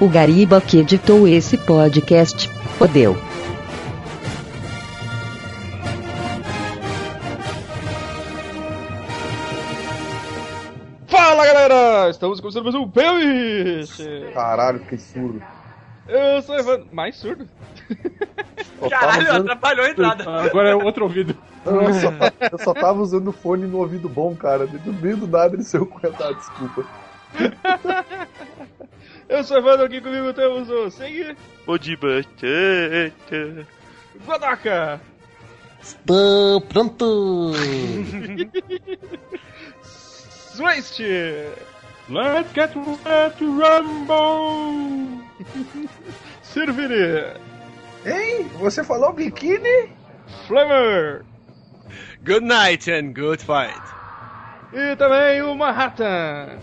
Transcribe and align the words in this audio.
O 0.00 0.08
Gariba 0.08 0.60
que 0.60 0.78
editou 0.78 1.26
esse 1.26 1.56
podcast, 1.56 2.48
fodeu. 2.78 3.16
Fala 11.06 11.46
galera! 11.46 12.10
Estamos 12.10 12.40
começando 12.40 12.64
mais 12.64 12.74
um 12.74 12.88
Playlist! 12.88 14.00
Caralho, 14.34 14.80
fiquei 14.80 14.98
surdo. 14.98 15.42
Eu 16.06 16.42
sou 16.42 16.58
Evandro. 16.58 16.86
Mais 16.92 17.16
surdo? 17.16 17.48
Caralho, 18.88 18.90
tava 18.90 19.22
usando- 19.22 19.40
atrapalhou 19.42 19.84
a 19.86 19.90
entrada. 19.90 20.30
Agora 20.40 20.68
é 20.70 20.74
o 20.74 20.84
outro 20.84 21.04
ouvido. 21.04 21.36
eu, 21.66 21.94
só, 21.94 22.12
eu 22.52 22.58
só 22.58 22.74
tava 22.74 23.00
usando 23.00 23.28
o 23.28 23.32
fone 23.32 23.66
no 23.66 23.78
ouvido 23.78 24.08
bom, 24.08 24.34
cara. 24.34 24.66
Do 24.66 24.92
meio 24.92 25.16
do 25.16 25.26
nada 25.26 25.54
ele 25.54 25.64
saiu 25.64 25.86
com 25.86 25.98
desculpa. 26.32 26.84
Eu 29.28 29.44
sou 29.44 29.58
Evandro, 29.58 29.84
aqui 29.86 30.00
comigo 30.00 30.32
temos 30.32 30.70
o 30.70 30.90
Segui, 30.90 31.36
Odiba. 31.66 32.22
Godaka, 34.24 35.00
Tô 36.06 36.60
pronto! 36.68 37.52
Swast, 39.82 41.00
Let's 42.08 42.52
get 42.54 42.74
ready 42.74 43.36
to 43.38 43.60
rumble! 43.60 45.22
Sirviri, 46.42 47.34
Hein? 48.06 48.48
Você 48.58 48.82
falou 48.82 49.12
biquíni? 49.12 49.92
Flamer 50.46 51.24
Good 52.24 52.44
night 52.46 52.90
and 52.90 53.12
good 53.12 53.42
fight. 53.44 53.80
e 54.72 54.96
também 54.96 55.42
o 55.42 55.54
Manhattan. 55.54 56.58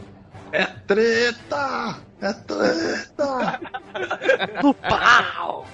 É 0.52 0.66
treta! 0.88 1.96
É 2.26 2.34
treta! 2.34 3.60
Pau! 4.88 5.68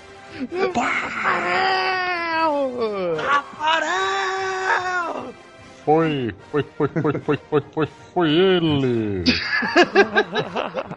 Foi, 5.86 6.36
foi, 6.52 6.64
foi, 6.64 6.88
foi, 6.90 7.14
foi, 7.20 7.38
foi, 7.38 7.62
foi, 7.62 7.88
foi 8.14 8.30
ele! 8.30 9.24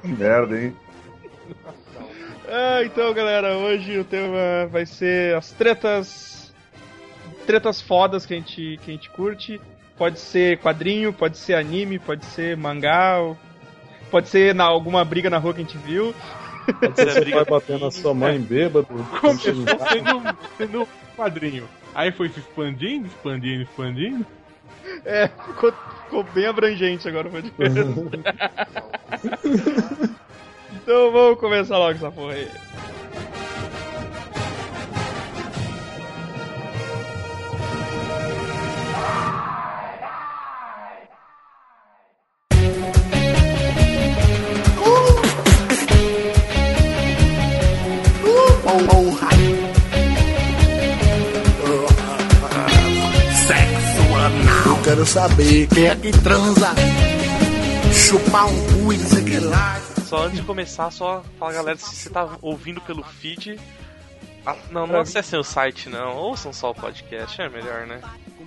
Que 0.03 0.09
merda, 0.09 0.61
hein? 0.61 0.77
Ah, 2.49 2.83
então 2.85 3.15
galera, 3.15 3.57
hoje 3.57 3.97
o 3.97 4.05
tema 4.05 4.67
vai 4.73 4.85
ser 4.85 5.37
as 5.37 5.53
tretas. 5.53 6.53
Tretas 7.47 7.81
fodas 7.81 8.27
que 8.27 8.35
a 8.35 8.39
gente, 8.39 8.81
que 8.83 8.91
a 8.91 8.95
gente 8.95 9.09
curte. 9.11 9.61
Pode 9.97 10.19
ser 10.19 10.59
quadrinho, 10.59 11.13
pode 11.13 11.39
ser 11.39 11.55
anime, 11.55 12.01
pode 12.01 12.25
ser 12.25 12.57
mangá, 12.57 13.21
pode 14.15 14.29
ser 14.29 14.55
na, 14.55 14.63
alguma 14.63 15.05
briga 15.05 15.29
na 15.29 15.39
rua 15.39 15.53
que 15.53 15.61
a 15.61 15.65
gente 15.65 15.77
viu. 15.77 16.15
Você 16.81 17.33
Vai 17.33 17.45
bater 17.45 17.81
na 17.81 17.91
sua 17.91 18.15
mãe 18.15 18.39
bêbado. 18.39 18.87
Começou 19.21 19.43
sendo, 19.43 20.37
sendo 20.57 20.83
um 20.83 20.87
quadrinho. 21.17 21.69
Aí 21.93 22.13
foi 22.13 22.29
se 22.29 22.39
expandindo, 22.39 23.09
expandindo, 23.09 23.63
expandindo. 23.63 24.25
É, 25.05 25.27
ficou, 25.27 25.73
ficou 26.05 26.23
bem 26.33 26.47
abrangente 26.47 27.09
agora 27.09 27.27
o 27.27 27.33
podcast. 27.33 27.81
então 30.75 31.11
vamos 31.11 31.41
começar 31.41 31.77
logo 31.77 31.97
essa 31.97 32.13
porra 32.13 32.35
aí. 32.35 32.49
Eu 54.67 54.83
quero 54.83 55.05
saber 55.05 55.67
quem 55.69 55.87
é 55.87 55.97
que 55.97 56.13
transa, 56.13 56.75
chupar 57.93 58.47
um 58.47 58.67
cu 58.67 58.93
e 58.93 58.99
não 58.99 59.07
sei 59.07 59.23
o 59.23 59.25
que 59.25 59.39
lá. 59.41 59.81
Só 60.07 60.25
antes 60.25 60.41
de 60.41 60.47
começar, 60.47 60.91
só 60.91 61.23
fala 61.39 61.53
galera, 61.53 61.77
se 61.77 61.95
você 61.95 62.09
tá 62.09 62.39
ouvindo 62.41 62.81
pelo 62.81 63.03
feed. 63.03 63.59
ah, 64.47 64.57
não, 64.71 64.87
não 64.87 65.01
acessem 65.01 65.39
o 65.39 65.45
site 65.45 65.89
não, 65.89 66.17
ouçam 66.17 66.53
só 66.53 66.71
o 66.71 66.75
podcast, 66.75 67.41
é 67.41 67.49
melhor, 67.49 67.87
né? 67.87 68.01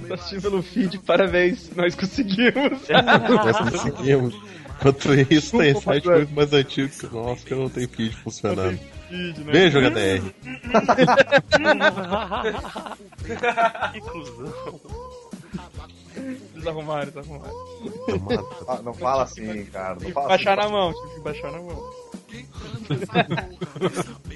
Tá 0.07 0.15
assistindo 0.15 0.41
pelo 0.41 0.63
feed, 0.63 0.99
parabéns, 0.99 1.69
nós 1.75 1.95
conseguimos. 1.95 2.81
Nós 2.89 3.71
conseguimos. 3.71 4.35
Enquanto 4.79 5.13
isso, 5.31 5.57
tem 5.57 5.79
site 5.79 6.07
muito 6.07 6.33
mais 6.33 6.53
antigo 6.53 6.89
que 6.89 7.05
o 7.07 7.23
nosso 7.23 7.45
que 7.45 7.55
não 7.55 7.69
tem 7.69 7.87
feed 7.87 8.15
funcionando. 8.15 8.79
Né? 9.09 9.51
Beijo, 9.51 9.79
HDR. 9.79 10.21
que 13.93 14.01
cuzão. 14.01 14.79
Eles 16.55 16.67
arrumaram, 16.67 17.03
eles 17.03 17.17
arrumaram. 17.17 17.53
Ah, 18.67 18.79
não 18.83 18.93
fala 18.93 19.23
assim, 19.23 19.65
cara. 19.65 19.97
Não 20.01 20.11
fala 20.11 20.27
baixar 20.29 20.59
assim. 20.59 20.67
na 20.67 20.73
mão, 20.77 20.93
tive 20.93 21.13
que 21.15 21.19
baixar 21.21 21.51
na 21.51 21.61
mão. 21.61 22.07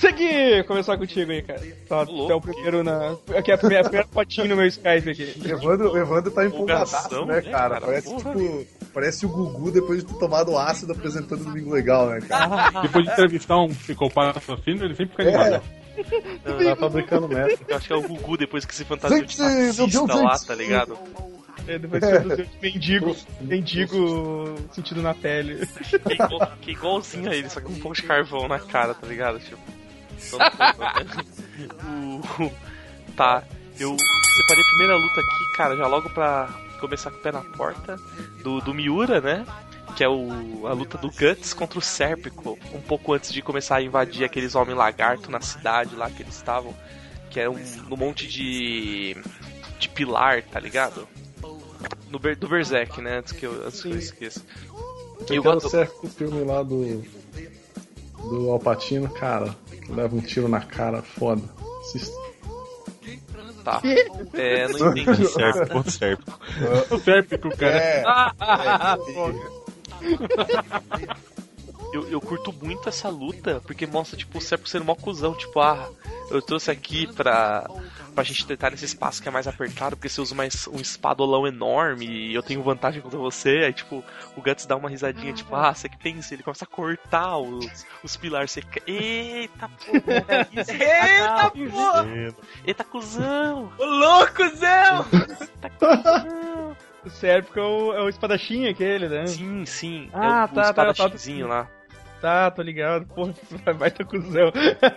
Segui! 0.00 0.64
Começar 0.64 0.98
contigo 0.98 1.30
aí, 1.30 1.42
cara. 1.42 1.60
Tá, 1.88 2.02
Louco. 2.02 2.32
é 2.32 2.34
o 2.34 2.40
primeiro 2.40 2.82
na. 2.82 3.16
Aqui 3.36 3.50
é 3.50 3.54
a 3.54 3.58
primeira, 3.58 3.80
a 3.82 3.84
primeira 3.84 4.08
fotinho 4.10 4.48
no 4.48 4.56
meu 4.56 4.66
Skype 4.66 5.10
aqui. 5.10 5.34
O 5.64 5.96
Evandro, 5.96 6.30
tá 6.30 6.44
empolgadaço, 6.44 6.96
Empolgação, 7.06 7.26
né, 7.26 7.40
né, 7.40 7.50
cara? 7.50 7.80
Parece 7.80 8.08
Porra. 8.08 8.34
tipo. 8.34 8.66
Parece 8.94 9.26
o 9.26 9.28
Gugu 9.28 9.72
depois 9.72 10.04
de 10.04 10.06
ter 10.06 10.18
tomado 10.20 10.56
ácido 10.56 10.92
apresentando 10.92 11.40
o 11.40 11.44
Domingo 11.44 11.72
Legal, 11.72 12.10
né, 12.10 12.20
cara? 12.20 12.70
Depois 12.82 13.04
de 13.04 13.10
entrevistar 13.10 13.58
um 13.58 13.74
psicopata 13.74 14.38
assassino, 14.38 14.84
ele 14.84 14.94
sempre 14.94 15.16
fica 15.16 15.22
animado. 15.22 15.62
Tá 16.44 16.76
fabricando 16.76 17.28
meta. 17.28 17.58
Eu 17.66 17.76
acho 17.76 17.88
que 17.88 17.92
é 17.92 17.96
o 17.96 18.02
Gugu 18.02 18.36
depois 18.36 18.64
que 18.64 18.72
se 18.74 18.84
fantasiou 18.84 19.24
de 19.24 19.36
taxista 19.36 20.14
lá, 20.14 20.38
tá 20.38 20.54
ligado? 20.54 20.96
É, 21.66 21.78
depois 21.78 22.04
que 22.04 22.36
de 22.36 22.48
mendigo, 22.62 23.16
mendigo 23.40 24.54
sentido 24.70 25.02
na 25.02 25.12
pele. 25.14 25.66
Que 25.66 26.12
é, 26.12 26.14
igual, 26.14 26.52
que 26.60 26.70
é 26.70 26.74
igualzinho 26.74 27.30
a 27.30 27.34
ele, 27.34 27.50
só 27.50 27.58
que 27.60 27.66
com 27.66 27.72
um 27.72 27.80
pouco 27.80 27.96
de 27.96 28.02
carvão 28.02 28.46
na 28.46 28.60
cara, 28.60 28.94
tá 28.94 29.06
ligado? 29.06 29.40
Tipo. 29.40 29.60
o, 31.84 32.52
tá, 33.16 33.42
eu 33.78 33.96
separei 33.96 34.62
a 34.62 34.66
primeira 34.68 34.96
luta 34.96 35.20
aqui, 35.20 35.56
cara, 35.56 35.76
já 35.76 35.86
logo 35.86 36.08
pra 36.10 36.63
começar 36.80 37.10
com 37.10 37.18
o 37.18 37.20
pé 37.20 37.32
na 37.32 37.40
porta, 37.42 37.96
do, 38.42 38.60
do 38.60 38.74
Miura, 38.74 39.20
né? 39.20 39.46
Que 39.96 40.02
é 40.04 40.08
o, 40.08 40.66
a 40.66 40.72
luta 40.72 40.98
do 40.98 41.08
Guts 41.10 41.52
contra 41.54 41.78
o 41.78 41.82
Serpico, 41.82 42.58
um 42.74 42.80
pouco 42.80 43.12
antes 43.12 43.32
de 43.32 43.40
começar 43.42 43.76
a 43.76 43.82
invadir 43.82 44.24
aqueles 44.24 44.54
homens 44.54 44.76
lagarto 44.76 45.30
na 45.30 45.40
cidade 45.40 45.94
lá 45.94 46.10
que 46.10 46.22
eles 46.22 46.34
estavam, 46.36 46.74
que 47.30 47.38
é 47.38 47.48
um, 47.48 47.56
um 47.90 47.96
monte 47.96 48.26
de. 48.26 49.16
de 49.78 49.88
pilar, 49.88 50.42
tá 50.42 50.58
ligado? 50.58 51.06
No, 52.10 52.18
do 52.18 52.48
Berserk, 52.48 53.00
né? 53.00 53.18
Antes 53.18 53.32
que 53.32 53.44
eu, 53.46 53.66
antes 53.66 53.82
que 53.82 53.88
eu 53.90 53.96
esqueça. 53.98 54.42
Eu 55.28 55.36
Eu 55.36 55.42
gosto- 55.42 55.88
o 56.02 56.08
filme 56.08 56.42
lá 56.44 56.62
do. 56.62 57.02
Do 58.16 58.50
Alpatino, 58.50 59.08
cara, 59.10 59.54
leva 59.88 60.16
um 60.16 60.20
tiro 60.20 60.48
na 60.48 60.60
cara, 60.60 61.02
foda. 61.02 61.42
Assista. 61.82 62.14
Tá. 63.64 63.80
É, 64.34 64.68
não 64.68 64.96
entendi. 64.96 65.26
Serve, 65.26 65.66
ponto 65.66 65.90
serve. 65.90 66.22
O 66.90 66.98
Sérpico, 66.98 67.48
cara. 67.56 67.76
É. 67.76 68.04
Eu, 71.94 72.08
eu 72.10 72.20
curto 72.20 72.52
muito 72.52 72.88
essa 72.88 73.08
luta, 73.08 73.60
porque 73.64 73.86
mostra, 73.86 74.16
tipo, 74.18 74.38
o 74.38 74.40
Serpo 74.40 74.68
sendo 74.68 74.84
mó 74.84 74.94
cuzão. 74.96 75.32
Tipo, 75.34 75.60
ah, 75.60 75.88
eu 76.28 76.42
trouxe 76.42 76.68
aqui 76.70 77.06
pra, 77.14 77.68
pra 78.14 78.24
gente 78.24 78.44
tentar 78.44 78.70
nesse 78.70 78.84
espaço 78.84 79.22
que 79.22 79.28
é 79.28 79.30
mais 79.30 79.46
apertado, 79.46 79.94
porque 79.96 80.08
você 80.08 80.20
usa 80.20 80.34
mais 80.34 80.66
um 80.66 80.76
espadolão 80.80 81.46
enorme 81.46 82.04
e 82.06 82.34
eu 82.34 82.42
tenho 82.42 82.62
vantagem 82.64 83.00
contra 83.00 83.16
você. 83.18 83.58
Aí, 83.66 83.72
tipo, 83.72 84.02
o 84.36 84.42
Guts 84.42 84.66
dá 84.66 84.74
uma 84.74 84.88
risadinha, 84.90 85.32
tipo, 85.32 85.54
ah, 85.54 85.72
você 85.72 85.88
que 85.88 85.96
pensa? 85.96 86.34
Ele 86.34 86.42
começa 86.42 86.64
a 86.64 86.68
cortar 86.68 87.38
os, 87.38 87.86
os 88.02 88.16
pilares. 88.16 88.50
Você 88.50 88.60
fica, 88.62 88.82
eita 88.90 89.68
porra, 89.68 90.24
é 90.28 90.46
isso, 90.60 90.70
Eita 90.72 91.50
porra! 91.50 92.34
eita 92.66 92.84
cuzão, 92.84 93.72
Ô 93.78 93.84
louco, 93.84 94.48
Zé! 94.56 94.84
eita 95.12 95.70
cuzão. 95.78 96.76
O 97.04 97.10
Sérpico 97.10 97.60
é 97.60 97.62
o, 97.62 97.92
é 97.92 98.02
o 98.02 98.08
espadachim 98.08 98.66
aquele, 98.66 99.08
né? 99.08 99.26
Sim, 99.26 99.64
sim, 99.66 100.08
Ah, 100.12 100.48
é 100.50 100.52
o, 100.52 100.54
tá, 100.54 100.72
tá, 100.72 100.82
o 100.82 100.86
tá. 100.86 100.90
espadachimzinho 100.90 101.46
lá. 101.46 101.68
Tá, 102.24 102.50
tô 102.50 102.62
ligado. 102.62 103.04
Porra, 103.04 103.34
vai 103.76 103.90
ter 103.90 104.06
cuzão. 104.06 104.50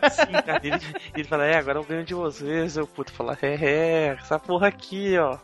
Sim, 0.10 0.32
cara, 0.46 0.62
ele, 0.64 0.80
ele 1.14 1.24
fala, 1.26 1.46
é, 1.46 1.58
agora 1.58 1.78
eu 1.78 1.84
ganho 1.84 2.06
de 2.06 2.14
vocês. 2.14 2.78
Eu, 2.78 2.88
puto, 2.88 3.12
fala, 3.12 3.38
é, 3.42 3.56
é, 3.56 4.08
essa 4.18 4.40
porra 4.40 4.70
aqui, 4.70 5.18
ó. 5.18 5.38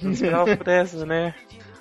Não 0.00 0.12
esperava 0.12 0.56
por 0.56 1.06
né? 1.06 1.34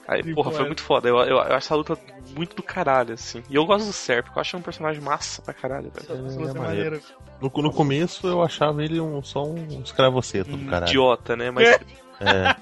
Aí, 0.05 0.23
Sim, 0.23 0.33
porra, 0.33 0.51
foi 0.51 0.63
é. 0.63 0.65
muito 0.65 0.81
foda. 0.83 1.07
Eu, 1.07 1.19
eu, 1.19 1.37
eu 1.37 1.41
acho 1.41 1.55
essa 1.55 1.75
luta 1.75 1.97
muito 2.35 2.53
do 2.53 2.61
caralho, 2.61 3.13
assim. 3.13 3.41
E 3.49 3.55
eu 3.55 3.65
gosto 3.65 3.85
do 3.85 3.93
Serp, 3.93 4.27
eu 4.27 4.41
acho 4.41 4.57
um 4.57 4.61
personagem 4.61 5.01
massa 5.01 5.41
pra 5.41 5.53
caralho, 5.53 5.89
velho. 5.89 6.21
Luta 6.37 6.57
é 6.57 6.61
maneiro. 6.61 7.01
No, 7.39 7.49
no 7.49 7.71
começo 7.71 8.27
eu 8.27 8.43
achava 8.43 8.83
ele 8.83 8.99
um, 8.99 9.23
só 9.23 9.45
um 9.45 9.81
escravoceto 9.81 10.49
do 10.49 10.57
Um 10.57 10.67
caralho. 10.67 10.89
idiota, 10.89 11.37
né? 11.37 11.49
Mas 11.49 11.79
É. 12.19 12.55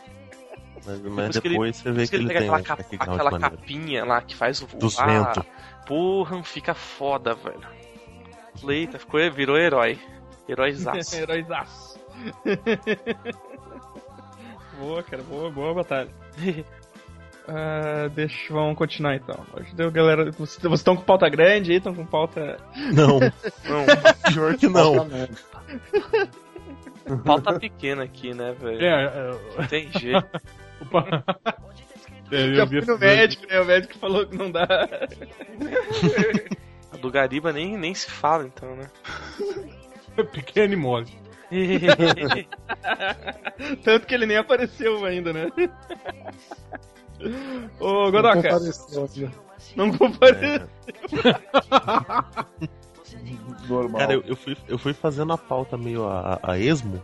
Mas, 0.85 1.01
mas 1.01 1.01
Depois 1.01 1.39
que 1.39 1.47
ele- 1.47 1.53
depois 1.55 1.75
você 1.75 1.83
vê 1.83 1.89
Depois 1.91 2.09
que 2.11 2.15
ele 2.17 2.27
pega 2.27 2.39
tem 2.39 2.49
aquela, 2.49 3.25
aquela 3.25 3.39
capinha 3.39 4.05
lá 4.05 4.21
que 4.21 4.35
faz 4.35 4.61
o 4.61 4.67
Dos 4.77 4.93
voar, 4.95 5.07
ventos. 5.07 5.43
Porra, 5.87 6.43
fica 6.43 6.73
foda, 6.73 7.33
velho. 7.33 7.61
Eita, 8.67 8.99
ficou, 8.99 9.19
virou 9.31 9.57
herói. 9.57 9.97
Heróizaço. 10.47 11.15
Heróizaço. 11.19 11.99
boa, 14.79 15.03
cara, 15.03 15.23
boa, 15.23 15.51
boa 15.51 15.73
batalha. 15.73 16.09
Ah, 17.49 18.09
deixa, 18.13 18.53
vamos 18.53 18.77
continuar 18.77 19.15
então. 19.15 19.39
Deu, 19.73 19.89
galera. 19.89 20.29
Vocês 20.31 20.61
estão 20.73 20.97
com 20.97 21.03
pauta 21.03 21.29
grande 21.29 21.71
aí? 21.71 21.77
Estão 21.77 21.95
com 21.95 22.05
pauta. 22.05 22.57
Não, 22.93 23.19
Não, 23.19 23.85
pior 24.33 24.57
que 24.57 24.67
não. 24.67 25.07
pauta 27.23 27.57
pequena 27.57 28.03
aqui, 28.03 28.33
né, 28.33 28.51
velho? 28.51 28.83
É, 28.83 29.05
é, 29.05 29.31
Não 29.61 29.67
tem 29.67 29.89
jeito. 29.93 30.27
É, 32.31 32.47
eu 32.47 32.55
Já 32.55 32.67
fui 32.67 32.81
no 32.81 32.97
médico, 32.97 33.45
né? 33.47 33.61
O 33.61 33.65
médico 33.65 33.97
falou 33.99 34.25
que 34.25 34.35
não 34.35 34.51
dá. 34.51 34.67
A 36.91 36.97
do 36.97 37.11
Gariba 37.11 37.53
nem, 37.53 37.77
nem 37.77 37.93
se 37.93 38.09
fala, 38.09 38.45
então, 38.45 38.75
né? 38.75 38.89
Pequeno 40.31 40.73
e 40.73 40.77
mole. 40.77 41.13
Tanto 43.83 44.05
que 44.05 44.13
ele 44.13 44.25
nem 44.25 44.35
apareceu 44.37 45.05
ainda, 45.05 45.31
né? 45.31 45.49
Ô, 47.79 48.03
Não 48.05 48.11
Godoka, 48.11 48.35
compareceu 48.35 49.09
ainda. 49.15 49.31
não 49.75 49.97
compareceu. 49.97 50.67
Normal. 53.67 53.99
Cara, 53.99 54.13
eu, 54.13 54.23
eu 54.25 54.35
fui, 54.35 54.57
eu 54.67 54.77
fui 54.77 54.93
fazendo 54.93 55.33
a 55.33 55.37
pauta 55.37 55.77
meio 55.77 56.07
a, 56.07 56.39
a 56.43 56.57
esmo. 56.57 57.01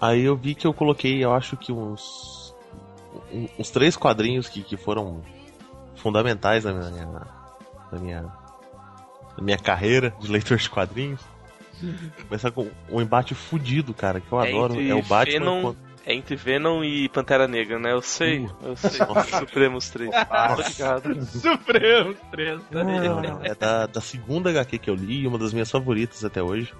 Aí 0.00 0.22
eu 0.22 0.36
vi 0.36 0.54
que 0.54 0.66
eu 0.66 0.74
coloquei, 0.74 1.24
eu 1.24 1.32
acho 1.32 1.56
que 1.56 1.72
uns. 1.72 2.41
Um- 3.32 3.48
uns 3.58 3.70
três 3.70 3.96
quadrinhos 3.96 4.48
que, 4.48 4.62
que 4.62 4.76
foram 4.76 5.22
fundamentais 5.96 6.64
na 6.64 6.72
minha, 6.72 7.06
na 7.92 7.98
minha. 7.98 8.22
na 9.36 9.42
minha 9.42 9.58
carreira 9.58 10.14
de 10.20 10.30
leitor 10.30 10.56
de 10.58 10.68
quadrinhos. 10.70 11.20
Começar 12.28 12.50
com 12.52 12.68
um 12.90 13.00
embate 13.00 13.34
fudido, 13.34 13.92
cara, 13.92 14.20
que 14.20 14.30
eu 14.30 14.40
É 14.40 14.48
adoro. 14.48 14.80
É 14.80 14.94
o 14.94 15.02
Batman. 15.02 15.38
Venom- 15.38 15.62
contra- 15.62 15.92
É 16.04 16.14
entre 16.14 16.34
Venom 16.34 16.82
e 16.82 17.08
Pantera 17.08 17.46
Negra, 17.46 17.78
né? 17.78 17.92
Eu 17.92 18.02
sei, 18.02 18.48
eu 18.62 18.74
sei. 18.76 19.00
Supremos 19.38 19.88
3. 19.90 20.10
Tô 20.10 20.62
ligado. 20.68 21.24
Supremo 21.26 22.14
3. 22.32 22.60
Não, 22.72 22.84
não, 23.22 23.44
é 23.44 23.54
da, 23.54 23.86
da 23.86 24.00
segunda 24.00 24.50
HQ 24.50 24.78
que 24.78 24.90
eu 24.90 24.94
li, 24.96 25.26
uma 25.28 25.38
das 25.38 25.52
minhas 25.52 25.70
favoritas 25.70 26.24
até 26.24 26.42
hoje. 26.42 26.72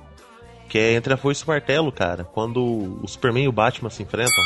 Que 0.69 0.78
é 0.78 0.93
Entre 0.94 1.12
a 1.12 1.17
Foice 1.17 1.43
e 1.43 1.44
o 1.44 1.49
Martelo, 1.49 1.93
cara. 1.93 2.25
Quando 2.25 2.61
o 3.02 3.06
Superman 3.06 3.44
e 3.44 3.49
o 3.49 3.52
Batman 3.52 3.90
se 3.90 4.02
enfrentam. 4.02 4.43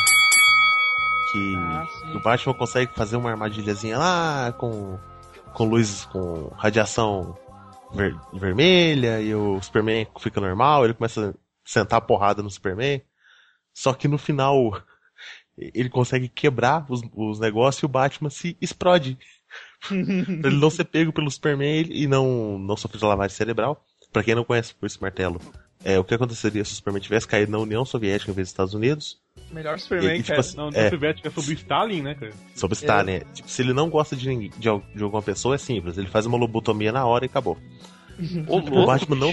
Que, 1.31 1.55
Ah, 1.57 1.85
que 2.11 2.17
o 2.17 2.21
Batman 2.21 2.53
consegue 2.53 2.93
fazer 2.95 3.17
uma 3.17 3.29
armadilhazinha 3.31 3.97
lá 3.97 4.53
com, 4.53 4.97
com 5.53 5.65
luz, 5.65 6.05
com 6.05 6.49
radiação 6.55 7.37
ver- 7.93 8.15
vermelha. 8.33 9.21
E 9.21 9.33
o 9.35 9.61
Superman 9.61 10.07
fica 10.19 10.39
normal, 10.39 10.85
ele 10.85 10.93
começa 10.93 11.31
a 11.31 11.33
sentar 11.65 11.97
a 11.97 12.01
porrada 12.01 12.41
no 12.41 12.49
Superman. 12.49 13.01
Só 13.73 13.93
que 13.93 14.07
no 14.07 14.17
final 14.17 14.81
ele 15.57 15.89
consegue 15.89 16.29
quebrar 16.29 16.85
os, 16.89 17.01
os 17.13 17.39
negócios 17.39 17.81
e 17.83 17.85
o 17.85 17.89
Batman 17.89 18.29
se 18.29 18.57
explode. 18.61 19.17
pra 19.87 19.95
ele 20.49 20.59
não 20.59 20.69
ser 20.69 20.85
pego 20.85 21.11
pelo 21.13 21.29
Superman 21.29 21.85
e 21.89 22.07
não, 22.07 22.57
não 22.57 22.75
sofrer 22.77 22.99
de 22.99 23.05
lavagem 23.05 23.35
cerebral. 23.35 23.83
Pra 24.13 24.23
quem 24.23 24.33
não 24.35 24.43
conhece 24.45 24.73
por 24.73 24.85
esse 24.85 25.01
martelo, 25.01 25.39
é 25.83 25.99
o 25.99 26.03
que 26.03 26.13
aconteceria 26.13 26.63
se 26.63 26.71
o 26.71 26.75
Superman 26.75 27.01
tivesse 27.01 27.27
caído 27.27 27.51
na 27.51 27.57
União 27.59 27.83
Soviética 27.83 28.31
em 28.31 28.33
vez 28.33 28.47
dos 28.47 28.51
Estados 28.53 28.73
Unidos? 28.73 29.19
Melhor 29.51 29.79
Superman, 29.79 30.13
E, 30.15 30.17
tipo 30.17 30.27
cara. 30.29 30.39
assim, 30.41 30.57
Não, 30.57 30.69
É. 30.73 30.83
não 30.83 30.89
Soviética 30.89 31.27
é 31.27 31.31
sobre 31.31 31.53
Stalin, 31.53 32.01
né, 32.01 32.15
cara? 32.15 32.33
Sobre 32.53 32.75
Stalin, 32.75 33.11
né? 33.13 33.21
Tipo, 33.33 33.49
se 33.49 33.61
ele 33.61 33.73
não 33.73 33.89
gosta 33.89 34.15
de, 34.15 34.27
ninguém, 34.27 34.49
de, 34.57 34.69
de 34.95 35.03
alguma 35.03 35.21
pessoa, 35.21 35.55
é 35.55 35.57
simples. 35.57 35.97
Ele 35.97 36.07
faz 36.07 36.25
uma 36.25 36.37
lobotomia 36.37 36.91
na 36.91 37.05
hora 37.05 37.25
e 37.25 37.27
acabou. 37.27 37.57
Ô, 38.47 38.57
O 38.57 38.85
Batman 38.85 39.15
não. 39.15 39.31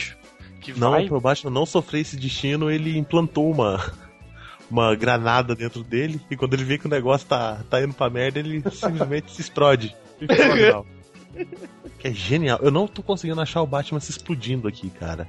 Que 0.60 0.72
não 0.78 0.92
vai. 0.92 1.06
pro 1.06 1.20
Batman 1.20 1.50
não 1.50 1.66
sofrer 1.66 2.00
esse 2.00 2.16
destino, 2.16 2.70
ele 2.70 2.96
implantou 2.96 3.50
uma, 3.50 3.92
uma 4.70 4.94
granada 4.94 5.54
dentro 5.54 5.82
dele. 5.84 6.20
E 6.30 6.36
quando 6.36 6.54
ele 6.54 6.64
vê 6.64 6.78
que 6.78 6.86
o 6.86 6.90
negócio 6.90 7.26
tá, 7.28 7.62
tá 7.68 7.82
indo 7.82 7.92
pra 7.92 8.08
merda, 8.08 8.38
ele 8.38 8.62
simplesmente 8.70 9.30
se 9.32 9.40
explode. 9.42 9.94
Que 11.98 12.08
é 12.08 12.12
genial. 12.12 12.60
Eu 12.62 12.70
não 12.70 12.86
tô 12.86 13.02
conseguindo 13.02 13.40
achar 13.40 13.60
o 13.62 13.66
Batman 13.66 13.98
se 13.98 14.10
explodindo 14.10 14.68
aqui, 14.68 14.88
cara. 14.90 15.26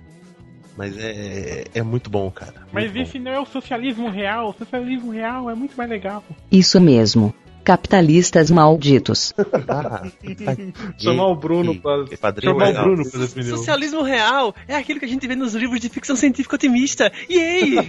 Mas 0.77 0.97
é, 0.97 1.63
é 1.73 1.81
muito 1.81 2.09
bom, 2.09 2.29
cara. 2.29 2.53
Mas 2.71 2.91
Muito 2.91 3.07
esse 3.07 3.17
não 3.19 3.31
é 3.31 3.39
o 3.39 3.45
socialismo 3.45 4.09
real. 4.09 4.49
O 4.49 4.53
socialismo 4.53 5.11
real 5.11 5.49
é 5.49 5.55
muito 5.55 5.75
mais 5.77 5.89
legal. 5.89 6.23
Isso 6.51 6.79
mesmo. 6.81 7.33
Capitalistas 7.63 8.51
malditos. 8.51 9.33
bom. 9.35 9.43
Ah, 9.67 10.03
Chamar 10.99 11.27
o 11.27 11.35
Bruno 11.35 11.75
pra. 11.79 12.05
Padrinho 12.19 12.53
Chamar 12.53 12.69
o. 12.69 12.83
Bruno 12.83 13.09
pra. 13.09 13.25
Socialismo 13.25 14.03
real 14.03 14.53
é 14.67 14.75
aquilo 14.75 14.99
que 14.99 15.05
a 15.05 15.09
gente 15.09 15.25
vê 15.27 15.35
nos 15.35 15.55
livros 15.55 15.79
de 15.79 15.89
ficção 15.89 16.15
científica 16.15 16.55
otimista. 16.55 17.11
Yay! 17.29 17.75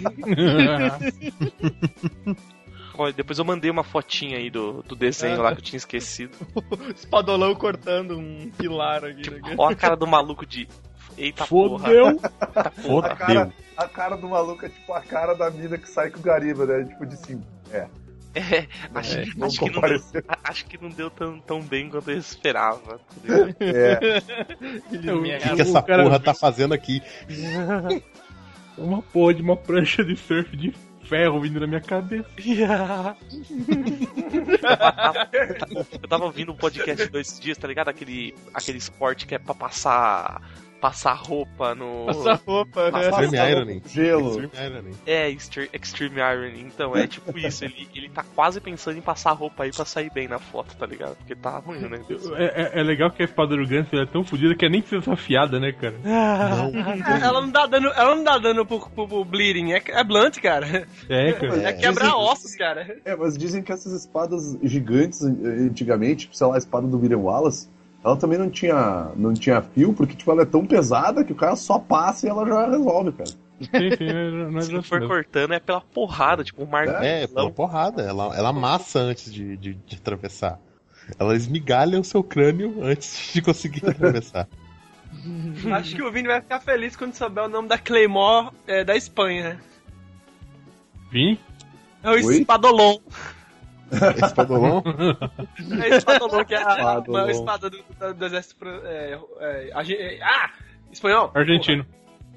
Olha, 2.98 3.12
depois 3.12 3.38
eu 3.38 3.44
mandei 3.44 3.70
uma 3.70 3.84
fotinha 3.84 4.38
aí 4.38 4.48
do, 4.48 4.82
do 4.82 4.96
desenho 4.96 5.42
lá 5.42 5.52
que 5.52 5.58
eu 5.60 5.64
tinha 5.64 5.76
esquecido. 5.76 6.34
Espadolão 6.96 7.54
cortando 7.54 8.18
um 8.18 8.50
pilar 8.56 9.04
aqui. 9.04 9.30
né? 9.30 9.54
Ó 9.58 9.68
a 9.68 9.74
cara 9.74 9.96
do 9.96 10.06
maluco 10.06 10.46
de. 10.46 10.66
Eita 11.16 11.46
porra. 11.46 11.86
Fodeu! 11.88 12.20
A 13.02 13.14
cara, 13.16 13.52
a 13.76 13.88
cara 13.88 14.16
do 14.16 14.28
maluco 14.28 14.66
é 14.66 14.68
tipo 14.68 14.92
a 14.92 15.00
cara 15.00 15.34
da 15.34 15.50
mina 15.50 15.78
que 15.78 15.88
sai 15.88 16.10
com 16.10 16.18
o 16.18 16.22
Gariba, 16.22 16.66
né? 16.66 16.84
Tipo 16.84 17.06
de 17.06 17.16
sim. 17.16 17.40
É. 17.72 17.86
É, 18.34 18.66
acho, 18.94 19.16
É, 19.18 19.22
acho 19.22 19.38
não 19.38 19.48
que 19.48 19.70
não 19.70 19.80
deu, 19.80 20.02
acho 20.44 20.66
que 20.66 20.82
não 20.82 20.90
deu 20.90 21.08
tão, 21.10 21.40
tão 21.40 21.62
bem 21.62 21.88
quanto 21.88 22.10
eu 22.10 22.18
esperava. 22.18 22.98
tá 22.98 23.14
ligado? 23.24 23.56
É. 23.60 24.18
O 25.14 25.22
que, 25.22 25.54
que 25.56 25.62
essa 25.62 25.82
cara- 25.82 26.02
porra 26.02 26.20
tá 26.20 26.34
fazendo 26.34 26.74
aqui? 26.74 27.02
Uma 28.76 29.00
porra 29.00 29.32
de 29.32 29.40
uma 29.40 29.56
prancha 29.56 30.04
de 30.04 30.14
surf 30.16 30.54
de 30.54 30.70
ferro 31.04 31.40
vindo 31.40 31.58
na 31.58 31.66
minha 31.66 31.80
cabeça. 31.80 32.28
Eu 36.02 36.08
tava 36.08 36.24
ouvindo 36.24 36.52
um 36.52 36.56
podcast 36.56 37.06
dois 37.08 37.38
dias, 37.40 37.56
tá 37.56 37.66
ligado? 37.66 37.88
Aquele, 37.88 38.34
aquele 38.52 38.78
esporte 38.78 39.26
que 39.26 39.34
é 39.34 39.38
pra 39.38 39.54
passar, 39.54 40.42
passar 40.80 41.14
roupa 41.14 41.74
no. 41.74 42.08
Essa 42.10 42.34
roupa, 42.46 42.90
né? 42.90 43.08
Extreme 43.08 43.36
Irony. 43.38 43.82
Gelo. 43.86 44.28
Extreme 44.44 44.66
Irony. 44.70 44.94
É, 45.06 45.30
Extre- 45.30 45.70
Extreme 45.72 46.20
Irony. 46.20 46.60
Então, 46.62 46.96
é 46.96 47.06
tipo 47.06 47.36
isso. 47.38 47.64
Ele, 47.64 47.88
ele 47.94 48.08
tá 48.10 48.24
quase 48.34 48.60
pensando 48.60 48.96
em 48.98 49.00
passar 49.02 49.32
roupa 49.32 49.64
aí 49.64 49.70
pra 49.72 49.84
sair 49.84 50.10
bem 50.12 50.28
na 50.28 50.38
foto, 50.38 50.76
tá 50.76 50.86
ligado? 50.86 51.16
Porque 51.16 51.34
tá 51.34 51.58
ruim, 51.58 51.78
né? 51.80 52.00
É, 52.36 52.62
é- 52.76 52.80
é 52.80 52.82
legal 52.82 53.10
que 53.10 53.22
a 53.22 53.24
espada 53.24 53.56
do 53.56 53.66
Gantz 53.66 53.92
é 53.92 54.06
tão 54.06 54.22
fodida 54.24 54.54
que 54.54 54.64
é 54.64 54.68
nem 54.68 54.80
precisa 54.80 55.02
ser 55.02 55.10
afiada, 55.12 55.58
né, 55.58 55.72
cara? 55.72 55.94
ela 57.22 57.40
não 57.40 57.50
dá 57.50 57.66
dano, 57.66 57.88
ela 57.94 58.14
não 58.14 58.24
dá 58.24 58.38
dano 58.38 58.64
pro, 58.66 58.80
pro, 58.80 59.08
pro 59.08 59.24
bleeding, 59.24 59.72
é, 59.72 59.82
é 59.88 60.04
blunt, 60.04 60.38
cara. 60.40 60.86
É, 61.08 61.32
cara. 61.32 61.62
É, 61.68 61.72
quebrar 61.72 62.06
dizem- 62.06 62.20
ossos, 62.20 62.54
cara. 62.54 62.98
É, 63.04 63.16
mas 63.16 63.36
dizem 63.36 63.62
que 63.62 63.72
essas 63.72 63.92
espadas 63.92 64.56
gigantes, 64.62 65.22
eh, 65.22 65.28
antigamente, 65.70 66.16
tipo, 66.26 66.36
sei 66.36 66.46
lá, 66.46 66.54
a 66.54 66.58
espada 66.58 66.86
do 66.86 66.98
William 66.98 67.18
Wallace, 67.18 67.68
ela 68.06 68.16
também 68.16 68.38
não 68.38 68.48
tinha, 68.48 69.10
não 69.16 69.34
tinha 69.34 69.60
fio, 69.60 69.92
porque 69.92 70.14
tipo, 70.14 70.30
ela 70.30 70.42
é 70.42 70.46
tão 70.46 70.64
pesada 70.64 71.24
que 71.24 71.32
o 71.32 71.36
cara 71.36 71.56
só 71.56 71.76
passa 71.78 72.24
e 72.26 72.28
ela 72.30 72.46
já 72.46 72.70
resolve, 72.70 73.10
cara. 73.12 73.30
Sim, 73.58 73.96
sim, 73.98 74.12
não 74.52 74.58
é- 74.58 74.58
é 74.58 74.62
Se 74.62 74.72
não 74.72 74.82
for 74.82 75.00
não. 75.00 75.08
cortando, 75.08 75.52
é 75.52 75.58
pela 75.58 75.80
porrada, 75.80 76.44
tipo 76.44 76.62
um 76.62 76.66
martelo. 76.66 77.04
É, 77.04 77.26
pela 77.26 77.50
porrada. 77.50 78.02
Ela, 78.02 78.36
ela 78.36 78.50
amassa 78.50 79.00
antes 79.00 79.32
de, 79.32 79.56
de, 79.56 79.74
de 79.74 79.96
atravessar. 79.96 80.60
Ela 81.18 81.34
esmigalha 81.34 81.98
o 81.98 82.04
seu 82.04 82.22
crânio 82.22 82.82
antes 82.84 83.32
de 83.32 83.42
conseguir 83.42 83.82
atravessar. 83.90 84.46
Acho 85.74 85.96
que 85.96 86.02
o 86.02 86.12
Vini 86.12 86.28
vai 86.28 86.40
ficar 86.40 86.60
feliz 86.60 86.94
quando 86.94 87.14
souber 87.14 87.44
o 87.44 87.48
nome 87.48 87.66
da 87.68 87.78
Claymore 87.78 88.50
é, 88.68 88.84
da 88.84 88.94
Espanha. 88.94 89.60
Vim? 91.10 91.38
É 92.02 92.10
o 92.10 92.12
Oi? 92.12 92.38
Espadolon. 92.38 92.98
Espadolon? 93.92 94.82
É 95.82 95.90
o 95.90 95.94
Espadolon, 95.94 96.44
que 96.44 96.54
é 96.54 96.58
a, 96.58 96.76
Espadolon. 96.76 97.22
uma 97.22 97.30
espada 97.30 97.70
do, 97.70 97.78
do, 97.78 98.14
do 98.14 98.26
exército. 98.26 98.66
É, 98.84 99.18
é, 99.40 100.16
é, 100.18 100.22
ah! 100.22 100.50
Espanhol? 100.92 101.30
Argentino. 101.34 101.86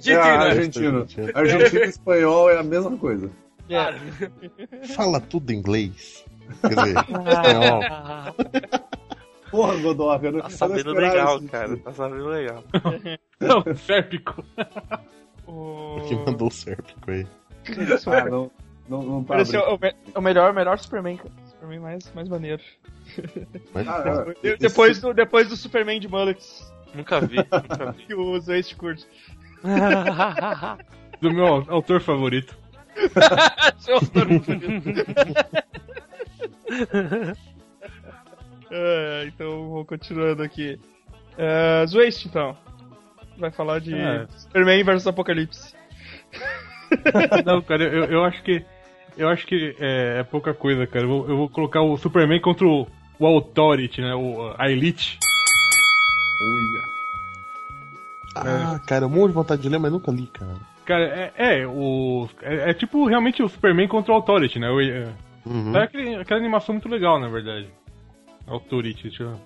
É, 0.06 0.14
Argentino. 0.14 1.00
argentino. 1.00 1.32
Argentino 1.34 1.84
e 1.84 1.88
espanhol 1.88 2.50
é 2.50 2.60
a 2.60 2.64
mesma 2.64 2.98
coisa. 2.98 3.30
Fala 4.96 5.20
tudo 5.20 5.52
inglês. 5.52 6.26
Quer 6.62 6.70
dizer, 6.70 6.96
espanhol. 7.28 7.82
Porra, 9.52 9.76
Godoka, 9.78 10.26
eu 10.28 10.32
não, 10.32 10.42
Tá 10.42 10.50
sabendo 10.50 10.94
legal, 10.94 11.38
isso. 11.38 11.48
cara. 11.48 11.78
Tá 11.78 11.94
sabendo 11.94 12.28
legal. 12.28 12.64
Não, 13.40 13.76
sérpico. 13.76 14.44
O... 15.48 16.02
Que 16.08 16.16
mandou 16.16 16.48
o 16.48 16.52
Sérpico 16.52 17.10
aí. 17.10 17.26
Ah, 18.06 18.26
não, 18.30 18.52
não, 18.90 19.02
não 19.04 19.24
tá 19.24 19.36
Pareceu 19.36 19.62
o, 19.62 19.78
me- 19.80 19.96
o 20.16 20.22
melhor, 20.22 20.52
o 20.52 20.54
melhor 20.54 20.78
Superman, 20.80 21.18
cara. 21.18 21.30
Superman 21.48 21.80
mais, 21.80 22.14
mais 22.14 22.28
maneiro. 22.30 22.62
Mas, 23.74 23.88
Ah, 23.88 24.26
De- 24.42 24.58
Depois 24.58 25.00
do, 25.02 25.14
depois 25.14 25.48
do 25.50 25.56
Superman 25.56 26.00
de 26.00 26.08
Mullets, 26.08 26.72
Nunca 26.94 27.22
vi, 27.22 27.38
nunca 27.38 27.92
vi. 27.92 28.04
que 28.08 28.14
o 28.16 28.40
curte. 28.76 29.06
Do 31.22 31.32
meu 31.34 31.46
autor 31.70 32.02
favorito. 32.02 32.58
Seu 33.78 33.96
autor 33.96 34.26
preferido. 34.26 34.92
É, 38.72 39.26
então 39.28 39.68
vou 39.70 39.86
continuando 39.86 40.44
aqui. 40.44 40.80
É, 41.38 41.86
Zwaste, 41.88 42.28
então. 42.28 42.56
Vai 43.38 43.52
falar 43.52 43.80
de 43.80 43.94
É. 43.96 44.28
Superman 44.38 44.84
vs 44.84 45.08
Apocalipse. 45.08 45.74
Não, 47.46 47.62
cara, 47.62 47.84
eu, 47.84 48.06
eu 48.06 48.24
acho 48.26 48.42
que. 48.44 48.66
Eu 49.20 49.30
acho 49.30 49.46
que 49.46 49.76
é, 49.80 50.20
é 50.20 50.24
pouca 50.24 50.54
coisa, 50.54 50.88
cara. 50.88 51.06
Eu 51.06 51.10
vou, 51.10 51.30
eu 51.30 51.38
vou 51.38 51.50
colocar 51.50 51.82
o 51.82 51.98
Superman 51.98 52.40
contra 52.40 52.66
o, 52.66 52.88
o 53.20 53.26
Authority, 53.28 54.02
né? 54.02 54.16
O, 54.16 54.54
a 54.58 54.70
Elite. 54.72 55.18
Ah, 58.36 58.80
cara, 58.88 59.08
um 59.08 59.10
monte 59.10 59.28
de 59.30 59.34
vontade 59.34 59.62
de 59.62 59.70
ler, 59.70 59.80
mas 59.80 59.92
nunca 59.92 60.12
li, 60.12 60.28
cara. 60.28 60.52
Cara, 60.86 61.04
é, 61.38 61.60
é, 61.62 61.68
o, 61.68 62.28
é, 62.42 62.70
é 62.70 62.74
tipo 62.74 63.06
realmente 63.06 63.44
o 63.44 63.50
Superman 63.50 63.88
contra 63.88 64.12
o 64.12 64.16
Authority, 64.16 64.60
né? 64.60 64.70
O, 64.70 64.80
é, 64.82 65.08
Uhum. 65.46 65.76
é 65.76 65.84
aquele- 65.84 66.16
aquela 66.16 66.40
animação 66.40 66.74
muito 66.76 66.90
legal, 66.90 67.20
na 67.20 67.28
verdade. 67.28 67.68
Authority, 68.48 69.04
deixa 69.10 69.24
eu... 69.24 69.40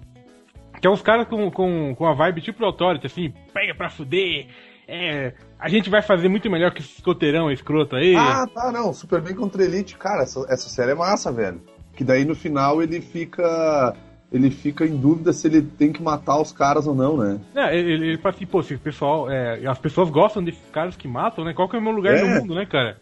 Que 0.82 0.88
é 0.88 0.89
uns 0.89 1.01
caras 1.01 1.27
com, 1.27 1.50
com, 1.51 1.96
com 1.96 2.06
a 2.06 2.13
vibe 2.13 2.42
tipo 2.42 2.60
do 2.60 2.65
Authority, 2.65 3.06
assim, 3.08 3.34
pega 3.53 3.74
pra 3.75 3.89
fuder. 3.89 4.48
É, 4.88 5.34
a 5.63 5.70
gente 5.70 5.89
vai 5.89 6.01
fazer 6.01 6.27
muito 6.27 6.50
melhor 6.51 6.72
que 6.72 6.82
esse 6.82 6.96
escoteirão 6.98 7.50
escroto 7.50 7.96
aí. 7.96 8.15
Ah, 8.15 8.46
tá, 8.53 8.72
não. 8.72 8.93
Superman 8.93 9.34
contra 9.34 9.63
Elite, 9.63 9.96
cara, 9.98 10.24
essa, 10.24 10.46
essa 10.50 10.67
série 10.67 10.91
é 10.91 10.96
massa, 10.96 11.32
velho. 11.32 11.62
Que 11.96 12.03
daí 12.03 12.25
no 12.25 12.36
final 12.36 12.84
ele 12.84 13.00
fica. 13.01 13.96
Ele 14.32 14.50
fica 14.50 14.84
em 14.86 14.98
dúvida 14.98 15.32
se 15.32 15.46
ele 15.48 15.62
tem 15.62 15.93
que 15.93 16.01
matar 16.01 16.39
os 16.41 16.51
caras 16.51 16.88
ou 16.88 16.96
não, 16.96 17.15
né? 17.15 17.39
Não, 17.53 17.70
ele, 17.70 17.91
ele, 17.93 18.08
ele 18.08 18.17
fala 18.17 18.34
assim, 18.36 18.48
pô, 18.48 18.63
se 18.63 18.74
o 18.74 18.79
pessoal, 18.79 19.29
é, 19.32 19.65
as 19.67 19.77
pessoas 19.77 20.10
gostam 20.10 20.43
desses 20.43 20.70
caras 20.72 20.96
que 20.98 21.08
matam, 21.08 21.46
né? 21.46 21.53
Qual 21.53 21.70
que 21.70 21.75
é 21.75 21.79
o 21.79 21.82
meu 21.82 21.91
lugar 21.91 22.15
É. 22.15 22.22
no 22.24 22.41
mundo, 22.41 22.55
né, 22.55 22.65
cara? 22.65 22.98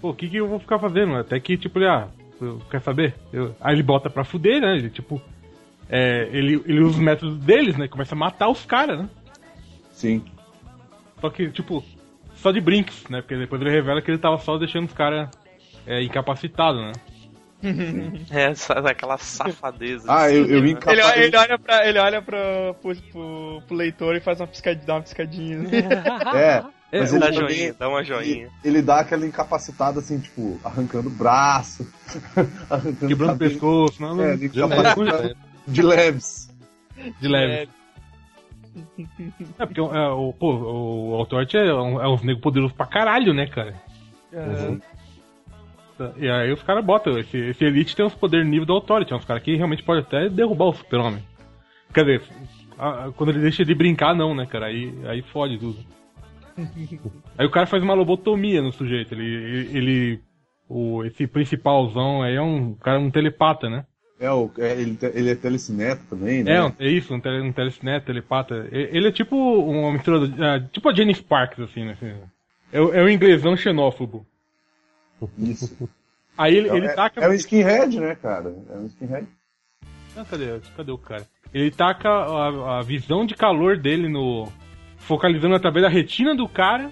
Pô, 0.00 0.10
o 0.10 0.14
que, 0.14 0.28
que 0.28 0.36
eu 0.36 0.46
vou 0.46 0.58
ficar 0.60 0.78
fazendo? 0.78 1.16
Até 1.16 1.40
que, 1.40 1.56
tipo, 1.56 1.78
ele, 1.78 1.88
ah, 1.88 2.08
eu- 2.40 2.60
quer 2.70 2.82
saber? 2.82 3.14
Eu- 3.32 3.56
aí 3.60 3.74
ele 3.74 3.82
bota 3.82 4.10
pra 4.10 4.24
fuder, 4.24 4.60
né? 4.60 4.76
Ele, 4.76 4.90
tipo, 4.90 5.20
é, 5.88 6.28
ele, 6.32 6.62
ele 6.66 6.80
usa 6.80 6.90
os 6.98 7.02
métodos 7.02 7.38
deles, 7.38 7.76
né? 7.78 7.88
Começa 7.88 8.14
a 8.14 8.18
matar 8.18 8.48
os 8.50 8.66
caras, 8.66 8.98
né? 9.00 9.08
Sim. 9.90 10.22
Só 11.20 11.30
que, 11.30 11.50
tipo, 11.50 11.84
só 12.34 12.50
de 12.52 12.60
brinks, 12.60 13.04
né? 13.08 13.20
Porque 13.20 13.36
depois 13.36 13.60
ele 13.60 13.70
revela 13.70 14.00
que 14.02 14.10
ele 14.10 14.18
tava 14.18 14.38
só 14.38 14.56
deixando 14.58 14.86
os 14.86 14.92
caras 14.92 15.28
é, 15.86 16.02
incapacitados, 16.02 16.80
né? 16.80 16.92
É, 18.30 18.52
aquela 18.88 19.18
safadeza. 19.18 20.04
Ah, 20.08 20.30
eu, 20.30 20.46
eu 20.46 20.62
né? 20.62 20.70
incapa- 20.70 20.92
Ele, 20.92 21.24
ele 21.26 21.36
olha, 21.36 21.58
pra, 21.58 21.88
ele 21.88 21.98
olha 21.98 22.22
pra, 22.22 22.38
pro, 22.80 22.94
pro, 23.10 23.62
pro 23.66 23.76
leitor 23.76 24.14
e 24.14 24.20
faz 24.20 24.40
uma 24.40 24.46
piscadinha, 24.46 24.86
dá 24.86 24.94
uma 24.94 25.02
piscadinha. 25.02 25.58
né? 25.58 25.68
É, 26.90 27.00
mas 27.00 27.12
Dá 27.12 27.26
ele 27.26 27.34
joinha, 27.36 27.48
também- 27.48 27.74
dá 27.78 27.88
uma 27.90 28.02
joinha. 28.02 28.30
Ele, 28.46 28.50
ele 28.64 28.80
dá 28.82 29.00
aquela 29.00 29.26
incapacitada 29.26 30.00
assim, 30.00 30.18
tipo, 30.20 30.58
arrancando 30.64 31.08
o 31.08 31.12
braço, 31.12 31.86
arrancando 32.70 33.06
Quebrando 33.08 33.34
o 33.34 33.38
pescoço, 33.38 34.00
não, 34.00 34.14
não. 34.16 34.24
É, 34.24 34.36
De 34.36 34.48
de 34.48 35.82
leves. 35.82 36.48
de 37.20 37.28
leve. 37.28 37.68
É, 39.58 39.66
porque 39.66 39.80
é, 39.80 40.08
o, 40.08 40.32
pô, 40.32 40.54
o 40.54 41.14
Authority 41.14 41.56
é, 41.56 41.72
um, 41.74 42.00
é 42.00 42.08
uns 42.08 42.22
negros 42.22 42.42
poderosos 42.42 42.76
pra 42.76 42.86
caralho, 42.86 43.32
né, 43.34 43.46
cara? 43.46 43.74
É, 44.32 44.78
E 46.16 46.28
aí 46.30 46.52
os 46.52 46.62
caras 46.62 46.84
botam, 46.84 47.18
esse, 47.18 47.36
esse 47.36 47.64
Elite 47.64 47.96
tem 47.96 48.04
uns 48.06 48.14
poderes 48.14 48.46
nível 48.46 48.64
do 48.66 48.72
Authority, 48.74 49.12
é 49.12 49.16
uns 49.16 49.24
caras 49.24 49.42
que 49.42 49.56
realmente 49.56 49.82
pode 49.82 50.00
até 50.02 50.28
derrubar 50.28 50.66
o 50.66 50.74
super-homem. 50.74 51.22
Quer 51.92 52.04
dizer, 52.04 52.22
a- 52.78 53.06
a- 53.06 53.12
quando 53.12 53.30
ele 53.30 53.40
deixa 53.40 53.64
de 53.64 53.74
brincar, 53.74 54.14
não, 54.14 54.34
né, 54.34 54.46
cara? 54.46 54.66
Aí, 54.66 54.94
aí 55.06 55.22
fode 55.22 55.58
tudo. 55.58 55.78
aí 57.36 57.46
o 57.46 57.50
cara 57.50 57.66
faz 57.66 57.82
uma 57.82 57.94
lobotomia 57.94 58.62
no 58.62 58.72
sujeito, 58.72 59.12
ele. 59.14 59.24
ele, 59.24 59.78
ele- 59.78 60.20
o, 60.70 61.02
esse 61.04 61.26
principalzão 61.26 62.20
aí 62.22 62.34
é 62.34 62.42
um 62.42 62.74
cara, 62.74 63.00
um 63.00 63.10
telepata, 63.10 63.70
né? 63.70 63.86
É, 64.20 64.30
o, 64.30 64.50
é, 64.58 64.72
ele, 64.72 64.98
ele 65.14 65.30
é 65.30 65.34
telecineto 65.36 66.02
também, 66.10 66.42
né? 66.42 66.54
É, 66.56 66.64
um- 66.64 66.72
é 66.78 66.88
isso, 66.88 67.14
um, 67.14 67.20
tele, 67.20 67.40
um 67.40 67.52
telecineto, 67.52 68.06
telepata. 68.06 68.68
E- 68.72 68.88
Ele 68.96 69.08
é 69.08 69.12
tipo 69.12 69.36
uma 69.36 69.92
mistura, 69.92 70.26
do- 70.26 70.44
ah, 70.44 70.60
tipo 70.72 70.88
a 70.88 70.94
Jenny 70.94 71.14
Sparks, 71.14 71.60
assim, 71.60 71.84
né? 71.84 71.92
assim. 71.92 72.12
É, 72.72 72.78
é 72.78 73.02
um 73.04 73.08
inglesão 73.08 73.56
xenófobo. 73.56 74.26
Isso. 75.38 75.88
Aí 76.36 76.56
ele, 76.56 76.68
É, 76.68 76.76
ele 76.76 76.86
é- 76.86 76.94
taca. 76.94 77.20
é 77.20 77.28
um 77.28 77.32
skinhead, 77.34 77.98
né, 78.00 78.14
cara? 78.16 78.54
É 78.70 78.76
um 78.76 78.86
skinhead. 78.86 79.26
Ah, 80.16 80.24
cadê, 80.28 80.46
cadê 80.76 80.90
o 80.92 80.98
cara? 80.98 81.24
Ele 81.54 81.70
taca 81.70 82.08
a, 82.08 82.78
a 82.78 82.82
visão 82.82 83.24
de 83.24 83.34
calor 83.34 83.76
dele 83.78 84.08
no. 84.08 84.48
focalizando 84.98 85.54
através 85.54 85.82
da 85.84 85.88
retina 85.88 86.34
do 86.34 86.48
cara 86.48 86.90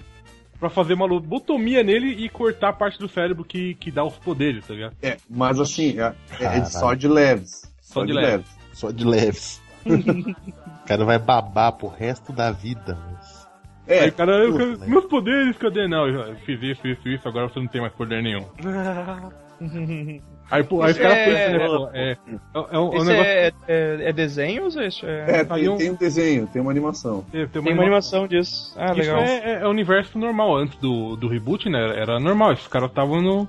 pra 0.59 0.69
fazer 0.69 0.93
uma 0.93 1.05
lobotomia 1.05 1.83
nele 1.83 2.07
e 2.07 2.29
cortar 2.29 2.69
a 2.69 2.73
parte 2.73 2.97
do 2.99 3.07
cérebro 3.07 3.43
que, 3.45 3.75
que 3.75 3.91
dá 3.91 4.03
os 4.03 4.15
poderes, 4.17 4.65
tá 4.65 4.73
ligado? 4.73 4.95
É, 5.01 5.17
mas 5.29 5.59
assim, 5.59 5.99
é, 5.99 6.13
é 6.31 6.37
Caralho. 6.37 6.65
só 6.67 6.93
de 6.93 7.07
leves. 7.07 7.71
Só 7.81 8.03
de 8.05 8.13
leves. 8.13 8.47
Só 8.73 8.91
de 8.91 9.05
leves. 9.05 9.61
o 9.85 10.87
cara 10.87 11.05
vai 11.05 11.17
babar 11.19 11.71
pro 11.73 11.87
resto 11.87 12.33
da 12.33 12.51
vida. 12.51 12.97
mas- 13.11 13.47
É, 13.87 14.01
Aí 14.01 14.11
cara, 14.11 14.43
eu 14.43 14.57
quero- 14.57 14.77
né? 14.79 14.87
meus 14.87 15.05
poderes, 15.05 15.57
cadê? 15.57 15.87
Não, 15.87 16.07
eu 16.07 16.35
fiz 16.45 16.61
isso, 16.61 16.85
isso, 16.87 17.07
isso, 17.07 17.27
agora 17.27 17.47
você 17.47 17.59
não 17.59 17.67
tem 17.67 17.79
mais 17.81 17.93
poder 17.93 18.21
nenhum. 18.21 18.45
Aí, 20.49 20.63
pô, 20.63 20.81
aí 20.81 20.93
caras 20.93 21.17
é- 21.17 21.25
pensam, 21.25 21.91
né, 21.91 21.91
é, 21.93 22.11
é, 22.11 22.17
é 22.53 22.57
um, 22.59 22.65
é 22.71 22.79
um 22.79 22.95
Isso 22.95 23.05
negócio. 23.05 23.31
é, 23.31 23.51
é, 23.67 24.09
é 24.09 24.13
desenho 24.13 24.61
ou 24.63 24.67
isso 24.69 25.05
é... 25.05 25.39
É, 25.39 25.43
tem, 25.43 25.67
um- 25.69 25.77
tem 25.77 25.91
um 25.91 25.95
desenho, 25.95 26.47
tem 26.47 26.61
uma 26.61 26.71
animação. 26.71 27.25
é, 27.33 27.45
tem 27.47 27.61
Tem 27.61 27.73
uma 27.73 27.81
animação 27.81 28.27
disso. 28.27 28.73
Ah, 28.77 28.85
Isso 28.91 28.95
legal. 29.01 29.19
é, 29.19 29.37
é, 29.39 29.53
é 29.61 29.67
o 29.67 29.69
universo 29.69 30.17
normal. 30.17 30.55
Antes 30.55 30.77
do, 30.79 31.17
do 31.17 31.27
reboot, 31.27 31.67
né? 31.69 31.99
Era 31.99 32.17
normal. 32.19 32.53
Esses 32.53 32.67
caras 32.67 32.89
estavam 32.89 33.21
no. 33.21 33.47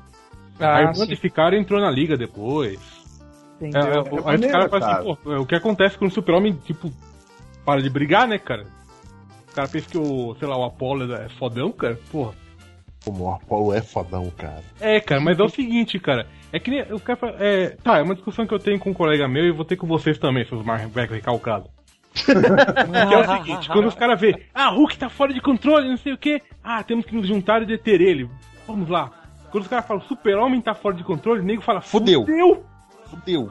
Ah, 0.59 0.79
aí 0.79 0.95
sim. 0.95 1.01
modificaram 1.01 1.57
e 1.57 1.61
entrou 1.61 1.81
na 1.81 1.89
liga 1.91 2.17
depois. 2.17 2.81
É, 3.61 3.65
é, 3.65 3.69
Entendeu? 3.69 4.03
o- 4.25 4.29
aí 4.29 4.37
os 4.39 4.47
caras 4.47 4.71
falam 4.71 4.89
assim, 4.91 5.17
pô, 5.23 5.33
é, 5.33 5.39
o 5.39 5.47
que 5.47 5.55
acontece 5.55 5.97
quando 5.97 6.11
o 6.11 6.15
super-homem, 6.15 6.53
tipo, 6.65 6.93
para 7.65 7.81
de 7.81 7.89
brigar, 7.89 8.27
né, 8.27 8.39
cara? 8.39 8.65
O 9.53 9.55
cara 9.55 9.69
pensa 9.69 9.89
que 9.89 9.99
o, 9.99 10.35
sei 10.39 10.49
lá, 10.49 10.57
o 10.57 10.65
Apollo 10.65 11.13
é 11.15 11.29
fodão, 11.39 11.71
cara. 11.71 11.97
Porra. 12.11 12.33
Como 13.09 13.25
o 13.25 13.31
Apollo 13.33 13.73
é 13.73 13.81
fodão, 13.81 14.31
cara. 14.37 14.63
É, 14.79 15.01
cara, 15.01 15.19
mas 15.19 15.39
é 15.39 15.43
o 15.43 15.49
seguinte, 15.49 15.99
cara. 15.99 16.27
É 16.53 16.61
que 16.61 16.71
nem. 16.71 16.83
O 16.93 17.01
cara 17.01 17.17
fala, 17.19 17.37
é, 17.41 17.71
tá, 17.83 17.97
é 17.97 18.03
uma 18.03 18.15
discussão 18.15 18.47
que 18.47 18.53
eu 18.53 18.59
tenho 18.59 18.79
com 18.79 18.91
um 18.91 18.95
colega 18.95 19.27
meu 19.27 19.47
e 19.47 19.51
vou 19.51 19.65
ter 19.65 19.77
com 19.77 19.87
vocês 19.87 20.19
também, 20.19 20.45
seus 20.45 20.63
marvecos 20.63 21.17
recalcados. 21.17 21.71
que 22.13 23.15
é 23.15 23.19
o 23.19 23.37
seguinte, 23.39 23.69
quando 23.69 23.87
os 23.87 23.95
caras 23.95 24.21
vê, 24.21 24.45
ah, 24.53 24.69
Hulk 24.69 24.99
tá 24.99 25.09
fora 25.09 25.33
de 25.33 25.41
controle, 25.41 25.89
não 25.89 25.97
sei 25.97 26.13
o 26.13 26.19
que, 26.19 26.43
ah, 26.63 26.83
temos 26.83 27.07
que 27.07 27.15
nos 27.15 27.27
juntar 27.27 27.63
e 27.63 27.67
deter 27.67 28.03
ele. 28.03 28.29
Vamos 28.67 28.91
lá. 28.91 29.11
Quando 29.51 29.63
os 29.63 29.71
caras 29.71 29.87
falam, 29.87 30.03
super-homem 30.03 30.61
tá 30.61 30.75
fora 30.75 30.95
de 30.95 31.05
controle, 31.05 31.41
o 31.41 31.45
nego 31.45 31.63
fala, 31.63 31.81
Fudeu. 31.81 32.27
fudeu. 32.27 32.63
Fudeu. 33.11 33.51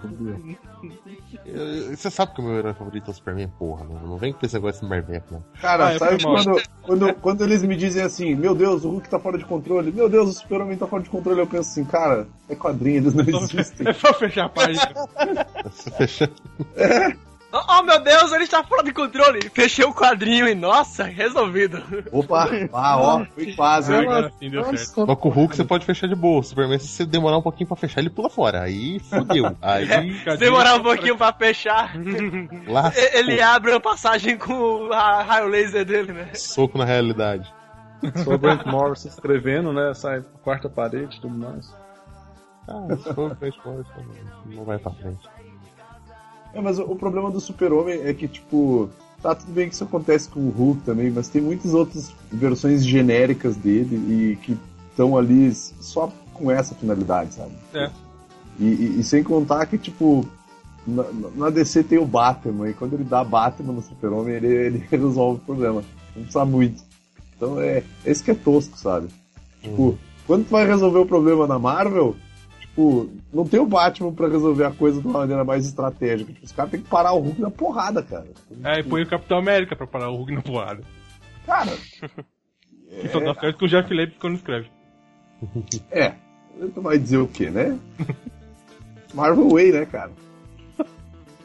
Eu- 1.45 1.55
eu- 1.55 1.97
Você 1.97 2.09
sabe 2.11 2.33
que 2.33 2.41
o 2.41 2.43
meu 2.43 2.57
herói 2.57 2.73
favorito 2.73 3.07
é 3.07 3.11
o 3.11 3.13
Superman, 3.13 3.47
porra. 3.57 3.83
Não, 3.85 3.95
não 4.07 4.17
vem 4.17 4.31
com 4.33 4.45
esse 4.45 4.53
negócio 4.55 4.81
de 4.83 4.87
Marveco, 4.89 5.33
não. 5.33 5.43
Cara, 5.61 5.89
Ah, 5.89 5.97
sabe 5.99 6.23
quando, 6.23 6.61
quando, 6.83 7.13
quando 7.15 7.43
eles 7.43 7.63
me 7.63 7.75
dizem 7.75 8.03
assim, 8.03 8.35
meu 8.35 8.53
Deus, 8.53 8.83
o 8.83 8.89
Hulk 8.89 9.09
tá 9.09 9.19
fora 9.19 9.37
de 9.37 9.45
controle, 9.45 9.91
meu 9.91 10.07
Deus, 10.07 10.29
o 10.29 10.33
Super-Homem 10.33 10.77
tá 10.77 10.85
fora 10.87 11.01
de 11.03 11.09
controle, 11.09 11.39
eu 11.41 11.47
penso 11.47 11.69
assim, 11.71 11.83
cara, 11.85 12.27
é 12.47 12.55
quadrinho, 12.55 12.97
eles 12.97 13.13
não 13.13 13.23
existem. 13.23 13.87
É 13.87 13.93
só 13.93 14.13
fechar 14.13 14.45
a 14.45 14.49
página. 14.49 14.93
Você 15.63 15.91
fecha- 15.91 16.31
Oh, 16.59 17.26
oh, 17.51 17.83
meu 17.83 17.99
Deus, 17.99 18.31
ele 18.33 18.43
está 18.43 18.63
fora 18.63 18.83
de 18.83 18.91
controle. 18.93 19.39
Fechei 19.53 19.85
o 19.85 19.93
quadrinho 19.93 20.47
e, 20.47 20.53
nossa, 20.55 21.03
resolvido. 21.03 21.81
Opa, 22.11 22.49
ah, 22.73 22.97
ó, 22.99 23.25
foi 23.25 23.53
quase. 23.55 23.93
hein? 23.93 24.01
Agora 24.01 24.31
sim 24.39 24.49
deu 24.49 24.63
certo. 24.63 24.77
Nossa, 24.77 25.05
Mas 25.07 25.17
com 25.19 25.29
o 25.29 25.31
Hulk 25.31 25.55
você 25.55 25.63
pode 25.63 25.85
fechar 25.85 26.07
de 26.07 26.15
boa. 26.15 26.39
O 26.39 26.43
Superman, 26.43 26.77
se 26.79 26.87
você 26.87 27.05
demorar 27.05 27.37
um 27.37 27.41
pouquinho 27.41 27.67
pra 27.67 27.77
fechar, 27.77 28.01
ele 28.01 28.09
pula 28.09 28.29
fora. 28.29 28.61
Aí 28.63 28.99
fudeu. 28.99 29.55
Aí 29.61 29.87
Se 30.19 30.37
demorar 30.37 30.75
um 30.75 30.83
pouquinho 30.83 31.17
pra 31.17 31.31
fechar, 31.33 31.93
ele 33.13 33.41
abre 33.41 33.73
a 33.73 33.79
passagem 33.79 34.37
com 34.37 34.53
o 34.53 34.89
ra- 34.89 35.23
raio 35.23 35.47
laser 35.47 35.85
dele, 35.85 36.11
né? 36.13 36.33
soco 36.33 36.77
na 36.77 36.85
realidade. 36.85 37.51
só 38.23 38.31
o 38.33 38.37
Grant 38.37 38.65
Morrison 38.65 39.07
escrevendo, 39.07 39.71
né? 39.73 39.93
Sai 39.93 40.19
a 40.19 40.23
quarta 40.43 40.69
parede 40.69 41.17
e 41.17 41.21
tudo 41.21 41.37
mais. 41.37 41.73
Ah, 42.67 42.85
se 42.97 43.13
for 43.13 43.35
frente, 43.37 43.57
for, 43.63 43.85
não 44.45 44.65
vai 44.65 44.77
pra 44.77 44.91
frente. 44.91 45.27
É, 46.57 46.61
mas 46.61 46.79
o, 46.79 46.83
o 46.83 46.95
problema 46.95 47.29
do 47.29 47.39
Super-Homem 47.39 48.01
é 48.03 48.13
que, 48.13 48.27
tipo, 48.27 48.89
tá 49.21 49.35
tudo 49.35 49.51
bem 49.51 49.69
que 49.69 49.75
isso 49.75 49.83
acontece 49.83 50.27
com 50.27 50.39
o 50.39 50.49
Hulk 50.49 50.81
também, 50.81 51.11
mas 51.11 51.27
tem 51.29 51.41
muitas 51.41 51.73
outras 51.73 52.11
versões 52.31 52.85
genéricas 52.85 53.55
dele 53.55 53.95
e 53.95 54.35
que 54.37 54.57
estão 54.89 55.15
ali 55.15 55.53
só 55.53 56.11
com 56.33 56.49
essa 56.49 56.73
finalidade, 56.73 57.35
sabe? 57.35 57.51
É. 57.73 57.89
E, 58.59 58.65
e- 58.65 58.99
e 58.99 59.03
sem 59.03 59.23
contar 59.23 59.65
que, 59.67 59.77
tipo, 59.77 60.25
na, 60.85 61.03
na 61.35 61.49
DC 61.51 61.83
tem 61.83 61.99
o 61.99 62.05
Batman, 62.05 62.69
e 62.69 62.73
quando 62.73 62.93
ele 62.93 63.03
dá 63.03 63.23
Batman 63.23 63.73
no 63.73 63.81
Super-Homem, 63.83 64.33
ele, 64.35 64.47
ele 64.47 64.83
resolve 64.89 65.39
o 65.41 65.45
problema. 65.45 65.83
Não 66.15 66.23
precisa 66.23 66.45
muito. 66.45 66.81
Então 67.35 67.61
é 67.61 67.83
esse 68.03 68.23
que 68.23 68.31
é 68.31 68.35
tosco, 68.35 68.75
sabe? 68.79 69.09
Tipo, 69.61 69.95
quando 70.25 70.45
tu 70.45 70.49
vai 70.51 70.65
resolver 70.65 70.97
o 70.99 71.05
problema 71.05 71.45
na 71.45 71.59
Marvel, 71.59 72.15
tipo, 72.77 73.09
não 73.33 73.43
tem 73.43 73.59
o 73.59 73.65
Batman 73.65 74.13
pra 74.13 74.27
resolver 74.27 74.65
a 74.65 74.71
coisa 74.71 75.01
de 75.01 75.07
uma 75.07 75.19
maneira 75.19 75.43
mais 75.43 75.65
estratégica. 75.65 76.31
Tipo, 76.31 76.45
os 76.45 76.51
caras 76.51 76.71
têm 76.71 76.81
que 76.81 76.87
parar 76.87 77.13
o 77.13 77.19
Hulk 77.19 77.41
na 77.41 77.49
porrada, 77.49 78.03
cara. 78.03 78.27
Aí 78.63 78.83
põe 78.83 79.01
o 79.01 79.09
Capitão 79.09 79.39
América 79.39 79.75
pra 79.75 79.87
parar 79.87 80.09
o 80.11 80.15
Hulk 80.17 80.33
na 80.35 80.41
porrada. 80.41 80.83
Cara, 81.45 81.71
Que 83.01 83.09
só 83.09 83.19
dá 83.19 83.33
certo 83.33 83.59
com 83.59 83.65
o 83.65 83.67
Jeff 83.67 83.93
Lemire 83.93 84.17
quando 84.19 84.35
escreve. 84.35 84.69
é. 85.91 86.13
Tu 86.73 86.81
vai 86.81 86.97
dizer 86.97 87.17
o 87.17 87.27
quê, 87.27 87.49
né? 87.49 87.77
Marvel 89.13 89.49
Way, 89.49 89.71
né, 89.71 89.85
cara? 89.85 90.11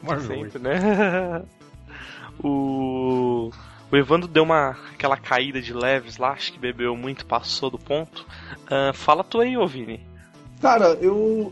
Marvel. 0.01 0.27
Sempre, 0.27 0.59
né? 0.59 1.43
o. 2.43 3.51
O 3.91 3.95
Evandro 3.95 4.27
deu 4.27 4.41
uma 4.41 4.75
aquela 4.93 5.15
caída 5.15 5.61
de 5.61 5.71
leves 5.71 6.17
lá, 6.17 6.31
acho 6.31 6.51
que 6.51 6.57
bebeu 6.57 6.95
muito, 6.95 7.27
passou 7.27 7.69
do 7.69 7.77
ponto. 7.77 8.25
Ah, 8.67 8.91
fala 8.91 9.23
tu 9.23 9.39
aí, 9.39 9.55
ô 9.55 9.67
Vini. 9.67 10.12
Cara, 10.63 10.97
eu. 11.01 11.51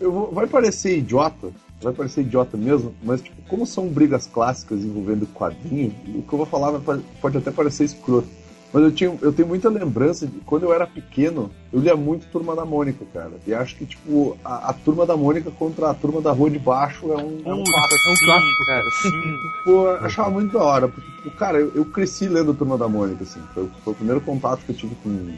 eu 0.00 0.10
vou- 0.12 0.32
vai 0.32 0.46
parecer 0.48 0.98
idiota, 0.98 1.48
vai 1.80 1.92
parecer 1.92 2.22
idiota 2.22 2.56
mesmo, 2.56 2.92
mas 3.04 3.22
tipo, 3.22 3.40
como 3.48 3.64
são 3.64 3.86
brigas 3.86 4.26
clássicas 4.26 4.80
envolvendo 4.84 5.26
quadrinho, 5.28 5.94
o 6.08 6.22
que 6.22 6.32
eu 6.32 6.38
vou 6.38 6.44
falar 6.46 6.72
vai 6.72 7.00
pode 7.22 7.38
até 7.38 7.52
parecer 7.52 7.84
escroto. 7.84 8.26
Mas 8.72 8.82
eu, 8.82 8.92
tinha, 8.92 9.16
eu 9.22 9.32
tenho 9.32 9.48
muita 9.48 9.68
lembrança 9.70 10.26
de 10.26 10.40
quando 10.40 10.64
eu 10.64 10.74
era 10.74 10.86
pequeno, 10.86 11.50
eu 11.72 11.80
lia 11.80 11.96
muito 11.96 12.26
Turma 12.30 12.54
da 12.54 12.66
Mônica, 12.66 13.02
cara. 13.14 13.32
E 13.46 13.54
acho 13.54 13.74
que, 13.76 13.86
tipo, 13.86 14.36
a, 14.44 14.68
a 14.70 14.72
Turma 14.74 15.06
da 15.06 15.16
Mônica 15.16 15.50
contra 15.52 15.88
a 15.88 15.94
Turma 15.94 16.20
da 16.20 16.32
Rua 16.32 16.50
de 16.50 16.58
Baixo 16.58 17.10
é 17.12 17.16
um, 17.16 17.40
é 17.46 17.54
um 17.54 17.58
é 17.58 17.62
um 17.62 17.64
sim, 17.64 18.24
clássico. 18.26 18.66
cara, 18.66 18.90
sim. 18.90 19.10
Pô, 19.64 19.86
eu 19.86 20.04
achava 20.04 20.30
muito 20.30 20.52
da 20.52 20.62
hora, 20.62 20.86
porque, 20.88 21.10
tipo, 21.12 21.30
cara, 21.30 21.58
eu, 21.58 21.72
eu 21.76 21.84
cresci 21.86 22.28
lendo 22.28 22.52
Turma 22.52 22.76
da 22.76 22.88
Mônica, 22.88 23.22
assim. 23.22 23.40
Foi, 23.54 23.70
foi 23.84 23.92
o 23.94 23.96
primeiro 23.96 24.20
contato 24.20 24.60
que 24.66 24.72
eu 24.72 24.76
tive 24.76 24.94
com 24.96 25.28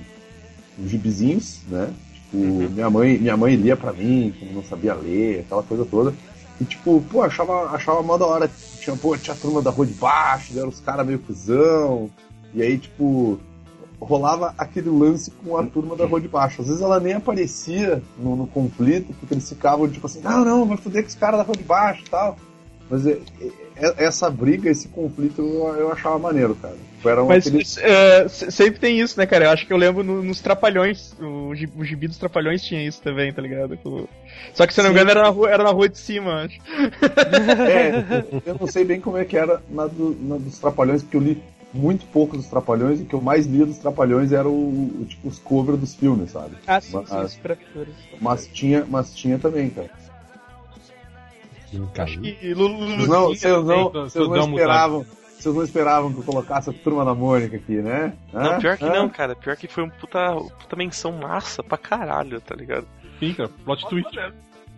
os 0.82 0.90
gibizinhos, 0.90 1.60
né? 1.68 1.88
Tipo, 2.30 2.70
minha, 2.70 2.88
mãe, 2.90 3.18
minha 3.18 3.36
mãe 3.36 3.56
lia 3.56 3.76
pra 3.76 3.92
mim, 3.92 4.32
quando 4.38 4.54
não 4.54 4.62
sabia 4.62 4.94
ler, 4.94 5.40
aquela 5.40 5.62
coisa 5.62 5.84
toda. 5.84 6.14
E, 6.60 6.64
tipo, 6.64 7.02
pô, 7.10 7.22
achava, 7.22 7.70
achava 7.70 8.02
mó 8.02 8.16
da 8.16 8.26
hora. 8.26 8.50
Tinha, 8.80 8.96
pô, 8.96 9.16
tinha 9.16 9.34
a 9.34 9.38
Turma 9.38 9.60
da 9.60 9.70
Rua 9.70 9.86
de 9.86 9.94
Baixo, 9.94 10.56
eram 10.56 10.68
os 10.68 10.80
caras 10.80 11.06
meio 11.06 11.18
cuzão. 11.18 12.08
E 12.54 12.62
aí, 12.62 12.78
tipo, 12.78 13.38
rolava 14.00 14.54
aquele 14.56 14.88
lance 14.90 15.30
com 15.30 15.56
a 15.56 15.64
turma 15.64 15.96
da 15.96 16.06
Rua 16.06 16.20
de 16.20 16.28
Baixo. 16.28 16.62
Às 16.62 16.68
vezes 16.68 16.82
ela 16.82 17.00
nem 17.00 17.14
aparecia 17.14 18.02
no, 18.18 18.36
no 18.36 18.46
conflito, 18.46 19.12
porque 19.18 19.34
eles 19.34 19.48
ficavam 19.48 19.88
tipo 19.88 20.06
assim, 20.06 20.20
não, 20.20 20.44
não, 20.44 20.66
vai 20.66 20.76
foder 20.76 21.02
com 21.02 21.08
os 21.08 21.14
caras 21.14 21.38
da 21.38 21.44
Rua 21.44 21.56
de 21.56 21.64
Baixo 21.64 22.02
e 22.06 22.10
tal. 22.10 22.36
Mas 22.88 23.06
é- 23.06 23.18
é- 23.76 24.04
essa 24.04 24.30
briga, 24.30 24.70
esse 24.70 24.88
conflito, 24.88 25.40
eu, 25.42 25.74
eu 25.76 25.92
achava 25.92 26.18
maneiro, 26.18 26.54
cara. 26.56 26.76
Tipo, 27.00 27.08
Era 27.08 27.24
Mas 27.24 27.46
aquele- 27.46 27.64
se- 27.64 28.50
sempre 28.50 28.78
tem 28.78 29.00
isso, 29.00 29.18
né, 29.18 29.24
cara? 29.24 29.46
Eu 29.46 29.50
acho 29.52 29.66
que 29.66 29.72
eu 29.72 29.76
lembro 29.78 30.04
no- 30.04 30.22
nos 30.22 30.40
Trapalhões. 30.42 31.14
O, 31.18 31.48
o 31.78 31.84
gibi 31.84 32.06
dos 32.06 32.18
Trapalhões 32.18 32.62
tinha 32.62 32.86
isso 32.86 33.00
também, 33.00 33.32
tá 33.32 33.40
ligado? 33.40 33.78
Com- 33.78 34.06
Só 34.52 34.66
que 34.66 34.74
se 34.74 34.80
eu 34.80 34.84
não 34.84 34.90
me 34.90 34.96
engano 34.96 35.10
era 35.10 35.22
na 35.22 35.28
rua, 35.30 35.50
era 35.50 35.64
na 35.64 35.70
rua 35.70 35.88
de 35.88 35.96
cima, 35.98 36.42
acho. 36.44 36.58
É, 37.70 38.42
eu 38.44 38.56
não 38.60 38.66
sei 38.66 38.84
bem 38.84 39.00
como 39.00 39.16
é 39.16 39.24
que 39.24 39.34
era 39.36 39.62
na, 39.70 39.86
do- 39.86 40.14
na 40.20 40.36
dos 40.36 40.58
Trapalhões, 40.58 41.02
porque 41.02 41.16
eu 41.16 41.22
li 41.22 41.42
muito 41.72 42.04
pouco 42.06 42.36
dos 42.36 42.46
Trapalhões 42.48 43.00
e 43.00 43.04
o 43.04 43.06
que 43.06 43.14
eu 43.14 43.20
mais 43.22 43.46
lia 43.46 43.64
dos 43.64 43.78
Trapalhões 43.78 44.30
era 44.32 44.46
o, 44.48 44.52
o, 45.00 45.06
tipo, 45.08 45.26
os 45.28 45.38
covers 45.38 45.80
dos 45.80 45.94
filmes, 45.94 46.32
sabe? 46.32 46.56
Ah, 46.66 46.80
sim, 46.82 46.92
Mas- 47.08 47.32
sim. 47.32 47.40
Mas 48.20 48.46
tinha, 48.48 48.84
mas 48.86 49.14
tinha 49.14 49.38
também, 49.38 49.70
cara. 49.70 49.88
Acho 51.98 52.20
que 52.20 52.52
Lulu, 52.54 52.78
não, 53.06 53.28
vocês 53.28 53.42
não, 53.64 53.90
vocês 53.90 54.28
não 54.28 54.50
esperavam, 54.50 55.06
vocês 55.42 55.54
não 55.54 55.62
esperavam 55.62 56.12
que 56.12 56.18
eu 56.20 56.24
colocasse 56.24 56.70
a 56.70 56.72
turma 56.72 57.04
da 57.04 57.14
Mônica 57.14 57.56
aqui, 57.56 57.76
né? 57.80 58.12
Não, 58.32 58.52
Hã? 58.54 58.58
pior 58.58 58.76
que 58.76 58.84
Hã? 58.84 58.92
não, 58.92 59.08
cara. 59.08 59.34
Pior 59.34 59.56
que 59.56 59.66
foi 59.68 59.84
um 59.84 59.90
puta, 59.90 60.34
puta 60.60 60.76
menção 60.76 61.12
massa 61.12 61.62
pra 61.62 61.78
caralho, 61.78 62.40
tá 62.40 62.54
ligado? 62.54 62.86
Sim, 63.18 63.34
cara. 63.34 63.48
Plot 63.64 63.88
twist. 63.88 64.10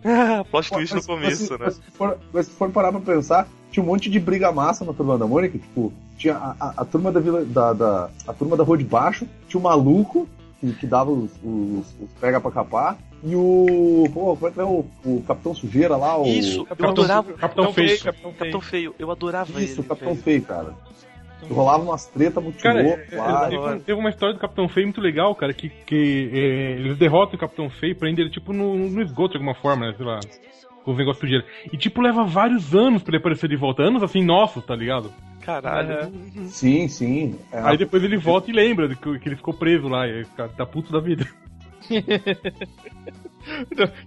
Plot 0.51 0.69
twist 0.71 0.91
no 0.93 0.97
Mas- 0.97 1.05
começo, 1.05 1.47
mas, 1.51 1.59
né? 1.59 1.65
Mas 1.65 1.75
se, 1.75 1.91
for, 1.91 2.17
mas 2.33 2.45
se 2.47 2.51
for 2.53 2.69
parar 2.71 2.91
pra 2.91 3.01
pensar, 3.01 3.47
tinha 3.71 3.83
um 3.83 3.87
monte 3.87 4.09
de 4.09 4.19
briga 4.19 4.51
massa 4.51 4.83
na 4.83 4.93
turma 4.93 5.17
da 5.17 5.25
Mônica, 5.25 5.57
tipo, 5.57 5.93
tinha 6.17 6.35
a, 6.35 6.55
a- 6.59 6.73
a 6.77 6.85
turma 6.85 7.11
da 7.11 7.19
vila 7.19 7.43
da, 7.45 7.73
da- 7.73 8.09
a 8.27 8.33
turma 8.33 8.57
da 8.57 8.63
rua 8.63 8.77
de 8.77 8.83
baixo, 8.83 9.27
tinha 9.47 9.59
o 9.59 9.63
maluco 9.63 10.27
que, 10.59 10.73
que 10.73 10.85
dava 10.87 11.09
os, 11.11 11.31
os, 11.43 11.85
os 12.01 12.09
pega 12.19 12.39
pra 12.39 12.51
capar, 12.51 12.97
e 13.23 13.35
o. 13.35 14.05
Pô, 14.13 14.35
como 14.35 14.47
é 14.47 14.51
que 14.51 14.59
é 14.59 14.63
o, 14.63 14.85
o 15.05 15.23
Capitão 15.27 15.53
Sujeira 15.55 15.95
lá? 15.95 16.17
O, 16.19 16.25
Isso, 16.27 16.59
eu 16.61 16.65
Capitão- 16.65 16.89
adorava. 16.89 17.33
Capitão 17.33 17.73
Feio. 17.73 17.99
Capitão 18.03 18.33
Capitão 18.33 18.61
Feio, 18.61 18.95
eu 18.99 19.11
adorava 19.11 19.61
Isso, 19.61 19.73
ele. 19.75 19.81
o 19.81 19.83
Capitão 19.83 20.09
velho. 20.13 20.23
Feio, 20.23 20.41
cara. 20.43 20.73
Rolava 21.49 21.83
umas 21.83 22.05
treta 22.05 22.39
muito 22.39 22.61
Cara, 22.63 22.81
loucas 22.81 23.11
é, 23.11 23.17
lá. 23.17 23.47
é, 23.47 23.49
teve, 23.49 23.79
teve 23.81 23.99
uma 23.99 24.09
história 24.09 24.33
do 24.33 24.39
Capitão 24.39 24.69
Feio 24.69 24.87
muito 24.87 25.01
legal, 25.01 25.35
cara, 25.35 25.53
que, 25.53 25.67
que 25.67 26.29
é, 26.33 26.71
eles 26.79 26.97
derrotam 26.97 27.35
o 27.35 27.39
Capitão 27.39 27.69
Feio 27.69 27.95
prendem 27.97 28.23
ele, 28.23 28.33
tipo, 28.33 28.53
no, 28.53 28.75
no 28.77 29.01
esgoto 29.01 29.31
de 29.31 29.37
alguma 29.39 29.53
forma, 29.53 29.87
né, 29.87 29.93
sei 29.97 30.05
lá, 30.05 30.21
com 30.85 30.91
os 30.91 30.97
negócios 30.97 31.19
sujeiros. 31.19 31.45
E, 31.71 31.75
tipo, 31.75 31.99
leva 32.01 32.23
vários 32.23 32.73
anos 32.73 33.03
pra 33.03 33.11
ele 33.11 33.17
aparecer 33.17 33.49
de 33.49 33.57
volta, 33.57 33.83
anos 33.83 34.01
assim, 34.01 34.23
nossos, 34.23 34.63
tá 34.65 34.73
ligado? 34.73 35.11
Caralho. 35.41 36.09
Sim, 36.47 36.87
sim. 36.87 37.35
É, 37.51 37.59
Aí 37.59 37.75
depois 37.77 38.01
ele 38.01 38.15
volta 38.15 38.49
e 38.49 38.53
lembra 38.53 38.87
que, 38.95 39.19
que 39.19 39.27
ele 39.27 39.35
ficou 39.35 39.53
preso 39.53 39.89
lá, 39.89 40.07
e 40.07 40.23
fica- 40.23 40.47
tá 40.47 40.65
puto 40.65 40.93
da 40.93 41.01
vida. 41.01 41.27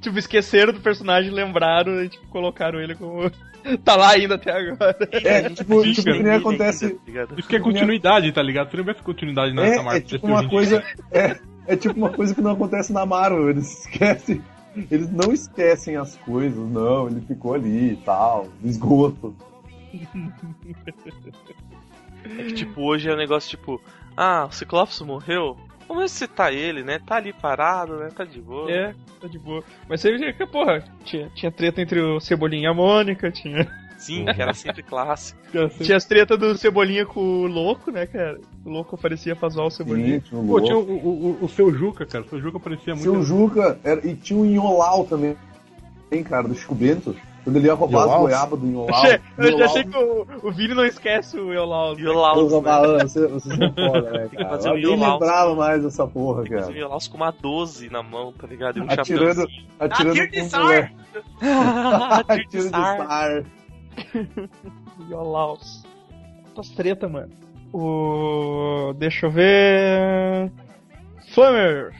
Tipo, 0.01 0.19
esqueceram 0.19 0.73
do 0.73 0.81
personagem, 0.81 1.31
lembraram 1.31 2.03
e 2.03 2.09
tipo, 2.09 2.27
colocaram 2.29 2.81
ele 2.81 2.95
como. 2.95 3.31
tá 3.85 3.97
lá 3.97 4.11
ainda 4.11 4.37
até 4.37 4.53
agora. 4.53 4.97
é, 5.13 5.51
tipo, 5.51 5.83
Sim, 5.83 5.93
tipo 5.93 6.05
cara. 6.05 6.17
que 6.17 6.23
nem 6.23 6.33
acontece. 6.33 6.91
Tá 6.91 7.01
ligado? 7.07 7.39
Isso 7.39 7.49
que 7.49 7.57
é 7.57 7.61
continuidade, 7.61 8.33
tá 8.33 8.43
ligado? 8.43 8.71
Se 8.71 8.77
não 8.77 8.85
tivesse 8.85 9.03
continuidade 9.03 9.55
nessa 9.55 9.77
É, 9.77 9.79
é 9.79 9.83
Marvel, 9.83 10.03
tipo 10.03 10.27
ia 10.27 10.35
uma 10.35 10.49
coisa. 10.49 10.85
É, 11.11 11.37
é 11.67 11.77
tipo 11.77 11.97
uma 11.97 12.11
coisa 12.11 12.35
que 12.35 12.41
não 12.41 12.53
acontece 12.53 12.93
na 12.93 13.05
Marvel. 13.05 13.51
Eles 13.51 13.81
esquecem. 13.87 14.43
Eles 14.91 15.11
não 15.11 15.33
esquecem 15.33 15.97
as 15.97 16.17
coisas, 16.17 16.69
não. 16.69 17.09
Ele 17.09 17.21
ficou 17.23 17.55
ali 17.55 17.93
e 17.93 17.97
tal, 17.97 18.49
esgoto. 18.63 19.35
É 22.25 22.43
que, 22.45 22.53
tipo, 22.53 22.83
hoje 22.83 23.09
é 23.09 23.15
um 23.15 23.17
negócio 23.17 23.49
tipo, 23.49 23.81
ah, 24.17 24.47
o 24.47 24.53
Ciclopes 24.53 25.01
morreu? 25.01 25.57
Vamos 25.89 26.03
ressuscitar 26.05 26.53
ele, 26.53 26.83
né? 26.83 26.99
Tá 27.05 27.17
ali 27.17 27.33
parado, 27.33 27.97
né? 27.99 28.09
Tá 28.15 28.25
de 28.25 28.41
boa. 28.41 28.71
É, 28.71 28.95
tá 29.21 29.29
de 29.29 29.39
boa. 29.39 29.63
Mas 29.89 30.01
você 30.01 30.17
vê 30.17 30.33
que, 30.33 30.47
porra, 30.47 30.83
tinha, 31.05 31.31
tinha 31.35 31.51
treta 31.53 31.81
entre 31.81 32.01
o 32.01 32.19
Cebolinha 32.21 32.65
e 32.65 32.71
a 32.71 32.75
Mônica, 32.75 33.31
tinha. 33.31 33.67
Sim, 33.97 34.27
que 34.27 34.43
era 34.43 34.53
sempre 34.53 34.83
clássico. 34.83 35.41
Tinha 35.83 35.97
as 35.97 36.05
tretas 36.05 36.39
do 36.39 36.55
Cebolinha 36.59 37.07
com 37.07 37.19
o 37.19 37.47
Louco, 37.47 37.91
né, 37.91 38.05
cara? 38.07 38.39
O 38.63 38.69
Louco 38.69 38.95
aparecia 38.95 39.35
pra 39.35 39.49
zoar 39.49 39.69
o 39.69 39.71
Cebolinha. 39.71 40.17
Sim, 40.17 40.21
tinha 40.21 40.41
um 40.41 40.47
Pô, 40.47 40.61
tinha 40.61 40.77
o, 40.77 40.81
o, 40.83 41.39
o, 41.41 41.45
o 41.47 41.49
seu 41.49 41.73
Juca, 41.73 42.05
cara. 42.05 42.23
O 42.23 42.29
seu 42.29 42.39
Juca 42.39 42.59
aparecia 42.59 42.95
muito. 42.95 43.11
O 43.11 43.23
Juca 43.23 43.79
era- 43.83 44.07
e 44.07 44.15
tinha 44.15 44.39
o 44.39 44.45
Inholau 44.45 45.07
também, 45.07 45.35
hein, 46.13 46.23
cara, 46.23 46.47
do 46.47 46.55
Chico 46.55 46.75
Bento. 46.75 47.17
Quando 47.47 47.57
ele 47.59 47.69
ia 47.69 47.75
roubar 47.75 48.01
as 48.01 48.05
Iolau? 48.07 48.21
goiabas 48.23 48.59
do. 48.61 48.87
Achei- 48.93 49.21
eu 49.39 49.59
já 49.59 49.65
achei 49.67 49.85
que 49.85 49.97
o, 49.97 50.27
o 50.43 50.51
Vini 50.51 50.75
não 50.75 50.85
esquece 50.85 51.39
o 51.39 51.53
né? 52.61 52.71
malandro, 52.71 53.09
vocês 53.09 53.43
são 53.45 53.73
foda, 53.73 54.11
né, 54.11 54.29
que 54.29 54.37
cara? 54.37 54.49
fazer 54.49 54.69
o 54.71 54.79
Eu 54.79 54.97
nem 54.97 55.13
lembrava 55.13 55.55
mais 55.55 55.83
dessa 55.85 56.09
porra, 56.09 56.43
Fazia 56.43 56.59
cara. 56.59 56.87
o 56.87 56.89
Laos 56.89 57.07
com 57.07 57.17
uma 57.17 57.31
12 57.31 57.89
na 57.89 58.03
mão, 58.03 58.33
tá 58.33 58.49
ligado? 58.49 58.79
E 58.79 58.83
um 58.83 58.91
Atirando, 58.91 59.47
atirando 59.79 60.15
Tiro 60.15 60.31
de 60.33 60.41
com 60.41 60.49
sar! 60.49 60.93
Tiro 62.51 62.65
de 62.65 62.69
sar. 62.71 63.45
Iolaus. 65.09 65.85
Quantas 66.53 66.71
treta, 66.71 67.09
mano. 67.09 67.31
O. 67.73 68.93
Deixa 68.97 69.27
eu 69.27 69.31
ver. 69.31 70.51
Flammer! 71.33 71.95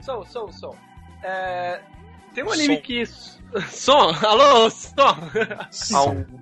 Som, 0.00 0.24
som, 0.24 0.50
som. 0.50 0.74
É, 1.22 1.80
tem 2.34 2.42
um 2.42 2.50
anime 2.50 2.76
Som. 2.76 2.82
que. 2.82 3.02
Som! 3.70 4.10
Alô, 4.26 4.68
som! 4.70 5.16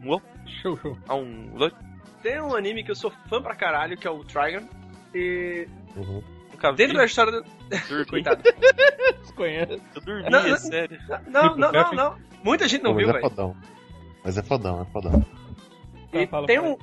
Um. 0.04 0.20
Show, 0.62 0.76
show. 0.78 0.98
A 1.08 1.14
um. 1.14 1.50
Tem 2.22 2.40
um 2.40 2.54
anime 2.56 2.82
que 2.82 2.90
eu 2.90 2.96
sou 2.96 3.12
fã 3.28 3.40
pra 3.40 3.54
caralho, 3.54 3.96
que 3.96 4.06
é 4.06 4.10
o 4.10 4.24
Trigon. 4.24 4.66
E 5.14 5.68
Uhum. 5.96 6.22
Vi. 6.60 6.72
dentro 6.76 6.96
da 6.96 7.04
história 7.04 7.32
do. 7.32 7.44
Coitado. 8.08 8.42
Conhece? 9.34 9.80
Eu 9.94 10.00
dormi, 10.02 10.30
Não, 10.30 10.40
é 10.40 10.48
não. 10.50 10.56
sério. 10.56 10.98
Não, 11.28 11.56
não, 11.56 11.72
não, 11.72 11.92
não. 11.92 12.16
Muita 12.42 12.66
gente 12.68 12.82
não 12.82 12.92
Pô, 12.92 12.98
viu, 12.98 13.06
mas 13.08 13.16
é 13.16 13.20
velho. 13.20 13.30
fodão. 13.30 13.56
Mas 14.24 14.38
é 14.38 14.42
fodão, 14.42 14.82
é 14.82 14.84
fodão. 14.86 15.24
Tá, 16.10 16.20
E 16.22 16.26
fala, 16.26 16.46
tem 16.46 16.56
fala. 16.56 16.68
um, 16.70 16.76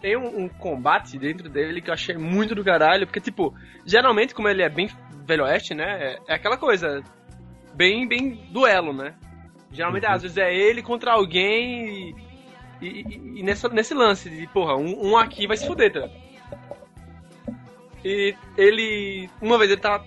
tem 0.00 0.16
um, 0.16 0.44
um 0.44 0.48
combate 0.48 1.18
dentro 1.18 1.48
dele 1.48 1.80
que 1.80 1.88
eu 1.90 1.94
achei 1.94 2.16
muito 2.16 2.54
do 2.54 2.64
caralho, 2.64 3.06
porque, 3.06 3.20
tipo, 3.20 3.54
geralmente, 3.86 4.34
como 4.34 4.48
ele 4.48 4.62
é 4.62 4.68
bem 4.68 4.90
velho 5.24 5.44
oeste, 5.44 5.74
né? 5.74 6.14
É, 6.14 6.18
é 6.28 6.34
aquela 6.34 6.56
coisa, 6.56 7.02
bem, 7.74 8.06
bem 8.08 8.46
duelo, 8.50 8.92
né? 8.92 9.14
Geralmente, 9.72 10.06
às 10.06 10.22
vezes, 10.22 10.36
é 10.36 10.52
ele 10.54 10.82
contra 10.82 11.12
alguém 11.12 12.14
e, 12.80 12.86
e, 12.86 13.40
e- 13.40 13.42
nessa, 13.42 13.68
nesse 13.68 13.94
lance 13.94 14.28
de, 14.28 14.46
porra, 14.48 14.76
um, 14.76 15.10
um 15.10 15.16
aqui 15.16 15.46
vai 15.46 15.56
se 15.56 15.66
fuder, 15.66 15.92
tá? 15.92 16.08
E 18.04 18.34
ele, 18.56 19.28
uma 19.40 19.58
vez, 19.58 19.70
ele 19.70 19.80
tá, 19.80 20.02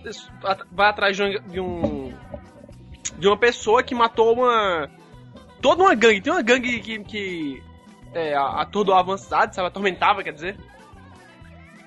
vai 0.71 0.89
atrás 0.89 1.15
de 1.15 1.23
um, 1.23 1.39
de 1.47 1.60
um. 1.60 2.13
de 3.17 3.28
uma 3.28 3.38
pessoa 3.38 3.84
que 3.84 3.93
matou 3.93 4.34
uma. 4.34 4.89
toda 5.62 5.84
uma 5.84 5.93
gangue. 5.93 6.21
Tem 6.21 6.34
uma 6.34 6.41
gangue 6.41 6.80
que. 6.80 6.99
que 7.04 7.63
é, 8.13 8.36
atordoava 8.36 9.13
a 9.13 9.17
cidade, 9.17 9.56
sabe? 9.56 9.67
Atormentava, 9.67 10.23
quer 10.23 10.34
dizer. 10.34 10.58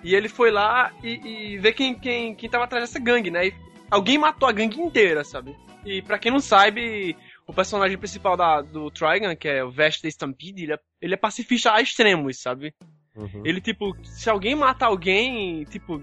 E 0.03 0.15
ele 0.15 0.29
foi 0.29 0.51
lá 0.53 0.93
e, 1.03 1.55
e 1.55 1.59
ver 1.59 1.73
quem, 1.73 1.95
quem, 1.95 2.35
quem 2.35 2.49
tava 2.49 2.65
atrás 2.65 2.85
dessa 2.85 3.01
gangue, 3.01 3.31
né? 3.31 3.49
E 3.49 3.55
alguém 3.91 4.17
matou 4.17 4.49
a 4.49 4.53
gangue 4.53 4.81
inteira, 4.81 5.25
sabe? 5.25 5.57
E 5.85 6.03
pra 6.03 6.19
quem 6.19 6.31
não 6.31 6.41
sabe, 6.41 7.17
o 7.47 7.53
personagem 7.53 7.97
principal 7.97 8.37
da, 8.37 8.61
do 8.63 8.91
Trigon, 8.91 9.35
que 9.37 9.49
é 9.49 9.63
o 9.65 9.71
Vest 9.71 10.03
da 10.03 10.09
Stampede, 10.09 10.65
ele 10.65 10.73
é, 10.75 10.79
ele 11.01 11.15
é 11.15 11.17
pacifista 11.17 11.73
a 11.73 11.81
extremos, 11.81 12.41
sabe? 12.41 12.75
Uhum. 13.15 13.43
Ele, 13.45 13.61
tipo, 13.61 13.97
se 14.05 14.29
alguém 14.29 14.55
mata 14.55 14.85
alguém, 14.87 15.65
tipo, 15.65 16.03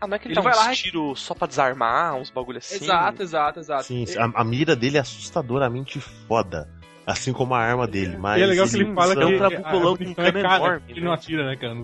Ah, 0.00 0.06
não 0.06 0.16
é 0.16 0.18
que 0.18 0.26
ele, 0.28 0.32
Ele 0.32 0.36
dá 0.36 0.40
vai 0.40 0.52
uns 0.52 0.58
lá 0.66 0.72
e- 0.72 0.76
tiros 0.76 1.20
só 1.20 1.34
pra 1.34 1.46
desarmar, 1.46 2.14
uns 2.16 2.30
bagulho 2.30 2.58
assim? 2.58 2.76
Exato, 2.84 3.22
exato, 3.22 3.60
exato. 3.60 3.84
Sim, 3.84 4.04
a, 4.18 4.40
a 4.40 4.44
mira 4.44 4.74
dele 4.74 4.96
é 4.96 5.00
assustadoramente 5.00 6.00
foda. 6.00 6.68
Assim 7.06 7.32
como 7.32 7.54
a 7.54 7.58
arma 7.58 7.86
dele, 7.86 8.16
mas. 8.16 8.38
e 8.38 8.42
é 8.42 8.46
legal 8.46 8.68
que 8.68 8.76
ele 8.76 8.94
fala 8.94 9.16
que 9.16 9.22
é 9.22 9.26
um 9.26 9.34
a- 9.34 9.38
trabucolão 9.38 9.94
a 9.94 9.98
munição 9.98 10.14
com 10.14 10.20
é 10.22 10.24
cano 10.32 10.42
cara, 10.42 10.56
enorme, 10.64 10.84
ele 10.88 11.00
né? 11.00 11.06
não 11.06 11.12
atira, 11.12 11.46
né, 11.46 11.56
cara? 11.56 11.74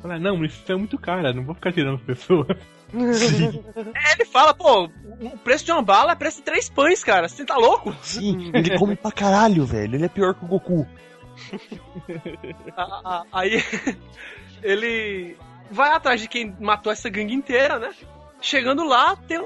Fala, 0.00 0.18
não, 0.18 0.36
munição 0.36 0.76
é 0.76 0.78
muito 0.78 0.98
cara, 0.98 1.32
não 1.32 1.44
vou 1.44 1.54
ficar 1.54 1.72
tirando 1.72 1.96
as 1.96 2.02
pessoas. 2.02 2.46
É, 2.94 4.12
ele 4.12 4.24
fala, 4.24 4.54
pô, 4.54 4.84
o 5.20 5.38
preço 5.38 5.64
de 5.64 5.72
uma 5.72 5.82
bala 5.82 6.12
é 6.12 6.14
preço 6.14 6.38
de 6.38 6.44
três 6.44 6.68
pães, 6.68 7.02
cara. 7.02 7.28
Você 7.28 7.44
tá 7.44 7.56
louco? 7.56 7.94
Sim, 8.02 8.50
ele 8.54 8.78
come 8.78 8.96
pra 8.96 9.10
caralho, 9.10 9.64
velho. 9.64 9.96
Ele 9.96 10.04
é 10.04 10.08
pior 10.08 10.34
que 10.34 10.44
o 10.44 10.48
Goku. 10.48 10.86
Aí 13.32 13.62
ele 14.62 15.36
vai 15.70 15.90
atrás 15.90 16.20
de 16.20 16.28
quem 16.28 16.54
matou 16.60 16.92
essa 16.92 17.08
gangue 17.08 17.34
inteira, 17.34 17.78
né? 17.78 17.90
Chegando 18.40 18.84
lá, 18.84 19.16
tem 19.16 19.44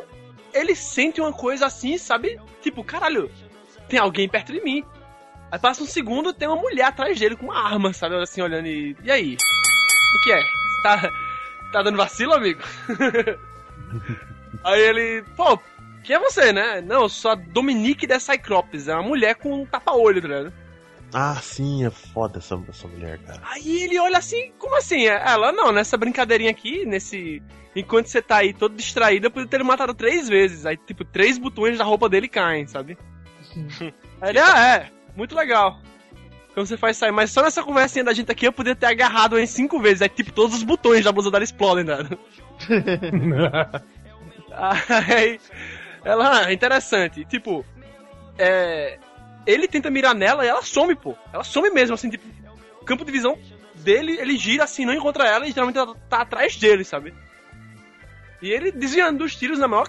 ele 0.53 0.75
sente 0.75 1.21
uma 1.21 1.33
coisa 1.33 1.67
assim, 1.67 1.99
sabe? 1.99 2.41
Tipo, 2.63 2.83
caralho, 2.83 3.31
tem 3.89 3.99
alguém 3.99 4.29
perto 4.29 4.53
de 4.53 4.63
mim. 4.63 4.85
Aí 5.51 5.59
passa 5.59 5.83
um 5.83 5.87
segundo, 5.87 6.33
tem 6.33 6.49
uma 6.49 6.61
mulher 6.61 6.85
atrás 6.85 7.19
dele 7.19 7.37
com 7.37 7.47
uma 7.47 7.59
arma, 7.59 7.93
sabe? 7.93 8.17
Assim, 8.17 8.43
olhando 8.43 8.67
e. 8.67 8.97
E 9.03 9.11
aí? 9.11 9.35
O 9.35 10.25
que 10.25 10.33
é? 10.33 10.43
Tá, 10.83 11.11
tá 11.73 11.83
dando 11.83 11.97
vacilo, 11.97 12.35
amigo? 12.35 12.61
aí 14.65 14.81
ele, 14.81 15.25
pô, 15.37 15.59
quem 16.03 16.17
é 16.17 16.19
você, 16.19 16.53
né? 16.53 16.81
Não, 16.81 17.03
eu 17.03 17.09
sou 17.09 17.33
a 17.33 17.35
Dominique 17.35 18.07
da 18.07 18.19
Cyclops, 18.19 18.89
é 18.89 18.95
uma 18.95 19.03
mulher 19.03 19.35
com 19.37 19.63
um 19.63 19.67
tapa-olho, 19.67 20.23
tá 20.23 20.29
ligado? 20.29 20.53
Ah, 21.13 21.37
sim, 21.41 21.87
é 21.87 21.91
foda 21.91 22.39
essa, 22.39 22.61
essa 22.69 22.87
mulher, 22.87 23.19
cara. 23.19 23.41
Aí 23.43 23.83
ele 23.83 23.99
olha 23.99 24.19
assim, 24.19 24.53
como 24.59 24.77
assim? 24.77 25.07
Ela, 25.07 25.53
não, 25.53 25.73
nessa 25.73 25.97
brincadeirinha 25.97 26.51
aqui, 26.51 26.85
nesse. 26.85 27.43
Enquanto 27.75 28.07
você 28.07 28.21
tá 28.21 28.39
aí 28.39 28.53
todo 28.53 28.75
distraído, 28.75 29.27
eu 29.27 29.31
podia 29.31 29.49
ter 29.49 29.63
matado 29.63 29.95
três 29.95 30.29
vezes. 30.29 30.67
Aí, 30.67 30.77
tipo, 30.77 31.05
três 31.05 31.39
botões 31.39 31.79
da 31.79 31.85
roupa 31.85 32.09
dele 32.09 32.29
caem, 32.29 32.67
sabe? 32.67 32.99
Aí 34.21 34.31
ele, 34.31 34.39
ah, 34.39 34.77
é, 34.77 34.91
muito 35.17 35.35
legal. 35.35 35.81
Então 36.59 36.67
você 36.67 36.77
faz 36.77 36.97
sair, 36.97 37.13
mas 37.13 37.31
só 37.31 37.41
nessa 37.41 37.63
conversinha 37.63 38.03
da 38.05 38.13
gente 38.13 38.33
aqui 38.33 38.45
eu 38.45 38.53
podia 38.53 38.75
ter 38.75 38.87
agarrado 38.87 39.39
em 39.39 39.47
cinco 39.47 39.79
vezes. 39.79 40.03
Aí, 40.03 40.09
tipo, 40.09 40.33
todos 40.33 40.57
os 40.57 40.65
botões 40.65 41.05
da 41.05 41.13
blusa 41.13 41.31
dela 41.31 41.45
explodem, 41.45 41.85
né? 41.85 41.99
Aí, 44.51 45.39
ela, 46.05 46.53
interessante. 46.53 47.25
Tipo, 47.27 47.65
é. 48.37 48.99
Ele 49.47 49.69
tenta 49.69 49.89
mirar 49.89 50.17
nela 50.17 50.45
e 50.45 50.49
ela 50.49 50.61
some, 50.61 50.97
pô. 50.97 51.15
Ela 51.33 51.45
some 51.45 51.71
mesmo, 51.71 51.95
assim, 51.95 52.11
tipo, 52.11 52.27
o 52.83 52.85
campo 52.85 53.05
de 53.05 53.13
visão 53.13 53.39
dele, 53.77 54.19
ele 54.19 54.37
gira 54.37 54.65
assim, 54.65 54.85
não 54.85 54.93
encontra 54.93 55.29
ela 55.29 55.47
e 55.47 55.53
geralmente 55.53 55.79
ela 55.79 55.95
tá 56.11 56.23
atrás 56.23 56.57
dele, 56.57 56.83
sabe? 56.83 57.15
E 58.43 58.51
ele 58.51 58.73
desviando 58.73 59.19
dos 59.19 59.37
tiros 59.37 59.61
na 59.61 59.69
maior. 59.69 59.87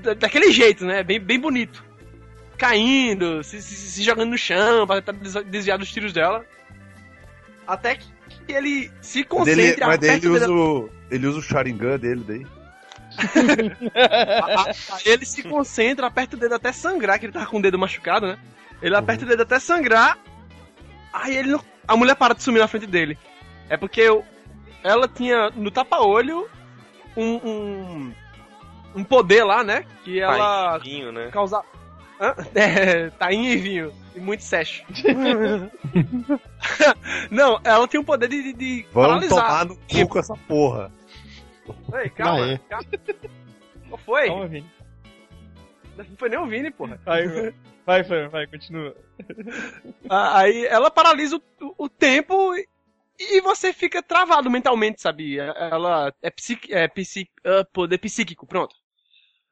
da- 0.00 0.14
daquele 0.14 0.52
jeito, 0.52 0.86
né? 0.86 1.02
Bem, 1.02 1.18
bem 1.18 1.40
bonito. 1.40 1.83
Caindo, 2.68 3.42
se, 3.44 3.60
se- 3.60 3.76
se 3.76 4.02
jogando 4.02 4.30
no 4.30 4.38
chão 4.38 4.86
pra 4.86 5.02
tentar 5.02 5.12
des- 5.12 5.44
desviar 5.50 5.76
dos 5.78 5.92
tiros 5.92 6.12
dela. 6.12 6.44
Até 7.66 7.96
que 7.96 8.06
ele 8.48 8.90
se 9.02 9.18
Dele, 9.18 9.24
concentra 9.28 9.86
mas 9.86 9.98
daí 9.98 10.10
ele 10.10 10.20
perto 10.20 10.32
usa, 10.34 10.46
dele- 10.46 10.52
o, 10.58 10.90
ele 11.10 11.26
usa 11.26 11.38
o 11.38 11.42
Sharingan 11.42 11.98
dele 11.98 12.24
daí. 12.26 12.46
a- 13.94 14.62
a- 14.70 14.74
ele 15.04 15.24
se 15.26 15.42
concentra, 15.42 16.06
aperta 16.06 16.36
o 16.36 16.38
dedo 16.38 16.54
até 16.54 16.72
sangrar, 16.72 17.18
que 17.18 17.26
ele 17.26 17.32
tava 17.32 17.46
com 17.46 17.58
o 17.58 17.62
dedo 17.62 17.78
machucado, 17.78 18.26
né? 18.28 18.38
Ele 18.82 18.96
aperta 18.96 19.24
o 19.24 19.28
dedo 19.28 19.42
até 19.42 19.58
sangrar. 19.58 20.18
Aí 21.12 21.36
ele 21.36 21.50
não- 21.52 21.64
a 21.86 21.96
mulher 21.96 22.16
para 22.16 22.34
de 22.34 22.42
sumir 22.42 22.58
na 22.60 22.68
frente 22.68 22.86
dele. 22.86 23.18
É 23.68 23.76
porque 23.76 24.08
o- 24.08 24.24
ela 24.82 25.06
tinha 25.06 25.50
no 25.50 25.70
tapa-olho 25.70 26.48
um, 27.16 27.34
um 27.48 28.14
um 28.96 29.02
poder 29.04 29.42
lá, 29.44 29.64
né? 29.64 29.84
Que 30.04 30.20
ela 30.20 30.70
Pai, 30.72 30.80
vinho, 30.80 31.10
né? 31.12 31.28
causa 31.32 31.62
Hã? 32.20 32.34
É, 32.54 33.10
tainha 33.10 33.52
e 33.52 33.56
vinho. 33.56 33.92
E 34.14 34.20
muito 34.20 34.42
sesh. 34.42 34.82
não, 37.30 37.60
ela 37.64 37.86
tem 37.88 38.00
o 38.00 38.04
poder 38.04 38.28
de, 38.28 38.52
de, 38.52 38.86
Vamos 38.92 39.08
paralisar. 39.28 39.46
tomar 39.46 39.64
no 39.66 39.76
cu 39.76 40.08
com 40.08 40.18
essa 40.18 40.36
porra. 40.48 40.92
Ei, 41.94 42.10
calma, 42.10 42.44
Ah, 42.44 42.48
é. 42.52 42.58
calma. 42.68 42.86
Qual 43.88 43.98
foi? 43.98 44.26
Calma, 44.26 44.46
Vini. 44.46 44.70
Não 45.96 46.04
foi 46.16 46.28
nem 46.28 46.38
o 46.38 46.46
Vini, 46.46 46.70
porra. 46.70 47.00
Vai, 47.04 47.26
vai, 47.86 48.02
vai, 48.02 48.28
vai, 48.28 48.46
continua. 48.46 48.94
Ah, 50.08 50.38
Aí 50.40 50.66
ela 50.66 50.90
paralisa 50.90 51.40
o, 51.60 51.74
o 51.84 51.88
tempo 51.88 52.54
e, 52.54 52.66
e 53.18 53.40
você 53.40 53.72
fica 53.72 54.02
travado 54.02 54.50
mentalmente, 54.50 55.00
sabe? 55.00 55.38
Ela 55.38 56.12
é, 56.22 56.30
psiqui, 56.30 56.72
é 56.72 56.88
psiqui, 56.88 57.30
ah, 57.44 57.64
poder 57.72 57.98
psíquico, 57.98 58.46
pronto. 58.46 58.74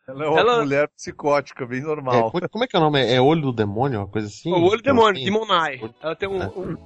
Ela 0.09 0.25
é 0.25 0.29
uma 0.29 0.41
Ela- 0.41 0.59
mulher 0.61 0.88
psicótica, 0.88 1.65
bem 1.65 1.79
É, 1.81 1.83
normal. 1.83 2.31
como, 2.33 2.49
como 2.49 2.65
é 2.65 2.67
que 2.67 2.75
é 2.77 2.79
o 2.79 2.83
nome? 2.83 3.01
É 3.01 3.21
olho 3.21 3.43
do 3.43 3.53
demônio, 3.53 4.01
uma 4.01 4.09
coisa 4.09 4.27
assim? 4.27 4.51
o 4.53 4.62
olho 4.65 4.83
Que 4.83 4.88
ela 4.88 4.99
demônio? 4.99 5.25
Demon 5.25 5.47
Eye. 5.67 5.91
Ela 6.03 6.17
tem 6.17 6.29
um. 6.29 6.43
É. 6.43 6.47
um- 6.49 6.77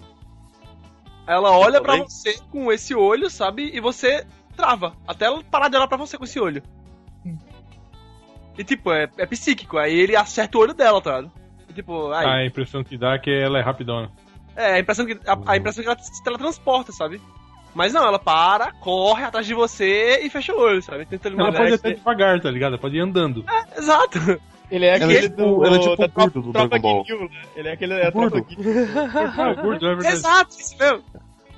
Ela 1.26 1.50
olha 1.50 1.80
pra 1.80 1.94
Também? 1.94 2.08
você 2.08 2.38
com 2.52 2.70
esse 2.70 2.94
olho, 2.94 3.28
sabe? 3.30 3.70
E 3.74 3.80
você 3.80 4.24
trava. 4.56 4.94
Até 5.08 5.24
ela 5.24 5.42
parar 5.42 5.68
de 5.68 5.76
olhar 5.76 5.88
pra 5.88 5.96
você 5.96 6.16
com 6.16 6.24
esse 6.24 6.38
olho. 6.38 6.62
E 8.58 8.64
tipo, 8.64 8.92
é, 8.92 9.08
é 9.18 9.26
psíquico. 9.26 9.76
Aí 9.76 9.94
ele 9.98 10.14
acerta 10.16 10.56
o 10.56 10.60
olho 10.60 10.72
dela, 10.74 11.00
tá 11.02 11.16
ligado? 11.18 11.32
E, 11.68 11.72
tipo, 11.72 12.10
aí. 12.12 12.26
A 12.26 12.46
impressão 12.46 12.84
que 12.84 12.96
dá 12.96 13.14
é 13.14 13.18
que 13.18 13.30
ela 13.30 13.58
é 13.58 13.62
rapidona. 13.62 14.10
É, 14.54 14.74
a 14.74 14.78
impressão 14.78 15.04
que, 15.04 15.18
a, 15.26 15.38
a 15.52 15.56
impressão 15.56 15.82
que 15.84 15.90
ela 15.90 15.98
se 15.98 16.22
teletransporta, 16.22 16.92
sabe? 16.92 17.20
Mas 17.76 17.92
não, 17.92 18.06
ela 18.06 18.18
para, 18.18 18.72
corre 18.80 19.22
atrás 19.24 19.46
de 19.46 19.52
você 19.52 20.20
e 20.22 20.30
fecha 20.30 20.54
o 20.54 20.58
olho, 20.58 20.80
sabe? 20.80 21.04
Tenta 21.04 21.28
Ela 21.28 21.52
pode 21.52 21.74
até 21.74 21.92
devagar, 21.92 22.40
tá 22.40 22.50
ligado? 22.50 22.72
Ela 22.72 22.80
pode 22.80 22.96
ir 22.96 23.00
andando. 23.00 23.44
Exato. 23.76 24.18
Ele 24.70 24.86
é 24.86 24.88
Ela 24.96 25.02
é 25.02 25.04
aquele 25.04 25.28
tipo- 25.28 25.36
do, 25.36 25.64
ela 25.66 25.76
é 25.76 25.78
tipo 25.78 25.96
da 25.96 26.24
o 26.24 26.30
do 26.42 26.52
Dragon 26.52 26.78
Ball. 26.80 27.04
Né? 27.06 27.28
Ele 27.54 27.68
é 27.68 27.72
aquele 27.72 27.92
é. 27.92 28.06
Ah, 28.10 29.54
gordo, 29.62 29.86
é 29.86 29.94
verdade. 29.94 30.14
Exato, 30.16 30.56
isso 30.58 30.76
mesmo. 30.78 31.04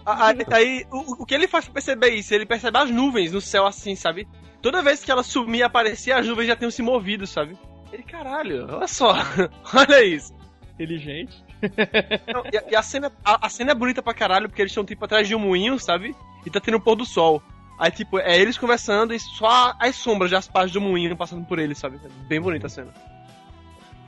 A- 0.05 0.31
a- 0.31 0.35
Aí, 0.57 0.85
o, 0.91 1.23
o 1.23 1.25
que 1.27 1.35
ele 1.35 1.47
faz 1.47 1.67
pra 1.67 1.75
perceber 1.75 2.09
isso? 2.11 2.35
Ele 2.35 2.45
percebe 2.45 2.77
as 2.79 2.91
nuvens 2.91 3.31
no 3.33 3.41
céu 3.41 3.65
assim, 3.65 3.95
sabe? 3.95 4.27
Toda 4.61 4.83
vez 4.83 5.05
que 5.05 5.11
ela 5.13 5.23
sumir 5.23 5.61
e 5.61 5.63
aparecer, 5.63 6.11
as 6.13 6.27
nuvens 6.27 6.49
já 6.49 6.57
tenham 6.57 6.71
se 6.71 6.83
movido, 6.83 7.29
sabe? 7.29 7.57
Ele, 7.93 8.03
caralho, 8.03 8.67
olha 8.69 8.89
só, 8.89 9.15
olha 9.73 10.05
isso. 10.05 10.35
Inteligente. 10.75 11.45
Não, 12.33 12.43
e, 12.53 12.57
a- 12.57 12.65
e 12.71 12.77
a, 12.77 12.83
cena, 12.83 13.13
a, 13.25 13.47
a 13.47 13.49
cena 13.49 13.73
é 13.73 13.75
bonita 13.75 14.03
pra 14.03 14.15
caralho, 14.15 14.49
porque 14.49 14.63
eles 14.63 14.71
estão, 14.73 14.85
tipo, 14.85 15.05
atrás 15.05 15.27
de 15.27 15.35
um 15.35 15.39
moinho, 15.39 15.79
sabe? 15.79 16.15
E 16.47 16.51
tá 16.51 16.61
tendo 16.61 16.77
o 16.77 16.81
pôr 16.81 16.95
do 16.97 17.05
sol. 17.05 17.43
Aí, 17.79 17.91
tipo, 17.91 18.19
é 18.19 18.37
eles 18.39 18.59
conversando 18.59 19.15
e 19.15 19.21
só 19.21 19.75
as 19.79 19.95
sombras 19.97 20.31
das 20.31 20.49
partes 20.49 20.73
do 20.73 20.81
moinho 20.81 21.17
passando 21.17 21.45
por 21.47 21.59
eles, 21.59 21.79
sabe? 21.79 22.01
É 22.05 22.09
bem 22.29 22.41
bonita 22.41 22.67
a 22.67 22.71
cena. 22.71 22.93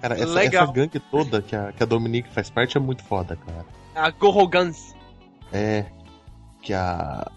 Cara, 0.00 0.14
essa, 0.14 0.26
Legal. 0.26 0.64
essa 0.64 0.72
gangue 0.72 0.98
toda 0.98 1.42
que 1.42 1.54
a, 1.54 1.72
que 1.72 1.82
a 1.82 1.86
Dominique 1.86 2.28
faz 2.30 2.48
parte 2.50 2.76
é 2.76 2.80
muito 2.80 3.04
foda, 3.04 3.36
cara. 3.36 3.66
A 3.94 4.10
Gorogans. 4.10 4.94
É. 5.52 5.84
Que 6.62 6.72
a. 6.72 7.30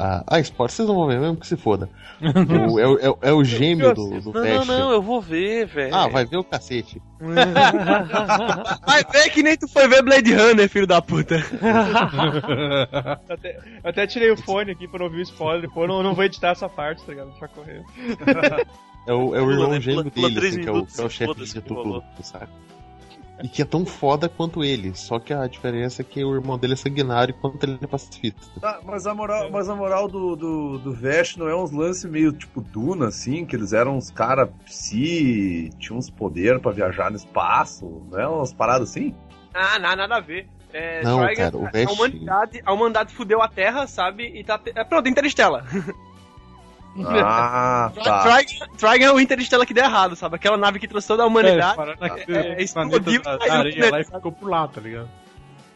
a 0.00 0.24
ah, 0.26 0.40
spoiler, 0.40 0.72
vocês 0.74 0.88
não 0.88 0.94
vão 0.94 1.06
ver 1.08 1.20
mesmo 1.20 1.36
que 1.36 1.46
se 1.46 1.56
foda. 1.56 1.90
O- 2.22 2.78
é, 2.80 2.86
o- 2.86 2.98
é, 2.98 3.28
é 3.28 3.32
o 3.32 3.44
gêmeo 3.44 3.94
do, 3.94 4.20
do 4.20 4.32
Não, 4.32 4.42
não, 4.42 4.64
não, 4.64 4.90
eu 4.92 5.02
vou 5.02 5.20
ver, 5.20 5.66
velho. 5.66 5.94
Ah, 5.94 6.08
vai 6.08 6.24
ver 6.24 6.38
o 6.38 6.44
cacete. 6.44 7.02
Vai 8.86 9.04
ver 9.04 9.30
que 9.30 9.42
nem 9.42 9.54
tu 9.58 9.68
foi 9.68 9.86
ver 9.86 10.02
Blade 10.02 10.32
Runner, 10.34 10.66
filho 10.70 10.86
da 10.86 11.02
puta. 11.02 11.34
Eu 11.34 11.42
até, 13.34 13.56
eu 13.58 13.90
até 13.90 14.06
tirei 14.06 14.30
o 14.30 14.38
fone 14.38 14.70
aqui 14.72 14.88
pra 14.88 15.00
não 15.00 15.06
ouvir 15.06 15.18
o 15.18 15.22
spoiler. 15.22 15.68
Pô, 15.70 15.84
eu 15.84 15.88
não, 15.88 16.02
não 16.02 16.14
vou 16.14 16.24
editar 16.24 16.52
essa 16.52 16.66
parte, 16.66 17.04
tá 17.04 17.12
ligado? 17.12 17.30
Deixa 17.30 17.48
correr. 17.48 17.84
É 19.06 19.12
o, 19.12 19.34
é 19.34 19.42
o 19.42 19.50
irmão 19.50 19.70
né? 19.70 19.80
gêmeo 19.80 20.04
Pula- 20.04 20.12
pula 20.12 20.28
dele, 20.30 20.48
assim, 20.48 20.60
que 20.62 20.68
é 20.68 20.72
o, 20.72 20.86
que 20.86 21.00
é 21.00 21.04
o 21.04 21.10
chefe 21.10 21.44
de 21.44 21.60
tudo, 21.60 22.02
sabe? 22.22 22.48
E 23.42 23.48
que 23.48 23.62
é 23.62 23.64
tão 23.64 23.84
foda 23.86 24.28
quanto 24.28 24.62
ele, 24.64 24.94
só 24.94 25.18
que 25.18 25.32
a 25.32 25.46
diferença 25.46 26.02
é 26.02 26.04
que 26.04 26.22
o 26.24 26.34
irmão 26.34 26.58
dele 26.58 26.74
é 26.74 26.76
sanguinário 26.76 27.34
enquanto 27.36 27.62
ele 27.64 27.78
é 27.80 27.86
pacifista. 27.86 28.40
Tá, 28.60 28.80
mas 28.84 29.06
a 29.06 29.14
moral, 29.14 29.50
mas 29.50 29.68
a 29.68 29.74
moral 29.74 30.08
do, 30.08 30.36
do, 30.36 30.78
do 30.78 30.92
Vest 30.92 31.36
não 31.36 31.48
é 31.48 31.56
uns 31.56 31.70
lances 31.70 32.04
meio 32.10 32.32
tipo 32.32 32.60
Duna, 32.60 33.08
assim, 33.08 33.44
que 33.46 33.56
eles 33.56 33.72
eram 33.72 33.96
uns 33.96 34.10
caras 34.10 34.48
psi, 34.64 35.70
tinham 35.78 35.98
uns 35.98 36.10
poderes 36.10 36.60
pra 36.60 36.70
viajar 36.72 37.10
no 37.10 37.16
espaço, 37.16 38.06
não 38.10 38.18
é 38.20 38.26
umas 38.28 38.52
paradas 38.52 38.90
assim? 38.90 39.14
Ah, 39.54 39.78
nada, 39.78 39.96
nada 39.96 40.16
a 40.16 40.20
ver. 40.20 40.48
É, 40.72 41.02
Não, 41.02 41.26
Trigon- 41.26 41.42
cara, 41.42 41.56
o 41.58 41.66
a, 41.66 41.70
Vest- 41.70 41.92
humanidade, 41.92 42.62
a 42.64 42.72
humanidade 42.72 43.12
fudeu 43.12 43.42
a 43.42 43.48
Terra, 43.48 43.86
sabe? 43.88 44.24
E 44.38 44.44
tá. 44.44 44.56
te- 44.58 44.72
É, 44.74 44.84
pronto, 44.84 45.08
Interestela. 45.08 45.64
Ah, 46.98 47.92
tá. 48.02 48.38
Trigon 48.76 49.04
é 49.04 49.12
o 49.12 49.20
Interestela 49.20 49.64
que 49.64 49.72
deu 49.72 49.84
errado, 49.84 50.16
sabe? 50.16 50.36
Aquela 50.36 50.56
nave 50.56 50.78
que 50.78 50.88
trouxe 50.88 51.06
toda 51.06 51.22
a 51.22 51.26
humanidade. 51.26 51.76
parar 51.76 51.96
naquele 52.00 52.36
é, 52.36 52.42
planeta 52.42 52.62
explodiu 52.62 53.22
da, 53.22 53.54
areia 53.54 53.90
lá 53.90 54.00
e 54.00 54.04
ficou 54.04 54.32
por 54.32 54.50
lá, 54.50 54.66
tá 54.68 54.80
ligado? 54.80 55.08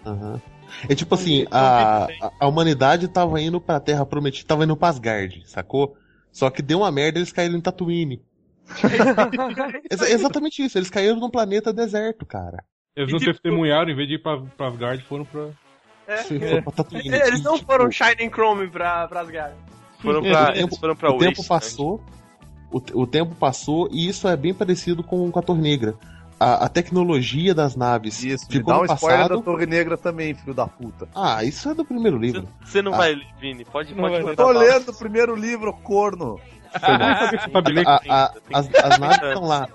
Aham. 0.05 0.41
É 0.89 0.95
tipo 0.95 1.15
assim, 1.15 1.47
a, 1.51 2.09
a, 2.41 2.49
humanidade 2.49 3.07
tava 3.07 3.41
indo 3.41 3.61
pra 3.61 3.79
Terra 3.79 4.05
Prometida, 4.05 4.49
tava 4.49 4.65
indo 4.65 4.77
pra 4.77 4.89
Asgard, 4.89 5.43
sacou? 5.47 5.97
Só 6.33 6.51
que 6.51 6.63
deu 6.63 6.79
uma 6.79 6.91
merda 6.91 7.19
eles 7.19 7.33
caíram 7.33 7.57
em 7.57 7.61
Tatooine. 7.61 8.21
Exa- 9.91 10.11
exatamente 10.11 10.65
isso, 10.65 10.77
eles 10.77 10.91
caíram 10.91 11.21
num 11.21 11.31
planeta 11.31 11.73
deserto, 11.73 12.27
cara. 12.27 12.65
Eles 12.97 13.11
E 13.11 13.13
não 13.13 13.19
tipo- 13.21 13.33
testemunharam, 13.33 13.91
em 13.91 13.95
vez 13.95 14.09
de 14.09 14.15
ir 14.15 14.19
pra, 14.23 14.41
pra 14.57 14.69
Asgard, 14.69 15.03
foram 15.05 15.25
pra. 15.25 15.49
É. 16.07 16.17
Foi 16.19 16.63
pra 16.63 16.73
Tatooine. 16.73 17.09
Eles 17.15 17.43
não 17.43 17.55
tipo, 17.55 17.71
foram 17.71 17.91
Shining 17.91 18.31
Chrome 18.31 18.69
pra, 18.69 19.07
pra 19.07 19.21
Asgard. 19.21 19.55
Foram 20.05 20.23
pra, 20.23 20.43
O 20.43 20.47
tempo- 20.53 20.59
eles 20.69 20.79
foram 20.79 20.97
pra 20.97 21.11
o 21.13 21.19
tempo 21.19 21.45
passou, 21.47 22.01
o, 22.71 22.83
o 23.03 23.07
tempo 23.07 23.35
passou 23.35 23.89
e 23.91 24.09
isso 24.09 24.29
é 24.29 24.37
bem 24.37 24.55
parecido 24.55 25.03
com, 25.03 25.31
com 25.31 25.39
a 25.39 25.43
Torre 25.43 25.61
Negra. 25.63 25.95
A, 26.39 26.65
a 26.65 26.69
tecnologia 26.69 27.55
das 27.55 27.77
naves 27.77 28.23
Isso, 28.23 28.47
me 28.49 28.53
ficou 28.55 28.75
dá 28.75 28.81
um 28.81 28.85
no 28.87 28.93
spoiler 28.95 29.19
passado. 29.23 29.37
da 29.39 29.43
Torre 29.45 29.67
Negra 29.67 29.97
também, 29.97 30.35
filho 30.35 30.53
da 30.53 30.67
puta. 30.67 31.09
Ah, 31.15 31.45
isso 31.45 31.69
é 31.71 31.75
do 31.75 31.85
primeiro 31.85 32.19
livro. 32.19 32.47
Você 32.65 32.83
não 32.83 32.93
Ah. 32.93 32.97
vai 32.99 33.15
Vini. 33.41 33.65
Pode, 33.65 33.95
Não 33.95 34.03
pode 34.09 34.23
vai 34.25 34.35
Tô 34.37 34.51
lendo 34.51 34.89
o 34.91 34.95
primeiro 34.95 35.35
livro, 35.37 35.73
corno. 35.73 36.39
A- 37.87 38.01
a- 38.09 38.33
as, 38.53 38.67
30 38.69 38.87
as 38.89 38.99
naves 38.99 39.19
estão 39.23 39.45
lá. 39.45 39.69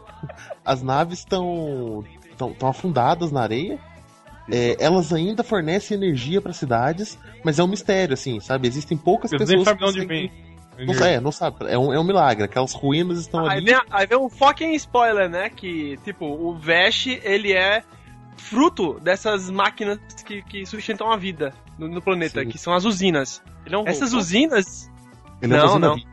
As 0.66 0.82
naves 0.84 1.20
estão 1.20 2.04
estão 2.32 2.70
afundadas 2.70 3.32
na 3.32 3.42
areia. 3.42 3.80
É, 4.52 4.78
elas 4.80 5.14
ainda 5.14 5.44
fornecem 5.44 5.96
energia 5.98 6.42
para 6.42 6.54
cidades, 6.54 7.18
mas 7.44 7.60
é 7.60 7.64
um 7.64 7.68
mistério, 7.68 8.14
assim, 8.14 8.40
sabe? 8.40 8.68
Existem 8.68 8.98
poucas 8.98 9.32
Eles 9.32 9.44
pessoas 9.48 9.66
nem 9.66 9.66
sabem 9.66 9.90
onde 9.90 10.06
vem. 10.06 10.32
Não, 10.80 10.94
é, 11.06 11.20
não 11.20 11.32
sabe. 11.32 11.58
É 11.68 11.78
um, 11.78 11.94
é 11.94 12.00
um 12.00 12.04
milagre. 12.06 12.46
Aquelas 12.46 12.74
ruínas 12.74 13.20
estão 13.20 13.46
Aí 13.46 13.58
ali. 13.58 13.66
vem, 13.66 13.80
aí 13.92 14.08
vem 14.08 14.18
um 14.18 14.30
fucking 14.30 14.74
spoiler, 14.76 15.30
né? 15.30 15.50
Que, 15.50 15.98
tipo, 16.06 16.26
o 16.26 16.56
Vesh, 16.58 17.08
ele 17.08 17.52
é 17.52 17.84
fruto 18.38 19.00
dessas 19.02 19.50
máquinas 19.50 20.00
que, 20.26 20.42
que 20.42 20.66
sustentam 20.66 21.12
a 21.12 21.18
vida 21.18 21.54
no, 21.78 21.88
no 21.90 22.02
planeta, 22.02 22.42
Sim. 22.42 22.48
que 22.48 22.58
são 22.58 22.74
as 22.74 22.86
usinas. 22.86 23.42
Ele 23.66 23.76
é 23.76 23.78
um 23.78 23.86
Essas 23.86 24.12
robô? 24.12 24.22
usinas, 24.22 24.90
Ele 25.42 25.54
é 25.54 25.58
não, 25.58 25.66
uma 25.66 25.72
usina 25.72 25.88
não. 25.88 25.96
viva. 25.96 26.10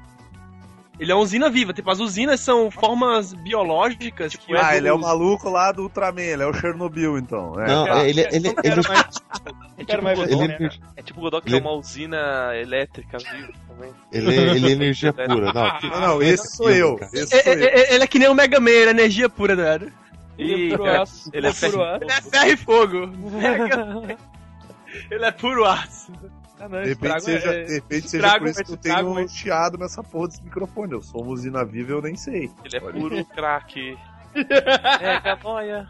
Ele 0.99 1.13
é 1.13 1.15
uma 1.15 1.23
usina 1.23 1.49
viva. 1.51 1.73
Tipo, 1.73 1.91
as 1.91 2.01
usinas 2.01 2.41
são 2.41 2.71
formas 2.71 3.33
biológicas 3.35 4.35
que 4.35 4.55
Ah, 4.57 4.71
os- 4.71 4.77
ele 4.77 4.89
é 4.89 4.93
o 4.93 4.99
maluco 4.99 5.49
lá 5.51 5.71
do 5.73 5.83
Ultraman, 5.83 6.21
ele 6.23 6.43
é 6.43 6.47
o 6.47 6.53
Chernobyl, 6.55 7.19
então. 7.19 7.53
É. 7.61 7.67
Não, 7.67 7.87
é, 7.89 8.09
ele, 8.09 8.21
ele, 8.23 8.49
ele, 8.49 8.55
quero 8.55 8.83
mais. 8.89 9.07
É 9.79 9.85
Quero 9.85 9.99
tipo 9.99 10.05
mais 10.05 10.19
Godot, 10.19 10.33
ele, 10.43 10.49
merda. 10.59 10.77
É 10.97 11.03
tipo 11.03 11.19
o 11.19 11.23
Godot 11.23 11.43
que 11.45 11.51
Ele- 11.51 11.59
é 11.59 11.61
uma 11.61 11.73
usina 11.73 12.57
elétrica 12.57 13.19
viva 13.19 13.53
também. 13.69 13.93
ele, 14.11 14.35
ele 14.35 14.69
é 14.69 14.71
energia 14.73 15.13
pura. 15.13 15.53
Não, 15.53 15.81
Não, 15.91 16.01
não, 16.01 16.23
esse 16.23 16.57
sou 16.57 16.71
eu. 16.71 16.99
Esse 17.13 17.37
É- 17.37 17.43
sou 17.43 17.53
é- 17.53 17.57
eu. 17.57 17.69
é- 17.69 17.95
ele 17.95 18.05
é 18.05 18.07
que 18.07 18.19
nem 18.19 18.29
o 18.29 18.35
Mega 18.35 18.59
Man, 18.59 18.71
ele 18.71 18.89
é 18.89 18.91
energia 18.91 19.29
pura, 19.29 19.55
né? 19.55 19.93
Ele 20.39 20.73
é 20.73 20.77
puro 20.77 20.87
ele 20.87 20.97
é 20.97 20.99
aço. 20.99 21.31
Ele 21.33 21.47
é 21.47 21.53
ferro 21.53 22.49
e 22.51 22.57
fogo. 22.57 22.97
ele 25.11 25.25
é 25.25 25.31
puro 25.31 25.65
aço. 25.65 26.11
Ah, 26.59 26.69
não, 26.69 26.83
De 26.83 26.89
repente 26.89 27.21
seja, 27.23 27.49
é- 27.51 27.65
de 27.65 27.75
repente 27.75 28.09
seja 28.11 28.17
estrago, 28.27 28.45
por 28.45 28.51
isso 28.51 28.65
que 28.65 28.73
eu 28.73 28.77
tenho 28.79 29.15
mas- 29.15 29.33
chiado 29.37 29.77
nessa 29.79 30.03
porra 30.03 30.29
desse 30.29 30.43
microfone. 30.43 30.93
Eu 30.93 31.03
sou 31.03 31.25
usina 31.27 31.65
viva 31.65 31.93
eu 31.93 32.01
nem 32.03 32.17
sei. 32.17 32.51
Ele 32.65 32.77
é 32.77 32.81
puro 32.81 33.25
craque. 33.27 33.97
É, 34.37 35.21
Ganoia. 35.21 35.89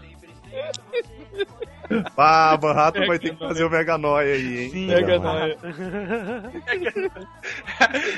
Ah, 2.17 2.59
Manhattan 2.63 3.07
vai 3.07 3.19
ter 3.19 3.31
que 3.35 3.39
fazer 3.39 3.65
o 3.65 3.71
Mega 3.71 3.99
Noia 3.99 4.35
aí, 4.35 4.65
hein? 4.65 4.71
Sim, 4.71 4.87
Mega 4.87 5.19
Não. 5.19 5.25
nóia. 5.25 5.57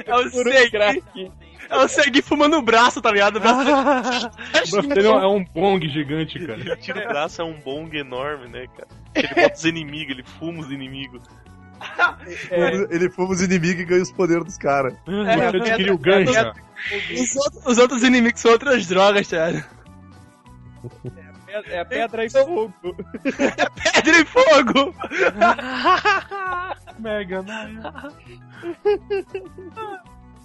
É 0.07 0.15
o 0.17 0.31
Puro 0.31 0.51
Segui. 0.53 1.33
É 1.71 1.77
o 1.77 1.89
Segui 1.89 2.23
fumando 2.23 2.57
o 2.57 2.63
braço, 2.63 3.01
tá 3.01 3.11
ligado? 3.11 3.37
O 3.37 3.41
braço- 3.41 4.31
braço 4.53 4.89
dele 4.89 5.07
é 5.09 5.27
um 5.27 5.45
bong 5.45 5.87
gigante, 5.89 6.39
cara. 6.39 6.59
Ele 6.61 6.77
tira 6.77 7.05
o 7.05 7.09
braço, 7.09 7.41
é 7.43 7.45
um 7.45 7.55
bong 7.61 7.95
enorme, 7.97 8.49
né, 8.49 8.67
cara? 8.77 8.89
Ele 9.15 9.29
bota 9.29 9.55
os 9.55 9.65
inimigos, 9.65 10.13
ele 10.13 10.23
fuma 10.23 10.61
os 10.61 10.71
inimigos. 10.71 11.23
Ele 12.91 13.11
fuma 13.11 13.31
os 13.33 13.43
inimigos 13.43 13.83
e 13.83 13.85
ganha 13.85 14.03
os 14.03 14.13
poderes 14.13 14.45
dos 14.45 14.59
caras. 14.59 14.95
Você 15.07 15.57
adquiriu 15.57 15.95
o 15.95 15.99
gancho. 15.99 16.33
Os, 16.33 17.37
outros, 17.37 17.67
os 17.67 17.79
outros 17.79 18.03
inimigos 18.03 18.41
são 18.41 18.53
outras 18.53 18.87
drogas, 18.87 19.29
cara. 19.29 19.65
É 21.67 21.81
a 21.81 21.85
pedra 21.87 22.25
e 22.25 22.31
fogo. 22.31 22.73
Pedra 23.23 24.21
e 24.21 24.25
fogo! 24.25 24.95
Mega 26.99 27.43
Noia. 27.43 27.93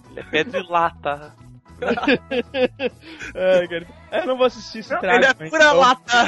Ele 0.10 0.19
é 0.19 0.24
pedra 0.24 0.60
e 0.60 0.67
lata. 0.67 1.34
Ai, 1.82 3.67
cara. 3.67 3.88
Eu 4.12 4.28
não 4.28 4.38
vou 4.38 4.46
assistir 4.46 4.80
esse 4.80 4.89
trago. 4.89 5.08
Ele 5.17 5.26
é 5.26 5.34
pura 5.34 5.48
então 5.50 5.78
lata! 5.78 6.26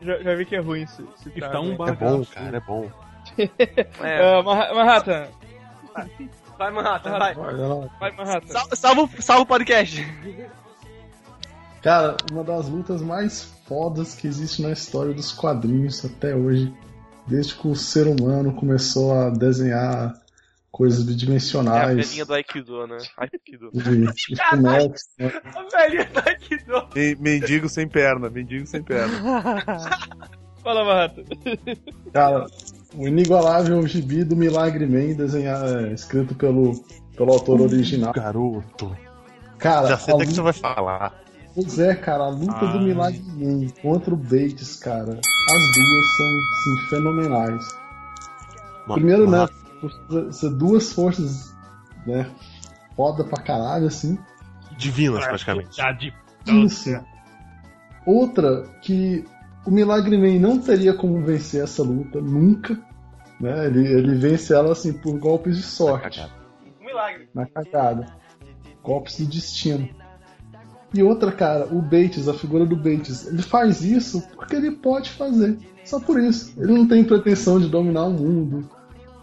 Já, 0.00 0.18
já 0.22 0.34
vi 0.34 0.46
que 0.46 0.56
é 0.56 0.60
ruim 0.60 0.82
esse, 0.82 1.02
esse 1.16 1.28
Está 1.30 1.50
trago. 1.50 1.66
um 1.66 1.72
É 1.72 1.76
bagaço. 1.76 2.16
bom, 2.18 2.24
cara, 2.26 2.56
é 2.56 2.60
bom. 2.60 2.90
É, 3.38 4.42
Manha- 4.42 4.74
Manhattan. 4.74 5.26
Vai, 6.58 6.70
Manhattan, 6.70 7.18
vai. 7.18 7.34
Vai, 7.34 8.10
Manhattan. 8.12 8.46
Sal- 8.52 8.68
Salva, 8.76 9.02
o- 9.02 9.22
salva 9.22 9.42
o 9.42 9.46
podcast. 9.46 10.04
Cara, 11.82 12.16
uma 12.32 12.42
das 12.42 12.68
lutas 12.68 13.02
mais 13.02 13.44
fodas 13.66 14.14
que 14.14 14.26
existe 14.26 14.62
na 14.62 14.70
história 14.70 15.12
dos 15.12 15.32
quadrinhos 15.32 16.04
até 16.04 16.34
hoje. 16.34 16.72
Desde 17.26 17.54
que 17.54 17.66
o 17.68 17.74
ser 17.74 18.06
humano 18.06 18.54
começou 18.54 19.12
a 19.18 19.30
desenhar 19.30 20.12
coisas 20.70 21.00
é 21.00 21.02
a 21.02 21.06
bidimensionais. 21.06 21.96
velhinha 21.96 22.24
do 22.26 22.34
Aikido, 22.34 22.86
né? 22.86 22.98
Aikido. 23.16 23.70
bonecos, 24.52 25.02
né? 25.18 25.32
A 25.54 25.62
velhinha 25.78 26.08
aqui, 26.26 26.58
não. 26.66 26.86
Men- 26.94 27.16
Mendigo 27.20 27.68
sem 27.68 27.88
perna, 27.88 28.28
mendigo 28.28 28.66
sem 28.66 28.82
perna. 28.82 29.14
Fala, 30.62 30.84
Manhattan. 30.84 31.22
Cara, 32.12 32.46
o 32.96 33.06
inigualável 33.08 33.86
gibi 33.86 34.24
do 34.24 34.36
Milagre 34.36 34.86
Man, 34.86 35.14
desenhado, 35.14 35.78
é, 35.78 35.92
escrito 35.92 36.34
pelo, 36.34 36.74
pelo 37.16 37.32
autor 37.32 37.60
original. 37.60 38.12
Garoto. 38.12 38.96
Cara, 39.58 39.88
Já 39.88 39.98
sei 39.98 40.14
até 40.14 40.26
que 40.26 40.32
você 40.34 40.40
vai 40.42 40.52
falar. 40.52 41.14
pois 41.54 41.78
é, 41.78 41.94
cara, 41.94 42.24
a 42.24 42.28
luta 42.28 42.66
do 42.66 42.78
Ai. 42.78 42.84
Milagre 42.84 43.22
Man 43.36 43.68
contra 43.82 44.12
o 44.12 44.16
Bates, 44.16 44.76
cara, 44.76 45.12
as 45.12 45.74
duas 45.74 46.16
são 46.16 46.26
assim, 46.26 46.88
fenomenais. 46.90 47.74
Mano, 48.86 48.94
Primeiro, 48.94 49.30
né, 49.30 49.38
mano, 49.38 49.50
por 49.80 50.32
ser 50.32 50.50
duas 50.50 50.92
forças, 50.92 51.54
né, 52.06 52.30
foda 52.96 53.24
pra 53.24 53.42
caralho, 53.42 53.86
assim. 53.86 54.18
Divinas, 54.76 55.24
praticamente. 55.24 55.80
Isso. 56.46 56.90
Outra 58.06 58.64
que 58.82 59.24
o 59.66 59.70
Milagre 59.70 60.16
Man 60.18 60.38
não 60.40 60.58
teria 60.58 60.94
como 60.94 61.20
vencer 61.22 61.62
essa 61.62 61.82
luta 61.82 62.20
nunca, 62.20 62.78
né? 63.40 63.66
Ele, 63.66 63.86
ele 63.86 64.14
vence 64.14 64.52
ela 64.54 64.72
assim 64.72 64.92
por 64.92 65.18
golpes 65.18 65.56
de 65.56 65.62
sorte, 65.62 66.20
Um 66.80 66.84
milagre. 66.86 67.28
na 67.34 67.46
cagada. 67.46 68.06
Golpes 68.82 69.18
do 69.18 69.26
destino. 69.26 69.88
E 70.92 71.02
outra, 71.02 71.32
cara, 71.32 71.66
o 71.66 71.80
Bates, 71.82 72.28
a 72.28 72.34
figura 72.34 72.64
do 72.64 72.76
Bates, 72.76 73.26
ele 73.26 73.42
faz 73.42 73.82
isso 73.82 74.22
porque 74.36 74.54
ele 74.56 74.70
pode 74.72 75.10
fazer. 75.10 75.58
Só 75.84 75.98
por 75.98 76.20
isso. 76.20 76.54
Ele 76.56 76.72
não 76.72 76.86
tem 76.86 77.02
pretensão 77.02 77.58
de 77.58 77.68
dominar 77.68 78.04
o 78.04 78.12
mundo. 78.12 78.68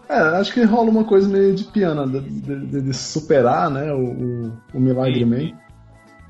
É, 0.08 0.14
acho 0.16 0.52
que 0.52 0.62
rola 0.64 0.90
uma 0.90 1.04
coisa 1.04 1.26
meio 1.28 1.54
de 1.54 1.64
piano, 1.64 2.06
de, 2.06 2.20
de- 2.28 2.66
de- 2.66 2.80
de 2.82 2.92
superar, 2.94 3.70
né, 3.70 3.90
o, 3.92 4.04
o, 4.04 4.52
o 4.74 4.80
Milagre 4.80 5.24
Man. 5.24 5.56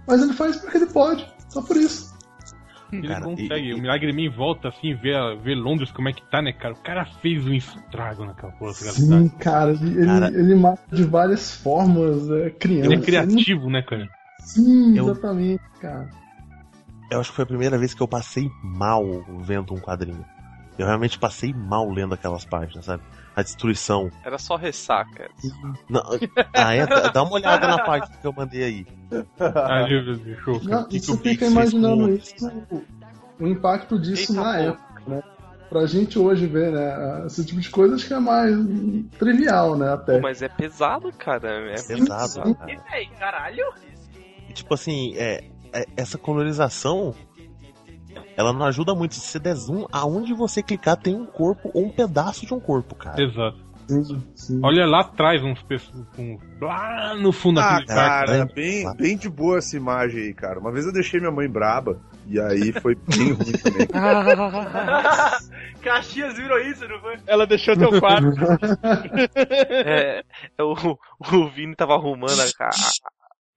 Mas 0.06 0.22
ele 0.22 0.32
faz 0.32 0.56
porque 0.56 0.76
ele 0.76 0.86
pode. 0.86 1.26
Só 1.48 1.60
por 1.60 1.76
isso. 1.76 2.11
Ele 2.92 3.08
Cara, 3.08 3.24
consegue. 3.24 3.68
e- 3.68 3.74
O 3.74 3.78
Milagre 3.78 4.12
Man 4.12 4.30
volta 4.34 4.68
assim, 4.68 4.94
vê, 4.94 5.12
vê 5.42 5.54
Londres 5.54 5.90
como 5.90 6.08
é 6.10 6.12
que 6.12 6.22
tá, 6.30 6.42
né, 6.42 6.52
cara? 6.52 6.74
O 6.74 6.82
cara 6.82 7.06
fez 7.06 7.44
um 7.46 7.52
estrago 7.54 8.24
naquela 8.26 8.52
porra. 8.52 8.72
naquela 8.72 8.92
Sim, 8.92 9.28
cara, 9.38 9.70
ele, 9.72 9.90
ele- 9.98 10.06
Cara- 10.06 10.28
ele 10.28 10.54
mata 10.54 10.82
de 10.94 11.02
várias 11.04 11.54
formas, 11.54 12.30
é 12.30 12.50
criança. 12.50 12.86
Ele 12.92 12.94
é 12.96 13.00
criativo, 13.00 13.70
né, 13.70 13.80
cara? 13.82 14.08
Sim, 14.40 14.96
Eu- 14.96 15.08
exatamente, 15.08 15.62
cara. 15.80 16.08
Eu 17.10 17.20
acho 17.20 17.30
que 17.30 17.36
foi 17.36 17.42
a 17.44 17.46
primeira 17.46 17.78
vez 17.78 17.94
que 17.94 18.02
eu 18.02 18.08
passei 18.08 18.50
mal 18.62 19.04
vendo 19.44 19.74
um 19.74 19.78
quadrinho. 19.80 20.24
Eu 20.78 20.86
realmente 20.86 21.18
passei 21.18 21.52
mal 21.52 21.90
lendo 21.90 22.14
aquelas 22.14 22.44
páginas, 22.44 22.84
sabe? 22.86 23.02
A 23.34 23.42
destruição. 23.42 24.10
Era 24.24 24.38
só 24.38 24.56
ressaca. 24.56 25.30
Não, 25.88 26.02
ah, 26.54 26.74
é, 26.74 26.86
dá- 26.86 27.22
uma 27.22 27.32
olhada 27.32 27.66
na 27.66 27.78
página 27.78 28.14
que 28.20 28.26
eu 28.26 28.32
mandei 28.32 28.62
aí. 28.62 28.86
Ah, 29.40 29.86
Não, 30.64 30.84
que 30.84 30.90
que 30.90 30.96
e 30.96 31.00
você 31.00 31.12
o 31.12 31.16
fica 31.16 31.46
imaginando 31.46 32.10
isso, 32.10 32.46
o, 32.70 32.84
o 33.40 33.46
impacto 33.46 33.98
disso 33.98 34.32
Eita, 34.32 34.34
na 34.34 34.42
porra. 34.52 34.62
época, 34.64 35.02
né? 35.06 35.22
Pra 35.70 35.86
gente 35.86 36.18
hoje 36.18 36.46
ver, 36.46 36.70
né? 36.70 37.24
Esse 37.26 37.44
tipo 37.46 37.58
de 37.58 37.70
coisa 37.70 37.94
acho 37.94 38.06
que 38.06 38.12
é 38.12 38.18
mais 38.20 38.54
trivial, 39.18 39.76
né? 39.76 39.94
Até. 39.94 40.16
Pô, 40.16 40.20
mas 40.20 40.42
é 40.42 40.48
pesado, 40.48 41.10
cara. 41.12 41.48
É 41.70 41.82
Pesado, 41.82 42.28
sim. 42.28 42.54
cara. 42.54 42.82
Ei, 42.94 43.06
caralho. 43.18 43.64
E, 44.48 44.52
tipo 44.52 44.74
assim, 44.74 45.14
é, 45.16 45.42
é- 45.72 45.86
essa 45.96 46.18
colorização 46.18 47.14
ela 48.36 48.52
não 48.52 48.66
ajuda 48.66 48.94
muito. 48.94 49.14
Se 49.14 49.20
você 49.20 49.38
der 49.38 49.54
zoom, 49.54 49.86
aonde 49.92 50.32
você 50.34 50.62
clicar 50.62 50.96
tem 50.96 51.14
um 51.14 51.26
corpo 51.26 51.70
ou 51.74 51.86
um 51.86 51.90
pedaço 51.90 52.46
de 52.46 52.54
um 52.54 52.60
corpo, 52.60 52.94
cara. 52.94 53.22
Exato. 53.22 53.72
Sim. 54.34 54.60
Olha 54.62 54.86
lá 54.86 55.00
atrás 55.00 55.42
uns 55.42 55.60
pessoas. 55.62 56.06
Um, 56.18 56.38
lá 56.60 57.14
no 57.16 57.32
fundo 57.32 57.60
Ah, 57.60 57.80
daquele 57.80 57.86
cara, 57.88 58.38
né? 58.44 58.52
bem, 58.54 58.96
bem 58.96 59.16
de 59.16 59.28
boa 59.28 59.58
essa 59.58 59.76
imagem 59.76 60.22
aí, 60.22 60.34
cara. 60.34 60.58
Uma 60.60 60.72
vez 60.72 60.86
eu 60.86 60.92
deixei 60.92 61.20
minha 61.20 61.32
mãe 61.32 61.48
braba, 61.48 62.00
e 62.26 62.40
aí 62.40 62.72
foi 62.80 62.94
bem 62.94 63.32
ruim 63.32 63.52
também. 63.52 63.86
Caxias 65.82 66.36
virou 66.36 66.58
isso, 66.60 66.86
não 66.88 67.00
foi? 67.00 67.18
Ela 67.26 67.46
deixou 67.46 67.76
teu 67.76 67.98
quarto. 68.00 68.28
É, 69.84 70.22
é 70.58 70.62
o, 70.62 70.72
o 70.74 71.50
Vini 71.50 71.74
tava 71.74 71.94
arrumando 71.94 72.40
a, 72.40 72.70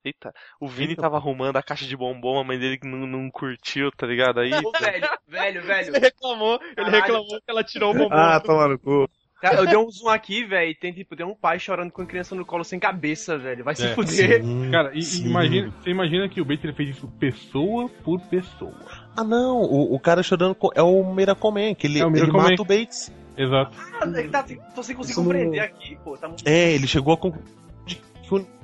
Eita, 0.06 0.32
o 0.62 0.68
Vini 0.68 0.96
tava 0.96 1.18
arrumando 1.18 1.58
a 1.58 1.64
caixa 1.64 1.86
de 1.86 1.98
bombom, 1.98 2.40
a 2.40 2.44
mãe 2.44 2.60
dele 2.60 2.78
que 2.78 2.88
não, 2.88 3.08
não 3.08 3.30
curtiu, 3.32 3.92
tá 3.92 4.06
ligado? 4.06 4.40
Aí. 4.40 4.52
Ô, 4.54 4.72
velho, 4.80 5.08
velho, 5.28 5.62
velho. 5.66 5.88
Ele 5.96 6.00
reclamou, 6.00 6.60
ele 6.62 6.76
Caralho. 6.76 6.96
reclamou 7.02 7.28
que 7.28 7.50
ela 7.50 7.64
tirou 7.64 7.92
o 7.92 7.98
bombom. 7.98 8.14
Ah, 8.16 8.40
toma 8.40 8.68
no 8.68 8.78
cu. 8.78 9.10
Cara, 9.42 9.58
eu 9.58 9.66
dei 9.68 9.78
um 9.78 9.90
zoom 9.92 10.10
aqui, 10.10 10.46
velho, 10.46 10.72
e 10.72 10.76
tem 10.76 10.94
tipo, 10.94 11.16
tem 11.16 11.26
um 11.26 11.36
pai 11.36 11.60
chorando 11.60 11.92
com 11.92 12.02
a 12.02 12.06
criança 12.06 12.34
no 12.36 12.46
colo 12.46 12.64
sem 12.64 12.80
cabeça, 12.80 13.38
velho. 13.38 13.64
Vai 13.64 13.76
se 13.76 13.86
É, 13.86 13.94
fuder. 13.94 14.44
Sim, 14.44 14.72
Cara, 14.72 14.92
e, 14.96 15.02
sim. 15.04 15.26
imagina, 15.28 15.72
você 15.82 15.90
imagina 15.90 16.30
que 16.30 16.40
o 16.42 16.46
Bates 16.46 16.64
ele 16.64 16.74
fez 16.74 16.90
isso 16.96 17.08
pessoa 17.20 17.90
por 18.04 18.22
pessoa. 18.28 18.74
Ah, 19.18 19.24
não, 19.24 19.58
o, 19.62 19.94
o 19.94 20.00
cara 20.00 20.24
chorando 20.24 20.56
é 20.76 20.82
o 20.82 21.04
Miracle 21.14 21.52
Man, 21.52 21.76
que 21.76 21.86
ele, 21.88 22.00
É 22.00 22.06
o 22.06 22.08
ele 22.08 22.14
Miracle 22.14 22.38
Man. 22.38 22.50
mata 22.52 22.62
o 22.62 22.66
Bates. 22.66 23.12
Exato. 23.38 23.78
Ah, 24.02 24.08
ele 24.20 24.30
tá, 24.30 24.46
tô 24.74 24.82
sem 24.82 24.96
conseguir 24.96 25.12
Isso 25.12 25.20
não- 25.22 25.26
compreender 25.28 25.60
aqui, 25.60 25.98
pô. 26.04 26.16
Tá 26.18 26.28
muito... 26.28 26.48
É, 26.48 26.72
ele 26.74 26.88
chegou 26.88 27.14
a 27.14 27.18
concluir 27.18 27.44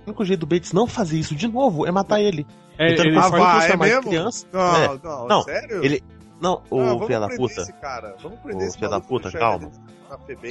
o 0.05 0.09
único 0.09 0.25
jeito 0.25 0.39
do 0.41 0.45
Bates 0.45 0.73
não 0.73 0.87
fazer 0.87 1.17
isso 1.19 1.35
de 1.35 1.47
novo 1.47 1.85
é 1.87 1.91
matar 1.91 2.19
ele. 2.21 2.45
É, 2.77 2.93
então 2.93 3.05
ele 3.05 3.15
ele 3.15 3.17
Ah, 3.19 3.29
vai, 3.29 3.39
é 3.85 3.89
em 3.89 3.89
mesmo? 3.95 4.09
criança. 4.09 4.47
Não, 4.51 4.75
É. 4.75 4.99
não, 5.03 5.27
Não, 5.27 5.41
sério? 5.43 5.83
ele- 5.83 6.03
Não, 6.41 6.53
Ah, 6.53 6.61
ô 6.71 6.77
vamos 6.85 7.05
filho 7.07 7.19
da 7.19 7.27
puta. 7.29 7.61
Esse 7.61 7.73
cara. 7.73 8.15
Vamos 8.21 8.39
Ô, 8.39 8.41
prender 8.41 8.67
esse 8.67 8.77
filho 8.77 8.89
da 8.89 8.99
puta, 8.99 9.31
calma. 9.31 9.69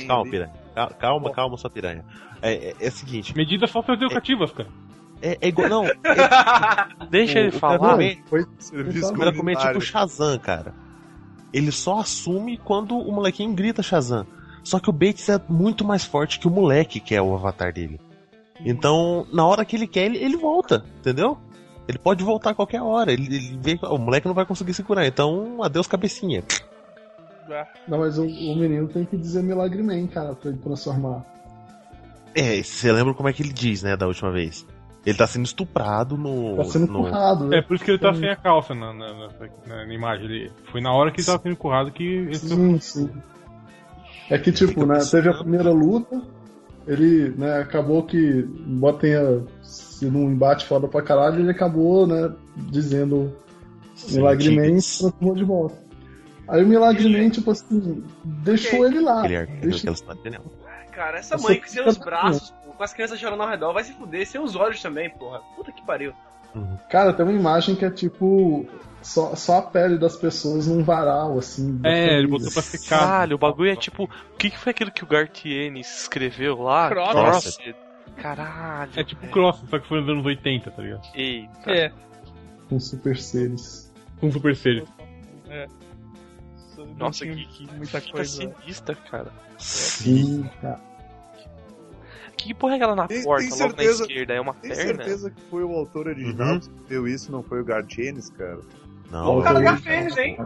Calma, 0.07 0.23
ali. 0.23 0.31
piranha. 0.31 0.53
Cal- 0.75 0.91
Calma, 0.99 1.33
calma, 1.33 1.57
sua 1.57 1.69
piranha. 1.69 2.05
É, 2.41 2.53
é, 2.71 2.75
é 2.81 2.89
o 2.89 2.93
seguinte, 2.93 3.37
Medidas 3.37 3.71
socioeducativas, 3.71 4.53
cara. 4.53 4.69
é, 5.21 5.37
é 5.41 5.49
igual. 5.49 5.69
Não, 5.69 5.85
é, 6.07 7.07
Deixa 7.11 7.35
O- 7.35 7.43
ele 7.43 7.49
o 7.49 7.53
falar. 7.59 7.97
Foi 8.27 8.47
Serviço 8.59 9.13
o 9.13 9.17
é 9.51 9.57
tipo. 9.73 9.81
Shazam, 9.81 10.39
cara. 10.39 10.73
Ele 11.53 11.73
só 11.73 11.99
assume 11.99 12.57
quando 12.59 12.97
o 12.97 13.13
molequinho 13.13 13.53
grita 13.53 13.83
Shazam. 13.83 14.25
Só 14.63 14.79
que 14.79 14.89
o 14.89 14.93
Bates 14.93 15.29
é 15.29 15.41
muito 15.49 15.85
mais 15.85 16.05
forte 16.05 16.39
que 16.39 16.47
o 16.47 16.51
moleque 16.51 17.01
que 17.01 17.15
é 17.15 17.21
o 17.21 17.35
avatar 17.35 17.73
dele. 17.73 18.01
Então, 18.65 19.27
na 19.33 19.47
hora 19.47 19.65
que 19.65 19.77
ele 19.77 19.87
quer, 19.87 20.07
ele, 20.07 20.19
ele 20.19 20.37
volta, 20.37 20.85
entendeu? 20.99 21.39
Ele 21.89 21.99
pode 21.99 22.23
voltar 22.23 22.51
a 22.51 22.55
qualquer 22.55 22.83
hora. 22.83 23.13
Ele, 23.13 23.25
ele 23.35 23.59
vê 23.61 23.77
que 23.77 23.85
o 23.87 23.99
moleque 23.99 24.27
não 24.27 24.35
vai 24.35 24.45
conseguir 24.47 24.75
segurar. 24.75 25.07
Então, 25.07 25.63
adeus 25.63 25.87
cabecinha. 25.87 26.45
Não, 27.89 27.99
mas 27.99 28.17
o, 28.17 28.23
o 28.25 28.57
menino 28.57 28.87
tem 28.87 29.05
que 29.05 29.17
dizer 29.17 29.43
Milagre 29.43 29.83
Man, 29.83 30.07
cara, 30.07 30.35
pra 30.35 30.51
ele 30.51 30.59
transformar. 30.59 31.25
É, 32.35 32.63
você 32.63 32.93
lembra 32.93 33.13
como 33.13 33.29
é 33.29 33.33
que 33.33 33.43
ele 33.43 33.53
diz, 33.53 33.83
né, 33.83 33.97
da 33.97 34.07
última 34.07 34.31
vez? 34.31 34.65
Ele 35.05 35.17
tá 35.19 35.27
sendo 35.27 35.47
estuprado 35.47 36.17
no. 36.17 36.57
Tá 36.59 36.65
sendo 36.65 36.87
no... 36.93 37.01
empurrado, 37.01 37.47
né? 37.49 37.59
É 37.59 37.63
por 37.63 37.75
isso 37.75 37.85
que 37.85 37.91
ele 37.91 37.99
tá 37.99 38.15
sem 38.15 38.29
a 38.29 38.37
calça 38.37 38.75
na, 38.75 38.93
na, 38.93 39.13
na- 39.15 39.31
na- 39.87 39.95
imagem. 39.95 40.27
Ele, 40.27 40.53
foi 40.71 40.81
na 40.81 40.93
hora 40.93 41.11
que 41.11 41.21
ele 41.21 41.27
tava 41.27 41.43
sendo 41.43 41.53
empurrado 41.53 41.91
que. 41.91 42.05
ele- 42.05 42.35
Sim, 42.37 42.79
sim. 42.79 43.11
É 44.29 44.39
que, 44.39 44.53
tipo, 44.53 44.87
né, 44.87 45.01
teve 45.11 45.29
a 45.29 45.35
primeira 45.35 45.73
luta, 45.73 46.23
ele, 46.93 47.31
né, 47.37 47.59
acabou 47.59 48.03
que, 48.03 48.19
embora 48.67 48.97
tenha 48.99 49.43
sido 49.63 50.17
um 50.19 50.31
embate 50.31 50.67
foda 50.67 50.89
pra 50.89 51.03
caralho, 51.03 51.41
ele 51.41 51.51
acabou, 51.51 52.07
né, 52.07 52.33
dizendo 52.57 53.33
Milagre 54.09 54.55
Man 54.57 54.67
e 54.67 54.71
transformou 54.73 55.35
de 55.35 55.45
volta. 55.45 55.77
Aí 56.49 56.65
o 56.65 56.67
Milagre 56.67 57.09
Man, 57.09 57.31
tipo 57.31 57.51
assim, 57.53 58.03
deixou 58.25 58.85
ele 58.87 59.01
lá. 59.01 59.23
Aquela 59.25 59.95
cidade 59.95 60.21
genial. 60.25 60.43
Cara, 60.93 61.19
essa 61.19 61.37
Eu 61.37 61.41
mãe 61.43 61.63
sem 61.65 61.87
os 61.87 61.95
fica- 61.95 62.05
braços, 62.05 62.51
pô, 62.65 62.73
com 62.73 62.83
as 62.83 62.93
crianças 62.93 63.19
chorando 63.19 63.43
ao 63.43 63.49
redor, 63.49 63.73
vai 63.73 63.85
se 63.85 63.93
fuder, 63.93 64.27
sem 64.27 64.41
os 64.41 64.57
olhos 64.57 64.83
também, 64.83 65.09
porra. 65.11 65.41
Puta 65.57 65.71
que 65.71 65.85
pariu. 65.87 66.13
Cara, 66.91 67.13
tem 67.13 67.25
uma 67.25 67.33
imagem 67.33 67.77
que 67.77 67.85
é 67.85 67.91
tipo 67.91 68.67
só, 69.03 69.35
só 69.35 69.59
a 69.59 69.63
pele 69.63 69.99
das 69.99 70.17
pessoas 70.17 70.67
num 70.67 70.83
varal, 70.85 71.39
assim. 71.39 71.81
É, 71.85 72.05
ele 72.19 72.29
família. 72.29 72.29
botou 72.29 72.53
pra 72.53 72.63
secar. 72.63 72.99
Caralho, 73.01 73.35
o 73.37 73.39
bagulho 73.39 73.71
é 73.71 73.77
tipo. 73.77 74.05
O 74.05 74.37
que, 74.37 74.51
que 74.51 74.59
foi 74.59 74.71
aquilo 74.71 74.91
que 74.91 75.03
o 75.05 75.07
Gartienes 75.07 76.03
escreveu 76.03 76.61
lá? 76.63 76.89
Crossed. 76.89 77.15
Crossed. 77.23 77.77
Caralho. 78.17 78.91
É 78.97 79.05
tipo. 79.05 79.27
Cross, 79.29 79.63
só 79.71 79.79
que 79.79 79.89
foi 79.89 80.01
nos 80.01 80.09
anos 80.11 80.27
80, 80.27 80.71
tá 80.71 80.83
ligado? 80.83 81.03
Eita. 81.15 81.71
É. 81.71 81.93
Com 82.69 82.79
super 82.79 83.17
seres. 83.17 83.93
Com 84.21 84.31
Super 84.31 84.55
Series. 84.55 84.87
Não 86.77 86.87
Nossa, 86.97 87.27
que, 87.27 87.45
que 87.47 87.67
muita 87.75 88.01
fica 88.01 88.13
coisa. 88.13 88.31
sinistra, 88.31 88.95
cara. 88.95 89.33
Sim, 89.59 90.49
cara. 90.63 90.81
Que 92.37 92.55
porra 92.55 92.73
é 92.73 92.77
aquela 92.77 92.95
na 92.97 93.07
Tem- 93.07 93.23
porta, 93.23 93.43
tem 93.43 93.51
logo 93.51 93.59
certeza- 93.63 93.99
na 93.99 94.07
esquerda? 94.07 94.33
É 94.35 94.41
uma 94.41 94.55
Tem 94.55 94.71
perna? 94.71 94.85
certeza 95.05 95.31
que 95.31 95.41
foi 95.51 95.63
o 95.63 95.73
autor 95.73 96.07
original 96.09 96.55
Uhum. 96.55 96.59
que 96.61 96.67
escreveu 96.67 97.09
isso, 97.09 97.31
não 97.33 97.43
foi 97.43 97.61
o 97.61 97.65
Gartienes, 97.65 98.31
cara? 98.31 98.61
Não, 99.11 99.39
o 99.39 99.43
cara 99.43 99.63
já 99.63 99.77
fez, 99.77 100.17
hein? 100.17 100.39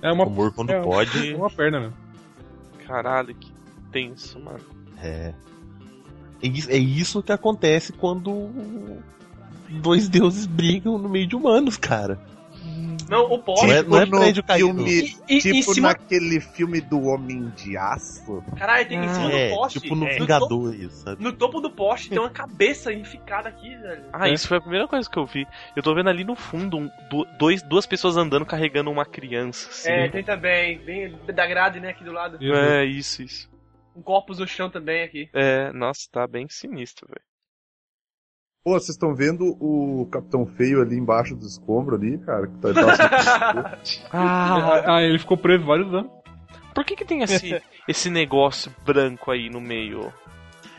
É 0.00 0.12
uma, 0.12 0.24
o 0.24 0.30
Moore 0.30 0.52
quando 0.52 0.70
é, 0.70 0.80
pode. 0.80 1.32
é 1.32 1.36
uma 1.36 1.50
perna 1.50 1.80
mesmo. 1.80 1.96
Caralho, 2.86 3.34
que 3.34 3.52
tenso, 3.90 4.38
mano. 4.38 4.60
É. 5.02 5.34
É 6.42 6.46
É 6.46 6.76
isso 6.76 7.22
que 7.22 7.32
acontece 7.32 7.92
quando 7.92 8.48
dois 9.68 10.08
deuses 10.08 10.46
brigam 10.46 10.96
no 10.98 11.08
meio 11.08 11.26
de 11.26 11.34
humanos, 11.36 11.76
cara. 11.76 12.18
Não, 13.08 13.24
o 13.32 13.38
poste. 13.38 13.66
Não 13.66 13.72
é- 13.74 13.82
não 13.82 13.98
é 14.00 14.04
no 14.04 14.18
prédio 14.18 14.42
caído. 14.44 14.66
filme, 14.66 15.16
E, 15.28 15.36
e, 15.36 15.40
tipo 15.40 15.74
cima. 15.74 15.88
naquele 15.88 16.40
filme 16.40 16.80
do 16.80 17.00
Homem 17.04 17.48
de 17.56 17.76
Aço. 17.76 18.42
Caralho, 18.56 18.88
tem 18.88 18.98
em 18.98 19.08
cima 19.08 19.32
É, 19.32 19.48
do 19.48 19.54
poste. 19.54 19.80
tipo 19.80 19.94
no 19.94 20.06
é, 20.06 20.10
topo, 20.10 20.20
Vingadores, 20.22 20.92
sabe? 20.94 21.22
no 21.22 21.32
topo 21.32 21.60
do 21.60 21.70
poste 21.70 22.10
tem 22.10 22.18
uma 22.18 22.30
cabeça 22.30 22.92
enficada 22.92 23.48
aqui, 23.48 23.74
velho. 23.76 24.04
Ah, 24.12 24.28
isso 24.28 24.46
foi 24.48 24.58
a 24.58 24.60
primeira 24.60 24.86
coisa 24.88 25.08
que 25.08 25.18
eu 25.18 25.26
vi. 25.26 25.46
Eu 25.76 25.82
tô 25.82 25.94
vendo 25.94 26.08
ali 26.10 26.24
no 26.24 26.34
fundo 26.36 26.76
um- 26.78 26.90
dois, 27.38 27.62
duas 27.62 27.86
pessoas 27.86 28.16
andando 28.16 28.44
carregando 28.44 28.90
uma 28.90 29.04
criança. 29.06 29.68
assim. 29.70 29.90
É, 29.90 30.08
tem 30.08 30.22
também, 30.24 30.78
bem 30.78 31.18
da 31.34 31.46
grade, 31.46 31.80
né, 31.80 31.90
aqui 31.90 32.04
do 32.04 32.12
lado. 32.12 32.38
É, 32.40 32.84
isso, 32.84 33.22
isso. 33.22 33.48
Um 33.96 34.02
corpus 34.02 34.38
no 34.38 34.46
chão 34.46 34.70
também 34.70 35.02
aqui. 35.02 35.28
É, 35.34 35.72
nossa, 35.72 36.08
tá 36.12 36.26
bem 36.26 36.46
sinistro, 36.48 37.08
velho. 37.08 37.20
Pô, 38.68 38.74
vocês 38.74 38.90
estão 38.90 39.14
vendo 39.14 39.56
o 39.58 40.06
Capitão 40.12 40.44
Feio 40.44 40.82
ali 40.82 40.94
embaixo 40.94 41.34
do 41.34 41.46
escombro 41.46 41.96
ali, 41.96 42.18
cara? 42.18 42.46
Que 42.46 42.58
tá, 42.58 42.74
tá 42.74 43.78
Ah, 44.12 44.96
Ah, 44.96 45.02
ele 45.02 45.18
ficou 45.18 45.38
preso 45.38 45.64
vários 45.64 45.88
anos. 45.94 46.10
por 46.74 46.84
que 46.84 46.94
que 46.94 47.02
tem 47.02 47.22
esse, 47.22 47.62
esse 47.88 48.10
negócio 48.10 48.70
branco 48.84 49.30
aí 49.30 49.48
no 49.48 49.58
meio? 49.58 50.12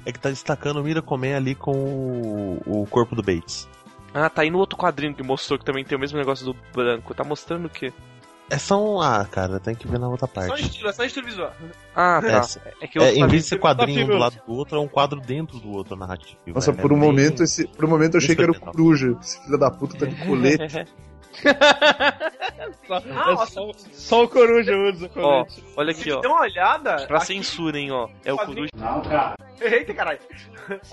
É 0.06 0.12
que 0.12 0.20
tá 0.20 0.30
destacando 0.30 0.78
o 0.78 0.84
Miracle 0.84 1.18
Man 1.18 1.36
ali 1.36 1.56
com 1.56 1.72
o, 1.72 2.84
o 2.84 2.86
corpo 2.86 3.16
do 3.16 3.24
Bates. 3.24 3.68
Ah, 4.14 4.30
tá 4.30 4.44
aí 4.44 4.52
no 4.52 4.60
outro 4.60 4.78
quadrinho 4.78 5.16
que 5.16 5.24
mostrou 5.24 5.58
que 5.58 5.66
também 5.66 5.84
tem 5.84 5.98
o 5.98 6.00
mesmo 6.00 6.20
negócio 6.20 6.46
do 6.46 6.56
branco. 6.72 7.16
Tá 7.16 7.24
mostrando 7.24 7.66
o 7.66 7.70
quê? 7.72 7.92
É 8.50 8.58
só 8.58 8.84
um. 8.84 9.00
Ah, 9.02 9.28
cara, 9.30 9.60
tem 9.60 9.76
que 9.76 9.88
ver 9.88 10.00
na 10.00 10.08
outra 10.10 10.28
Só 10.28 10.34
parte. 10.34 10.62
estilo, 10.64 10.90
é 10.90 10.94
só 10.94 11.04
estilo 11.04 11.26
visual. 11.28 11.52
Ah, 11.96 12.20
É, 12.24 12.32
tá. 12.32 12.44
se- 12.44 12.60
É, 12.82 12.88
que 12.88 12.98
o 13.00 13.04
é, 13.04 13.14
em 13.14 13.28
vez 13.28 13.44
de 13.44 13.50
ser 13.50 13.56
tem- 13.56 13.62
quadrinho 13.62 14.04
um 14.06 14.08
do 14.08 14.14
Tá 14.14 14.20
lado 14.20 14.42
do 14.46 14.54
outro, 14.54 14.78
é 14.78 14.80
um 14.82 14.88
quadro 14.88 15.20
dentro 15.22 15.60
do 15.60 15.72
outro 15.72 15.96
narrativo. 15.96 16.40
Nossa, 16.48 16.72
é- 16.72 16.74
por 16.74 16.92
um 16.92 16.98
é 16.98 17.00
bem- 17.00 17.08
momento 17.10 17.44
esse, 17.44 17.68
por 17.68 17.86
um 17.86 17.88
momento 17.90 18.16
eu 18.16 18.18
achei 18.20 18.36
que 18.36 18.42
era 18.42 18.52
o. 18.52 18.60
Coruja. 18.60 19.16
Esse 19.22 19.44
filho 19.44 19.58
da 19.58 19.70
puta 19.70 19.98
tá 19.98 20.06
de 20.06 20.16
colete. 20.26 20.86
Só, 22.88 22.96
Ah, 22.96 23.02
é 23.06 23.34
nossa. 23.34 23.52
só, 23.54 23.72
só 23.94 24.24
o 24.24 24.28
coruja 24.28 24.76
usa 24.76 25.06
o 25.06 25.10
Ó, 25.20 25.44
colete. 25.46 25.64
olha 25.78 25.94
Se 25.94 26.02
aqui, 26.02 26.12
ó. 26.12 26.22
der 26.22 26.28
uma 26.28 26.42
olhada. 26.42 27.06
Pra 27.08 27.18
aqui- 27.18 27.28
censura, 27.28 27.78
hein, 27.78 27.92
ó. 27.92 28.10
É 28.26 28.34
o 28.34 28.38
coruja. 28.38 28.70
Eita, 29.62 29.94
caralho. 29.94 30.20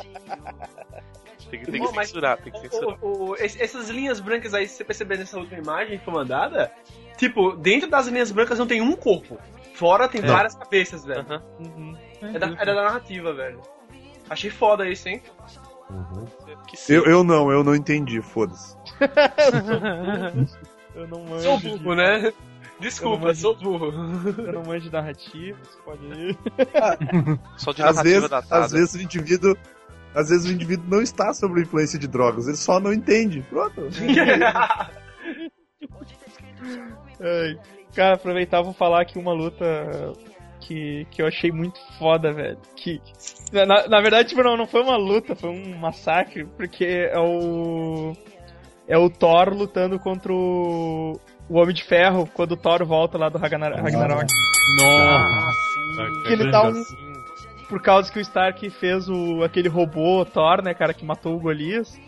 Tem, 1.51 1.61
que- 1.61 1.71
tem 1.71 1.81
que 1.81 1.89
censurar, 1.89 2.39
tem 2.39 2.53
que 2.53 2.59
censurar. 2.59 2.99
O- 3.01 3.31
o- 3.31 3.37
esse- 3.37 3.63
essas 3.63 3.89
linhas 3.89 4.19
brancas 4.19 4.53
aí, 4.53 4.67
se 4.67 4.75
você 4.79 4.85
perceber 4.85 5.17
nessa 5.19 5.39
última 5.39 5.59
imagem 5.61 5.97
que 5.99 6.05
foi 6.05 6.13
mandada, 6.15 6.73
tipo, 7.17 7.53
dentro 7.57 7.89
das 7.91 8.07
linhas 8.09 8.31
brancas 8.33 8.59
não 8.59 8.67
tem 8.67 8.81
um 8.81 8.97
corpo. 8.97 9.39
Fora 9.75 10.09
tem 10.09 10.23
É. 10.23 10.27
várias 10.27 10.55
cabeças, 10.55 11.05
velho. 11.05 11.25
Uhum. 11.61 11.95
É, 12.23 12.39
da, 12.39 12.47
é 12.49 12.65
da 12.65 12.75
narrativa, 12.75 13.33
velho. 13.35 13.61
Achei 14.31 14.49
foda 14.51 14.89
isso, 14.89 15.07
hein? 15.09 15.23
Uhum. 15.91 16.25
Eu, 16.89 17.05
eu 17.05 17.23
não, 17.23 17.53
eu 17.53 17.63
não 17.63 17.75
entendi, 17.75 18.21
foda-se. 18.23 18.75
Eu 20.97 21.07
não 21.09 21.23
manjo. 21.25 21.43
Sou 21.43 21.59
de- 21.59 21.69
burro, 21.69 21.95
né? 21.95 22.29
Eu 22.29 22.33
Desculpa, 22.81 23.27
não 23.27 23.35
sou 23.35 23.55
burro. 23.55 23.93
Eu 24.39 24.53
não 24.55 24.63
manjo 24.65 24.87
de 24.87 24.93
narrativa, 24.93 25.59
você 25.63 25.79
pode 25.85 26.07
ir. 26.07 26.39
Só 27.59 27.73
de 27.73 27.83
Às 27.83 27.97
narrativa 27.97 28.03
vezes, 28.15 28.31
datada. 28.31 28.65
às 28.65 28.73
vezes 28.73 28.95
o 28.95 29.03
indivíduo. 29.03 29.55
Às 30.15 30.31
vezes 30.31 30.49
o 30.49 30.53
indivíduo 30.55 30.87
não 30.89 31.03
está 31.03 31.35
sob 31.35 31.61
a 31.61 31.63
influência 31.63 31.99
de 31.99 32.09
drogas, 32.09 32.49
ele 32.49 32.57
só 32.57 32.81
não 32.81 32.95
entende. 32.95 33.45
Pronto. 33.51 33.83
Cara, 37.95 38.15
aproveitar 38.15 38.61
vou 38.63 38.73
falar 38.75 39.01
aqui 39.03 39.19
uma 39.19 39.33
luta 39.33 39.65
que, 40.61 41.07
que 41.11 41.23
eu 41.23 41.27
achei 41.27 41.51
muito 41.51 41.79
foda, 41.99 42.33
velho. 42.33 42.59
Que, 42.75 43.01
na, 43.53 43.87
na 43.89 44.01
verdade, 44.01 44.29
tipo, 44.29 44.43
não, 44.43 44.57
não 44.57 44.67
foi 44.67 44.83
uma 44.83 44.97
luta, 44.97 45.35
foi 45.35 45.51
um 45.51 45.77
massacre, 45.79 46.45
porque 46.57 46.85
é 46.85 47.19
o. 47.19 48.13
É 48.89 48.97
o 48.97 49.11
Thor 49.11 49.53
lutando 49.53 49.99
contra 49.99 50.33
o, 50.33 51.19
o 51.49 51.59
Homem 51.59 51.75
de 51.75 51.83
Ferro 51.83 52.29
quando 52.33 52.53
o 52.53 52.57
Thor 52.57 52.85
volta 52.85 53.19
lá 53.19 53.29
do 53.29 53.39
Ragnar- 53.39 53.73
Ragnarok. 53.83 54.27
Nossa. 54.77 56.23
Que 56.27 56.33
ele 56.33 56.51
dá 56.51 56.63
um. 56.69 56.73
Por 57.69 57.83
causa 57.83 58.13
que 58.13 58.19
o 58.19 58.23
Stark 58.23 58.71
fez 58.71 59.09
o, 59.09 59.43
aquele 59.43 59.69
robô 59.69 60.25
Thor, 60.25 60.63
né, 60.63 60.73
cara, 60.73 60.95
que 60.95 61.05
matou 61.05 61.35
o 61.35 61.41
Golias. 61.41 61.99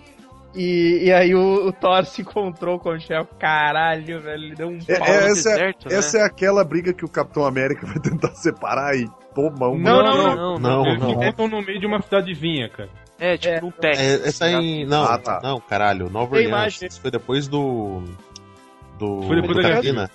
E, 0.60 1.04
e 1.04 1.12
aí 1.12 1.34
o, 1.36 1.68
o 1.68 1.72
Thor 1.72 2.04
se 2.04 2.22
encontrou 2.22 2.78
com 2.80 2.90
o 2.90 2.98
Shell. 2.98 3.24
Caralho, 3.38 4.20
velho, 4.20 4.44
ele 4.44 4.54
deu 4.56 4.68
um 4.68 4.78
É, 4.88 4.98
pau. 4.98 5.06
é, 5.08 5.20
no 5.20 5.26
essa, 5.28 5.50
deserto, 5.50 5.88
né? 5.88 5.94
essa 5.94 6.18
é 6.18 6.22
aquela 6.24 6.64
briga 6.64 6.92
que 6.92 7.04
o 7.04 7.08
Capitão 7.08 7.44
América 7.44 7.86
vai 7.86 7.98
tentar 8.00 8.34
separar 8.34 8.96
e 8.96 9.06
toma 9.34 9.68
um. 9.68 9.78
Não, 9.78 10.02
não, 10.02 10.16
não, 10.16 10.36
não. 10.36 10.36
não. 10.36 10.58
Não, 10.58 10.86
Eles 10.86 11.00
não. 11.02 11.10
encontram 11.12 11.48
no 11.48 11.62
meio 11.62 11.78
de 11.78 11.86
uma 11.86 12.02
cidadezinha, 12.02 12.68
cara. 12.68 12.88
É, 13.20 13.36
tipo 13.36 13.54
É. 13.54 13.64
um 13.64 13.70
Texas. 13.70 14.04
É, 14.24 14.28
essa 14.28 14.44
aí. 14.46 14.84
Não, 14.84 15.04
Ah, 15.04 15.18
tá. 15.18 15.40
não, 15.42 15.60
caralho. 15.60 16.10
Nova 16.10 16.34
Orleans. 16.36 16.82
Isso 16.82 17.00
foi 17.00 17.10
depois 17.10 17.46
do. 17.46 18.02
Do. 18.98 19.22
Foi 19.22 19.36
depois 19.36 19.56
do 19.56 19.62
da 19.62 19.68
Guerra 19.68 19.74
Katrina. 19.76 20.10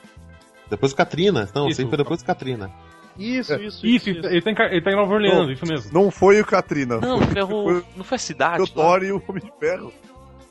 Depois 0.70 0.92
do 0.92 0.96
Katrina. 0.96 1.50
Não, 1.56 1.68
Isso. 1.70 1.82
isso 1.82 1.90
foi 1.90 1.98
depois 1.98 2.22
do 2.22 2.26
Katrina. 2.26 2.70
Isso, 3.18 3.54
isso, 3.62 3.86
Isso, 3.86 4.10
ele 4.10 4.42
tá, 4.42 4.50
em, 4.52 4.56
ele 4.72 4.82
tá 4.82 4.92
em 4.92 4.96
Nova 4.96 5.14
Orleans, 5.14 5.36
Não. 5.38 5.52
isso 5.52 5.66
mesmo. 5.68 5.92
Não 5.94 6.10
foi 6.10 6.42
o 6.42 6.46
Katrina. 6.46 6.98
Não, 7.00 7.20
foi, 7.20 7.28
ferro. 7.28 7.64
foi 7.64 7.84
Não 7.96 8.04
foi 8.04 8.16
a 8.16 8.18
o 8.18 8.20
cidade? 8.20 8.60
lá? 8.62 8.68
Thor 8.74 9.04
e 9.04 9.12
o 9.12 9.22
Homem 9.28 9.44
de 9.44 9.52
Ferro. 9.60 9.94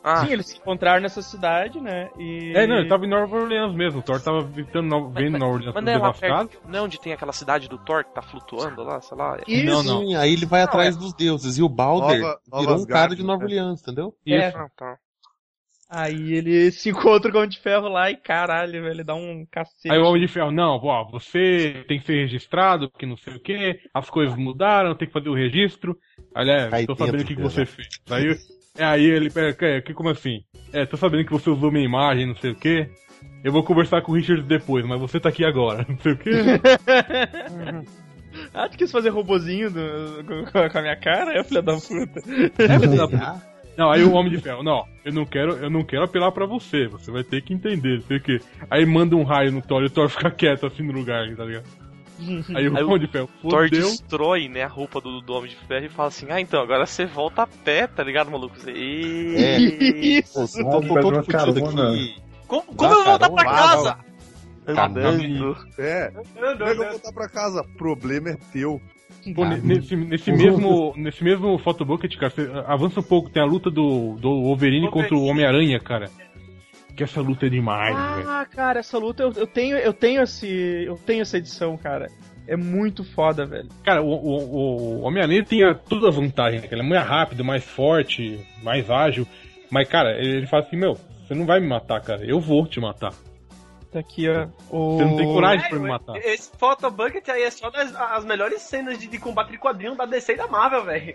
Ah, 0.04 0.24
Sim, 0.26 0.32
eles 0.32 0.46
se 0.46 0.56
encontraram 0.56 1.00
nessa 1.00 1.22
cidade, 1.22 1.80
né? 1.80 2.10
E... 2.18 2.52
É, 2.56 2.66
não, 2.66 2.78
ele 2.78 2.88
tava 2.88 3.06
em 3.06 3.08
Nova 3.08 3.36
Orleans 3.36 3.72
mesmo. 3.74 4.00
O 4.00 4.02
Thor 4.02 4.20
tava 4.20 4.42
visitando, 4.42 4.88
Nova- 4.88 5.10
vendo 5.10 5.38
Nova 5.38 5.52
Orleans 5.54 5.74
mas 5.74 5.84
não 5.84 5.92
é 5.92 5.98
lá 5.98 6.12
perto. 6.12 6.60
Não 6.66 6.78
é 6.78 6.82
onde 6.82 7.00
tem 7.00 7.12
aquela 7.12 7.32
cidade 7.32 7.68
do 7.68 7.78
Thor 7.78 8.04
que 8.04 8.12
tá 8.14 8.20
flutuando 8.20 8.82
lá, 8.82 9.00
sei 9.00 9.16
lá. 9.16 9.38
Isso. 9.46 9.64
Não, 9.64 9.82
não. 9.82 10.00
Sim, 10.00 10.16
aí 10.16 10.32
ele 10.32 10.44
vai 10.44 10.62
atrás 10.62 10.96
dos 10.96 11.14
deuses. 11.14 11.56
E 11.56 11.62
o 11.62 11.68
Balder 11.68 12.20
Nova- 12.20 12.40
virou 12.60 12.78
um 12.80 12.86
cara 12.86 13.14
de 13.14 13.22
Nova 13.22 13.38
né? 13.40 13.44
Orleans, 13.44 13.80
entendeu? 13.82 14.12
É. 14.26 14.48
Isso. 14.48 14.58
Ah, 14.58 14.68
tá. 14.76 14.98
Aí 15.94 16.32
ele 16.32 16.72
se 16.72 16.88
encontra 16.88 17.30
com 17.30 17.36
o 17.36 17.40
Homem 17.40 17.50
de 17.50 17.60
Ferro 17.60 17.86
lá 17.86 18.10
e 18.10 18.16
caralho, 18.16 18.72
velho, 18.72 18.88
ele 18.88 19.04
dá 19.04 19.14
um 19.14 19.46
cacete. 19.50 19.92
Aí 19.92 19.98
o 19.98 20.04
Homem 20.06 20.22
de 20.22 20.28
Ferro, 20.28 20.50
não, 20.50 20.80
ó, 20.82 21.04
você 21.10 21.84
tem 21.86 22.00
que 22.00 22.06
ser 22.06 22.14
registrado, 22.22 22.90
porque 22.90 23.04
não 23.04 23.16
sei 23.18 23.34
o 23.34 23.40
que, 23.40 23.78
as 23.92 24.08
coisas 24.08 24.34
mudaram, 24.34 24.94
tem 24.96 25.06
que 25.06 25.12
fazer 25.12 25.28
o 25.28 25.34
registro. 25.34 25.94
Aliás, 26.34 26.70
Cai 26.70 26.86
tô 26.86 26.96
sabendo 26.96 27.20
o 27.22 27.26
que, 27.26 27.36
que 27.36 27.42
você 27.42 27.66
fez. 27.66 27.88
Aí, 28.10 28.34
é, 28.76 28.84
aí 28.84 29.04
ele, 29.04 29.30
pera, 29.30 29.52
que, 29.52 29.82
que, 29.82 29.94
como 29.94 30.08
assim? 30.08 30.42
É, 30.72 30.86
tô 30.86 30.96
sabendo 30.96 31.24
que 31.24 31.32
você 31.32 31.50
usou 31.50 31.70
minha 31.70 31.84
imagem, 31.84 32.26
não 32.26 32.36
sei 32.36 32.52
o 32.52 32.54
que. 32.54 32.88
Eu 33.44 33.52
vou 33.52 33.62
conversar 33.62 34.02
com 34.02 34.12
o 34.12 34.14
Richard 34.14 34.42
depois, 34.42 34.86
mas 34.86 35.00
você 35.00 35.20
tá 35.20 35.28
aqui 35.28 35.44
agora, 35.44 35.84
não 35.88 35.98
sei 35.98 36.12
o 36.12 36.16
que. 36.16 36.30
ah, 38.54 38.68
tu 38.68 38.78
quis 38.78 38.90
fazer 38.90 39.10
robozinho 39.10 39.70
do- 39.70 40.24
com, 40.52 40.68
com 40.70 40.78
a 40.78 40.82
minha 40.82 40.96
cara? 40.96 41.38
É, 41.38 41.44
filha 41.44 41.62
da 41.62 41.74
puta. 41.74 42.20
É, 42.58 42.78
filho 42.78 42.96
da 42.96 43.08
puta. 43.08 43.52
Não, 43.76 43.90
aí 43.90 44.04
o 44.04 44.12
Homem 44.12 44.30
de 44.30 44.38
Ferro, 44.38 44.62
não, 44.62 44.84
eu 45.02 45.12
não 45.14 45.24
quero, 45.24 45.52
eu 45.56 45.70
não 45.70 45.82
quero 45.82 46.04
apelar 46.04 46.30
pra 46.30 46.44
você, 46.44 46.86
você 46.88 47.10
vai 47.10 47.24
ter 47.24 47.40
que 47.42 47.54
entender, 47.54 47.96
não 48.00 48.02
sei 48.02 48.18
o 48.18 48.20
que. 48.20 48.38
Aí 48.70 48.84
manda 48.84 49.16
um 49.16 49.22
raio 49.22 49.50
no 49.50 49.62
Thor 49.62 49.82
e 49.82 49.86
o 49.86 49.90
Thor 49.90 50.10
fica 50.10 50.30
quieto 50.30 50.66
assim 50.66 50.82
no 50.82 50.92
lugar, 50.92 51.26
tá 51.34 51.44
ligado? 51.44 51.64
Aí 52.54 52.68
o 52.68 52.86
Homem 52.88 53.00
de 53.00 53.06
Ferro, 53.08 53.28
Thor 53.42 53.68
destrói, 53.70 54.48
né, 54.48 54.62
a 54.62 54.68
roupa 54.68 55.00
do, 55.00 55.20
do 55.20 55.32
Homem 55.34 55.50
de 55.50 55.56
Ferro 55.66 55.86
e 55.86 55.88
fala 55.88 56.08
assim: 56.08 56.26
Ah, 56.30 56.40
então, 56.40 56.60
agora 56.62 56.86
você 56.86 57.04
volta 57.06 57.42
a 57.42 57.46
pé, 57.46 57.86
tá 57.86 58.02
ligado, 58.02 58.30
maluco? 58.30 58.58
Você... 58.58 58.70
É. 58.72 59.58
Isso. 60.20 60.34
Pô, 60.62 60.80
tô, 60.80 61.00
todo 61.00 61.24
fudido 61.24 61.66
aqui. 61.66 62.14
Como, 62.46 62.62
como 62.74 62.92
eu 62.92 62.96
vou 62.96 63.04
voltar 63.04 63.30
pra 63.30 63.44
casa? 63.44 63.98
Andando. 64.66 65.56
É, 65.78 66.10
como 66.10 66.46
é 66.46 66.56
que 66.56 66.62
eu 66.62 66.76
vou 66.76 66.86
voltar 66.90 67.12
pra 67.12 67.28
casa? 67.28 67.64
Problema 67.76 68.30
é 68.30 68.36
teu. 68.52 68.80
Pô, 69.34 69.44
ne- 69.44 69.60
nesse, 69.60 69.94
nesse 69.94 70.32
mesmo, 70.32 70.94
nesse 70.96 71.22
mesmo 71.22 71.56
photobucket, 71.58 72.16
cara, 72.16 72.30
você 72.34 72.50
avança 72.66 73.00
um 73.00 73.02
pouco, 73.04 73.30
tem 73.30 73.42
a 73.42 73.46
luta 73.46 73.70
do, 73.70 74.16
do 74.16 74.42
Wolverine 74.42 74.90
contra 74.90 75.14
o 75.14 75.24
Homem-Aranha, 75.24 75.78
cara. 75.78 76.10
Que 76.96 77.04
essa 77.04 77.20
luta 77.20 77.46
é 77.46 77.48
demais, 77.48 77.94
velho. 77.96 78.28
Ah, 78.28 78.44
cara, 78.46 78.80
essa 78.80 78.98
luta 78.98 79.22
eu, 79.22 79.32
eu 79.32 79.46
tenho, 79.46 79.76
eu 79.76 79.92
tenho 79.92 80.22
esse, 80.22 80.46
eu 80.86 80.96
tenho 80.96 81.22
essa 81.22 81.38
edição, 81.38 81.76
cara. 81.76 82.08
É 82.46 82.56
muito 82.56 83.02
foda, 83.04 83.46
velho. 83.46 83.68
Cara, 83.84 84.02
o, 84.02 84.08
o, 84.12 84.98
o 84.98 85.00
Homem-Aranha 85.02 85.44
tem 85.44 85.62
a- 85.64 85.74
toda 85.74 86.08
a 86.08 86.10
vantagem, 86.10 86.60
né? 86.60 86.68
ele 86.70 86.80
é 86.82 86.84
mais 86.84 87.06
rápido, 87.06 87.44
mais 87.44 87.64
forte, 87.64 88.44
mais 88.62 88.90
ágil. 88.90 89.26
Mas, 89.70 89.88
cara, 89.88 90.18
ele, 90.18 90.38
ele 90.38 90.46
fala 90.46 90.64
assim, 90.64 90.76
meu, 90.76 90.94
você 91.26 91.34
não 91.34 91.46
vai 91.46 91.60
me 91.60 91.68
matar, 91.68 92.00
cara, 92.02 92.24
eu 92.24 92.40
vou 92.40 92.66
te 92.66 92.80
matar. 92.80 93.12
Tá 93.92 94.00
aqui, 94.00 94.28
ó. 94.28 94.48
O... 94.70 94.96
Você 94.98 95.04
não 95.04 95.16
tem 95.16 95.26
coragem 95.32 95.68
pra 95.68 95.78
É, 95.78 95.80
me 95.80 95.88
matar. 95.88 96.16
Esse 96.16 96.50
Photobucket 96.58 97.28
aí 97.28 97.42
é 97.42 97.50
só 97.50 97.70
das 97.70 97.94
as 97.94 98.24
melhores 98.24 98.60
cenas 98.62 98.98
de, 98.98 99.06
de 99.06 99.18
combate 99.18 99.50
de 99.52 99.58
quadrinho 99.58 99.94
da 99.94 100.04
DC 100.04 100.32
e 100.32 100.36
da 100.36 100.46
Marvel, 100.48 100.84
velho. 100.84 101.14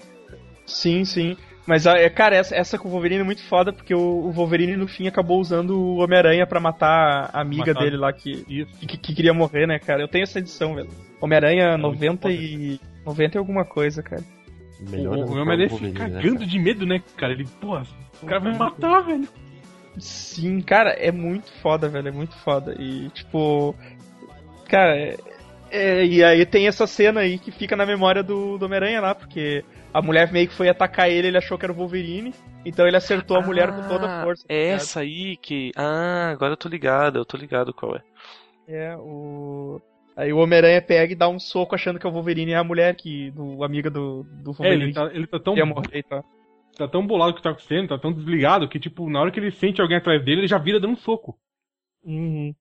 Sim, 0.68 1.03
sim. 1.03 1.36
Mas, 1.65 1.86
ah, 1.86 1.97
é, 1.97 2.09
cara, 2.09 2.36
essa, 2.36 2.55
essa 2.55 2.78
com 2.78 2.88
o 2.88 2.91
Wolverine 2.91 3.22
é 3.22 3.26
muito 3.26 3.43
foda, 3.43 3.74
porque 3.74 3.93
o, 3.93 3.99
o 3.99 4.32
Wolverine, 4.32 4.78
no 4.78 4.88
fim, 4.88 5.07
acabou 5.07 5.39
usando 5.41 5.72
o 5.72 5.97
Homem-Aranha 5.97 6.47
pra 6.47 6.59
matar 6.61 7.30
a 7.34 7.41
amiga 7.41 7.74
Matar- 7.74 7.84
dele 7.84 7.97
lá, 7.97 8.13
que, 8.13 8.65
que, 8.80 8.97
que 8.97 9.13
queria 9.15 9.34
morrer, 9.34 9.68
né, 9.68 9.78
cara? 9.80 10.01
Eu 10.01 10.07
tenho 10.07 10.24
essa 10.24 10.39
edição, 10.39 10.76
velho. 10.76 10.89
Homem-Aranha 11.20 11.72
muito 11.78 11.82
90 11.95 12.22
foda. 12.22 12.34
e... 12.34 12.80
90 13.05 13.38
e 13.38 13.39
alguma 13.39 13.65
coisa, 13.65 14.01
cara. 14.03 14.24
Melhor 14.89 15.18
o 15.18 15.22
é 15.22 15.26
o 15.26 15.32
Homem-Aranha 15.32 15.70
fica 15.70 15.88
né, 15.88 15.93
cagando 15.93 16.36
cara? 16.36 16.45
de 16.45 16.59
medo, 16.59 16.86
né, 16.86 17.01
cara? 17.18 17.34
Ele, 17.34 17.45
porra, 17.59 17.84
o 18.22 18.26
cara 18.26 18.39
vai 18.39 18.51
me 18.53 18.57
matar, 18.59 19.01
velho. 19.01 19.28
Sim, 19.97 20.61
cara, 20.61 20.91
é 20.91 21.11
muito 21.11 21.51
foda, 21.61 21.89
velho, 21.89 22.07
é 22.07 22.11
muito 22.11 22.36
foda. 22.38 22.76
E, 22.80 23.09
tipo. 23.09 23.76
Cara, 24.70 24.95
é- 24.97 25.18
é, 25.70 26.05
e 26.05 26.24
aí 26.24 26.45
tem 26.45 26.68
essa 26.68 26.88
cena 26.88 27.22
aí 27.22 27.38
que 27.38 27.51
fica 27.51 27.76
na 27.76 27.86
memória 27.86 28.24
do, 28.24 28.57
do 28.57 28.65
Homem-Aranha 28.65 29.01
lá, 29.01 29.13
porque 29.15 29.65
a 29.93 30.01
mulher 30.01 30.31
meio 30.31 30.47
que 30.47 30.53
foi 30.55 30.69
atacar 30.69 31.09
ele, 31.09 31.27
ele 31.29 31.38
achou 31.38 31.57
que 31.57 31.65
era 31.65 31.73
o 31.73 31.75
Wolverine, 31.75 32.33
então 32.65 32.88
ele 32.88 32.97
acertou 32.97 33.38
a 33.38 33.41
mulher 33.41 33.73
com 33.73 33.83
toda 33.83 34.07
a 34.07 34.09
força. 34.09 34.47
tá 34.49 34.55
É 34.55 34.57
ligado? 34.59 34.75
essa 34.75 34.99
aí 35.01 35.38
que. 35.38 35.71
Ah, 35.75 36.29
agora 36.31 36.53
eu 36.53 36.57
tô 36.57 36.69
ligado, 36.69 37.17
eu 37.19 37.25
tô 37.25 37.38
ligado 37.38 37.73
qual 37.73 37.95
é. 37.95 38.03
É, 38.67 38.95
o. 38.97 39.81
Aí 40.15 40.33
o 40.33 40.38
Homem-Aranha 40.39 40.81
pega 40.81 41.13
e 41.13 41.15
dá 41.15 41.29
um 41.29 41.39
soco 41.39 41.75
achando 41.75 41.99
que 41.99 42.05
é 42.05 42.09
o 42.09 42.13
Wolverine 42.13 42.51
é 42.51 42.55
a 42.57 42.63
mulher 42.63 42.95
que. 42.95 43.31
do 43.31 43.63
amiga 43.63 43.89
do, 43.89 44.23
do 44.23 44.51
É, 44.61 44.75
Wolverine. 44.75 44.83
ele 44.83 44.93
tá, 44.93 45.05
ele 45.13 45.27
tá 45.27 45.39
tão 45.39 45.53
que 45.53 45.59
ia 45.59 45.65
morrer 45.65 45.99
e 45.99 46.03
tal. 46.03 46.23
tá 46.77 46.88
tão 46.88 47.05
bolado 47.05 47.35
que 47.35 47.41
tá 47.41 47.49
acontecendo, 47.51 47.89
tá 47.89 47.99
tão 47.99 48.13
desligado, 48.13 48.69
que, 48.69 48.79
tipo, 48.79 49.09
na 49.09 49.19
hora 49.21 49.31
que 49.31 49.39
ele 49.39 49.51
sente 49.51 49.81
alguém 49.81 49.97
atrás 49.97 50.23
dele, 50.23 50.41
ele 50.41 50.47
já 50.47 50.57
vira 50.57 50.79
dando 50.79 50.93
um 50.93 50.97
soco. 50.97 51.38
Uhum. 52.03 52.55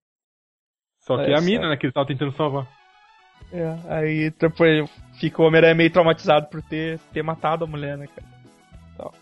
Só 1.01 1.16
que 1.18 1.31
É, 1.31 1.33
é 1.33 1.35
a 1.37 1.41
mina, 1.41 1.68
né, 1.70 1.77
que 1.77 1.87
ele 1.87 1.93
tava 1.93 2.07
tentando 2.07 2.33
salvar. 2.33 2.66
É, 3.53 3.79
aí 3.89 4.31
depois 4.31 4.89
fica 5.19 5.43
o 5.43 5.47
Homem-Aranha 5.47 5.75
meio 5.75 5.91
traumatizado 5.91 6.47
por 6.47 6.62
ter, 6.62 6.99
ter 7.12 7.23
matado 7.23 7.64
a 7.64 7.67
mulher, 7.67 7.97
né, 7.99 8.07
cara? 8.14 8.27
Tal. 8.97 9.14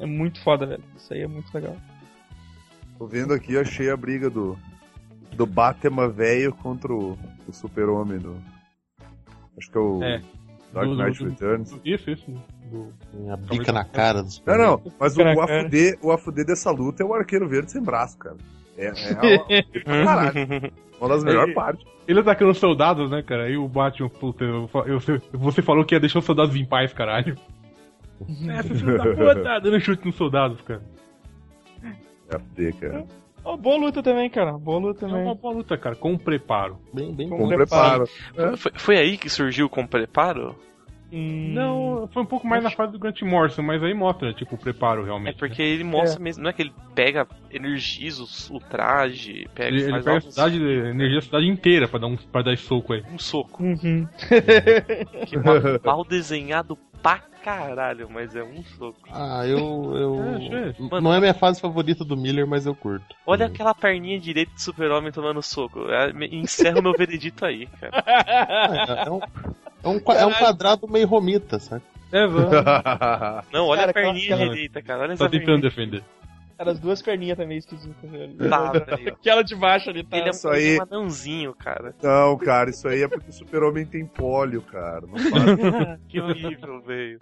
É 0.00 0.06
muito 0.06 0.42
foda, 0.42 0.66
velho. 0.66 0.82
Isso 0.96 1.12
aí 1.14 1.22
é 1.22 1.26
muito 1.26 1.52
legal. 1.54 1.76
Tô 2.98 3.06
vendo 3.06 3.32
aqui, 3.34 3.56
achei 3.58 3.90
a 3.90 3.96
briga 3.96 4.28
do, 4.30 4.58
do 5.34 5.46
Batman 5.46 6.08
velho 6.08 6.52
contra 6.54 6.92
o, 6.92 7.18
o 7.48 7.52
super-homem 7.52 8.18
do... 8.18 8.36
Acho 9.58 9.70
que 9.70 9.76
é 9.78 9.80
o 9.80 10.02
É. 10.02 10.22
Dark 10.72 10.88
Do- 10.88 10.96
Knight 10.96 11.18
do- 11.18 11.30
Returns. 11.30 11.76
Isso, 11.84 12.10
isso. 12.10 12.30
Do... 12.70 12.92
Tem 13.10 13.30
A 13.30 13.36
bica 13.36 13.72
na 13.72 13.84
cara 13.84 14.22
dos 14.22 14.42
Não, 14.46 14.56
não, 14.56 14.82
mas 14.98 15.16
o, 15.16 15.22
o. 15.22 15.40
AFD, 15.42 15.98
o 16.00 16.10
AFD 16.10 16.44
dessa 16.44 16.70
luta 16.70 17.02
é 17.02 17.06
o 17.06 17.12
arqueiro 17.12 17.46
verde 17.48 17.70
sem 17.72 17.82
braço, 17.82 18.16
cara. 18.16 18.36
É, 18.78 18.86
é 18.86 18.92
uma, 19.86 20.04
caralho, 20.04 20.72
uma 21.02 21.14
das 21.14 21.24
melhores 21.24 21.48
Ele- 21.48 21.54
partes. 21.54 21.86
Ele 22.08 22.20
atacando 22.20 22.54
soldados, 22.54 23.10
né, 23.10 23.22
cara? 23.22 23.44
Aí 23.44 23.56
o 23.56 23.68
Batman, 23.68 24.08
puta, 24.08 24.44
eu, 24.44 24.68
eu- 24.86 25.00
você 25.32 25.62
falou 25.62 25.84
que 25.84 25.94
ia 25.94 26.00
deixar 26.00 26.18
os 26.20 26.24
soldados 26.24 26.54
em 26.56 26.64
paz, 26.64 26.92
caralho. 26.92 27.36
É, 28.48 28.62
seu 28.62 28.76
filho 28.76 28.96
da 28.98 29.04
puta, 29.04 29.60
dando 29.60 29.80
chute 29.80 30.06
nos 30.06 30.14
soldados, 30.16 30.60
cara. 30.62 30.82
AFD, 32.30 32.72
cara. 32.74 33.04
Ó, 33.44 33.56
boa 33.56 33.76
luta 33.76 34.02
também, 34.02 34.30
cara. 34.30 34.52
Boa 34.52 34.78
luta 34.78 35.04
É 35.04 35.08
também. 35.08 35.24
uma 35.24 35.34
boa 35.34 35.54
luta, 35.54 35.76
cara, 35.76 35.96
com 35.96 36.16
preparo. 36.16 36.78
Bem, 36.94 37.12
bem 37.14 37.28
Com 37.28 37.38
Com 37.38 37.48
preparo. 37.48 38.04
preparo. 38.34 38.56
Foi, 38.56 38.72
foi 38.76 38.96
aí 38.98 39.18
que 39.18 39.28
surgiu 39.28 39.68
com 39.68 39.86
preparo? 39.86 40.54
Hum, 41.12 41.52
Não, 41.52 42.08
foi 42.12 42.22
um 42.22 42.26
pouco 42.26 42.46
mais 42.46 42.62
na 42.64 42.70
fase 42.70 42.92
do 42.92 42.98
Grant 42.98 43.20
Morrison, 43.22 43.62
mas 43.62 43.82
aí 43.82 43.92
mostra, 43.92 44.32
tipo, 44.32 44.54
o 44.54 44.58
preparo 44.58 45.02
É 45.02 45.04
realmente. 45.04 45.36
porque 45.38 45.60
ele 45.60 45.84
mostra 45.84 46.18
mesmo, 46.18 46.42
não 46.42 46.50
é 46.50 46.52
que 46.52 46.62
ele 46.62 46.72
pega, 46.94 47.26
energiza 47.50 48.22
os- 48.22 48.48
o 48.50 48.58
traje, 48.58 49.46
pega 49.54 49.68
Ele, 49.68 49.82
ele 49.82 49.92
pega 50.02 50.16
a 50.16 50.20
cidade, 50.22 50.56
a 50.56 50.88
energia 50.90 51.16
da 51.16 51.22
cidade 51.22 51.46
inteira 51.48 51.86
pra 51.88 51.98
dar, 51.98 52.06
um, 52.06 52.16
pra 52.16 52.42
dar 52.42 52.52
esse 52.54 52.62
soco 52.64 52.92
aí. 52.94 53.02
um 53.12 53.18
soco. 53.18 53.62
Uhum. 53.62 54.08
Que 55.28 55.36
mal, 55.36 55.54
mal 55.84 56.04
desenhado 56.04 56.76
pra 57.02 57.18
caralho, 57.42 58.08
mas 58.10 58.34
é 58.36 58.42
um 58.42 58.62
soco. 58.62 58.98
Ah, 59.10 59.44
eu. 59.46 59.58
eu... 59.96 60.22
É, 60.22 60.36
achei. 60.36 60.74
Mano, 60.88 61.00
Não 61.02 61.12
é 61.14 61.20
minha 61.20 61.34
fase 61.34 61.60
favorita 61.60 62.04
do 62.04 62.16
Miller, 62.16 62.46
mas 62.46 62.64
eu 62.66 62.74
curto. 62.74 63.04
Olha 63.26 63.46
aquela 63.46 63.74
perninha 63.74 64.18
direita 64.20 64.52
do 64.54 64.60
super-homem 64.60 65.10
tomando 65.12 65.42
soco. 65.42 65.86
É, 65.90 66.10
Encerra 66.34 66.78
o 66.78 66.82
meu 66.82 66.92
veredito 66.92 67.44
aí, 67.44 67.66
cara. 67.80 68.02
Ah, 68.06 69.04
é, 69.06 69.10
um, 69.10 69.20
é, 69.82 69.88
um, 69.88 70.00
é 70.12 70.26
um 70.26 70.32
quadrado 70.32 70.88
meio 70.88 71.06
romita, 71.06 71.58
sabe? 71.58 71.82
É, 72.12 72.26
vamos. 72.26 72.50
Não, 73.52 73.66
olha 73.66 73.80
Cara, 73.80 73.90
a 73.90 73.94
perninha 73.94 74.34
aquela- 74.34 74.50
direita, 74.50 74.82
cara. 74.82 75.02
Olha 75.02 75.16
Tá 75.16 75.28
tentando 75.28 75.44
perninha. 75.46 75.60
defender. 75.70 76.04
Cara, 76.58 76.70
as 76.72 76.78
duas 76.78 77.00
perninhas 77.02 77.36
também 77.38 77.56
esquisitas, 77.58 78.08
velho. 78.10 78.34
Tá, 78.48 78.70
velho. 78.72 79.08
Aquela 79.08 79.42
de 79.42 79.56
baixo 79.56 79.90
ali 79.90 80.04
tá. 80.04 80.16
Ele 80.18 80.26
é 80.28 80.30
Isso 80.30 80.48
aí. 80.48 80.78
um 80.78 80.82
anãozinho, 80.82 81.54
cara. 81.54 81.94
Não, 82.02 82.36
cara, 82.36 82.70
isso 82.70 82.86
aí 82.86 83.02
é 83.02 83.08
porque 83.08 83.30
o 83.30 83.32
super-homem 83.32 83.84
tem 83.86 84.04
pólio, 84.06 84.62
cara. 84.62 85.02
Que 86.08 86.20
horrível, 86.20 86.80
velho. 86.82 87.18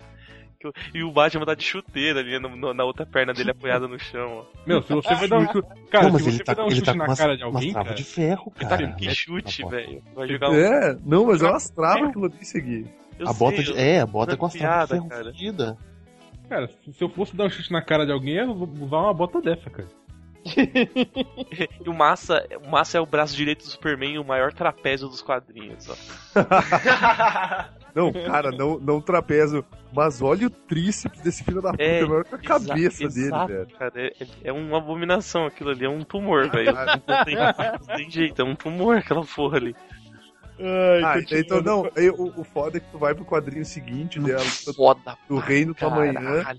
Que- 0.60 0.70
E 0.98 1.02
o 1.02 1.10
Batman 1.10 1.46
tá 1.46 1.54
de 1.54 1.64
chuteira 1.64 2.20
ali 2.20 2.38
no- 2.38 2.54
no- 2.54 2.74
na 2.74 2.84
outra 2.84 3.06
perna 3.06 3.32
dele 3.32 3.50
apoiada 3.50 3.88
no 3.88 3.98
chão, 3.98 4.40
ó. 4.40 4.44
Meu, 4.66 4.82
se 4.82 4.92
você 4.92 5.14
vai 5.14 5.26
dar 5.26 5.38
um 5.38 5.50
chute. 5.50 5.68
Cara, 5.90 6.10
mas 6.12 6.22
se 6.22 6.28
ele 6.28 6.36
você 6.36 6.44
tá, 6.44 6.52
vai 6.52 6.64
dar 6.64 6.68
um 6.68 6.70
chute 6.74 6.84
tá 6.84 6.94
na 6.94 7.04
umas, 7.04 7.18
cara 7.18 7.36
de 7.36 7.42
alguém, 7.42 7.72
cara, 7.72 7.94
de 7.94 8.04
ferro, 8.04 8.52
Ele 8.56 8.68
tá 8.68 8.76
cara. 8.76 8.88
com 8.88 8.96
que 8.96 9.14
chute, 9.14 9.64
A 9.64 9.68
velho. 9.68 10.02
Vai 10.14 10.28
jogar 10.28 10.50
um. 10.50 10.54
É, 10.54 10.98
não, 11.04 11.26
mas 11.26 11.42
é 11.42 11.48
umas 11.48 11.70
travas 11.70 12.10
aquilo 12.10 12.26
ali 12.26 12.44
seguir. 12.44 12.86
Eu 13.18 13.28
A 13.28 13.32
bota 13.32 13.62
de. 13.62 13.70
eu- 13.70 13.76
É, 13.78 14.00
a 14.00 14.06
bota 14.06 14.36
com 14.36 14.46
as 14.46 14.52
travas 14.52 14.80
de 14.80 14.86
piada, 14.88 14.94
ferro 14.96 15.08
cara. 15.08 15.24
fodida. 15.32 15.78
Cara, 16.48 16.68
se 16.68 16.92
se 16.92 17.02
eu 17.04 17.08
fosse 17.08 17.34
dar 17.34 17.44
um 17.44 17.50
chute 17.50 17.72
na 17.72 17.80
cara 17.80 18.04
de 18.04 18.12
alguém, 18.12 18.36
eu 18.36 18.54
vou 18.54 18.68
usar 18.84 18.98
uma 18.98 19.14
bota 19.14 19.40
dessa, 19.40 19.70
cara. 19.70 19.88
E 21.84 21.88
o 21.88 21.94
Massa, 21.94 22.46
o 22.64 22.70
Massa 22.70 22.98
é 22.98 23.00
o 23.00 23.06
braço 23.06 23.34
direito 23.36 23.58
do 23.64 23.68
Superman 23.70 24.14
e 24.14 24.18
o 24.18 24.24
maior 24.24 24.52
trapézio 24.52 25.08
dos 25.08 25.20
quadrinhos, 25.22 25.88
ó. 25.88 25.94
Não, 27.94 28.12
cara, 28.12 28.50
não, 28.50 28.78
não 28.78 29.00
trapezo. 29.00 29.64
Mas 29.92 30.22
olha 30.22 30.46
o 30.46 30.50
tríceps 30.50 31.20
desse 31.20 31.42
filho 31.42 31.60
da 31.60 31.72
puta, 31.72 31.82
É, 31.82 32.00
é 32.00 32.06
maior 32.06 32.24
que 32.24 32.34
a 32.34 32.38
cabeça 32.38 33.08
dele, 33.08 33.26
exato, 33.26 33.52
velho. 33.52 33.66
Cara, 33.78 33.92
é, 33.96 34.06
é- 34.20 34.26
é 34.44 34.52
uma 34.52 34.78
abominação 34.78 35.46
aquilo 35.46 35.70
ali, 35.70 35.84
é 35.84 35.88
um 35.88 36.02
tumor, 36.02 36.48
velho. 36.48 36.72
Não 36.72 37.24
tem, 37.24 37.34
não 37.36 37.96
tem 37.96 38.10
jeito, 38.10 38.40
é 38.40 38.44
um 38.44 38.54
tumor 38.54 38.98
aquela 38.98 39.24
porra 39.24 39.56
ali. 39.56 39.74
Ai, 40.62 41.02
Ah, 41.02 41.18
então 41.38 41.62
não, 41.62 41.90
aí 41.96 42.10
o, 42.10 42.32
o 42.38 42.44
foda 42.44 42.76
é 42.76 42.80
que 42.80 42.86
tu 42.92 42.98
vai 42.98 43.14
pro 43.14 43.24
quadrinho 43.24 43.64
seguinte, 43.64 44.20
daí 44.20 44.34
a 44.34 44.38
luta 44.38 44.72
Foda 44.74 45.16
do 45.28 45.38
Reino 45.38 45.72
do 45.72 45.74
caralho. 45.74 46.18
Amanhã 46.18 46.56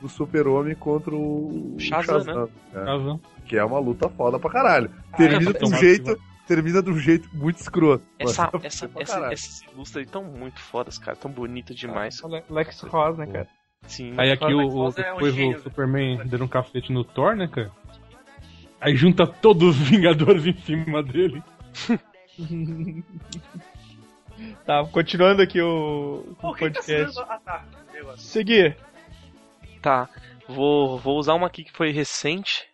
do 0.00 0.08
Super-Homem 0.08 0.74
contra 0.74 1.14
o 1.14 1.76
Shazam, 1.78 2.24
né? 2.24 2.48
né? 2.72 2.84
Razão. 2.84 3.20
Que 3.44 3.56
é 3.56 3.64
uma 3.64 3.78
luta 3.78 4.08
foda 4.08 4.38
pra 4.38 4.50
caralho. 4.50 4.90
Termina 5.16 5.52
de 5.52 5.58
um 5.58 5.60
tomara 5.60 5.78
jeito. 5.80 6.18
Termina 6.46 6.80
de 6.82 6.90
um 6.90 6.98
jeito 6.98 7.28
muito 7.34 7.58
escroto. 7.58 8.04
Essa, 8.18 8.48
Mas 8.52 8.62
é 8.62 8.66
essa, 8.66 8.90
essa, 8.98 9.32
essas 9.32 9.62
ilustras 9.72 10.04
aí 10.06 10.10
tão 10.10 10.22
muito 10.24 10.60
fodas, 10.60 10.96
cara. 10.98 11.16
Tão 11.16 11.30
bonitas 11.30 11.76
demais. 11.76 12.22
Le- 12.22 12.44
Lex 12.48 12.80
Ross, 12.82 13.18
né, 13.18 13.26
cara? 13.26 13.48
Sim. 13.88 14.14
Aí 14.16 14.30
aqui 14.30 14.44
o, 14.54 14.68
o- 14.68 14.88
é 14.90 14.92
depois 14.92 15.34
gênio, 15.34 15.58
o 15.58 15.62
Superman 15.62 16.18
dando 16.26 16.44
um 16.44 16.48
cacete 16.48 16.92
no 16.92 17.02
Thor, 17.04 17.34
né, 17.34 17.48
cara? 17.48 17.72
Aí 18.80 18.94
junta 18.94 19.26
todos 19.26 19.68
os 19.70 19.76
Vingadores 19.88 20.46
em 20.46 20.56
cima 20.60 21.02
dele. 21.02 21.42
Tá, 24.66 24.84
continuando 24.92 25.40
aqui 25.42 25.60
o, 25.62 26.24
o 26.28 26.34
Pô, 26.34 26.52
tá 26.52 26.58
podcast. 26.58 26.84
segurando- 26.84 27.20
Ah, 27.30 27.38
tá. 27.44 27.64
Seguir. 28.18 28.76
Tá, 29.80 30.08
vou, 30.48 30.98
vou 30.98 31.16
usar 31.18 31.34
uma 31.34 31.46
aqui 31.46 31.64
que 31.64 31.72
foi 31.72 31.90
recente. 31.90 32.66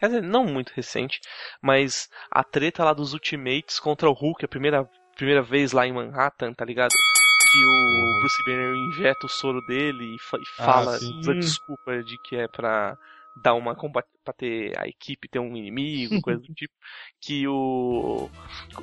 Quer 0.00 0.06
dizer, 0.06 0.22
não 0.22 0.44
muito 0.44 0.72
recente, 0.74 1.20
mas 1.62 2.08
a 2.30 2.42
treta 2.44 2.84
lá 2.84 2.92
dos 2.92 3.12
Ultimates 3.12 3.78
contra 3.80 4.08
o 4.08 4.12
Hulk, 4.12 4.44
a 4.44 4.48
primeira, 4.48 4.88
primeira 5.16 5.42
vez 5.42 5.72
lá 5.72 5.86
em 5.86 5.92
Manhattan, 5.92 6.52
tá 6.52 6.64
ligado? 6.64 6.90
Que 6.90 7.64
o 7.64 8.18
Bruce 8.20 8.44
Banner 8.44 8.74
injeta 8.74 9.26
o 9.26 9.28
soro 9.28 9.60
dele 9.66 10.04
e, 10.04 10.16
Ah, 10.58 10.64
fala, 10.64 10.96
usa 10.96 11.34
desculpa 11.34 12.02
de 12.02 12.18
que 12.24 12.36
é 12.36 12.48
pra 12.48 12.96
dar 13.42 13.54
uma 13.54 13.74
combat 13.74 14.06
pra 14.24 14.32
ter 14.32 14.72
a 14.78 14.86
equipe 14.86 15.28
ter 15.28 15.38
um 15.40 15.56
inimigo, 15.56 16.20
coisa 16.20 16.40
do 16.40 16.46
tipo. 16.54 16.72
Que 17.20 17.46
o, 17.48 18.28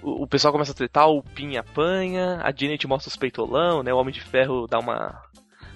o 0.01 0.23
o 0.23 0.27
pessoal 0.27 0.51
começa 0.51 0.71
a 0.71 0.75
tretar, 0.75 1.09
o 1.09 1.21
Pin 1.23 1.57
apanha, 1.57 2.39
a 2.41 2.51
Janet 2.55 2.85
mostra 2.87 3.09
os 3.09 3.15
peitolão, 3.17 3.83
né? 3.83 3.93
O 3.93 3.97
Homem 3.97 4.13
de 4.13 4.21
Ferro 4.21 4.67
dá 4.67 4.79
uma 4.79 5.21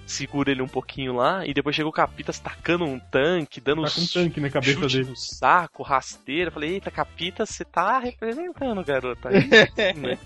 segura 0.05 0.51
ele 0.51 0.61
um 0.61 0.67
pouquinho 0.67 1.15
lá, 1.15 1.45
e 1.45 1.53
depois 1.53 1.75
chega 1.75 1.87
o 1.89 1.91
Capitas 1.91 2.39
tacando 2.39 2.83
um 2.85 2.99
tanque, 2.99 3.59
dando 3.59 3.81
Tá 3.83 3.87
um 3.99 4.05
tanque 4.13 4.39
na 4.39 4.49
cabeça 4.49 4.79
chute 4.79 4.97
dele. 4.97 5.09
no 5.09 5.15
saco, 5.15 5.83
rasteira. 5.83 6.51
Falei, 6.51 6.73
eita, 6.75 6.91
Capitas, 6.91 7.49
você 7.49 7.65
tá 7.65 7.97
representando, 7.99 8.83
garota. 8.83 9.29
Aí, 9.29 9.93
né? 9.95 10.17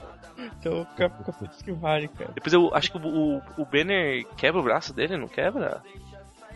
Então, 0.60 0.86
cap- 0.98 1.24
capítulos 1.24 1.62
que 1.62 1.72
vale, 1.72 2.08
cara. 2.10 2.32
Depois 2.34 2.54
eu 2.54 2.74
acho 2.74 2.92
que 2.92 2.98
o, 2.98 3.02
o, 3.38 3.42
o 3.58 3.66
Banner 3.66 4.26
quebra 4.38 4.60
o 4.60 4.64
braço 4.64 4.94
dele, 4.94 5.18
não 5.18 5.28
quebra? 5.28 5.82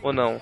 Ou 0.02 0.12
não? 0.12 0.40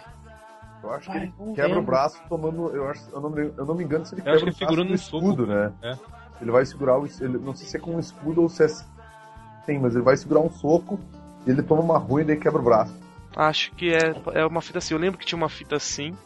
Eu 0.83 0.93
acho 0.93 1.11
que 1.11 1.17
ele 1.17 1.33
quebra 1.55 1.79
o 1.79 1.83
braço 1.83 2.21
tomando. 2.29 2.75
Eu, 2.75 2.89
acho, 2.89 3.09
eu, 3.13 3.21
não, 3.21 3.31
me- 3.31 3.53
eu 3.57 3.65
não 3.65 3.75
me 3.75 3.85
engano 3.85 4.05
se 4.05 4.15
ele 4.15 4.21
Eu 4.21 4.25
quebra 4.25 4.37
acho 4.51 4.59
que 4.59 4.65
o 4.65 4.67
braço 4.69 4.83
um 4.83 4.95
escudo, 4.95 5.47
né? 5.47 5.73
É. 5.83 5.97
Ele 6.41 6.51
vai 6.51 6.67
segurar 6.67 6.99
o. 6.99 7.07
Ele, 7.07 7.39
não 7.39 7.55
sei 7.55 7.67
se 7.69 7.77
é 7.77 7.81
com 7.81 7.95
um 7.97 8.01
escudo 8.01 8.43
ou 8.43 8.49
se 8.49 8.65
é. 8.65 8.69
Sim, 8.69 9.79
mas 9.81 9.95
ele 9.95 10.03
vai 10.05 10.17
segurar 10.17 10.41
um 10.41 10.51
soco 10.51 10.99
e 11.47 11.51
ele 11.51 11.63
toma 11.63 11.83
uma 11.83 11.99
ruim 11.99 12.23
e 12.23 12.27
daí 12.27 12.37
quebra 12.37 12.61
o 12.61 12.65
braço. 12.65 12.95
Acho 13.35 13.73
que 13.73 13.93
é, 13.93 14.15
é 14.35 14.47
uma 14.47 14.61
fita 14.61 14.79
assim. 14.79 14.95
Eu 14.95 15.01
lembro 15.01 15.19
que 15.19 15.27
tinha 15.27 15.37
uma 15.37 15.49
fita 15.49 15.77
assim. 15.77 16.17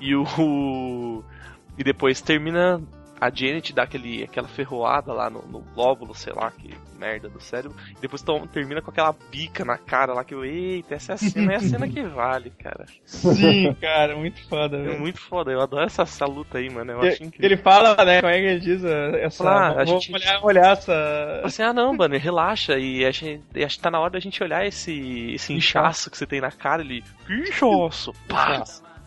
E 0.00 0.14
o. 0.14 1.22
E 1.76 1.84
depois 1.84 2.20
termina. 2.20 2.82
A 3.20 3.30
Janet 3.30 3.72
dá 3.72 3.82
aquele, 3.82 4.22
aquela 4.24 4.48
ferroada 4.48 5.12
lá 5.12 5.28
no, 5.30 5.42
no 5.42 5.64
lóbulo, 5.76 6.14
sei 6.14 6.32
lá, 6.32 6.50
que 6.50 6.74
merda 6.98 7.28
do 7.28 7.40
cérebro. 7.40 7.76
E 7.96 8.00
depois 8.00 8.22
to- 8.22 8.46
termina 8.52 8.80
com 8.82 8.90
aquela 8.90 9.14
bica 9.30 9.64
na 9.64 9.76
cara 9.78 10.12
lá 10.14 10.24
que 10.24 10.34
eu. 10.34 10.44
Eita, 10.44 10.94
essa 10.94 11.12
é 11.12 11.14
a 11.14 11.18
cena, 11.18 11.52
é 11.52 11.56
a 11.56 11.60
cena 11.60 11.88
que 11.88 12.02
vale, 12.02 12.50
cara. 12.50 12.86
Sim, 13.04 13.74
cara, 13.80 14.16
muito 14.16 14.46
foda, 14.48 14.76
É 14.76 14.82
velho. 14.82 15.00
muito 15.00 15.20
foda. 15.20 15.50
Eu 15.50 15.60
adoro 15.60 15.84
essa, 15.84 16.02
essa 16.02 16.24
luta 16.26 16.58
aí, 16.58 16.68
mano. 16.70 16.92
Eu 16.92 17.00
acho 17.02 17.18
que 17.18 17.24
incrível. 17.24 17.46
Ele 17.50 17.56
fala, 17.56 17.96
né? 18.04 18.20
Como 18.20 18.32
é 18.32 18.38
que 18.40 18.46
ele 18.46 18.60
diz? 18.60 18.84
eh, 18.84 19.24
Essa. 19.24 19.48
Ah, 19.48 19.80
a 19.80 19.84
gente- 19.84 20.12
olhar, 20.12 20.44
olhar 20.44 20.72
essa. 20.72 21.40
Assim, 21.44 21.62
ah 21.62 21.72
não, 21.72 21.96
Banner, 21.96 22.20
relaxa. 22.20 22.78
E 22.78 23.04
a 23.04 23.10
gente, 23.10 23.42
acho 23.64 23.76
que 23.76 23.82
tá 23.82 23.90
na 23.90 24.00
hora 24.00 24.10
da 24.12 24.20
gente 24.20 24.42
olhar 24.42 24.66
esse, 24.66 25.32
esse 25.32 25.52
inchaço 25.52 26.10
que 26.10 26.16
você 26.18 26.26
tem 26.26 26.40
na 26.40 26.50
cara. 26.50 26.82
Ele, 26.82 27.02
inchaço? 27.28 28.12
Pá! 28.28 28.62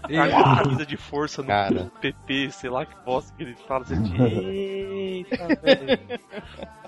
Caiu 0.08 0.38
a 0.38 0.64
camisa 0.64 0.86
de 0.86 0.97
força 0.97 1.41
no 1.41 1.47
Cara. 1.47 1.91
PP, 2.02 2.52
sei 2.52 2.70
lá 2.70 2.86
que 2.86 2.95
bosta 3.06 3.34
que 3.36 3.43
ele 3.43 3.56
fala. 3.68 3.86
Você 3.86 3.95
eita, 4.24 5.47
velho. 5.62 5.99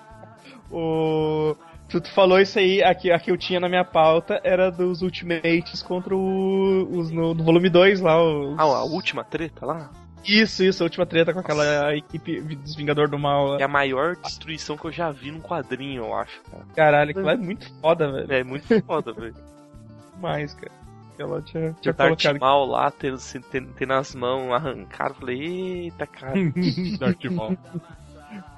O. 0.71 1.55
Tu, 1.87 2.01
tu 2.01 2.11
falou 2.11 2.39
isso 2.39 2.57
aí, 2.57 2.81
aqui, 2.81 3.11
a 3.11 3.19
que 3.19 3.29
eu 3.29 3.37
tinha 3.37 3.59
na 3.59 3.69
minha 3.69 3.85
pauta 3.85 4.41
era 4.43 4.71
dos 4.71 5.03
Ultimates 5.03 5.83
contra 5.83 6.15
o, 6.15 6.87
os 6.97 7.11
no, 7.11 7.35
no 7.35 7.43
volume 7.43 7.69
2 7.69 8.01
lá. 8.01 8.19
Os... 8.19 8.57
Ah, 8.57 8.63
a 8.63 8.83
última 8.83 9.23
treta 9.23 9.63
lá? 9.63 9.91
Isso, 10.25 10.63
isso, 10.63 10.81
a 10.81 10.85
última 10.85 11.05
treta 11.05 11.33
com 11.33 11.39
aquela 11.39 11.95
equipe 11.95 12.41
dos 12.41 12.75
Vingador 12.75 13.09
do 13.09 13.19
Mal 13.19 13.45
lá. 13.45 13.57
É 13.59 13.63
a 13.63 13.67
maior 13.67 14.15
destruição 14.15 14.77
que 14.77 14.85
eu 14.85 14.91
já 14.91 15.11
vi 15.11 15.29
num 15.29 15.41
quadrinho, 15.41 16.05
eu 16.05 16.15
acho, 16.15 16.41
cara. 16.49 16.65
Caralho, 16.75 17.11
aquilo 17.11 17.25
lá 17.25 17.33
é 17.33 17.37
muito 17.37 17.71
foda, 17.79 18.11
velho. 18.11 18.33
É 18.33 18.43
muito 18.43 18.83
foda, 18.85 19.13
velho. 19.13 19.35
Demais, 20.15 20.53
cara. 20.53 20.71
Ela 21.17 21.41
tinha, 21.41 21.75
tinha 21.81 21.93
Darth 21.93 22.21
colocado. 22.21 22.39
Maul 22.39 22.67
lá, 22.67 22.91
tendo, 22.91 23.17
tendo, 23.51 23.73
tendo 23.73 23.93
as 23.93 24.15
mãos 24.15 24.51
arrancadas. 24.51 25.17
Falei, 25.17 25.85
eita, 25.85 26.07
cara. 26.07 26.33
Darth 26.99 27.25
Maul. 27.25 27.57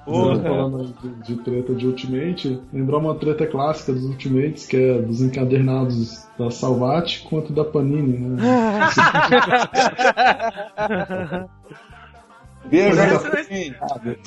Porra. 0.04 0.40
Falando 0.40 0.94
de, 1.02 1.08
de 1.22 1.36
treta 1.42 1.74
de 1.74 1.86
Ultimate, 1.86 2.62
lembrar 2.72 2.98
uma 2.98 3.14
treta 3.16 3.44
clássica 3.46 3.92
dos 3.92 4.04
Ultimates, 4.04 4.66
que 4.66 4.76
é 4.76 5.02
dos 5.02 5.20
encadernados 5.20 6.26
da 6.38 6.50
Salvat 6.50 7.22
quanto 7.24 7.52
da 7.52 7.64
Panini, 7.64 8.18
né? 8.18 8.42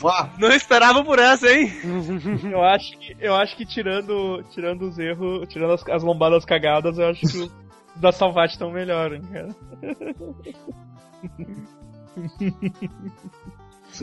Mua. 0.02 0.30
Não 0.38 0.52
esperava 0.52 1.04
por 1.04 1.20
essa, 1.20 1.52
hein? 1.52 1.72
Eu 2.52 2.64
acho 2.64 2.98
que, 2.98 3.16
eu 3.20 3.36
acho 3.36 3.58
que 3.58 3.66
tirando, 3.66 4.44
tirando 4.52 4.84
os 4.84 4.98
erros, 4.98 5.48
tirando 5.50 5.74
as, 5.74 5.86
as 5.90 6.04
lombadas 6.04 6.46
cagadas, 6.46 6.98
eu 6.98 7.08
acho 7.08 7.22
que 7.22 7.52
da 7.96 8.12
Salvat 8.12 8.52
estão 8.52 8.72
melhor, 8.72 9.14
hein, 9.14 9.22
cara. 9.32 9.50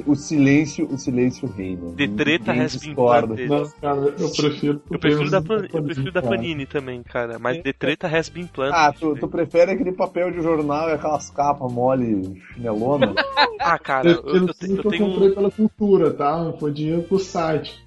O 0.05 0.15
silêncio, 0.17 0.87
o 0.93 0.99
silêncio 0.99 1.49
reina. 1.49 1.95
De 1.95 2.09
treta 2.09 2.53
planted. 2.95 3.49
Não, 3.49 3.71
cara, 3.81 4.15
eu 4.19 4.31
prefiro. 4.31 4.83
Eu 4.91 4.99
prefiro 4.99 5.31
da, 5.31 5.41
Pan- 5.41 5.67
eu 5.73 5.83
prefiro 5.83 6.13
da. 6.13 6.23
Panini 6.23 6.67
também, 6.67 7.03
cara. 7.03 7.39
Mas 7.39 7.63
The 7.63 7.73
Treta 7.73 8.09
has 8.09 8.29
been 8.29 8.47
planted. 8.49 8.75
Ah, 8.77 8.93
tu, 8.93 9.15
tu 9.17 9.29
prefere 9.29 9.71
aquele 9.71 9.93
papel 9.93 10.33
de 10.33 10.43
jornal 10.43 10.89
e 10.89 10.93
aquelas 10.93 11.31
capas 11.31 11.73
mole 11.73 12.43
chinelona? 12.53 13.15
Ah, 13.61 13.79
cara, 13.79 14.11
eu, 14.11 14.23
eu, 14.25 14.49
que 14.49 14.65
eu 14.65 14.77
eu 14.77 14.91
tenho. 14.91 15.13
comprei 15.13 15.31
pela 15.31 15.51
cultura, 15.51 16.13
tá? 16.13 16.53
Foi 16.59 16.73
dinheiro 16.73 17.03
pro 17.03 17.19
site. 17.19 17.86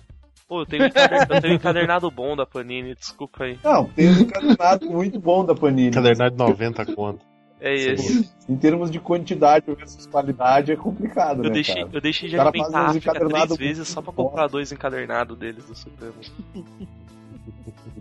Pô, 0.50 0.62
eu 0.62 0.66
tenho, 0.66 0.86
um 0.86 0.88
eu 1.36 1.41
tenho 1.41 1.54
um 1.54 1.58
encadernado 1.58 2.10
bom 2.10 2.36
da 2.36 2.43
Panini, 2.43 2.95
desculpa 2.95 3.43
aí. 3.43 3.60
Não, 3.64 3.86
tem 3.86 4.10
um 4.10 4.22
encadernado 4.22 4.89
muito 4.89 5.20
bom 5.20 5.45
da 5.45 5.54
Panini. 5.54 5.89
Encadernado 5.89 6.32
de 6.32 6.38
90 6.39 6.86
conto. 6.88 7.24
É 7.62 7.76
esse. 7.76 8.28
Em 8.50 8.58
termos 8.58 8.89
de 8.89 9.00
quantidade 9.00 9.66
versus 9.68 10.08
qualidade 10.08 10.72
é 10.72 10.76
complicado, 10.76 11.43
Eu 11.43 11.50
né, 11.50 11.52
deixei, 11.52 11.76
cara? 11.76 11.89
eu 11.93 12.02
deixei 12.02 12.30
de 12.30 12.36
O 12.38 12.41
alimentar 12.41 12.80
a 12.80 12.86
África 12.88 13.14
três 13.14 13.58
vezes 13.58 13.78
muito 13.78 13.86
só 13.86 14.02
pra 14.02 14.12
comprar 14.14 14.47
dois 14.47 14.72
encadernados 14.72 15.38
deles 15.38 15.66
do 15.66 15.76
Supremo. 15.76 16.16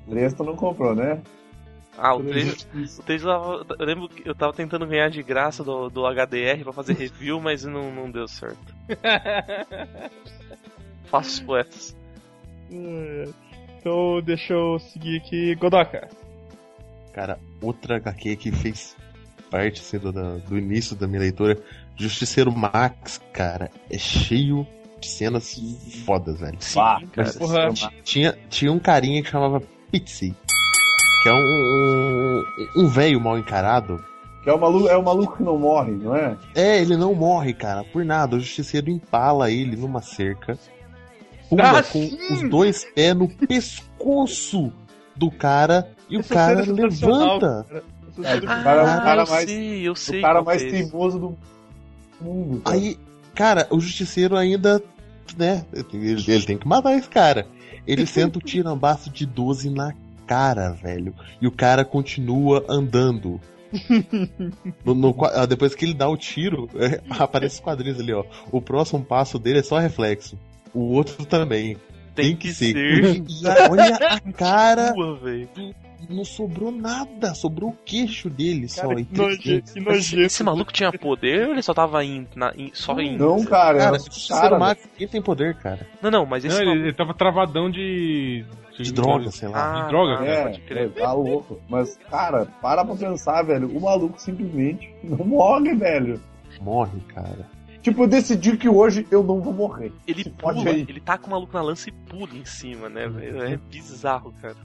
Três 0.08 0.32
tu 0.32 0.42
não 0.42 0.56
comprou, 0.56 0.94
né? 0.94 1.20
Ah, 1.98 2.14
o 2.14 2.22
3, 2.22 2.98
o 2.98 3.02
3 3.02 3.22
eu, 3.24 3.28
tava- 3.28 3.66
eu 3.80 3.84
lembro 3.84 4.08
que 4.08 4.26
eu 4.26 4.34
tava 4.34 4.52
tentando 4.54 4.86
ganhar 4.86 5.10
de 5.10 5.22
graça 5.22 5.62
do, 5.64 5.90
do 5.90 6.06
HDR 6.06 6.62
pra 6.62 6.72
fazer 6.72 6.94
review, 6.94 7.40
mas 7.40 7.62
não, 7.64 7.92
não 7.92 8.08
deu 8.10 8.26
certo. 8.28 8.72
Faço 11.10 11.30
os 11.30 11.40
poetas. 11.40 11.96
Então, 12.70 14.20
deixa 14.22 14.52
eu 14.52 14.78
seguir 14.78 15.18
aqui. 15.18 15.54
Godoka. 15.54 16.08
Cara, 17.12 17.38
outra 17.60 17.96
HQ 17.96 18.36
que 18.36 18.52
fez 18.52 18.96
parte 19.50 19.80
assim, 19.80 19.98
do, 19.98 20.12
do 20.12 20.58
início 20.58 20.94
da 20.94 21.06
minha 21.06 21.20
leitura, 21.20 21.58
Justiceiro 21.96 22.52
Max, 22.52 23.20
cara, 23.32 23.70
é 23.90 23.98
cheio 23.98 24.66
de 25.00 25.08
cenas 25.08 25.58
fodas, 26.04 26.38
velho. 26.40 26.56
Sim, 26.60 26.78
Bah, 26.78 27.00
cara. 27.12 27.32
Porra. 27.32 27.68
Tinha, 28.04 28.38
tinha 28.48 28.72
um 28.72 28.78
carinha 28.78 29.22
que 29.22 29.30
chamava 29.30 29.62
Pixie, 29.90 30.34
que 31.22 31.28
é 31.28 31.32
um, 31.32 31.36
um, 32.76 32.84
um 32.84 32.88
velho 32.88 33.20
mal 33.20 33.38
encarado. 33.38 34.04
Que 34.42 34.50
é 34.50 34.52
o, 34.52 34.60
maluco, 34.60 34.88
é 34.88 34.96
o 34.96 35.02
maluco 35.02 35.36
que 35.36 35.42
não 35.42 35.58
morre, 35.58 35.92
não 35.92 36.14
é? 36.14 36.36
É, 36.54 36.80
ele 36.80 36.96
não 36.96 37.14
morre, 37.14 37.52
cara, 37.52 37.82
por 37.84 38.04
nada. 38.04 38.36
O 38.36 38.40
Justiceiro 38.40 38.88
empala 38.88 39.50
ele 39.50 39.76
numa 39.76 40.00
cerca, 40.00 40.56
pula 41.48 41.78
Ah, 41.78 41.82
com 41.82 42.02
sim! 42.02 42.18
os 42.32 42.48
dois 42.50 42.84
pés 42.94 43.14
no 43.16 43.28
pescoço 43.28 44.72
do 45.16 45.30
cara 45.30 45.90
e 46.08 46.16
o 46.16 46.20
Essa 46.20 46.34
cara 46.34 46.64
cena 46.64 46.78
é 46.86 46.90
sensacional, 46.90 47.38
levanta. 47.38 47.66
cara. 47.68 47.84
É, 48.24 48.36
o 48.36 48.40
cara, 48.46 48.84
o 48.84 48.88
Ah, 48.88 49.00
cara 49.00 49.22
eu 49.22 49.26
mais, 49.28 49.48
sei, 49.50 49.88
eu 49.88 49.94
sei. 49.94 50.18
o 50.18 50.22
cara 50.22 50.42
mais 50.42 50.62
é 50.62 50.70
teimoso 50.70 51.18
do 51.18 51.38
mundo. 52.20 52.60
Cara. 52.62 52.76
Aí, 52.76 52.98
cara, 53.34 53.66
o 53.70 53.78
justiceiro 53.80 54.36
ainda, 54.36 54.82
né, 55.36 55.64
ele, 55.72 56.14
ele 56.26 56.42
tem 56.42 56.58
que 56.58 56.66
matar 56.66 56.94
esse 56.96 57.08
cara. 57.08 57.46
Ele 57.86 58.04
senta 58.06 58.38
o 58.38 58.42
tirambaço 58.42 59.08
de 59.10 59.24
12 59.24 59.70
na 59.70 59.92
cara, 60.26 60.70
velho. 60.70 61.14
E 61.40 61.46
o 61.46 61.52
cara 61.52 61.84
continua 61.84 62.64
andando. 62.68 63.40
No- 64.84 64.94
no 64.94 65.14
ah, 65.26 65.46
depois 65.46 65.74
que 65.74 65.84
ele 65.84 65.94
dá 65.94 66.08
o 66.08 66.16
tiro, 66.16 66.68
aparece 67.10 67.56
os 67.56 67.60
quadrinhos 67.60 68.00
ali, 68.00 68.12
ó. 68.12 68.24
O 68.50 68.60
próximo 68.60 69.04
passo 69.04 69.38
dele 69.38 69.58
é 69.60 69.62
só 69.62 69.78
reflexo. 69.78 70.38
O 70.74 70.92
outro 70.92 71.24
também. 71.26 71.76
tem 72.14 72.34
que 72.36 72.52
ser. 72.52 72.74
E 72.76 73.22
olha 73.70 73.96
a 73.96 74.20
cara, 74.32 74.92
Sua, 74.94 75.16
velho. 75.16 75.48
não 76.10 76.24
sobrou 76.24 76.70
nada, 76.72 77.34
sobrou 77.34 77.70
o 77.70 77.76
queixo 77.84 78.28
dele 78.28 78.68
só. 78.68 78.88
Cara, 78.88 79.00
e 79.00 79.04
que 79.04 79.16
nojento, 79.16 79.42
que 79.42 79.50
Esse, 79.70 79.80
nojento. 79.80 80.22
esse 80.22 80.42
maluco 80.42 80.72
tinha 80.72 80.92
poder 80.92 81.46
ou 81.46 81.52
ele 81.52 81.62
só 81.62 81.72
tava 81.74 82.04
indo, 82.04 82.28
na, 82.34 82.52
in- 82.56 82.70
só 82.74 82.98
indo? 83.00 83.24
Não, 83.24 83.44
cara, 83.44 83.78
Cara, 83.78 83.78
cara, 83.78 83.98
Justiceiro 83.98 84.58
Max, 84.58 84.88
quem 84.96 85.06
tem 85.08 85.22
poder, 85.22 85.54
cara? 85.56 85.86
Não, 86.02 86.10
não, 86.10 86.26
mas 86.26 86.44
esse 86.44 86.54
Não, 86.54 86.62
ele, 86.62 86.70
maluco. 86.70 86.86
ele 86.88 86.94
tava 86.96 87.14
travadão 87.14 87.70
de. 87.70 88.44
De 88.78 88.92
droga, 88.92 89.28
sei 89.32 89.48
lá. 89.48 89.82
de 89.82 89.88
droga, 89.88 90.12
ah, 90.22 90.42
pode 90.44 90.60
É, 90.60 90.60
crer. 90.68 90.84
é, 90.84 91.00
tá 91.00 91.12
louco. 91.12 91.58
Mas, 91.68 91.98
cara, 92.08 92.46
para 92.62 92.84
pra 92.84 92.94
pensar, 92.94 93.42
velho. 93.42 93.76
O 93.76 93.80
maluco 93.80 94.20
simplesmente 94.20 94.88
não 95.02 95.18
morre, 95.26 95.74
velho. 95.74 96.20
Morre, 96.60 97.00
cara. 97.08 97.44
Tipo, 97.88 98.02
eu 98.04 98.08
decidi 98.08 98.56
que 98.56 98.68
hoje 98.68 99.06
eu 99.10 99.22
não 99.22 99.40
vou 99.40 99.52
morrer. 99.52 99.92
Ele 100.06 100.24
Se 100.24 100.30
pula, 100.30 100.70
ele 100.70 101.00
tá 101.00 101.16
com 101.18 101.28
o 101.28 101.30
maluco 101.30 101.54
na 101.54 101.62
lança 101.62 101.88
e 101.88 101.92
pula 101.92 102.34
em 102.34 102.44
cima, 102.44 102.88
né? 102.88 103.04
É 103.52 103.56
bizarro, 103.56 104.32
cara. 104.42 104.56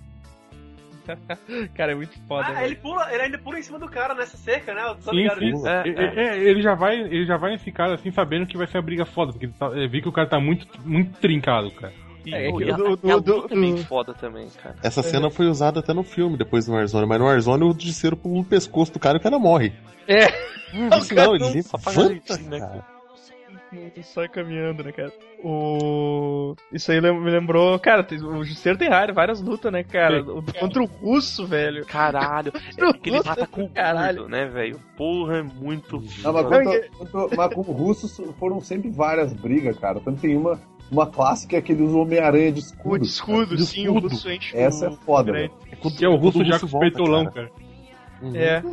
Cara, 1.75 1.91
é 1.91 1.95
muito 1.95 2.17
foda. 2.27 2.47
Ah, 2.47 2.51
velho. 2.53 2.65
ele 2.65 2.75
pula, 2.77 3.13
ele 3.13 3.23
ainda 3.23 3.37
pula 3.37 3.59
em 3.59 3.61
cima 3.61 3.77
do 3.77 3.89
cara 3.89 4.13
nessa 4.15 4.37
cerca, 4.37 4.73
né? 4.73 4.83
Eu 4.87 4.95
tô 4.95 5.11
Sim, 5.11 5.17
ligado 5.17 5.39
sim. 5.39 5.45
nisso. 5.51 5.67
É, 5.67 5.83
É, 5.89 6.25
é, 6.37 6.39
ele 6.39 6.61
já 6.61 6.75
vai, 6.75 6.97
ele 6.97 7.25
já 7.25 7.35
vai 7.35 7.51
nesse 7.51 7.69
cara 7.73 7.95
assim 7.95 8.09
sabendo 8.09 8.45
que 8.45 8.57
vai 8.57 8.67
ser 8.67 8.77
uma 8.77 8.83
briga 8.83 9.05
foda, 9.05 9.33
porque 9.33 9.47
ele 9.47 9.53
tá, 9.59 9.69
é, 9.77 9.85
vi 9.85 10.01
que 10.01 10.07
o 10.07 10.13
cara 10.13 10.29
tá 10.29 10.39
muito, 10.39 10.65
muito 10.85 11.19
trincado, 11.19 11.71
cara. 11.71 11.91
E, 12.25 12.33
É, 12.33 12.47
é 12.47 12.51
que 12.53 12.63
e 12.63 12.71
a, 12.71 12.75
do- 12.77 12.99
e 13.03 13.11
a 13.11 13.17
do- 13.17 13.35
luta 13.35 13.53
é 13.53 13.59
bem 13.59 13.75
do- 13.75 13.83
foda 13.83 14.13
também, 14.13 14.47
cara. 14.61 14.75
Essa 14.81 15.03
cena 15.03 15.29
foi 15.29 15.47
usada 15.47 15.81
até 15.81 15.93
no 15.93 16.03
filme, 16.03 16.37
depois 16.37 16.69
no 16.69 16.75
Warzone, 16.75 17.05
mas 17.05 17.19
no 17.19 17.25
Warzone 17.25 17.63
o 17.65 17.73
Justiceiro 17.73 18.15
pula 18.15 18.35
no 18.35 18.45
pescoço 18.45 18.93
do 18.93 18.99
cara 18.99 19.17
e 19.17 19.19
o 19.19 19.21
cara 19.23 19.37
morre. 19.37 19.73
É. 20.07 20.27
Isso 20.97 21.13
não, 21.13 21.35
ele 21.35 21.61
garantir, 21.93 22.43
né, 22.43 22.59
cara. 22.61 22.92
Não 23.73 24.03
sai 24.03 24.27
caminhando, 24.29 24.83
né, 24.83 24.91
cara? 24.91 25.11
O... 25.43 26.55
Isso 26.71 26.91
aí 26.91 27.01
me 27.01 27.29
lembrou. 27.31 27.77
Cara, 27.79 28.05
o 28.23 28.43
Justiceiro 28.43 28.77
tem 28.77 28.89
várias, 28.89 29.15
várias 29.15 29.41
lutas, 29.41 29.71
né, 29.71 29.83
cara? 29.83 30.21
O- 30.21 30.43
Contra 30.59 30.81
o 30.81 30.85
russo, 30.85 31.45
velho. 31.47 31.85
Caralho, 31.85 32.51
é 32.77 32.93
que 32.93 33.09
ele 33.09 33.21
mata 33.23 33.47
com 33.47 33.63
o 33.63 33.69
Caralho. 33.69 34.27
né, 34.27 34.45
velho? 34.45 34.79
Porra, 34.95 35.37
é 35.37 35.43
muito 35.43 36.01
Não, 36.23 36.33
mas, 36.33 36.45
quanto- 36.47 37.09
quanto- 37.11 37.35
mas 37.35 37.53
com 37.53 37.61
russos 37.61 38.21
foram 38.39 38.61
sempre 38.61 38.89
várias 38.89 39.33
brigas, 39.33 39.77
cara. 39.79 39.99
Tanto 39.99 40.21
tem 40.21 40.37
uma, 40.37 40.59
uma 40.91 41.07
clássica 41.07 41.61
que 41.61 41.71
ele 41.71 41.83
usa 41.83 41.95
o 41.95 42.01
Homem-Aranha 42.01 42.51
de 42.51 42.59
O 42.59 42.63
escudo. 42.63 42.99
de 42.99 43.07
escudo, 43.07 43.55
De 43.55 43.65
sim, 43.65 43.81
o 43.87 43.95
escudo. 43.95 44.07
russo 44.09 44.29
enche 44.31 44.55
Essa 44.57 44.85
é 44.85 44.89
o- 44.89 44.93
foda, 44.97 45.31
velho. 45.31 45.51
É 45.71 46.05
é 46.05 46.07
o 46.09 46.15
russo 46.15 46.43
já 46.45 46.59
com 46.59 46.65
os 46.67 46.71
volta, 46.71 46.85
peitolão, 46.91 47.25
cara. 47.25 47.49
cara. 47.49 47.51
Uhum. 48.21 48.35
É. 48.35 48.63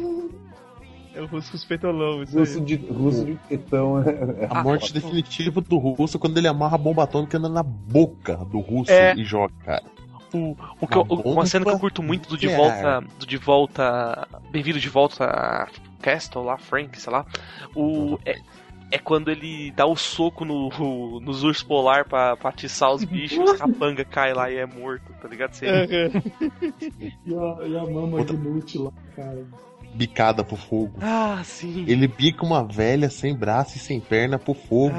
É 1.14 1.20
o 1.20 1.26
russo 1.26 1.50
com 1.50 1.56
os 1.56 1.64
peitolão, 1.64 2.22
isso 2.22 2.38
Russo 2.38 2.58
aí. 2.58 2.64
de, 2.64 2.76
russo 2.76 3.24
de 3.24 3.34
tetão 3.48 4.00
é, 4.02 4.44
é 4.44 4.48
A 4.48 4.62
morte 4.62 4.92
definitiva 4.92 5.61
do 5.61 5.76
russo 5.76 6.16
é 6.16 6.20
quando 6.20 6.38
ele 6.38 6.46
amarra 6.46 6.76
a 6.76 6.78
bomba 6.78 7.02
atômica 7.02 7.36
anda 7.36 7.48
na 7.48 7.62
boca 7.64 8.36
do 8.36 8.61
russo 8.61 8.92
É. 8.92 9.14
e 9.16 9.24
joga, 9.24 9.52
cara. 9.64 9.82
O, 10.32 10.56
o 10.80 10.86
que 10.86 10.96
eu- 10.96 11.02
Uma 11.02 11.44
cena 11.46 11.64
que 11.64 11.70
eu 11.72 11.78
curto 11.80 12.00
muito 12.02 12.28
do 12.28 12.38
De 12.38 12.46
nuclear. 12.46 12.82
Volta. 13.00 13.08
Do 13.18 13.26
De 13.26 13.36
Volta. 13.36 14.28
Bem-vindo 14.52 14.78
de 14.78 14.88
volta 14.88 15.24
a 15.24 15.68
Castle 16.00 16.44
lá, 16.44 16.56
Frank, 16.56 17.00
sei 17.00 17.12
lá. 17.12 17.26
O. 17.74 18.16
É, 18.24 18.38
é 18.92 18.98
quando 18.98 19.28
ele 19.32 19.72
dá 19.72 19.86
o 19.86 19.96
soco 19.96 20.44
no, 20.44 20.68
nos 21.20 21.42
ursos 21.42 21.64
polar 21.64 22.04
pra, 22.04 22.36
pra 22.36 22.50
atiçar 22.50 22.92
os 22.94 23.02
bichos, 23.02 23.38
o 23.50 23.58
capanga 23.58 24.04
cai 24.04 24.32
lá 24.32 24.48
e 24.48 24.56
é 24.58 24.66
morto, 24.66 25.12
tá 25.20 25.26
ligado? 25.26 25.54
Você. 25.54 25.66
E 27.26 27.34
a, 27.34 27.66
e 27.66 27.76
a 27.76 27.82
mama 27.90 28.18
Outra- 28.18 28.36
Gnut 28.36 28.78
lá, 28.78 28.92
cara. 29.16 29.44
Bicada 29.95 30.43
pro 30.45 30.57
fogo. 30.57 30.93
Ah, 31.03 31.41
sim. 31.45 31.84
Ele 31.86 32.07
bica 32.07 32.45
uma 32.45 32.64
velha 32.64 33.11
sem 33.11 33.34
braço 33.36 33.76
e 33.76 33.80
sem 33.80 34.01
perna 34.01 34.38
pro 34.38 34.55
fogo. 34.55 34.95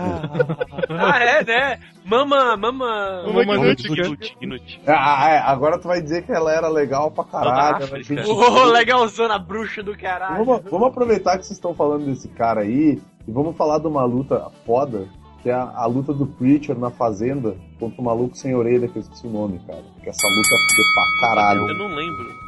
Ah, 0.90 1.18
é, 1.24 1.44
né? 1.44 1.80
Mama, 2.06 2.56
mama. 2.58 3.24
Uma 3.26 3.44
Mama 3.46 3.58
Gnut, 3.76 3.84
cara. 3.88 4.02
Gnut, 4.10 4.38
Gnut. 4.42 4.82
Ah, 4.86 5.30
é, 5.30 5.38
agora 5.40 5.80
tu 5.80 5.88
vai 5.88 6.02
dizer 6.02 6.24
que 6.24 6.32
ela 6.32 6.52
era 6.54 6.68
legal 6.68 7.10
pra 7.12 7.24
caralho. 7.24 8.04
Gente- 8.04 8.30
Ô, 8.30 8.64
legalzona, 8.66 9.40
bruxa 9.40 9.82
do 9.82 9.98
caralho. 9.98 10.44
Vamos, 10.46 10.64
vamos 10.70 10.88
aproveitar 10.90 11.38
que 11.38 11.46
vocês 11.46 11.58
estão 11.58 11.74
falando 11.74 12.06
desse 12.06 12.28
cara 12.30 12.62
aí 12.62 13.02
e 13.28 13.32
vamos 13.32 13.56
falar 13.56 13.80
de 13.80 13.88
uma 13.88 14.04
luta 14.04 14.48
foda, 14.66 15.08
que 15.42 15.50
é 15.50 15.54
a, 15.54 15.64
a 15.76 15.86
luta 15.86 16.14
do 16.14 16.26
Preacher 16.28 16.78
na 16.78 16.90
fazenda 16.92 17.56
contra 17.80 18.02
o 18.02 18.04
maluco 18.04 18.36
sem 18.36 18.54
orelha, 18.56 18.88
que 18.88 18.98
eu 18.98 19.02
esqueci 19.02 19.26
o 19.26 19.32
nome, 19.32 19.60
cara. 19.66 19.84
Que 20.04 20.10
essa 20.10 20.28
luta 20.28 20.50
é 20.56 20.94
pra 20.94 21.28
caralho. 21.30 21.68
Eu 21.68 21.76
não 21.76 21.88
lembro. 21.88 22.41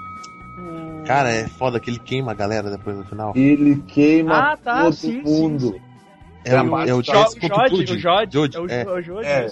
Cara, 1.06 1.30
é 1.30 1.47
foda 1.47 1.80
que 1.80 1.89
ele 1.89 1.99
queima 1.99 2.32
a 2.32 2.36
galera 2.36 2.70
depois 2.72 2.95
no 2.97 3.04
final. 3.04 3.34
Ele 3.36 3.76
queima 3.88 4.51
Ah, 4.54 4.58
tá, 4.58 4.84
todo 4.84 4.93
sim, 4.93 5.22
mundo. 5.22 5.74
sim, 5.74 5.82
É, 6.45 6.62
o- 6.62 6.78
É 6.80 6.89
é 6.89 6.93
o 6.93 7.01
Jo- 7.01 7.14
Jesse 7.14 7.39
contra 7.39 7.56
o 7.56 7.60
o 7.60 7.66
é 8.58 8.60
o, 8.60 8.68
é. 8.70 8.82
é 8.82 8.86
o 8.86 9.22
É, 9.22 9.45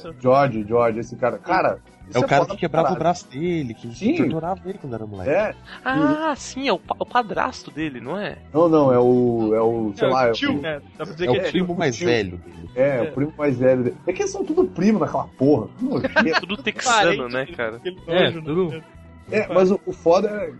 esse 0.99 1.16
cara. 1.16 1.38
Cara, 1.38 1.80
É 2.14 2.20
o 2.20 2.24
cara 2.28 2.45
que 2.45 2.58
quebrava 2.58 2.88
o 2.88 2.89
caralho. 2.89 2.99
braço 2.99 3.30
dele, 3.30 3.74
que 3.74 3.95
Sim. 3.95 4.18
torturava 4.18 4.60
ele 4.66 4.78
quando 4.78 4.93
era 4.95 5.06
moleque. 5.06 5.30
É, 5.30 5.56
Ah, 5.86 6.34
sim, 6.36 6.68
é 6.68 6.74
o, 6.74 6.76
o 6.99 7.06
padrasto 7.06 7.72
dele, 7.72 8.02
não 8.02 8.20
é? 8.20 8.38
não, 8.54 8.68
não, 8.68 8.93
é 8.93 8.99
o. 8.99 9.52
É 9.56 9.62
o. 9.62 9.93
Sei 9.95 10.08
É, 10.08 10.12
lá, 10.12 10.24
é 10.26 10.28
o 10.28 10.32
o, 10.32 10.34
tio, 10.34 10.62
né? 10.62 10.82
Dá 10.97 11.06
pra 11.06 11.14
dizer 11.14 11.30
É 11.30 11.32
que 11.32 11.38
o 11.38 11.41
é 11.41 11.52
primo 11.52 11.76
mais 11.76 11.95
tio. 11.95 12.08
velho 12.08 12.38
dele. 12.38 12.70
é, 12.76 12.97
é 12.97 13.02
o 13.02 13.12
primo 13.14 13.34
mais 13.38 13.58
velho 13.58 13.84
dele. 13.84 13.97
É 14.06 14.12
que 14.12 14.22
eles 14.24 14.32
são 14.32 14.43
tudo 14.43 14.66
primo 14.66 14.99
naquela 14.99 15.28
porra. 15.38 15.68
Tudo 16.41 16.58
texano, 16.62 17.30
né, 17.30 17.45
cara? 17.45 17.80
É, 18.08 18.32
tudo-? 18.32 18.84
É, 19.32 19.47
mas 19.47 19.72
o, 19.72 19.80
o 19.86 19.93
foda 19.93 20.28
é. 20.30 20.54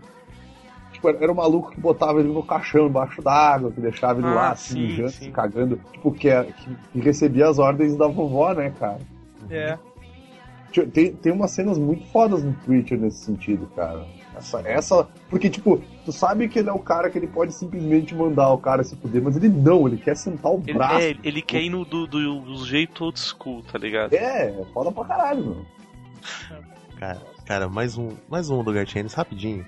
Tipo, 1.02 1.08
era 1.24 1.32
o 1.32 1.34
maluco 1.34 1.72
que 1.72 1.80
botava 1.80 2.20
ele 2.20 2.28
no 2.32 2.44
caixão 2.44 2.86
embaixo 2.86 3.20
d'água, 3.20 3.72
que 3.72 3.80
deixava 3.80 4.20
ele 4.20 4.28
Ah, 4.28 4.34
lá, 4.34 4.56
sim, 4.56 4.74
se 4.74 4.78
mijando, 4.78 5.10
sim. 5.10 5.24
se 5.24 5.30
cagando. 5.32 5.80
Tipo, 5.92 6.12
que, 6.12 6.28
é- 6.28 6.44
que, 6.44 6.70
que 6.92 7.00
recebia 7.00 7.48
as 7.48 7.58
ordens 7.58 7.96
da 7.96 8.06
vovó, 8.06 8.52
né, 8.54 8.72
cara? 8.78 8.98
É. 9.50 9.76
Tem, 10.92 11.12
tem 11.12 11.32
umas 11.32 11.50
cenas 11.50 11.76
muito 11.76 12.06
fodas 12.06 12.42
no 12.42 12.52
Preacher 12.64 12.98
nesse 12.98 13.24
sentido, 13.24 13.66
cara. 13.76 14.06
Essa, 14.34 14.60
essa. 14.60 15.08
Porque, 15.28 15.50
tipo, 15.50 15.82
tu 16.04 16.12
sabe 16.12 16.48
que 16.48 16.58
ele 16.60 16.70
é 16.70 16.72
o 16.72 16.78
cara 16.78 17.10
que 17.10 17.18
ele 17.18 17.26
pode 17.26 17.52
simplesmente 17.52 18.14
mandar 18.14 18.50
o 18.50 18.58
cara 18.58 18.82
se 18.82 18.96
fuder, 18.96 19.20
mas 19.22 19.36
ele 19.36 19.48
não, 19.50 19.86
ele 19.86 19.98
quer 19.98 20.16
sentar 20.16 20.50
o 20.52 20.62
Ele, 20.64 20.72
braço. 20.72 21.00
é, 21.04 21.14
ele 21.22 21.42
quer 21.42 21.62
ir 21.62 21.68
no, 21.68 21.84
do, 21.84 22.06
do, 22.06 22.40
do 22.40 22.64
jeito 22.64 23.04
old 23.04 23.18
school, 23.20 23.62
tá 23.64 23.76
ligado? 23.76 24.14
É, 24.14 24.48
é 24.48 24.64
foda 24.72 24.90
pra 24.90 25.04
caralho, 25.04 25.44
mano. 25.44 25.66
Cara, 26.98 27.20
cara, 27.44 27.68
mais 27.68 27.98
um, 27.98 28.10
mais 28.30 28.48
um 28.48 28.62
do 28.64 28.72
Gartienes 28.72 29.12
rapidinho. 29.12 29.66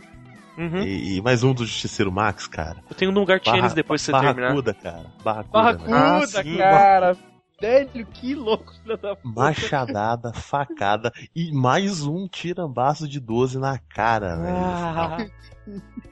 Uhum. 0.56 0.82
E, 0.82 1.16
e 1.16 1.22
mais 1.22 1.42
um 1.42 1.52
do 1.52 1.64
Justiceiro 1.66 2.12
Max, 2.12 2.46
cara. 2.46 2.76
Eu 2.88 2.94
tenho 2.96 3.10
um 3.10 3.14
lugar 3.14 3.40
tênis 3.40 3.74
depois 3.74 4.00
que 4.00 4.06
você 4.06 4.12
terminar. 4.12 4.34
Barracuda, 4.34 4.74
cara. 4.74 5.06
Barracuda, 5.22 5.62
né? 5.62 5.88
Barracuda, 5.88 6.40
Ah, 6.40 6.42
sim. 6.42 6.56
cara. 6.56 7.16
Velho, 7.60 8.06
que 8.06 8.34
louco, 8.34 8.74
filho 8.82 8.96
da 8.98 9.14
puta. 9.16 9.28
Machadada, 9.40 10.32
facada 10.34 11.12
e 11.34 11.50
mais 11.52 12.04
um 12.04 12.26
tirambaço 12.28 13.08
de 13.08 13.18
12 13.20 13.58
na 13.58 13.78
cara, 13.78 14.36
velho. 14.36 14.56
Ah, 14.56 15.26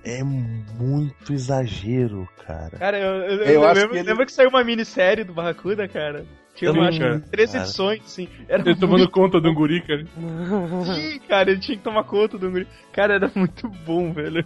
É 0.05 0.23
muito 0.25 1.33
exagero, 1.33 2.27
cara. 2.47 2.79
cara, 2.79 2.99
eu, 2.99 3.15
eu, 3.25 3.37
Eu 3.45 3.63
eu 3.63 3.73
lembro, 3.75 3.91
que 3.91 3.97
ele- 3.99 4.09
lembra 4.09 4.25
que 4.27 4.33
saiu 4.33 4.49
uma 4.49 4.65
minissérie 4.65 5.25
do 5.25 5.35
Barracuda, 5.35 5.87
cara? 5.87 6.25
Tinha 6.55 6.71
Eu 6.71 6.83
acho 6.83 7.21
três 7.31 7.51
cara. 7.53 7.65
edições, 7.65 8.01
assim. 8.05 8.29
Era 8.49 8.63
Ele 8.63 8.77
tomando 8.79 9.09
conta 9.11 9.41
do 9.41 9.53
guri, 9.55 9.81
cara. 9.81 10.05
Sim, 10.95 11.19
cara, 11.29 11.51
ele 11.51 11.61
tinha 11.61 11.77
que 11.79 11.83
tomar 11.85 12.05
conta 12.05 12.37
do 12.37 12.51
guri. 12.51 12.67
Cara, 12.93 13.15
era 13.15 13.31
muito 13.35 13.69
bom, 13.87 14.13
velho. 14.13 14.45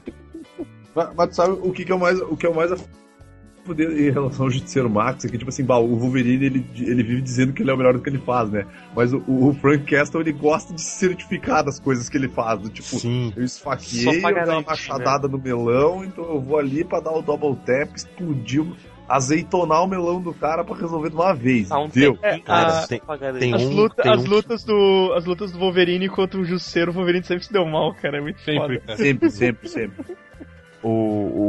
Mas, 0.95 1.15
mas 1.15 1.29
tu 1.31 1.35
sabe 1.37 1.53
o 1.61 1.73
que, 1.73 1.85
que 1.85 1.93
é 1.93 1.95
o 1.95 1.99
mais, 2.01 2.21
o 2.21 2.37
que 2.37 2.47
é 2.47 2.49
o 2.49 2.55
mais 2.55 2.71
em 3.69 4.11
relação 4.13 4.45
ao 4.47 4.51
Justiceiro 4.51 4.89
Max 4.89 5.25
é 5.25 5.29
que, 5.29 5.37
tipo 5.37 5.49
assim, 5.49 5.65
bah, 5.65 5.79
o 5.79 5.97
Wolverine 5.97 6.47
ele, 6.47 6.65
ele 6.79 7.03
vive 7.03 7.21
dizendo 7.21 7.53
que 7.53 7.63
ele 7.63 7.71
é 7.71 7.75
o 7.75 7.77
melhor 7.77 7.95
do 7.95 8.01
que 8.01 8.09
ele 8.09 8.19
faz, 8.21 8.49
né? 8.49 8.65
Mas 8.95 9.13
o, 9.13 9.19
o 9.27 9.53
Frank 9.61 9.85
Castle 9.91 10.21
ele 10.21 10.31
gosta 10.33 10.73
de 10.73 10.81
se 10.81 10.99
certificar 11.01 11.65
das 11.65 11.81
coisas 11.81 12.09
que 12.09 12.17
ele 12.17 12.29
faz. 12.29 12.61
do 12.61 12.69
Tipo, 12.69 13.01
Sim. 13.01 13.33
eu 13.37 13.49
Só 13.49 13.75
esfaqueei, 13.75 14.07
eu 14.07 14.13
dei 14.13 14.21
uma 14.21 14.33
garantir, 14.33 14.67
machadada 14.69 15.27
no 15.27 15.37
melão, 15.37 16.05
então 16.05 16.25
eu 16.25 16.41
vou 16.41 16.59
ali 16.59 16.85
pra 16.85 17.01
dar 17.01 17.11
o 17.11 17.21
double 17.21 17.57
tap, 17.67 17.91
explodir, 17.97 18.63
o- 18.63 18.77
azeitonar 19.09 19.83
o 19.85 19.87
melão 19.87 20.21
do 20.21 20.33
cara 20.35 20.65
pra 20.65 20.75
resolver 20.77 21.11
de 21.11 21.15
uma 21.17 21.33
vez. 21.35 21.71
Há 21.71 21.79
um 21.79 21.87
Entendeu? 21.87 22.17
tempinho, 22.17 22.43
Cara, 22.45 22.87
tem- 22.87 23.01
pra 23.01 23.17
garantir. 23.17 23.41
tem 23.41 23.55
As, 23.55 23.63
luta- 23.65 24.03
tem 24.03 24.13
as 24.13 24.25
um- 24.25 24.29
lutas 24.29 24.65
do, 24.65 25.13
as 25.17 25.25
lutas 25.25 25.53
do 25.53 25.59
Wolverine 25.59 26.09
contra 26.09 26.41
o 26.41 26.45
Jusceiro, 26.45 26.91
o 26.91 26.95
Wolverine 26.95 27.25
sempre 27.25 27.45
se 27.45 27.53
deu 27.53 27.65
mal, 27.67 27.95
cara. 27.95 28.19
É 28.19 28.21
muito 28.21 28.41
Sempre, 28.41 28.61
foda. 28.61 28.79
cara. 28.81 28.97
Sempre, 28.99 29.31
sempre, 29.31 29.69
sempre. 29.69 30.17
O, 30.83 30.89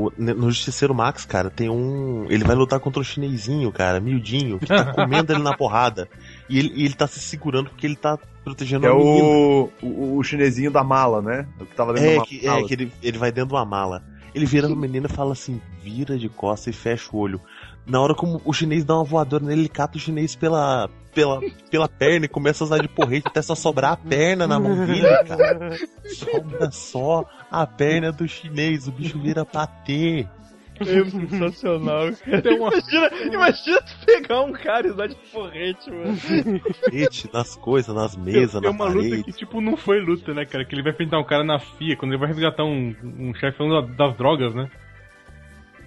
o- 0.08 0.14
no 0.18 0.49
Justiceiro 0.49 0.95
Max, 0.95 1.24
cara, 1.26 1.49
tem 1.49 1.70
um. 1.70 2.26
Ele 2.30 2.43
vai 2.43 2.55
lutar 2.55 2.80
contra 2.80 2.99
o 3.01 3.03
chinesinho, 3.03 3.72
cara, 3.72 3.99
miudinho, 3.99 4.58
que 4.58 4.66
tá 4.66 4.86
comendo 4.93 5.32
ele 5.34 5.43
na 5.43 5.55
porrada. 5.55 6.08
E 6.49 6.58
ele, 6.58 6.72
e 6.76 6.86
ele 6.86 6.93
tá 6.95 7.05
se 7.08 7.20
segurando 7.20 7.70
porque 7.70 7.86
ele 7.86 7.95
tá 7.95 8.18
protegendo 8.43 8.82
Que 8.82 8.88
é 8.88 8.91
o, 8.91 9.70
o, 9.84 10.18
o 10.18 10.24
chinesinho 10.24 10.72
da 10.72 10.84
mala, 10.84 11.22
né? 11.22 11.45
O 11.60 11.66
que 11.66 11.76
tava 11.76 11.93
dentro 11.93 12.08
É, 12.10 12.12
de 12.14 12.18
uma 12.20 12.26
que, 12.26 12.45
é, 12.45 12.49
mala. 12.49 12.68
que 12.68 12.74
ele, 12.74 12.91
ele 13.03 13.18
vai 13.18 13.32
dentro 13.32 13.49
de 13.49 13.53
uma 13.55 13.66
mala. 13.66 14.01
Ele 14.38 14.45
vira 14.45 14.69
no 14.69 14.75
menino 14.75 15.07
e 15.07 15.11
fala 15.11 15.31
assim: 15.31 15.59
vira 15.81 16.15
de 16.15 16.29
costas 16.29 16.75
e 16.75 16.77
fecha 16.77 17.09
o 17.11 17.17
olho. 17.17 17.41
Na 17.88 17.99
hora 17.99 18.13
como 18.13 18.39
o 18.45 18.53
chinês 18.53 18.85
dá 18.85 18.93
uma 18.93 19.03
voadora 19.03 19.43
nele, 19.43 19.61
ele 19.61 19.69
cata 19.69 19.97
o 19.97 19.99
chinês 19.99 20.35
pela, 20.35 20.88
pela, 21.11 21.41
pela 21.71 21.89
perna 21.89 22.25
e 22.25 22.29
começa 22.29 22.63
a 22.63 22.65
usar 22.65 22.77
de 22.77 22.88
porrete 22.88 23.27
até 23.27 23.41
só 23.41 23.55
sobrar 23.55 23.93
a 23.93 23.97
perna 23.97 24.45
na 24.45 24.59
mão 24.59 24.85
dele, 24.85 25.07
cara. 25.27 25.75
Sobra 26.13 26.69
só 26.69 27.25
a 27.49 27.65
perna 27.65 28.11
do 28.11 28.27
chinês, 28.27 28.88
o 28.88 28.91
bicho 28.91 29.19
vira 29.19 29.43
patê. 29.43 30.27
É 30.82 31.05
sensacional, 31.05 32.07
cara. 32.13 32.55
Uma- 32.55 32.71
Imagina, 32.73 33.09
imagina 33.34 33.82
tu 33.82 34.05
pegar 34.05 34.41
um 34.41 34.51
cara 34.53 34.88
e 34.88 34.91
usar 34.91 35.07
de 35.07 35.15
porrete, 35.32 35.89
mano. 35.91 36.17
Hit 36.91 37.30
nas 37.34 37.55
coisas, 37.55 37.93
nas 37.95 38.15
mesas, 38.15 38.61
Tem 38.61 38.69
na 38.69 38.75
uma 38.75 38.86
luta 38.86 39.09
parede. 39.09 39.23
que, 39.23 39.32
tipo, 39.34 39.59
não 39.61 39.75
foi 39.78 39.99
luta, 39.99 40.34
né, 40.34 40.45
cara? 40.45 40.63
Que 40.65 40.75
ele 40.75 40.84
vai 40.84 40.91
enfrentar 40.91 41.19
um 41.19 41.23
cara 41.23 41.43
na 41.43 41.59
FIA, 41.59 41.95
quando 41.95 42.11
ele 42.11 42.19
vai 42.19 42.28
resgatar 42.28 42.63
um, 42.63 42.95
um 43.03 43.34
chefão 43.36 43.69
da- 43.69 43.82
das 43.82 44.15
drogas, 44.17 44.53
né? 44.53 44.69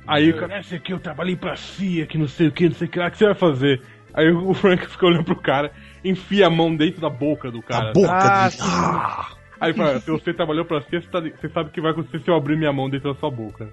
Aí 0.07 0.31
o 0.31 0.37
cara, 0.37 0.59
esse 0.59 0.75
aqui 0.75 0.93
eu 0.93 0.99
trabalhei 0.99 1.37
pra 1.37 1.57
FIA, 1.57 2.07
que 2.07 2.19
não 2.19 2.27
sei 2.27 2.49
o 2.49 2.53
que, 2.53 2.65
não 2.69 2.75
sei 2.75 2.89
o 2.89 2.91
que 2.91 2.99
lá, 2.99 3.07
o 3.09 3.11
que 3.11 3.19
você 3.19 3.27
vai 3.27 3.35
fazer? 3.35 3.81
Aí 4.13 4.29
o 4.31 4.53
Frank 4.55 4.87
fica 4.89 5.07
olhando 5.07 5.25
pro 5.25 5.37
cara, 5.37 5.71
enfia 6.05 6.47
a 6.47 6.51
mão 6.51 6.75
dentro 6.75 7.01
da 7.01 7.09
boca 7.09 7.51
do 7.51 7.63
cara. 7.63 7.91
A 7.91 7.93
boca 7.93 8.11
Ah, 8.13 8.49
dele. 8.49 8.63
Ah! 8.63 9.27
Aí 9.61 9.75
fala, 9.75 10.01
se 10.01 10.11
você 10.11 10.33
trabalhou 10.33 10.65
pra 10.65 10.81
FIA, 10.81 11.03
você, 11.03 11.09
tá- 11.09 11.21
você 11.21 11.49
sabe 11.51 11.69
o 11.69 11.73
que 11.73 11.81
vai 11.83 11.93
acontecer 11.93 12.19
se 12.21 12.29
eu 12.29 12.35
abrir 12.35 12.57
minha 12.57 12.73
mão 12.73 12.89
dentro 12.91 13.13
da 13.13 13.21
sua 13.21 13.31
boca. 13.31 13.69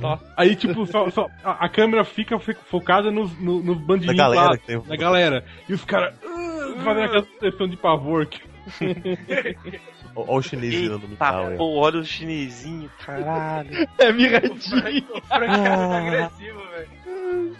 Tá. 0.00 0.18
Aí, 0.36 0.54
tipo, 0.54 0.84
só, 0.86 1.08
só- 1.10 1.28
a, 1.42 1.64
a 1.64 1.68
câmera 1.68 2.04
fica 2.04 2.38
fo- 2.38 2.54
focada 2.70 3.10
nos, 3.10 3.32
no- 3.40 3.62
nos 3.62 3.78
bandidinhos 3.78 4.16
Da 4.16 4.22
galera 4.24 4.50
lá, 4.68 4.82
na 4.86 4.96
galera. 4.96 5.44
E 5.68 5.72
os 5.72 5.84
caras 5.84 6.14
uh, 6.22 6.80
fazendo 6.84 7.04
aquela 7.04 7.22
expressão 7.22 7.68
de 7.68 7.76
pavor. 7.76 8.26
Que... 8.26 8.42
Olha 10.14 10.30
o 10.30 10.42
chinês 10.42 10.74
virando 10.74 11.06
no 11.08 11.16
Tá, 11.16 11.42
é. 11.52 11.56
pô, 11.56 11.76
olha 11.76 12.00
o 12.00 12.04
chinesinho, 12.04 12.90
caralho. 13.04 13.86
É 13.98 14.12
miradinho. 14.12 15.04
agressivo, 15.30 16.60
velho. 16.70 17.56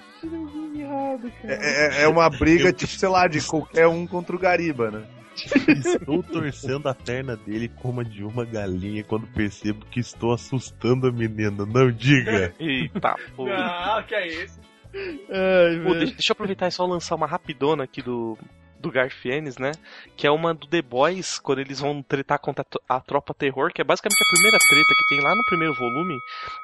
É, 1.44 2.00
é- 2.00 2.02
é 2.02 2.08
uma 2.08 2.28
briga, 2.28 2.72
tipo, 2.72 2.92
sei 2.92 3.08
lá, 3.08 3.26
de 3.26 3.40
qualquer 3.46 3.86
um 3.86 4.06
contra 4.06 4.34
o 4.34 4.38
Gariba, 4.38 4.90
né? 4.90 5.02
Estou 5.44 6.22
torcendo 6.22 6.88
a 6.88 6.94
perna 6.94 7.36
dele 7.36 7.68
como 7.68 8.00
a 8.00 8.04
de 8.04 8.24
uma 8.24 8.44
galinha 8.44 9.04
quando 9.04 9.26
percebo 9.26 9.84
que 9.86 10.00
estou 10.00 10.32
assustando 10.32 11.06
a 11.06 11.12
menina. 11.12 11.66
Não 11.66 11.90
diga. 11.90 12.54
Eita, 12.58 13.16
pô. 13.34 13.46
Não, 13.46 14.02
que 14.04 14.14
é 14.14 14.44
isso? 14.44 14.60
Ai, 14.94 15.80
Pô, 15.84 15.94
deixa, 15.94 16.14
deixa 16.14 16.32
eu 16.32 16.34
aproveitar 16.34 16.68
e 16.68 16.72
só 16.72 16.86
lançar 16.86 17.14
uma 17.14 17.26
rapidona 17.26 17.84
aqui 17.84 18.00
do, 18.00 18.38
do 18.80 18.90
Garfienes, 18.90 19.58
né? 19.58 19.72
Que 20.16 20.26
é 20.26 20.30
uma 20.30 20.54
do 20.54 20.66
The 20.66 20.80
Boys, 20.82 21.38
quando 21.38 21.60
eles 21.60 21.80
vão 21.80 22.02
tretar 22.02 22.38
contra 22.38 22.64
a, 22.88 23.00
Tropa 23.00 23.34
Terror, 23.34 23.72
que 23.72 23.80
é 23.80 23.84
basicamente 23.84 24.22
a 24.22 24.34
primeira 24.34 24.58
treta 24.58 24.94
que 24.96 25.08
tem 25.08 25.20
lá 25.20 25.34
no 25.34 25.44
primeiro 25.44 25.74
volume, 25.74 26.18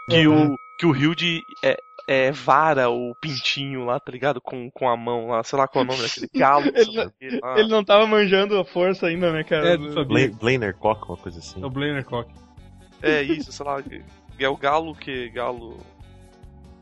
que 0.08 0.26
o 0.26 0.56
que 0.78 0.86
o 0.86 0.96
Hilde 0.96 1.42
é, 1.62 1.76
é, 2.07 2.30
vara 2.32 2.90
o 2.90 3.14
pintinho 3.14 3.84
lá, 3.84 3.98
tá 4.00 4.11
ligado? 4.12 4.40
Com, 4.40 4.70
com 4.70 4.88
a 4.88 4.96
mão 4.96 5.28
lá, 5.28 5.42
sei 5.44 5.59
lá 5.59 5.66
qual 5.68 5.84
é 5.84 5.88
o 5.88 5.90
nome 5.90 6.03
daquele 6.03 6.28
galo. 6.34 6.66
Ele 6.66 6.84
sei 6.84 6.94
lá 6.96 7.05
o 7.07 7.11
quê. 7.12 7.40
Ah, 7.42 7.55
Ele 7.59 7.68
não 7.68 7.84
tava 7.84 8.07
manjando 8.07 8.59
a 8.59 8.64
força 8.64 9.07
ainda, 9.07 9.32
né, 9.32 9.44
cara? 9.44 9.74
É, 9.74 9.76
não. 9.76 10.05
Bla- 10.05 10.28
Blainer 10.40 10.74
Cock, 10.76 11.09
uma 11.09 11.16
coisa 11.16 11.38
assim. 11.38 11.62
É 11.62 11.66
o 11.66 11.70
Blainer 11.70 12.05
Cock. 12.05 12.30
É 13.03 13.22
isso, 13.22 13.53
sei 13.53 13.66
lá. 13.66 13.82
É 14.38 14.48
o 14.48 14.57
galo 14.57 14.94
que. 14.94 15.28
Galo. 15.30 15.78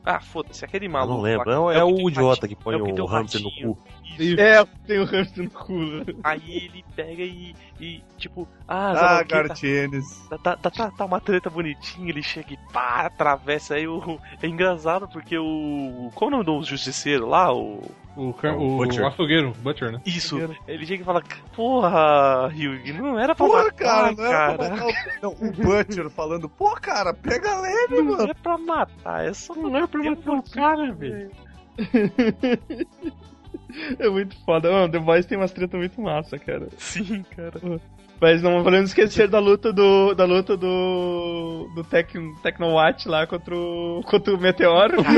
Ah, 0.05 0.19
foda-se, 0.21 0.65
aquele 0.65 0.87
Eu 0.87 0.91
maluco. 0.91 1.15
não 1.15 1.21
lembro. 1.23 1.49
lá, 1.51 1.55
É, 1.55 1.59
o- 1.59 1.71
é 1.71 1.95
tem 1.95 2.05
o 2.05 2.09
idiota 2.09 2.49
que 2.49 2.57
põe 2.57 2.75
é 2.75 2.79
o 2.79 3.03
o 3.03 3.07
hamster 3.07 3.43
no 3.43 3.51
cu. 3.51 3.79
Isso. 4.19 4.41
É, 4.41 4.65
tem 4.87 4.99
o 4.99 5.05
hamster 5.05 5.45
no 5.45 5.51
cu. 5.51 5.73
né? 5.73 6.05
Aí 6.25 6.57
ele 6.57 6.85
pega 6.95 7.23
e, 7.23 7.55
e 7.81 8.03
tipo, 8.19 8.47
ah, 8.69 8.89
Ah, 8.91 8.93
o 8.93 8.95
tá- 8.95 9.23
Gartienes. 9.25 10.27
Tá, 10.29 10.39
tá, 10.39 10.57
tá, 10.57 10.71
tá, 10.71 10.91
tá 10.91 11.05
uma 11.05 11.21
treta 11.21 11.49
bonitinha, 11.49 12.09
ele 12.11 12.23
chega 12.23 12.53
e 12.55 12.59
pá, 12.73 13.07
atravessa 13.07 13.75
aí 13.75 13.87
o. 13.87 14.19
É 14.43 14.47
engraçado 14.47 15.09
porque 15.09 15.39
o. 15.39 16.11
Qual 16.15 16.31
é 16.31 16.35
o 16.35 16.37
nome 16.39 16.45
do 16.45 16.63
justiceiro 16.65 17.27
lá? 17.29 17.53
O. 17.53 17.81
O, 18.17 18.35
Car- 18.35 18.57
O 18.59 18.75
o, 18.75 18.77
Butcher. 18.79 19.07
açougueiro, 19.07 19.53
Butcher, 19.63 19.93
né? 19.93 20.01
Isso, 20.05 20.37
ele 20.67 20.85
chega 20.85 21.03
e 21.03 21.07
fala, 21.07 21.23
porra, 21.55 22.49
Ryug, 22.49 22.93
não 22.95 23.17
era 23.19 23.35
pra 23.37 23.47
Porra, 23.47 23.65
matar, 23.65 23.73
cara, 23.77 24.13
não 24.13 24.25
era 24.25 24.33
cara. 24.37 24.59
pra 24.59 24.69
matar 24.71 24.87
o... 24.87 24.93
Não, 25.23 25.49
o 25.49 25.53
Butcher 25.53 26.11
falando, 26.11 26.49
pô, 26.49 26.71
cara, 26.73 27.15
pega 27.15 27.61
leve, 27.61 28.03
Não 28.03 28.17
mano. 28.17 28.31
é 28.31 28.35
pra 28.35 28.59
matar, 28.59 29.25
é 29.25 29.33
só 29.33 29.55
Não 29.55 29.75
é 29.77 29.87
pra 29.87 30.03
matar 30.03 30.33
o 30.33 30.43
cara, 30.43 30.93
velho. 30.93 31.31
É 33.99 34.09
muito 34.09 34.37
foda. 34.45 34.71
Mano, 34.71 34.91
The 34.91 34.99
Boys 34.99 35.27
tem 35.27 35.39
umas 35.39 35.53
tretas 35.53 35.79
muito 35.79 36.01
massa, 36.01 36.39
cara. 36.39 36.69
Sim, 36.77 37.25
cara. 37.37 37.61
Mas 38.21 38.43
não 38.43 38.63
podemos 38.63 38.91
esquecer 38.91 39.29
da 39.29 39.39
luta 39.39 39.73
do. 39.73 40.15
da 40.15 40.25
luta 40.25 40.57
do. 40.57 41.71
do 41.75 41.83
Tec, 41.85 42.13
Tecnowatch 42.43 43.07
lá 43.07 43.27
contra 43.27 43.57
o. 43.57 44.03
contra 44.05 44.35
o 44.35 44.41
Meteoro. 44.41 44.99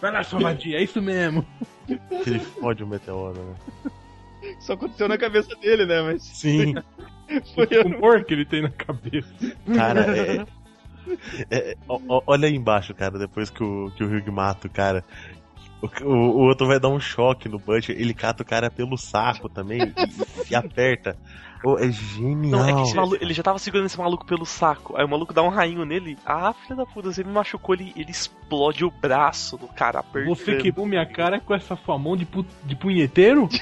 Vai 0.00 0.12
lá, 0.12 0.22
sua 0.22 0.38
vadia, 0.38 0.78
é 0.78 0.82
isso 0.82 1.00
mesmo. 1.00 1.46
Que 1.86 2.30
ele 2.30 2.38
fode 2.38 2.84
o 2.84 2.86
meteoro, 2.86 3.40
né? 3.42 3.54
Só 4.60 4.74
aconteceu 4.74 5.08
na 5.08 5.16
cabeça 5.16 5.56
dele, 5.56 5.86
né? 5.86 6.02
Mas 6.02 6.22
Sim. 6.22 6.74
foi 7.54 7.66
O 7.78 7.86
humor 7.86 8.22
que 8.22 8.34
ele 8.34 8.44
tem 8.44 8.60
na 8.60 8.68
cabeça. 8.68 9.32
Cara, 9.74 10.00
é. 10.14 10.44
É- 11.50 11.76
ó- 11.88 12.22
olha 12.26 12.48
aí 12.48 12.54
embaixo, 12.54 12.94
cara, 12.94 13.18
depois 13.18 13.50
que 13.50 13.62
o, 13.62 13.90
que 13.96 14.04
o 14.04 14.06
Hugh 14.06 14.32
mata 14.32 14.66
o 14.66 14.70
cara. 14.70 15.04
O, 15.82 15.86
o- 16.06 16.30
o 16.36 16.40
outro 16.48 16.66
vai 16.66 16.80
dar 16.80 16.88
um 16.88 17.00
choque 17.00 17.48
no 17.48 17.58
Butcher, 17.58 17.96
ele 17.98 18.14
cata 18.14 18.42
o 18.42 18.46
cara 18.46 18.70
pelo 18.70 18.96
saco 18.96 19.48
também 19.48 19.92
e, 19.96 20.52
e 20.52 20.54
aperta. 20.54 21.16
Ô, 21.64 21.78
é 21.78 21.90
genial. 21.90 22.60
Não, 22.60 22.68
é 22.68 22.74
que 22.74 22.82
esse 22.82 22.94
maluco, 22.94 23.16
ele 23.18 23.32
já 23.32 23.42
tava 23.42 23.58
segurando 23.58 23.86
esse 23.86 23.98
maluco 23.98 24.26
pelo 24.26 24.44
saco. 24.44 24.94
Aí 24.98 25.04
o 25.04 25.08
maluco 25.08 25.32
dá 25.32 25.42
um 25.42 25.48
rainho 25.48 25.86
nele. 25.86 26.18
Ah, 26.26 26.52
filha 26.52 26.76
da 26.76 26.84
puta, 26.84 27.10
você 27.10 27.24
me 27.24 27.32
machucou, 27.32 27.74
ele, 27.74 27.90
ele 27.96 28.10
explode 28.10 28.84
o 28.84 28.90
braço 28.90 29.56
do 29.56 29.66
cara 29.68 30.00
apertando. 30.00 30.36
Você 30.36 30.56
quebrou 30.56 30.84
minha 30.84 31.06
cara 31.06 31.40
com 31.40 31.54
essa 31.54 31.74
sua 31.74 31.98
mão 31.98 32.18
de, 32.18 32.26
pu 32.26 32.44
de 32.64 32.76
punheteiro? 32.76 33.48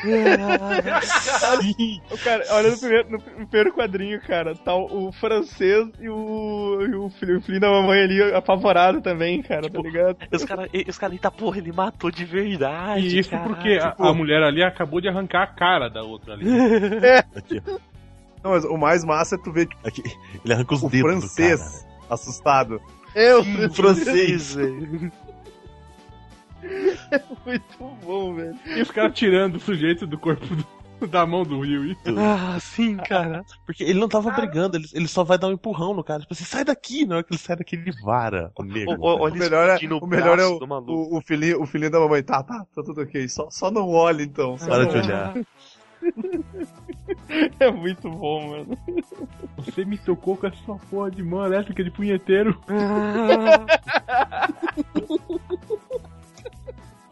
O 2.10 2.18
cara, 2.18 2.44
olha 2.50 2.70
no 2.70 2.78
primeiro, 2.78 3.10
no 3.10 3.20
primeiro 3.20 3.72
quadrinho, 3.72 4.20
cara, 4.20 4.54
tá 4.56 4.74
o, 4.74 5.08
o 5.08 5.12
francês 5.12 5.88
e 6.00 6.08
o, 6.08 6.80
e 6.82 6.94
o, 6.94 7.08
filho, 7.10 7.38
o 7.38 7.40
filho 7.40 7.60
da 7.60 7.70
mamãe 7.70 8.02
ali 8.02 8.22
apavorado 8.32 9.00
também, 9.00 9.40
cara, 9.42 9.70
tá 9.70 9.80
ligado? 9.80 10.16
Os 10.32 10.44
caras, 10.44 10.68
os 10.88 10.98
cara, 10.98 11.12
eita 11.12 11.30
porra, 11.30 11.58
ele 11.58 11.70
matou 11.72 12.10
de 12.10 12.24
verdade. 12.24 13.06
E 13.06 13.20
isso 13.20 13.30
caralho. 13.30 13.54
porque 13.54 13.78
a, 13.80 13.94
a 13.96 14.12
mulher 14.12 14.42
ali 14.42 14.62
acabou 14.62 15.00
de 15.00 15.08
arrancar 15.08 15.42
a 15.42 15.46
cara 15.46 15.88
da 15.88 16.02
outra 16.02 16.34
ali. 16.34 16.46
Aqui, 17.36 17.62
ó. 17.66 17.91
Não, 18.42 18.50
mas 18.52 18.64
o 18.64 18.76
mais 18.76 19.04
massa 19.04 19.36
é 19.36 19.38
tu 19.38 19.52
ver 19.52 19.66
tipo, 19.66 19.86
Aqui, 19.86 20.02
ele 20.44 20.52
arranca 20.52 20.74
os 20.74 20.82
o 20.82 20.88
dedos 20.88 21.10
francês 21.10 21.60
do 21.60 21.64
cara. 21.82 21.86
assustado. 22.10 22.80
Eu, 23.14 23.44
Sim, 23.44 23.68
francês, 23.70 24.54
velho. 24.54 25.12
muito 27.46 27.96
bom, 28.04 28.34
velho. 28.34 28.56
E 28.76 28.80
os 28.82 28.90
caras 28.90 29.12
tirando 29.14 29.56
o 29.56 29.60
sujeito 29.60 30.06
do 30.06 30.18
corpo 30.18 30.46
do- 30.54 30.82
da 31.08 31.26
mão 31.26 31.42
do 31.42 31.58
Will. 31.58 31.96
Ah, 32.16 32.58
sim, 32.60 32.96
cara. 32.96 33.44
Porque 33.66 33.82
ele 33.82 33.98
não 33.98 34.08
tava 34.08 34.30
brigando, 34.30 34.76
ele, 34.76 34.86
ele 34.94 35.08
só 35.08 35.24
vai 35.24 35.36
dar 35.36 35.48
um 35.48 35.52
empurrão 35.52 35.92
no 35.94 36.04
cara. 36.04 36.20
Tipo 36.20 36.32
assim, 36.32 36.44
sai 36.44 36.64
daqui! 36.64 37.04
Na 37.04 37.16
hora 37.16 37.24
que 37.24 37.32
ele 37.32 37.40
sai 37.40 37.56
daqui, 37.56 37.74
ele 37.74 37.90
vara 38.04 38.52
o 38.56 38.62
negro. 38.62 38.96
Ó, 39.00 39.16
ó, 39.16 39.22
olha 39.22 39.34
O 39.34 39.38
melhor 39.38 39.68
é, 39.68 39.78
o, 40.00 40.06
melhor 40.06 40.38
é 40.38 40.46
o, 40.46 40.58
o, 40.62 41.18
o, 41.18 41.20
filhinho, 41.20 41.60
o 41.60 41.66
filhinho 41.66 41.90
da 41.90 41.98
mamãe. 41.98 42.22
Tá, 42.22 42.42
tá, 42.44 42.64
tá 42.72 42.82
tudo 42.84 43.02
ok. 43.02 43.28
Só, 43.28 43.50
só 43.50 43.68
não 43.70 43.88
olhe 43.88 44.22
então. 44.24 44.56
Só 44.56 44.66
Para 44.68 44.84
não 44.84 44.92
de 44.92 44.98
olhar. 44.98 45.34
É 47.60 47.70
muito 47.70 48.10
bom, 48.10 48.50
mano. 48.50 48.78
Você 49.56 49.84
me 49.84 49.98
tocou 49.98 50.36
com 50.36 50.46
essa 50.46 50.74
porra 50.90 51.10
de 51.10 51.22
mão 51.22 51.44
elétrica 51.44 51.82
de 51.82 51.90
punheteiro. 51.90 52.60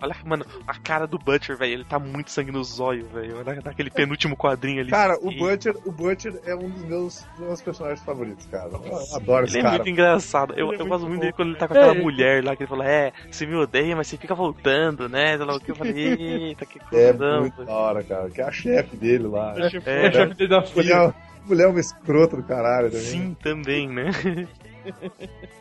Olha, 0.02 0.16
mano, 0.24 0.46
a 0.66 0.74
cara 0.78 1.06
do 1.06 1.18
Butcher, 1.18 1.56
velho, 1.58 1.72
ele 1.74 1.84
tá 1.84 1.98
muito 1.98 2.30
sangue 2.30 2.50
no 2.50 2.64
zóio, 2.64 3.06
velho. 3.12 3.36
Olha 3.38 3.60
naquele 3.62 3.90
penúltimo 3.90 4.34
quadrinho 4.36 4.80
ali. 4.80 4.90
Cara, 4.90 5.18
o 5.20 5.30
Butcher, 5.30 5.76
o 5.84 5.92
Butcher 5.92 6.40
é 6.44 6.54
um 6.54 6.70
dos 6.70 6.82
meus, 6.84 7.26
dos 7.36 7.46
meus 7.46 7.60
personagens 7.60 8.02
favoritos, 8.02 8.46
cara. 8.46 8.70
Eu 8.70 9.16
adoro 9.16 9.44
esse 9.44 9.54
Ele 9.54 9.60
é 9.60 9.62
cara. 9.62 9.76
muito 9.76 9.90
engraçado. 9.90 10.54
Eu, 10.56 10.68
Ele 10.72 10.76
é 10.76 10.80
eu 10.82 10.86
muito 10.86 10.88
gosto 10.88 11.06
muito 11.08 11.20
dele 11.20 11.32
quando 11.34 11.48
ele 11.50 11.58
tá 11.58 11.68
com 11.68 11.74
aquela 11.74 11.94
É. 11.94 12.00
mulher 12.02 12.42
lá, 12.42 12.56
que 12.56 12.62
ele 12.62 12.68
fala, 12.70 12.88
é, 12.88 13.12
você 13.30 13.44
me 13.44 13.54
odeia, 13.56 13.94
mas 13.94 14.06
você 14.06 14.16
fica 14.16 14.34
voltando, 14.34 15.08
né? 15.08 15.36
Sei 15.36 15.44
lá 15.46 15.54
o 15.54 15.60
que 15.60 15.70
eu 15.70 15.76
falei, 15.76 15.94
eita, 15.94 16.64
que 16.64 16.78
É 16.96 17.12
cuzão. 17.12 17.40
muito 17.42 17.64
da 17.64 17.72
hora, 17.72 18.02
cara. 18.02 18.30
Que 18.30 18.40
é 18.40 18.44
a 18.44 18.52
chefe 18.52 18.96
dele 18.96 19.26
lá. 19.26 19.54
É, 19.58 19.62
É, 19.84 20.06
É, 20.06 20.12
chefe 20.12 20.34
dele 20.34 20.48
da 20.50 20.62
filha. 20.62 20.96
Mulher, 20.96 21.14
mulher 21.44 21.64
é 21.64 21.68
uma 21.68 21.80
escrota 21.80 22.36
do 22.38 22.42
caralho 22.42 22.88
também. 22.90 23.04
Sim, 23.04 23.36
também, 23.42 23.86
né? 23.88 24.10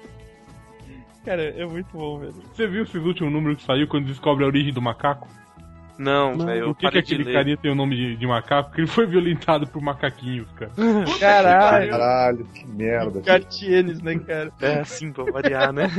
Cara, 1.26 1.44
é 1.44 1.66
muito 1.66 1.90
bom, 1.96 2.20
velho. 2.20 2.34
Você 2.54 2.66
viu 2.68 2.84
esses 2.84 2.96
últimos 3.04 3.32
números 3.32 3.58
que 3.58 3.64
saiu 3.66 3.88
quando 3.88 4.06
descobre 4.06 4.44
a 4.44 4.48
origem 4.48 4.74
do 4.74 4.82
macaco? 4.82 5.28
Não, 5.98 6.38
velho, 6.38 6.62
eu 6.62 6.68
Por 6.74 6.78
que, 6.78 6.92
que 6.92 6.98
aquele 6.98 7.32
carinha 7.34 7.58
tem 7.58 7.70
o 7.70 7.76
nome 7.76 7.94
de, 7.96 8.16
de 8.16 8.26
macaco? 8.26 8.70
Porque 8.70 8.82
ele 8.82 8.88
foi 8.88 9.06
violentado 9.06 9.68
por 9.68 9.82
macaquinhos, 9.82 10.48
cara. 10.54 10.72
Caralho. 11.20 11.92
Caralho, 11.92 12.46
que 12.46 12.66
merda. 12.66 13.20
Cartienes, 13.22 14.02
né, 14.02 14.18
cara? 14.18 14.50
É, 14.62 14.80
assim, 14.80 15.12
pra 15.12 15.26
variar, 15.26 15.74
né? 15.74 15.90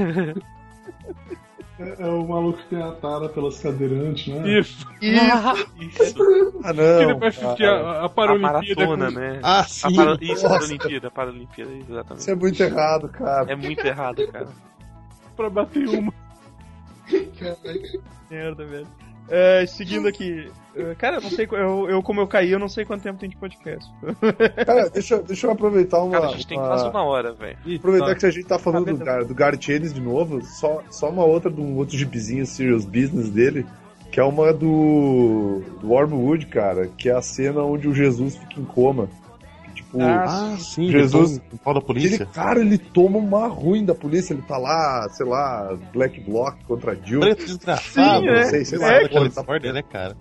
É, 1.78 2.02
é 2.02 2.06
o 2.06 2.26
maluco 2.26 2.58
que 2.58 2.68
tem 2.68 2.82
a 2.82 2.92
tara 2.92 3.28
pelas 3.28 3.58
cadeirantes, 3.60 4.26
né? 4.34 4.58
Isso. 4.58 4.86
Isso. 5.00 6.14
Ah, 6.62 6.72
Que 6.72 6.80
não. 6.80 7.06
depois 7.06 7.38
assistir 7.38 7.62
cara. 7.64 7.80
a, 7.86 8.00
a 8.00 8.04
A 8.04 8.08
Paralimpíada. 8.08 8.86
maratona, 8.86 9.12
com- 9.12 9.18
né? 9.18 9.40
Ah, 9.42 9.60
A 9.60 9.64
sim. 9.64 9.94
para... 9.96 10.16
Isso, 10.20 10.46
a 10.46 10.50
Paralimpíada, 10.50 11.08
a 11.08 11.10
Paralimpíada, 11.10 11.70
exatamente. 11.72 12.20
Isso 12.20 12.30
é 12.30 12.34
muito 12.34 12.62
errado, 12.62 13.08
cara. 13.08 13.52
É 13.52 13.56
muito 13.56 13.86
errado, 13.86 14.26
cara. 14.28 14.48
Pra 15.40 15.48
bater 15.48 15.88
uma. 15.88 16.12
Merda, 18.30 18.66
velho. 18.66 18.86
É, 19.26 19.64
seguindo 19.64 20.06
aqui. 20.06 20.50
é, 20.76 20.94
Cara, 20.96 21.16
eu 21.16 21.22
não 21.22 21.30
sei. 21.30 21.48
Eu, 21.50 21.88
eu, 21.88 22.02
como 22.02 22.20
eu 22.20 22.26
caí, 22.26 22.50
eu 22.50 22.58
não 22.58 22.68
sei 22.68 22.84
quanto 22.84 23.02
tempo 23.02 23.18
tem 23.18 23.30
de 23.30 23.36
podcast. 23.36 23.90
Cara, 24.66 24.90
deixa, 24.90 25.16
deixa 25.22 25.46
eu 25.46 25.52
aproveitar 25.52 26.02
uma. 26.02 26.12
Cara, 26.12 26.26
a 26.26 26.32
gente 26.32 26.46
tem 26.46 26.58
uma- 26.58 26.66
quase 26.68 26.88
uma 26.90 27.02
hora, 27.04 27.32
velho. 27.32 27.56
Aproveitar 27.76 28.14
que 28.16 28.26
a 28.26 28.30
gente 28.30 28.44
tá 28.46 28.58
falando 28.58 28.84
Tá 28.84 28.92
do? 28.92 28.98
Gar, 29.04 29.24
do 29.24 29.34
Garth 29.34 29.66
Ennis 29.70 29.94
de 29.94 30.00
novo, 30.02 30.42
só, 30.44 30.82
só 30.90 31.08
uma 31.08 31.24
outra 31.24 31.50
de 31.50 31.58
um 31.60 31.74
outro 31.78 31.96
gibizinho 31.96 32.44
Serious 32.44 32.84
Business 32.84 33.30
dele, 33.30 33.64
que 34.12 34.20
é 34.20 34.24
uma 34.24 34.52
do, 34.52 35.62
do 35.80 35.88
Wormwood, 35.88 36.44
cara, 36.48 36.86
que 36.98 37.08
é 37.08 37.12
a 37.14 37.22
cena 37.22 37.62
onde 37.62 37.88
o 37.88 37.94
Jesus 37.94 38.36
fica 38.36 38.60
em 38.60 38.64
coma. 38.64 39.08
Tipo, 39.90 40.02
Ah, 40.02 40.52
Ah, 40.52 40.56
sim, 40.58 40.88
Jesus-. 40.90 41.40
O 41.52 41.58
pau 41.58 41.74
da 41.74 41.80
polícia. 41.80 42.14
ele, 42.14 42.26
cara, 42.26 42.60
ele 42.60 42.78
toma 42.78 43.18
uma 43.18 43.48
ruim 43.48 43.84
da 43.84 43.94
polícia, 43.94 44.32
ele 44.32 44.42
tá 44.42 44.56
lá, 44.56 45.08
sei 45.10 45.26
lá, 45.26 45.76
Black 45.92 46.20
Bloc 46.20 46.56
contra 46.66 46.94
Jill. 46.94 47.20
Preto 47.20 47.44
desgraçado. 47.44 48.20
Sim, 48.20 48.26
não 48.26 48.34
é. 48.34 48.44
sei, 48.44 48.64
sei 48.64 48.78
É, 48.78 48.80
lá, 48.82 48.88
aquela 48.98 49.24
ele 49.24 49.30
tá 49.34 49.40
história, 49.40 49.72
né, 49.72 49.82
cara? 49.82 50.16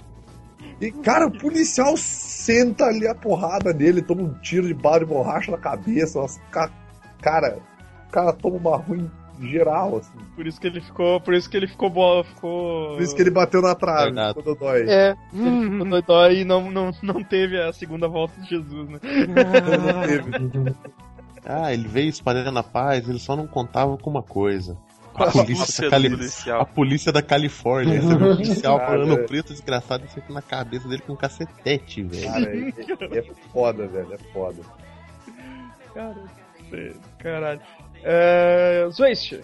E, 0.81 0.91
cara, 0.91 1.27
o 1.27 1.31
policial 1.37 1.95
senta 1.97 2.85
ali 2.85 3.05
a 3.07 3.13
porrada 3.13 3.71
nele, 3.73 4.01
toma 4.01 4.21
um 4.23 4.33
tiro 4.41 4.65
de 4.67 4.73
bala 4.73 4.99
de 4.99 5.05
borracha 5.05 5.51
na 5.51 5.57
cabeça. 5.57 6.19
Cara, 7.21 7.59
o 8.07 8.11
cara 8.11 8.33
toma 8.33 8.55
uma 8.55 8.77
ruim 8.77 9.09
geral, 9.41 9.97
assim. 9.97 10.17
Por 10.35 10.45
isso 10.47 10.59
que 10.59 10.67
ele 10.67 10.81
ficou. 10.81 11.19
Por 11.21 11.33
isso 11.33 11.49
que 11.49 11.57
ele 11.57 11.67
ficou 11.67 11.89
boa. 11.89 12.23
Ficou. 12.23 12.93
Por 12.95 13.01
isso 13.01 13.15
que 13.15 13.21
ele 13.21 13.29
bateu 13.31 13.61
na 13.61 13.75
trave, 13.75 14.05
Verdade. 14.05 14.37
ficou 14.37 14.55
dodói. 14.55 14.85
É, 14.89 15.15
ele 15.33 15.69
ficou 15.71 15.87
dodói 15.89 16.39
e 16.41 16.45
não, 16.45 16.69
não, 16.71 16.91
não 17.01 17.23
teve 17.23 17.61
a 17.61 17.71
segunda 17.73 18.07
volta 18.07 18.39
de 18.41 18.49
Jesus, 18.49 18.89
né? 18.89 18.99
Não 19.03 20.01
teve. 20.07 20.75
Ah, 21.45 21.73
ele 21.73 21.87
veio 21.87 22.09
espalhando 22.09 22.59
a 22.59 22.63
paz, 22.63 23.07
ele 23.07 23.19
só 23.19 23.35
não 23.35 23.47
contava 23.47 23.97
com 23.97 24.09
uma 24.09 24.21
coisa. 24.23 24.77
A 25.15 25.23
A 25.23 25.31
polícia, 25.31 25.83
da, 25.83 25.89
Cali- 25.89 26.29
a 26.61 26.65
polícia 26.65 27.11
da 27.11 27.21
Califórnia. 27.21 27.99
Viu 27.99 28.15
o 28.15 28.19
policial 28.35 28.77
Cara, 28.77 28.91
falando 28.91 29.13
é. 29.19 29.23
preto 29.23 29.51
desgraçado 29.51 30.05
e 30.05 30.09
sempre 30.11 30.33
na 30.33 30.41
cabeça 30.41 30.87
dele 30.87 31.01
com 31.05 31.13
um 31.13 31.17
cacetete, 31.17 32.03
velho. 32.03 32.25
Cara, 32.25 32.45
é, 33.15 33.17
é 33.17 33.23
foda, 33.51 33.87
velho, 33.87 34.13
é 34.13 34.17
foda. 34.31 34.61
Cara, 35.93 36.15
é, 36.71 36.93
caralho. 37.17 37.61
É. 38.03 38.87
Zwist. 38.91 39.39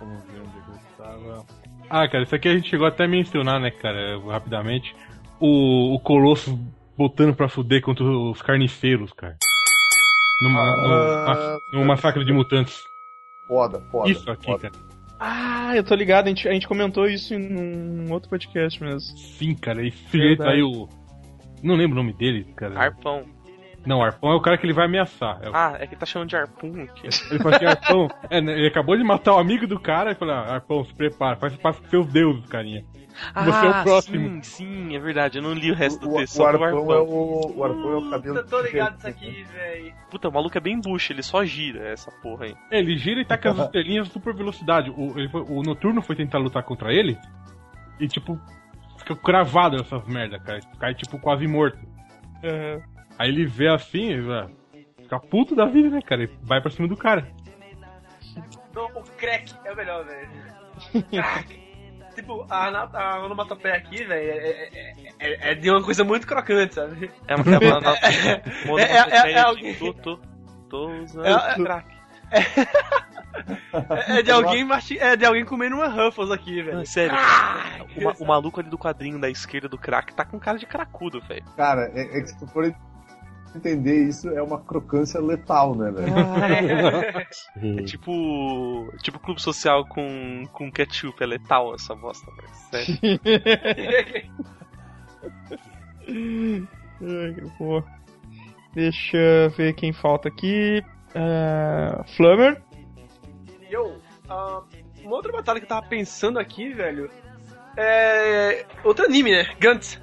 Vamos 0.00 0.22
ver 0.24 0.40
onde 0.40 0.58
é 0.58 0.62
que 0.62 0.70
eu 0.70 0.76
estava. 0.90 1.44
Ah, 1.90 2.08
cara, 2.08 2.24
isso 2.24 2.34
aqui 2.34 2.48
a 2.48 2.54
gente 2.54 2.68
chegou 2.68 2.86
até 2.86 3.04
a 3.04 3.08
mencionar, 3.08 3.60
né, 3.60 3.70
cara, 3.70 4.18
rapidamente. 4.30 4.94
O, 5.40 5.94
o 5.94 6.00
Colosso 6.00 6.58
voltando 6.96 7.34
pra 7.34 7.48
fuder 7.48 7.82
contra 7.82 8.04
os 8.04 8.40
carniceiros, 8.40 9.12
cara. 9.12 9.36
Numa, 10.42 10.60
Ah, 10.62 11.58
no, 11.72 11.80
no 11.80 11.84
massacre 11.86 12.24
de 12.24 12.32
mutantes. 12.32 12.82
Foda, 13.46 13.80
foda. 13.90 14.10
Isso 14.10 14.30
aqui, 14.30 14.46
foda. 14.46 14.70
cara. 14.70 14.84
Ah, 15.20 15.76
eu 15.76 15.84
tô 15.84 15.94
ligado, 15.94 16.26
a 16.26 16.28
gente, 16.28 16.48
a 16.48 16.52
gente 16.52 16.66
comentou 16.66 17.06
isso 17.06 17.34
em 17.34 17.56
um 18.08 18.12
outro 18.12 18.28
podcast 18.28 18.82
mesmo. 18.82 19.00
Sim, 19.18 19.54
cara, 19.54 19.86
esse 19.86 20.04
Verdade. 20.18 20.50
aí, 20.56 20.62
o. 20.62 20.88
Não 21.62 21.76
lembro 21.76 21.98
o 21.98 22.02
nome 22.02 22.12
dele, 22.12 22.44
cara. 22.56 22.78
Arpão. 22.78 23.24
Não, 23.86 24.02
Arpão 24.02 24.30
é 24.32 24.34
o 24.34 24.40
cara 24.40 24.56
que 24.56 24.64
ele 24.64 24.72
vai 24.72 24.86
ameaçar. 24.86 25.38
É 25.42 25.48
o- 25.50 25.54
Ah, 25.54 25.76
é 25.78 25.86
que 25.86 25.94
tá 25.96 26.06
chamando 26.06 26.28
de 26.30 26.36
Arpum 26.36 26.82
aqui. 26.82 27.08
Ele 27.30 27.38
fala 27.42 27.56
assim, 27.56 27.66
Arpão. 27.66 28.08
É, 28.30 28.40
né, 28.40 28.52
ele 28.52 28.66
acabou 28.68 28.96
de 28.96 29.04
matar 29.04 29.34
o 29.34 29.38
amigo 29.38 29.66
do 29.66 29.78
cara 29.78 30.12
e 30.12 30.14
falou, 30.14 30.34
ah, 30.34 30.54
Arpão, 30.54 30.84
se 30.84 30.94
prepara, 30.94 31.36
faz 31.36 31.54
passo 31.56 31.82
com 31.82 31.88
seus 31.88 32.06
deuses, 32.06 32.46
carinha. 32.46 32.84
Você 33.44 33.66
é 33.66 33.70
o 33.70 33.82
próximo. 33.84 34.28
Sim, 34.28 34.42
sim, 34.42 34.96
é 34.96 34.98
verdade. 34.98 35.38
Eu 35.38 35.42
não 35.42 35.52
li 35.52 35.70
o 35.70 35.74
resto 35.74 36.00
do 36.00 36.14
O, 36.14 36.16
texto, 36.16 36.32
o, 36.34 36.36
só 36.36 36.50
do 36.50 36.64
Arpão 36.64 36.80
Arpão. 36.80 36.94
é 36.96 36.98
o, 37.00 37.52
o 37.56 37.64
Arpão 37.64 37.92
é 37.92 37.96
o 37.96 38.10
cabelo. 38.10 38.34
Puta, 38.36 38.48
tô 38.48 38.60
ligado 38.60 38.94
nisso 38.94 39.06
aqui, 39.06 39.44
velho. 39.54 39.94
Puta, 40.10 40.28
o 40.28 40.32
maluco 40.32 40.58
é 40.58 40.60
bem 40.60 40.80
bucha, 40.80 41.12
ele 41.12 41.22
só 41.22 41.44
gira 41.44 41.86
essa 41.90 42.10
porra 42.10 42.46
aí. 42.46 42.56
É, 42.72 42.78
ele 42.80 42.96
gira 42.98 43.20
e 43.20 43.24
taca 43.24 43.50
as 43.52 43.58
estrelinhas 43.58 44.08
super 44.08 44.34
velocidade. 44.34 44.90
O, 44.96 45.16
ele 45.16 45.28
foi- 45.28 45.44
o 45.48 45.62
Noturno 45.62 46.02
foi 46.02 46.16
tentar 46.16 46.38
lutar 46.38 46.64
contra 46.64 46.92
ele 46.92 47.16
e, 48.00 48.08
tipo, 48.08 48.36
fica 48.98 49.14
cravado 49.14 49.76
essas 49.76 50.04
merda, 50.08 50.40
cara. 50.40 50.58
Cai, 50.80 50.94
tipo, 50.94 51.16
quase 51.18 51.46
morto. 51.46 51.78
Aham. 52.42 52.82
Aí 53.18 53.28
ele 53.28 53.46
vê 53.46 53.68
assim, 53.68 54.10
ele 54.12 54.22
vai- 54.22 54.48
fica 55.02 55.20
puto 55.20 55.54
da 55.54 55.66
vida, 55.66 55.88
né, 55.90 56.00
cara? 56.02 56.24
E 56.24 56.30
vai 56.42 56.60
pra 56.60 56.70
cima 56.70 56.88
do 56.88 56.96
cara. 56.96 57.26
Não, 58.74 58.86
o 58.86 59.02
crack 59.16 59.54
é 59.64 59.72
o 59.72 59.76
melhor, 59.76 60.04
velho. 60.04 60.28
Tipo, 62.14 62.46
a, 62.48 62.68
ana- 62.68 62.88
a 62.92 63.24
onomatopeia 63.24 63.74
aqui, 63.74 64.04
velho, 64.04 64.30
é, 64.30 64.36
é- 64.36 65.12
é- 65.18 65.50
é 65.50 65.54
de 65.56 65.68
uma 65.68 65.82
coisa 65.82 66.04
muito 66.04 66.26
crocante, 66.28 66.74
sabe? 66.74 67.10
É 67.26 67.34
uma, 67.34 67.44
é 67.44 67.58
É- 68.78 68.82
é- 68.82 69.30
é- 69.30 69.32
é 69.32 69.40
alguém. 69.40 69.74
Tô, 69.74 69.92
tô, 69.94 70.20
tô 70.70 70.90
usando 71.02 71.26
É- 71.26 71.32
é- 71.32 71.54
crack. 71.54 71.94
É, 74.06 74.18
é 74.18 74.22
de 74.22 74.30
alguém 74.30 74.66
é 75.00 75.16
de 75.16 75.24
alguém 75.24 75.44
comendo 75.44 75.74
uma 75.76 75.88
Ruffles 75.88 76.30
aqui, 76.30 76.62
velho. 76.62 76.86
Sério. 76.86 77.16
Ah, 77.18 77.80
O, 77.96 78.04
ma- 78.04 78.14
o 78.20 78.24
maluco 78.24 78.60
ali 78.60 78.68
do 78.70 78.78
quadrinho 78.78 79.18
da 79.20 79.28
esquerda 79.28 79.68
do 79.68 79.76
crack 79.76 80.14
tá 80.14 80.24
com 80.24 80.38
cara 80.38 80.56
de 80.56 80.66
cracudo, 80.66 81.20
velho. 81.20 81.44
Cara, 81.56 81.90
é, 81.94 82.18
é 82.18 82.20
que 82.20 82.28
se 82.28 82.38
tu 82.38 82.46
for 82.46 82.64
entender 83.56 84.08
isso, 84.08 84.28
é 84.30 84.42
uma 84.42 84.60
crocância 84.60 85.20
letal, 85.20 85.74
né, 85.74 85.90
velho? 85.90 86.14
É 87.80 87.82
tipo. 87.84 88.92
Tipo 89.02 89.18
clube 89.18 89.40
social 89.40 89.86
com, 89.86 90.44
com 90.52 90.70
ketchup, 90.70 91.22
é 91.22 91.26
letal 91.26 91.74
essa 91.74 91.94
bosta, 91.94 92.30
velho. 92.32 92.48
Sério. 92.70 92.98
Ai, 97.00 97.34
que 97.34 97.58
porra. 97.58 97.84
Deixa 98.74 99.16
eu 99.16 99.50
ver 99.50 99.74
quem 99.74 99.92
falta 99.92 100.28
aqui. 100.28 100.82
Uh, 101.10 102.04
Flummer. 102.16 102.60
Yo, 103.70 103.94
ah, 104.28 104.62
uma 105.02 105.16
outra 105.16 105.32
batalha 105.32 105.60
que 105.60 105.64
eu 105.64 105.68
tava 105.68 105.86
pensando 105.86 106.38
aqui, 106.38 106.72
velho, 106.72 107.10
é. 107.76 108.64
Outro 108.84 109.04
anime, 109.04 109.32
né? 109.32 109.54
Gantz. 109.58 110.00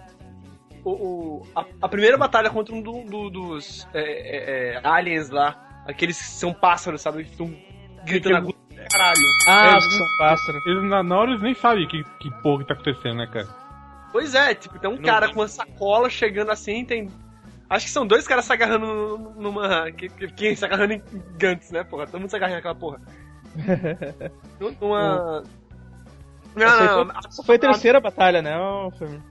O, 0.84 0.92
o- 0.92 1.48
a, 1.56 1.66
a 1.84 1.88
primeira 1.88 2.18
batalha 2.18 2.50
contra 2.50 2.74
um 2.74 2.82
do- 2.82 3.04
do- 3.04 3.30
dos 3.30 3.88
é, 3.94 4.02
é, 4.02 4.76
é, 4.76 4.82
aliens 4.84 5.30
lá, 5.30 5.84
aqueles 5.88 6.18
que 6.18 6.28
são 6.28 6.54
pássaros, 6.54 7.02
sabe? 7.02 7.24
Que 7.24 7.32
estão 7.32 7.56
gritando 8.06 8.38
agudo. 8.38 8.56
Caralho. 8.92 9.22
Ah, 9.48 9.68
É, 9.68 9.76
que 9.76 9.92
são 9.92 10.08
pássaros. 10.18 10.66
Eles, 10.66 10.84
na, 10.90 11.04
na 11.04 11.18
hora 11.18 11.32
eles 11.32 11.44
nem 11.44 11.54
sabem 11.54 11.88
que, 11.88 12.04
que 12.20 12.32
porra 12.42 12.64
que 12.64 12.68
tá 12.68 12.74
acontecendo, 12.74 13.18
né, 13.18 13.28
cara? 13.28 13.48
Pois 14.12 14.34
é, 14.36 14.54
tipo, 14.56 14.78
tem 14.80 14.90
um 14.90 14.96
Não 14.96 15.02
cara 15.04 15.28
vi. 15.28 15.34
com 15.34 15.40
uma 15.40 15.48
sacola 15.48 16.10
chegando 16.10 16.52
assim, 16.52 16.84
tem. 16.84 17.10
Acho 17.70 17.86
que 17.86 17.92
são 17.92 18.06
dois 18.06 18.28
caras 18.28 18.44
se 18.46 18.52
agarrando 18.52 19.34
numa. 19.38 19.90
que- 19.92 20.10
que- 20.10 20.28
Quem 20.34 20.56
se 20.56 20.66
agarrando 20.66 20.94
em 20.94 21.02
Gantz, 21.38 21.72
né, 21.72 21.84
porra? 21.84 22.06
Todo 22.08 22.20
mundo 22.20 22.30
se 22.30 22.36
agarra 22.36 22.56
naquela 22.56 22.76
porra. 22.76 23.00
Numa. 24.60 25.44
Não, 26.56 26.68
aí 26.68 26.80
não, 26.88 26.96
foi- 26.96 27.06
não. 27.06 27.46
Foi 27.46 27.56
a 27.56 27.60
terceira 27.60 28.00
batalha, 28.00 28.42
né, 28.42 28.58
ô, 28.58 28.92
Flummer? 28.92 29.22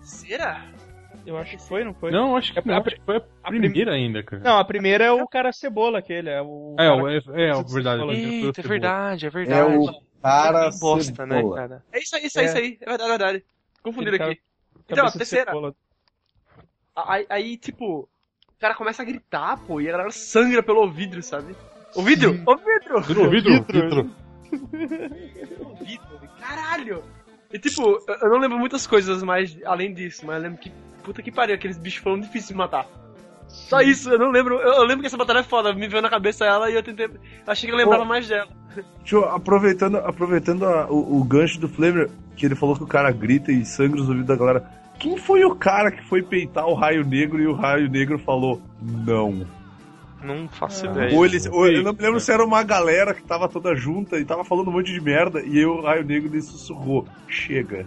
Eu 1.26 1.36
acho 1.36 1.56
que 1.56 1.62
foi, 1.68 1.84
não 1.84 1.92
foi? 1.94 2.10
Não, 2.10 2.36
acho 2.36 2.52
que, 2.52 2.58
É, 2.58 2.62
não, 2.64 2.74
a 2.74 2.78
acho 2.78 2.90
que 2.96 3.02
foi 3.04 3.16
a 3.18 3.22
a 3.44 3.48
primeira 3.48 3.92
ainda, 3.92 4.22
cara. 4.22 4.42
Não, 4.42 4.58
a 4.58 4.64
primeira 4.64 5.04
é 5.04 5.12
o 5.12 5.26
cara 5.28 5.52
cebola, 5.52 5.98
aquele. 5.98 6.28
É 6.30 6.40
o. 6.42 6.74
É, 6.78 6.90
o- 6.90 7.08
é, 7.08 7.16
é, 7.16 7.20
que- 7.64 7.72
verdade. 7.72 8.02
O 8.02 8.10
Eita, 8.10 8.60
é 8.60 8.64
verdade, 8.64 9.24
é 9.26 9.28
É 9.28 9.30
verdade. 9.30 9.76
o 9.76 10.02
cara 10.22 10.70
bosta, 10.80 11.26
né, 11.26 11.36
cebola. 11.36 11.56
cara? 11.56 11.84
É 11.92 11.98
isso 12.00 12.16
aí, 12.16 12.26
isso 12.26 12.38
aí, 12.40 12.44
É. 12.44 12.48
isso 12.48 12.56
aí. 12.58 12.78
É 12.80 12.86
verdade, 12.86 13.02
é 13.02 13.08
verdade. 13.18 13.44
Confundido 13.82 14.16
aqui. 14.22 14.40
Então, 14.88 15.06
a 15.06 15.10
terceira. 15.12 15.52
Aí, 16.96 17.26
aí, 17.28 17.56
tipo, 17.56 18.00
o 18.48 18.60
cara 18.60 18.74
começa 18.74 19.02
a 19.02 19.04
gritar, 19.04 19.56
pô, 19.66 19.80
e 19.80 19.88
a 19.88 19.92
galera 19.92 20.10
sangra 20.10 20.62
pelo 20.62 20.80
ouvido, 20.80 21.22
sabe? 21.22 21.54
O 21.94 22.02
vidro? 22.02 22.30
O 22.46 22.56
vidro! 22.56 23.00
Vidro, 23.02 23.30
vidro, 23.30 23.64
vidro. 23.64 24.10
O 25.60 25.74
vidro, 25.84 26.20
caralho! 26.38 27.04
E 27.52 27.58
tipo, 27.58 27.82
eu- 27.82 28.16
eu 28.22 28.28
não 28.30 28.38
lembro 28.38 28.58
muitas 28.58 28.86
coisas 28.86 29.22
mais 29.22 29.56
além 29.64 29.92
disso, 29.92 30.24
mas 30.26 30.36
eu 30.36 30.42
lembro 30.42 30.58
que, 30.58 30.72
puta 31.02 31.22
que 31.22 31.30
pariu, 31.32 31.54
aqueles 31.54 31.78
bichos 31.78 32.02
foram 32.02 32.18
difíceis 32.20 32.48
de 32.48 32.54
matar. 32.54 32.86
Só 33.48 33.80
isso, 33.80 34.08
eu 34.10 34.18
não 34.18 34.30
lembro. 34.30 34.54
Eu, 34.60 34.74
eu 34.74 34.82
lembro 34.84 35.00
que 35.00 35.06
essa 35.06 35.16
batalha 35.16 35.40
é 35.40 35.42
foda, 35.42 35.72
me 35.74 35.88
veio 35.88 36.00
na 36.02 36.08
cabeça 36.08 36.44
ela 36.44 36.70
e 36.70 36.74
eu 36.74 36.82
tentei. 36.82 37.08
Achei 37.46 37.68
que 37.68 37.74
eu 37.74 37.78
lembrava 37.78 38.02
Pô. 38.04 38.08
mais 38.08 38.28
dela. 38.28 38.46
Deixa 38.98 39.16
eu- 39.16 39.24
aproveitando, 39.28 39.96
aproveitando 39.96 40.64
a- 40.64 40.86
o, 40.88 41.18
o 41.20 41.24
gancho 41.24 41.58
do 41.58 41.68
Flamer, 41.68 42.08
que 42.36 42.46
ele 42.46 42.54
falou 42.54 42.76
que 42.76 42.84
o 42.84 42.86
cara 42.86 43.10
grita 43.10 43.50
e 43.50 43.64
sangra 43.64 44.00
os 44.00 44.08
ouvidos 44.08 44.28
da 44.28 44.36
galera. 44.36 44.64
Quem 45.00 45.16
foi 45.16 45.44
o 45.44 45.54
cara 45.56 45.90
que 45.90 46.04
foi 46.06 46.22
peitar 46.22 46.66
o 46.68 46.74
Raio 46.74 47.04
Negro 47.04 47.40
e 47.42 47.46
o 47.48 47.52
Raio 47.54 47.90
Negro 47.90 48.18
falou 48.20 48.62
não? 48.80 49.44
Não 50.22 50.46
faço 50.48 50.86
Ah. 50.86 50.90
ideia. 50.90 51.16
Ou 51.16 51.24
eles, 51.24 51.46
ou, 51.46 51.66
eu 51.66 51.82
não 51.82 51.92
me 51.92 51.98
lembro 52.02 52.20
se 52.20 52.30
era 52.30 52.44
uma 52.44 52.62
galera 52.62 53.14
que 53.14 53.22
tava 53.22 53.48
toda 53.48 53.74
junta 53.74 54.18
e 54.20 54.24
tava 54.24 54.44
falando 54.44 54.68
um 54.68 54.72
monte 54.72 54.92
de 54.92 55.00
merda 55.00 55.40
e 55.40 55.58
aí 55.58 55.64
o 55.66 55.80
Raio 55.80 56.04
Negro 56.04 56.30
lhe 56.30 56.40
sussurrou: 56.42 57.04
Chega. 57.26 57.86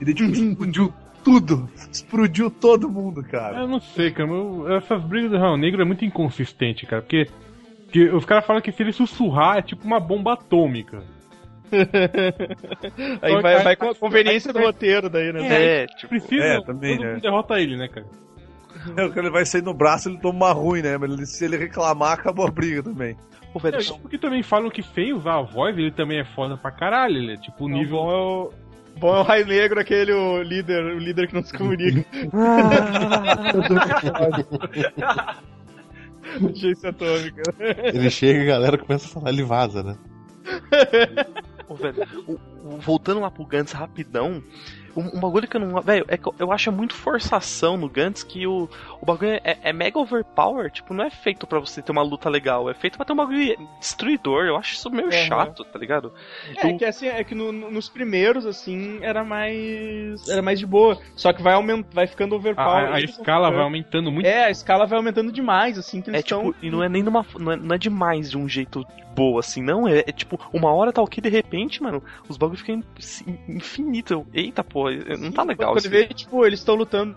E 0.00 0.04
daí 0.04 0.14
tipo, 0.14 0.30
explodiu 0.32 0.92
tudo. 1.26 1.68
Explodiu 1.92 2.48
todo 2.50 2.88
mundo, 2.88 3.20
cara. 3.24 3.58
Eu 3.62 3.66
não 3.68 3.80
sei, 3.80 4.12
cara. 4.12 4.30
eu- 4.30 4.76
essas 4.76 5.02
brigas 5.02 5.30
do 5.32 5.38
Raio 5.38 5.56
Negro 5.56 5.82
é 5.82 5.84
muito 5.84 6.04
inconsistente, 6.04 6.86
cara. 6.86 7.02
Porque, 7.02 7.26
porque 7.84 8.04
os 8.10 8.24
caras 8.24 8.46
falam 8.46 8.62
que 8.62 8.70
se 8.70 8.80
ele 8.82 8.92
sussurrar 8.92 9.58
é 9.58 9.62
tipo 9.62 9.84
uma 9.84 9.98
bomba 9.98 10.34
atômica. 10.34 11.02
Aí 13.22 13.42
vai, 13.42 13.62
vai 13.62 13.76
com 13.76 13.90
a 13.90 13.94
conveniência 13.94 14.52
do 14.52 14.60
roteiro 14.60 15.08
daí, 15.10 15.32
né? 15.32 15.82
É, 15.82 15.86
tipo, 15.86 16.08
Precisa, 16.10 16.44
É, 16.44 16.60
também, 16.62 16.96
todo 16.96 17.04
né? 17.04 17.12
mundo 17.14 17.22
derrota 17.22 17.60
ele, 17.60 17.76
né, 17.76 17.88
cara? 17.88 18.06
É, 18.96 19.08
quando 19.08 19.18
ele 19.18 19.30
vai 19.30 19.44
sair 19.44 19.62
no 19.62 19.74
braço, 19.74 20.08
ele 20.08 20.18
toma 20.18 20.46
uma 20.46 20.52
ruim, 20.52 20.82
né? 20.82 20.96
Mas 20.96 21.10
ele- 21.10 21.26
se 21.26 21.44
ele 21.44 21.56
reclamar, 21.56 22.12
acabou 22.12 22.46
a 22.46 22.50
briga 22.50 22.82
também. 22.82 23.16
pô, 23.52 23.58
velho, 23.58 23.76
É, 23.76 23.80
só- 23.80 23.98
porque 23.98 24.16
também 24.18 24.42
falam 24.42 24.70
que 24.70 24.82
sem 24.82 25.12
usar 25.12 25.38
a 25.38 25.42
voz 25.42 25.76
ele 25.76 25.90
também 25.90 26.20
é 26.20 26.24
foda 26.24 26.56
pra 26.56 26.70
caralho. 26.70 27.16
Ele 27.16 27.32
é 27.32 27.36
tipo 27.36 27.64
o 27.64 27.68
Não, 27.68 27.78
nível. 27.78 27.96
bom 27.96 28.10
é 28.12 28.16
o. 28.16 28.65
Bom 28.98 29.14
é 29.14 29.20
o 29.20 29.22
Raio 29.22 29.46
Negro, 29.46 29.78
aquele 29.80 30.12
o 30.12 30.42
líder, 30.42 30.82
o 30.84 30.98
líder 30.98 31.28
que 31.28 31.34
não 31.34 31.42
se 31.44 31.52
comunica. 31.52 32.04
Agência 36.50 36.90
atômica. 36.90 37.42
Ele 37.94 38.10
chega 38.10 38.40
e 38.40 38.42
a 38.42 38.46
galera 38.46 38.78
começa 38.78 39.06
a 39.06 39.10
falar, 39.10 39.30
ele 39.30 39.42
vaza, 39.42 39.82
né? 39.82 39.96
Ô, 41.68 41.74
velho, 41.74 42.06
o- 42.26 42.38
o- 42.64 42.78
voltando 42.78 43.20
lá 43.20 43.30
pro 43.30 43.46
Gantz 43.46 43.72
rapidão, 43.72 44.42
um, 44.96 45.16
um 45.16 45.20
bagulho 45.20 45.46
que 45.48 45.56
eu 45.56 45.60
não. 45.60 45.80
Velho, 45.82 46.04
é 46.08 46.14
eu- 46.24 46.34
eu 46.38 46.52
acho 46.52 46.72
muito 46.72 46.94
forçação 46.94 47.76
no 47.76 47.88
Gantz 47.88 48.22
que 48.22 48.46
o, 48.46 48.68
o 49.00 49.06
bagulho 49.06 49.32
é, 49.44 49.58
é 49.62 49.72
mega 49.72 49.98
overpower. 49.98 50.70
Tipo, 50.70 50.94
não 50.94 51.04
é 51.04 51.10
feito 51.10 51.46
pra 51.46 51.58
você 51.60 51.82
ter 51.82 51.92
uma 51.92 52.02
luta 52.02 52.28
legal, 52.28 52.68
é 52.70 52.74
feito 52.74 52.96
pra 52.96 53.04
ter 53.06 53.12
um 53.12 53.16
bagulho 53.16 53.56
destruidor. 53.78 54.44
Eu 54.46 54.56
acho 54.56 54.74
isso 54.74 54.90
meio 54.90 55.06
Uhum. 55.06 55.12
chato, 55.12 55.64
tá 55.64 55.78
ligado? 55.78 56.12
É 56.56 56.72
que 56.72 56.84
assim, 56.84 57.08
é 57.08 57.22
que 57.24 57.34
no- 57.34 57.52
no- 57.52 57.70
nos 57.70 57.88
primeiros, 57.88 58.46
assim, 58.46 58.98
era 59.02 59.22
mais. 59.24 60.28
Era 60.28 60.42
mais 60.42 60.58
de 60.58 60.66
boa. 60.66 60.98
Só 61.14 61.32
que 61.32 61.42
vai 61.42 61.54
aument, 61.54 61.84
vai 61.92 62.06
ficando 62.06 62.34
A, 62.34 62.38
overpower. 62.38 62.88
a- 62.90 62.94
a 62.96 63.00
escala 63.00 63.50
vai 63.50 63.62
aumentando 63.62 64.10
muito. 64.10 64.26
É, 64.26 64.44
a 64.44 64.50
escala 64.50 64.86
vai 64.86 64.96
aumentando 64.98 65.30
demais, 65.32 65.78
assim, 65.78 66.00
que 66.00 66.10
eles 66.10 66.20
É 66.20 66.22
tipo, 66.22 66.40
estão. 66.50 66.54
e 66.62 66.70
não 66.70 66.82
é 66.82 66.88
nem 66.88 67.02
numa. 67.02 67.24
Não 67.38 67.52
é, 67.52 67.56
não 67.56 67.74
é 67.74 67.78
demais 67.78 68.30
de 68.30 68.38
um 68.38 68.48
jeito 68.48 68.84
boa, 69.14 69.40
assim, 69.40 69.62
não. 69.62 69.88
É, 69.88 70.00
é 70.00 70.12
tipo, 70.12 70.38
uma 70.52 70.70
hora 70.72 70.92
tá 70.92 71.00
ok, 71.02 71.22
de 71.22 71.28
repente, 71.28 71.82
mano, 71.82 72.02
os 72.28 72.36
bagulhos 72.36 72.60
ficam 72.60 72.76
in- 73.26 73.56
infinito. 73.56 74.12
Eu, 74.12 74.26
Eita, 74.32 74.62
pô, 74.62 74.85
não 75.18 75.32
tá 75.32 75.42
legal 75.42 75.70
Quando 75.72 75.80
isso. 75.80 75.90
vê, 75.90 76.06
tipo, 76.06 76.44
eles 76.46 76.58
estão 76.60 76.74
lutando. 76.74 77.16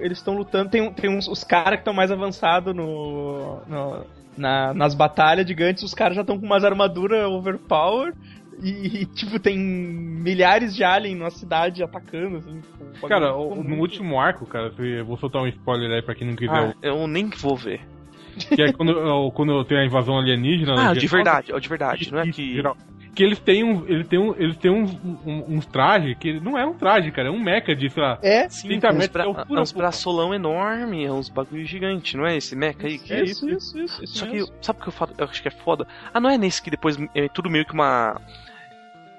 Eles 0.00 0.18
estão 0.18 0.34
lutando. 0.34 0.70
Tem, 0.70 0.92
tem 0.92 1.10
uns, 1.10 1.26
os 1.28 1.42
caras 1.44 1.74
que 1.74 1.80
estão 1.80 1.94
mais 1.94 2.10
avançados 2.10 2.74
no, 2.74 3.60
no- 3.66 4.04
na- 4.36 4.72
nas 4.74 4.94
batalhas 4.94 5.44
de 5.46 5.54
Gantz, 5.54 5.82
os 5.82 5.94
caras 5.94 6.14
já 6.14 6.20
estão 6.22 6.38
com 6.38 6.46
umas 6.46 6.64
armaduras 6.64 7.24
overpower. 7.28 8.12
E, 8.60 9.02
e, 9.02 9.06
tipo, 9.06 9.38
tem 9.38 9.56
milhares 9.56 10.74
de 10.74 10.82
aliens 10.82 11.16
na 11.18 11.30
cidade 11.30 11.80
atacando, 11.82 12.38
assim. 12.38 12.60
tipo, 12.94 13.06
Cara, 13.08 13.32
o- 13.36 13.62
no 13.62 13.76
último 13.76 14.18
arco, 14.20 14.44
cara, 14.46 14.72
eu 14.78 15.04
vou 15.04 15.16
soltar 15.16 15.42
um 15.42 15.46
spoiler 15.46 15.90
aí 15.92 16.02
pra 16.02 16.14
quem 16.14 16.26
não 16.26 16.34
quiser. 16.34 16.52
Ah, 16.52 16.74
eu 16.82 17.06
nem 17.06 17.28
vou 17.28 17.56
ver. 17.56 17.80
Que 18.54 18.62
é 18.62 18.72
quando, 18.72 18.92
é, 18.92 19.30
quando 19.32 19.64
tem 19.64 19.78
a 19.78 19.84
invasão 19.84 20.18
alienígena. 20.18 20.74
Ah, 20.76 20.84
né, 20.88 20.94
de 20.94 21.00
que- 21.00 21.06
verdade, 21.06 21.52
ó, 21.52 21.58
de 21.58 21.68
verdade, 21.68 22.12
não 22.12 22.20
é 22.20 22.30
que. 22.30 22.54
geral. 22.54 22.76
Que 23.18 23.24
eles 23.24 23.40
têm 23.40 23.64
um, 23.64 23.84
eles 23.88 24.06
têm 24.06 24.18
um, 24.18 24.34
eles 24.36 24.56
têm 24.58 24.70
uns, 24.70 24.92
um- 25.26 25.56
uns 25.56 25.66
trajes 25.66 26.16
que 26.18 26.38
não 26.38 26.56
é 26.56 26.64
um 26.64 26.72
traje, 26.74 27.10
cara, 27.10 27.26
é 27.28 27.30
um 27.30 27.40
mecha 27.40 27.74
de, 27.74 27.90
sei 27.90 28.00
lá, 28.02 28.16
É, 28.22 28.48
Sim, 28.48 28.68
30 28.68 28.90
uns, 28.90 28.94
metros 28.94 29.12
de 29.12 29.20
é 29.20 29.24
altura, 29.24 29.60
uns 29.60 29.72
pô. 29.72 29.78
braçolão 29.78 30.32
enorme, 30.32 31.04
é 31.04 31.12
uns 31.12 31.28
bagulho 31.28 31.64
gigante, 31.64 32.16
não 32.16 32.24
é 32.26 32.36
esse 32.36 32.54
mecha 32.54 32.86
aí? 32.86 32.98
Que 32.98 33.12
é 33.14 33.24
isso, 33.24 33.48
isso, 33.50 33.78
isso. 33.78 34.04
isso 34.04 34.18
Só 34.18 34.26
que, 34.26 34.38
sabe 34.62 34.78
o 34.78 34.82
que 34.82 34.88
eu, 34.88 34.92
falo, 34.92 35.12
eu 35.18 35.24
acho 35.24 35.42
que 35.42 35.48
é 35.48 35.50
foda? 35.50 35.86
Ah, 36.14 36.20
não 36.20 36.30
é 36.30 36.38
nesse 36.38 36.62
que 36.62 36.70
depois 36.70 36.96
é 37.14 37.28
tudo 37.28 37.50
meio 37.50 37.66
que 37.66 37.72
uma. 37.74 38.20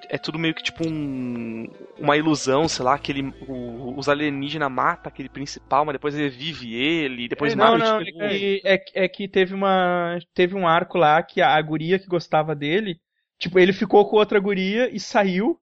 É 0.08 0.18
tudo 0.18 0.38
meio 0.40 0.54
que 0.54 0.62
tipo 0.62 0.84
um, 0.84 1.68
uma 1.98 2.16
ilusão, 2.16 2.66
sei 2.66 2.84
lá, 2.84 2.98
que 2.98 3.12
ele, 3.12 3.32
o- 3.46 3.96
os 3.96 4.08
alienígenas 4.08 4.70
matam 4.70 5.08
aquele 5.08 5.28
principal, 5.28 5.84
mas 5.84 5.92
depois 5.92 6.14
revive 6.16 6.74
ele, 6.74 7.28
depois 7.28 7.52
É, 7.52 7.56
mata 7.56 7.76
não, 7.78 7.78
não, 7.78 8.04
tipo, 8.04 8.20
é 8.20 8.28
que, 8.28 8.60
é, 8.64 8.78
que- 8.78 8.98
é 8.98 9.08
que 9.08 9.28
teve 9.28 9.54
uma. 9.54 10.18
Teve 10.34 10.54
um 10.56 10.66
arco 10.66 10.98
lá 10.98 11.22
que 11.22 11.40
a, 11.40 11.54
a 11.54 11.62
guria 11.62 11.98
que 11.98 12.06
gostava 12.06 12.54
dele, 12.56 13.00
tipo, 13.40 13.58
ele 13.58 13.72
ficou 13.72 14.08
com 14.08 14.16
outra 14.16 14.38
guria 14.38 14.94
e 14.94 15.00
saiu. 15.00 15.58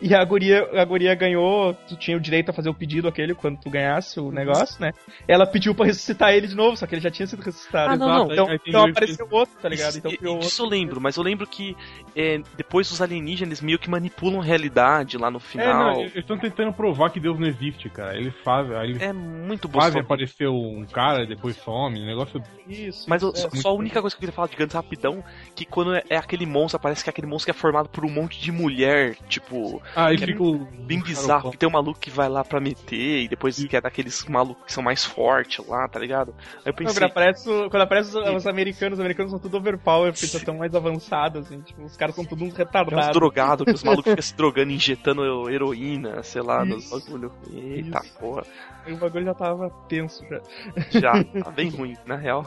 E 0.00 0.14
a 0.14 0.24
guria, 0.24 0.68
a 0.80 0.84
guria 0.84 1.14
ganhou, 1.14 1.74
tu 1.88 1.96
tinha 1.96 2.16
o 2.16 2.20
direito 2.20 2.50
a 2.50 2.52
fazer 2.52 2.68
o 2.68 2.74
pedido 2.74 3.08
aquele 3.08 3.34
quando 3.34 3.58
tu 3.58 3.68
ganhasse 3.68 4.20
o 4.20 4.30
negócio, 4.30 4.80
né? 4.80 4.92
Ela 5.26 5.44
pediu 5.46 5.74
pra 5.74 5.86
ressuscitar 5.86 6.32
ele 6.32 6.46
de 6.46 6.54
novo, 6.54 6.76
só 6.76 6.86
que 6.86 6.94
ele 6.94 7.00
já 7.02 7.10
tinha 7.10 7.26
sido 7.26 7.42
ressuscitado. 7.42 7.94
Ah, 7.94 7.96
não, 7.96 8.06
não. 8.26 8.32
Então, 8.32 8.46
Aí- 8.48 8.58
tem 8.60 8.68
então 8.68 8.82
dois- 8.82 8.96
apareceu 8.96 9.28
outro, 9.30 9.56
tá 9.60 9.68
ligado? 9.68 9.88
Isso- 9.90 9.98
Então 9.98 10.12
e- 10.12 10.16
criou 10.16 10.34
e 10.40 10.44
outro. 10.44 10.62
eu 10.64 10.68
lembro, 10.68 11.00
mas 11.00 11.16
eu 11.16 11.22
lembro 11.24 11.46
que 11.46 11.76
é, 12.14 12.40
depois 12.56 12.90
os 12.92 13.02
alienígenas 13.02 13.60
meio 13.60 13.78
que 13.78 13.90
manipulam 13.90 14.40
a 14.40 14.44
realidade 14.44 15.18
lá 15.18 15.30
no 15.30 15.38
É, 15.38 15.40
final. 15.40 15.94
não, 15.94 16.00
eles 16.02 16.14
estão 16.14 16.38
tentando 16.38 16.72
provar 16.72 17.10
que 17.10 17.18
Deus 17.18 17.38
não 17.38 17.46
existe, 17.48 17.88
cara. 17.90 18.16
Eles 18.16 18.34
fazem, 18.44 18.76
eles 18.82 19.02
É 19.02 19.12
muito 19.12 19.68
fazem 19.68 19.80
bosta. 19.94 20.00
aparecer 20.00 20.48
um 20.48 20.86
cara, 20.92 21.26
depois 21.26 21.56
some, 21.56 21.98
negócio. 22.06 22.40
Isso. 22.68 23.04
Mas 23.08 23.22
eu- 23.22 23.30
é. 23.30 23.34
só, 23.36 23.50
só 23.50 23.68
a 23.70 23.72
única 23.74 24.00
coisa 24.00 24.14
que 24.14 24.18
eu 24.18 24.20
queria 24.28 24.34
falar 24.34 24.48
de 24.48 24.56
Gantz 24.56 24.74
rapidão, 24.74 25.24
que 25.56 25.64
quando 25.64 25.94
é, 25.94 26.02
é 26.08 26.16
aquele 26.16 26.46
monstro, 26.46 26.78
parece 26.78 27.02
que 27.02 27.10
é 27.10 27.12
aquele 27.12 27.26
monstro 27.26 27.52
que 27.52 27.58
é 27.58 27.60
formado 27.60 27.88
por 27.88 28.04
um 28.04 28.10
monte 28.10 28.40
de 28.40 28.52
mulher, 28.52 29.16
tipo, 29.28 29.82
Aí 29.94 30.16
Que 30.16 30.24
é 30.24 30.26
fica 30.26 30.42
o. 30.42 30.68
bem 30.86 31.00
bizarro, 31.02 31.50
que 31.50 31.56
tem 31.58 31.68
um 31.68 31.72
maluco 31.72 31.98
que 32.00 32.10
vai 32.10 32.28
lá 32.28 32.44
pra 32.44 32.60
meter, 32.60 33.22
e 33.22 33.28
depois 33.28 33.64
que 33.64 33.76
é 33.76 33.80
daqueles 33.80 34.24
malucos 34.26 34.64
que 34.66 34.72
são 34.72 34.82
mais 34.82 35.04
fortes 35.04 35.64
lá, 35.66 35.88
tá 35.88 35.98
ligado? 35.98 36.34
Aí 36.64 36.70
eu 36.70 36.74
Não, 36.82 36.92
pensei, 36.92 36.94
quando 36.94 37.04
aparece, 37.10 37.44
quando 37.70 37.82
aparece 37.82 38.08
os, 38.10 38.14
os 38.14 38.46
americanos, 38.46 38.98
os 38.98 39.00
americanos 39.00 39.30
são 39.32 39.40
tudo 39.40 39.56
overpower, 39.56 40.12
porque 40.12 40.28
já 40.28 40.38
estão 40.38 40.56
mais 40.56 40.74
avançados, 40.74 41.46
assim, 41.46 41.60
tipo, 41.62 41.82
os 41.84 41.96
caras 41.96 42.14
são 42.14 42.24
todos 42.24 42.46
uns 42.46 42.54
uns 42.90 43.08
retardados. 43.08 43.08
drogados, 43.08 43.66
que 43.66 43.74
os 43.74 43.82
malucos 43.84 44.10
ficam 44.10 44.22
se 44.22 44.34
drogando, 44.36 44.72
injetando 44.72 45.48
heroína, 45.50 46.22
sei 46.22 46.42
lá, 46.42 46.64
nos 46.64 46.84
Isso. 46.84 46.88
bagulho. 46.88 47.32
Eita 47.50 48.02
Isso. 48.02 48.18
porra, 48.18 48.46
E 48.86 48.92
o 48.92 48.98
bagulho 48.98 49.24
já 49.26 49.34
tava 49.34 49.70
tenso 49.88 50.26
já. 50.28 50.40
já, 50.88 51.22
tá 51.38 51.50
bem 51.50 51.70
ruim, 51.70 51.98
na 52.06 52.16
real. 52.16 52.44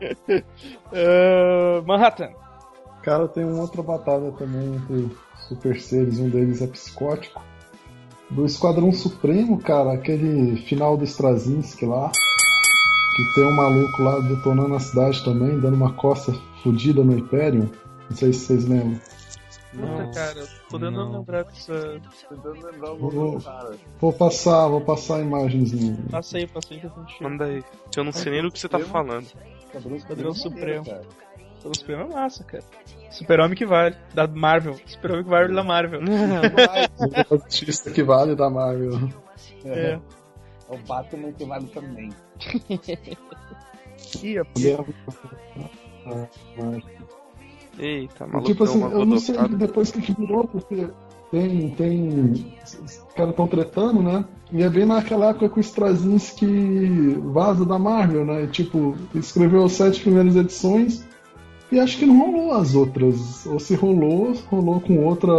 Ah, 0.92 1.82
Manhattan. 1.86 2.34
Cara, 3.02 3.28
tem 3.28 3.44
uma 3.44 3.62
outra 3.62 3.82
batalha 3.82 4.32
também 4.32 4.74
entre 4.76 5.16
super 5.48 5.80
seres, 5.80 6.18
um 6.18 6.28
deles 6.28 6.62
é 6.62 6.66
psicótico. 6.66 7.42
Do 8.30 8.44
Esquadrão 8.46 8.92
Supremo, 8.92 9.58
cara, 9.58 9.92
aquele 9.92 10.56
final 10.62 10.96
do 10.96 11.04
Straczynski 11.04 11.84
lá, 11.86 12.10
que 13.16 13.34
tem 13.34 13.46
um 13.46 13.52
maluco 13.54 14.02
lá 14.02 14.18
detonando 14.20 14.74
a 14.74 14.80
cidade 14.80 15.22
também, 15.24 15.60
dando 15.60 15.74
uma 15.76 15.92
costa 15.92 16.32
fodida 16.62 17.04
no 17.04 17.16
Imperium. 17.16 17.68
Não 18.10 18.16
sei 18.16 18.32
se 18.32 18.40
vocês 18.40 18.64
lembram. 18.66 19.00
Puta, 19.72 20.10
cara, 20.14 20.38
eu 20.38 20.46
tô 20.46 20.78
tentando 20.78 20.92
não. 20.92 21.18
lembrar 21.18 21.42
dessa. 21.44 22.00
Tentando 22.28 22.66
lembrar 22.66 22.92
o 22.92 22.96
Vou- 22.96 23.40
cara. 23.40 23.76
Vou 24.00 24.12
passar, 24.12 24.68
vou 24.68 24.80
passar 24.80 25.20
imagens 25.20 25.72
no. 25.72 25.96
Passei, 26.10 26.46
passei 26.46 26.78
que 26.78 26.86
eu. 26.86 26.92
Manda 27.20 27.44
aí. 27.46 27.62
Eu 27.96 28.04
não 28.04 28.12
sei 28.12 28.32
nem 28.32 28.42
do 28.42 28.50
que 28.52 28.58
você 28.58 28.68
tá 28.68 28.78
falando. 28.78 29.26
Esquadrão 29.66 29.96
Esquadrão 29.96 30.34
Supremo. 30.34 30.84
O 31.64 31.74
Supremo 31.74 32.02
é 32.02 32.14
massa, 32.14 32.44
cara. 32.44 32.64
Super-Homem 33.10 33.56
que 33.56 33.64
vale, 33.64 33.96
da 34.12 34.26
Marvel. 34.26 34.76
Super-Homem 34.86 35.24
que 35.24 35.30
vale 35.30 35.54
da 35.54 35.64
Marvel. 35.64 36.00
O 37.30 37.34
artista 37.40 37.90
que 37.90 38.02
vale 38.02 38.34
da 38.34 38.50
Marvel. 38.50 39.10
É. 39.64 39.98
É 40.68 40.74
o 40.74 40.78
Batman 40.78 41.32
que 41.32 41.44
vale 41.44 41.66
também. 41.68 42.10
Ih, 44.22 44.38
a 44.38 44.44
Eita, 47.78 48.26
maluco. 48.26 48.46
tipo 48.46 48.64
assim, 48.64 48.80
eu 48.80 49.04
não 49.04 49.18
sei 49.18 49.36
depois 49.48 49.90
o 49.90 49.94
que, 49.94 50.02
que 50.02 50.20
virou, 50.20 50.46
porque 50.46 50.88
tem. 51.30 51.70
tem 51.70 52.56
os 52.62 52.98
caras 53.16 53.30
estão 53.30 53.48
tretando, 53.48 54.00
né? 54.00 54.24
E 54.52 54.62
é 54.62 54.68
bem 54.68 54.86
naquela 54.86 55.30
época 55.30 55.48
que 55.48 55.58
o 55.58 55.60
Straczynski 55.60 57.14
vaza 57.32 57.64
da 57.64 57.78
Marvel, 57.78 58.24
né? 58.24 58.46
Tipo, 58.46 58.94
escreveu 59.14 59.64
as 59.64 59.72
sete 59.72 60.02
primeiras 60.02 60.36
edições 60.36 61.04
e 61.74 61.80
acho 61.80 61.98
que 61.98 62.06
não 62.06 62.18
rolou 62.18 62.52
as 62.52 62.74
outras. 62.74 63.44
Ou 63.46 63.58
se 63.58 63.74
rolou, 63.74 64.32
rolou 64.48 64.80
com 64.80 65.04
outra 65.04 65.32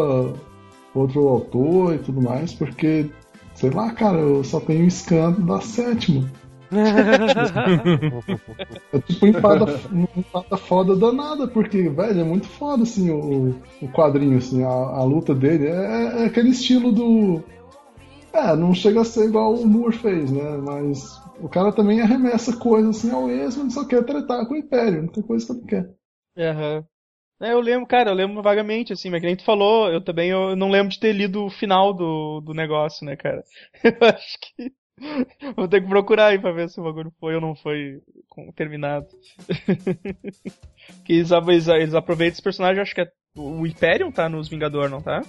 outro 0.93 1.27
autor 1.27 1.95
e 1.95 1.99
tudo 1.99 2.21
mais, 2.21 2.53
porque, 2.53 3.09
sei 3.53 3.69
lá, 3.69 3.91
cara, 3.91 4.17
eu 4.17 4.43
só 4.43 4.59
tenho 4.61 4.86
escândalo 4.86 5.45
da 5.45 5.61
sétima. 5.61 6.29
É 8.91 8.99
tipo 8.99 9.27
empada, 9.27 9.79
empada 10.15 10.57
foda 10.57 10.95
danada, 10.95 11.47
porque, 11.47 11.89
velho, 11.89 12.21
é 12.21 12.23
muito 12.23 12.47
foda, 12.47 12.83
assim, 12.83 13.11
o, 13.11 13.55
o 13.81 13.88
quadrinho, 13.89 14.38
assim, 14.38 14.63
a, 14.63 14.69
a 14.69 15.03
luta 15.03 15.33
dele. 15.33 15.67
É, 15.67 16.23
é 16.23 16.25
aquele 16.25 16.49
estilo 16.49 16.91
do. 16.91 17.43
É, 18.33 18.55
não 18.55 18.73
chega 18.73 19.01
a 19.01 19.05
ser 19.05 19.25
igual 19.25 19.53
o 19.53 19.65
Moore 19.65 19.95
fez, 19.95 20.31
né? 20.31 20.57
Mas 20.57 21.21
o 21.39 21.47
cara 21.47 21.71
também 21.71 22.01
arremessa 22.01 22.55
coisas 22.57 22.97
assim 22.97 23.11
ao 23.11 23.27
mas 23.27 23.73
só 23.73 23.86
quer 23.86 24.03
tretar 24.03 24.45
com 24.47 24.55
o 24.55 24.57
Império, 24.57 25.03
não 25.03 25.09
tem 25.09 25.23
coisa 25.23 25.45
que 25.45 25.51
ele 25.51 25.61
quer. 25.67 25.95
É, 27.41 27.51
eu 27.51 27.59
lembro, 27.59 27.86
cara, 27.86 28.11
eu 28.11 28.15
lembro 28.15 28.41
vagamente, 28.41 28.93
assim, 28.93 29.09
mas 29.09 29.19
que 29.19 29.25
nem 29.25 29.36
tu 29.36 29.43
falou, 29.43 29.91
eu 29.91 30.01
também 30.01 30.29
eu 30.29 30.55
não 30.55 30.69
lembro 30.69 30.89
de 30.89 30.99
ter 30.99 31.11
lido 31.11 31.45
o 31.45 31.49
final 31.49 31.93
do, 31.93 32.41
do 32.41 32.53
negócio, 32.53 33.05
né, 33.05 33.15
cara? 33.15 33.43
Eu 33.83 34.07
acho 34.07 34.38
que. 34.39 34.71
Vou 35.57 35.67
ter 35.67 35.81
que 35.81 35.89
procurar 35.89 36.27
aí 36.27 36.39
pra 36.39 36.53
ver 36.53 36.69
se 36.69 36.79
o 36.79 36.83
bagulho 36.83 37.11
foi 37.19 37.36
ou 37.36 37.41
não 37.41 37.53
foi 37.55 38.01
terminado. 38.55 39.07
que 41.03 41.13
eles, 41.13 41.31
eles, 41.31 41.67
eles 41.67 41.93
aproveitam 41.93 42.33
esse 42.33 42.41
personagem, 42.41 42.81
acho 42.81 42.95
que 42.95 43.01
é. 43.01 43.11
O 43.36 43.63
Hyperion 43.63 44.11
tá 44.11 44.29
nos 44.29 44.47
Vingador, 44.47 44.89
não 44.89 45.01
tá? 45.01 45.21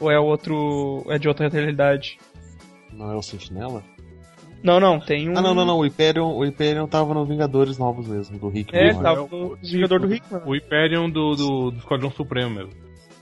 Ou 0.00 0.10
é 0.10 0.18
outro. 0.18 1.04
É 1.08 1.18
de 1.18 1.28
outra 1.28 1.48
realidade? 1.50 2.18
Não 2.90 3.12
é 3.12 3.16
o 3.16 3.22
Sentinela? 3.22 3.84
Não, 4.64 4.80
não, 4.80 4.98
tem 4.98 5.28
um. 5.28 5.36
Ah, 5.36 5.42
não, 5.42 5.54
não, 5.54 5.66
não. 5.66 5.78
O 5.78 5.82
Hyperion, 5.84 6.26
o 6.34 6.42
Hyperion 6.42 6.86
tava 6.86 7.12
no 7.12 7.26
Vingadores 7.26 7.76
Novos 7.76 8.08
mesmo, 8.08 8.38
do 8.38 8.48
Rick 8.48 8.74
É, 8.74 8.94
tava 8.94 9.28
no 9.30 9.56
Vingador 9.62 10.00
do 10.00 10.12
Hickman. 10.12 10.40
O 10.46 10.54
Hyperion 10.54 11.10
do, 11.10 11.34
do, 11.34 11.70
do 11.70 11.78
Esquadrão 11.78 12.10
Supremo 12.10 12.48
mesmo. 12.50 12.72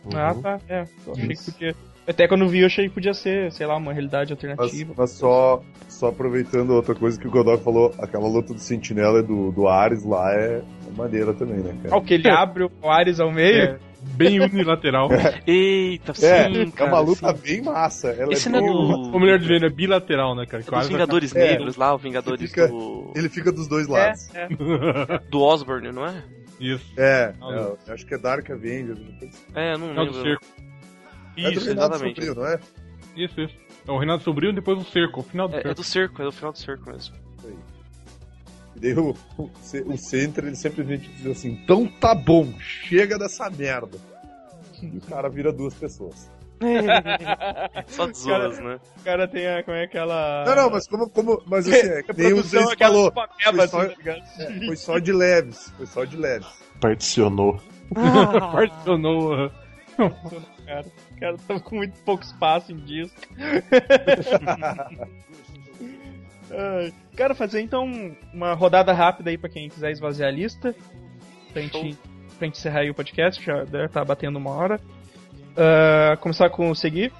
Uhum. 0.04 0.12
Ah, 0.16 0.34
tá. 0.40 0.60
É, 0.68 0.84
eu 1.04 1.12
achei 1.12 1.28
que 1.34 1.50
podia. 1.52 1.74
Até 2.06 2.26
quando 2.28 2.48
vi, 2.48 2.60
eu 2.60 2.66
achei 2.66 2.88
que 2.88 2.94
podia 2.94 3.14
ser, 3.14 3.50
sei 3.52 3.64
lá, 3.66 3.76
uma 3.76 3.92
realidade 3.92 4.32
Mas, 4.32 4.44
alternativa. 4.44 4.94
mas 4.96 5.10
só, 5.10 5.62
só 5.88 6.08
aproveitando 6.08 6.70
outra 6.70 6.94
coisa 6.96 7.18
que 7.20 7.28
o 7.28 7.30
Godok 7.30 7.62
falou, 7.62 7.92
aquela 7.98 8.26
luta 8.26 8.52
do 8.54 8.58
Sentinela 8.60 9.20
e 9.20 9.22
do, 9.22 9.52
do 9.52 9.68
Ares 9.68 10.04
lá 10.04 10.32
é, 10.34 10.62
é 10.88 10.96
maneira 10.96 11.32
também, 11.32 11.58
né, 11.58 11.72
Ah, 11.78 11.82
cara? 11.90 11.96
o 11.96 12.02
que 12.02 12.14
ele 12.14 12.28
abre 12.28 12.64
o 12.64 12.90
Ares 12.90 13.20
ao 13.20 13.30
meio? 13.30 13.62
É, 13.62 13.78
bem 14.16 14.40
unilateral. 14.40 15.08
Eita, 15.46 16.14
sim, 16.14 16.26
É, 16.26 16.62
é 16.62 16.70
cara. 16.70 16.90
uma 16.90 17.00
luta 17.00 17.34
sim. 17.36 17.42
bem 17.42 17.62
massa. 17.62 18.08
Ela 18.10 18.32
Esse 18.32 18.48
é 18.48 18.52
não 18.52 18.58
é 18.58 18.62
bem- 18.62 18.72
do. 18.72 19.12
Ou 19.12 19.20
melhor 19.20 19.38
dizendo, 19.38 19.66
é 19.66 19.70
bilateral, 19.70 20.34
né, 20.34 20.46
cara? 20.46 20.62
é 20.66 20.70
dos 20.80 20.88
Vingadores 20.88 21.34
É. 21.34 21.38
Negros 21.50 21.76
lá, 21.76 21.94
o 21.94 21.98
Vingadores 21.98 22.50
Fica- 22.50 22.68
do. 22.68 23.12
Ele 23.16 23.28
fica 23.28 23.50
dos 23.52 23.66
dois 23.68 23.86
lados. 23.88 24.28
É, 24.34 24.44
é. 24.44 24.48
do 25.30 25.40
Osborne, 25.40 25.90
não 25.92 26.04
é? 26.06 26.22
Isso. 26.60 26.92
É, 26.96 27.34
é, 27.86 27.92
acho 27.92 28.06
que 28.06 28.14
é 28.14 28.18
Dark 28.18 28.48
Avengers. 28.50 28.98
assim. 29.16 29.30
É, 29.54 29.76
não 29.76 29.94
do 29.94 30.00
lembro. 30.00 30.22
cerco. 30.22 30.44
É 31.36 31.42
do 31.42 31.50
Isso, 31.58 31.66
Renato 31.68 31.94
exatamente. 31.94 32.24
Sombrio, 32.24 32.42
não 32.42 32.46
é? 32.50 32.60
Isso, 33.16 33.40
isso. 33.40 33.54
É 33.86 33.90
o 33.90 33.98
Renato 33.98 34.22
Sobrinho 34.22 34.52
depois 34.52 34.78
o 34.78 34.84
cerco, 34.84 35.20
o 35.20 35.22
final 35.24 35.48
do 35.48 35.56
É, 35.56 35.58
é 35.58 35.62
cerco. 35.62 35.74
do 35.80 35.84
cerco, 35.84 36.22
é 36.22 36.24
do 36.26 36.30
final 36.32 36.52
do 36.52 36.58
cerco 36.58 36.88
mesmo. 36.90 37.16
E 37.16 37.42
daí 37.42 37.54
o, 38.98 39.14
o, 39.38 39.50
Ce- 39.62 39.82
o 39.86 39.96
Centro, 39.96 40.46
ele 40.46 40.56
simplesmente 40.56 41.08
diz 41.08 41.26
assim, 41.26 41.50
então 41.62 41.86
tá 41.86 42.14
bom, 42.14 42.52
chega 42.58 43.18
dessa 43.18 43.48
merda. 43.50 43.98
E 44.82 44.96
o 44.96 45.00
cara 45.02 45.28
vira 45.28 45.52
duas 45.52 45.74
pessoas. 45.74 46.28
Só 47.88 48.12
zoas, 48.12 48.58
né? 48.60 48.78
O 49.00 49.04
cara 49.04 49.26
tem 49.28 49.46
a, 49.46 49.62
como 49.62 49.76
é 49.76 49.84
aquela... 49.84 50.44
Não, 50.46 50.54
não, 50.56 50.70
mas 50.70 50.86
como, 50.88 51.08
como 51.10 51.42
mas 51.46 51.66
assim, 51.68 51.76
é, 51.76 52.02
que 52.06 52.12
nem 52.16 52.32
o 52.32 52.40
aquela 52.40 52.76
falou, 52.76 53.12
foi 53.12 53.68
só- 53.68 53.80
assim, 53.82 53.94
tá 54.02 54.12
é, 54.42 54.66
foi 54.66 54.76
só 54.76 54.98
de 54.98 55.12
leves, 55.12 55.72
foi 55.76 55.86
só 55.86 56.04
de 56.04 56.16
leves. 56.16 56.46
Particionou. 56.80 57.60
Particionou. 58.52 59.50
cara. 60.66 60.86
O 61.10 61.20
cara 61.20 61.36
tava 61.46 61.60
com 61.60 61.76
muito 61.76 61.96
pouco 62.04 62.24
espaço 62.24 62.72
em 62.72 62.76
disco. 62.78 63.16
Cara, 67.16 67.34
fazer 67.34 67.60
então 67.60 67.90
uma 68.32 68.54
rodada 68.54 68.92
rápida 68.92 69.30
aí 69.30 69.38
pra 69.38 69.48
quem 69.50 69.68
quiser 69.68 69.90
esvaziar 69.90 70.28
a 70.28 70.32
lista. 70.32 70.74
Pra 71.52 71.62
gente, 71.62 71.98
pra 72.38 72.46
gente 72.46 72.58
encerrar 72.58 72.80
aí 72.80 72.90
o 72.90 72.94
podcast, 72.94 73.44
já 73.44 73.64
deve 73.64 73.86
estar 73.86 74.04
batendo 74.04 74.36
uma 74.38 74.50
hora. 74.50 74.80
Ah, 75.56 76.16
começar 76.18 76.48
com 76.50 76.70
o 76.70 76.74
seguir. 76.74 77.12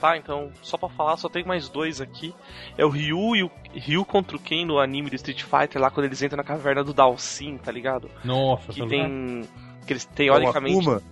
Tá, 0.00 0.16
então, 0.16 0.52
só 0.62 0.76
pra 0.76 0.88
falar, 0.88 1.16
só 1.16 1.28
tem 1.28 1.44
mais 1.44 1.68
dois 1.68 2.00
aqui. 2.00 2.32
É 2.76 2.84
o 2.84 2.88
Ryu 2.88 3.34
e 3.34 3.42
o 3.42 3.50
Ryu 3.74 4.04
contra 4.04 4.36
o 4.36 4.40
Ken 4.40 4.64
no 4.64 4.78
anime 4.78 5.10
do 5.10 5.16
Street 5.16 5.42
Fighter, 5.42 5.80
lá 5.82 5.90
quando 5.90 6.06
eles 6.06 6.22
entram 6.22 6.36
na 6.36 6.44
caverna 6.44 6.84
do 6.84 6.94
Dalsin, 6.94 7.56
tá 7.56 7.72
ligado? 7.72 8.08
Nossa, 8.24 8.72
Que 8.72 8.80
tá 8.80 8.86
tem. 8.86 9.42
Que 9.86 9.92
eles 9.92 10.04
É 10.06 10.12
o 10.12 10.14
teoricamente. 10.14 10.78
Akuma, 10.78 11.02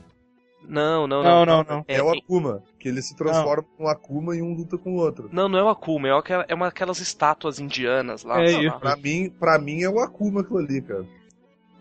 Não, 0.69 1.07
não, 1.09 1.23
Não, 1.25 1.45
não. 1.45 1.65
não, 1.65 1.65
não. 1.65 1.85
é, 1.89 1.97
É, 1.97 2.03
o 2.03 2.13
Akuma, 2.13 2.63
que 2.87 2.91
ele 2.91 3.03
se 3.03 3.17
transforma 3.17 3.67
num 3.77 3.89
Akuma 3.89 4.37
e 4.37 4.41
um 4.41 4.55
luta 4.55 4.79
com 4.79 4.93
o 4.93 4.99
outro. 4.99 5.29
Não, 5.33 5.49
não 5.49 5.59
é 5.59 5.65
o 5.65 5.69
Akuma, 5.69 6.07
é, 6.07 6.13
aquela, 6.13 6.45
é 6.47 6.55
uma 6.55 6.69
aquelas 6.69 7.01
estátuas 7.01 7.59
indianas 7.59 8.23
lá. 8.23 8.41
É. 8.41 8.71
Pra 8.79 8.95
mim, 8.95 9.29
pra 9.29 9.59
mim 9.59 9.83
é 9.83 9.91
o 9.91 9.99
Akuma 9.99 10.43
aquilo 10.43 10.59
ali, 10.59 10.81
cara. 10.81 11.05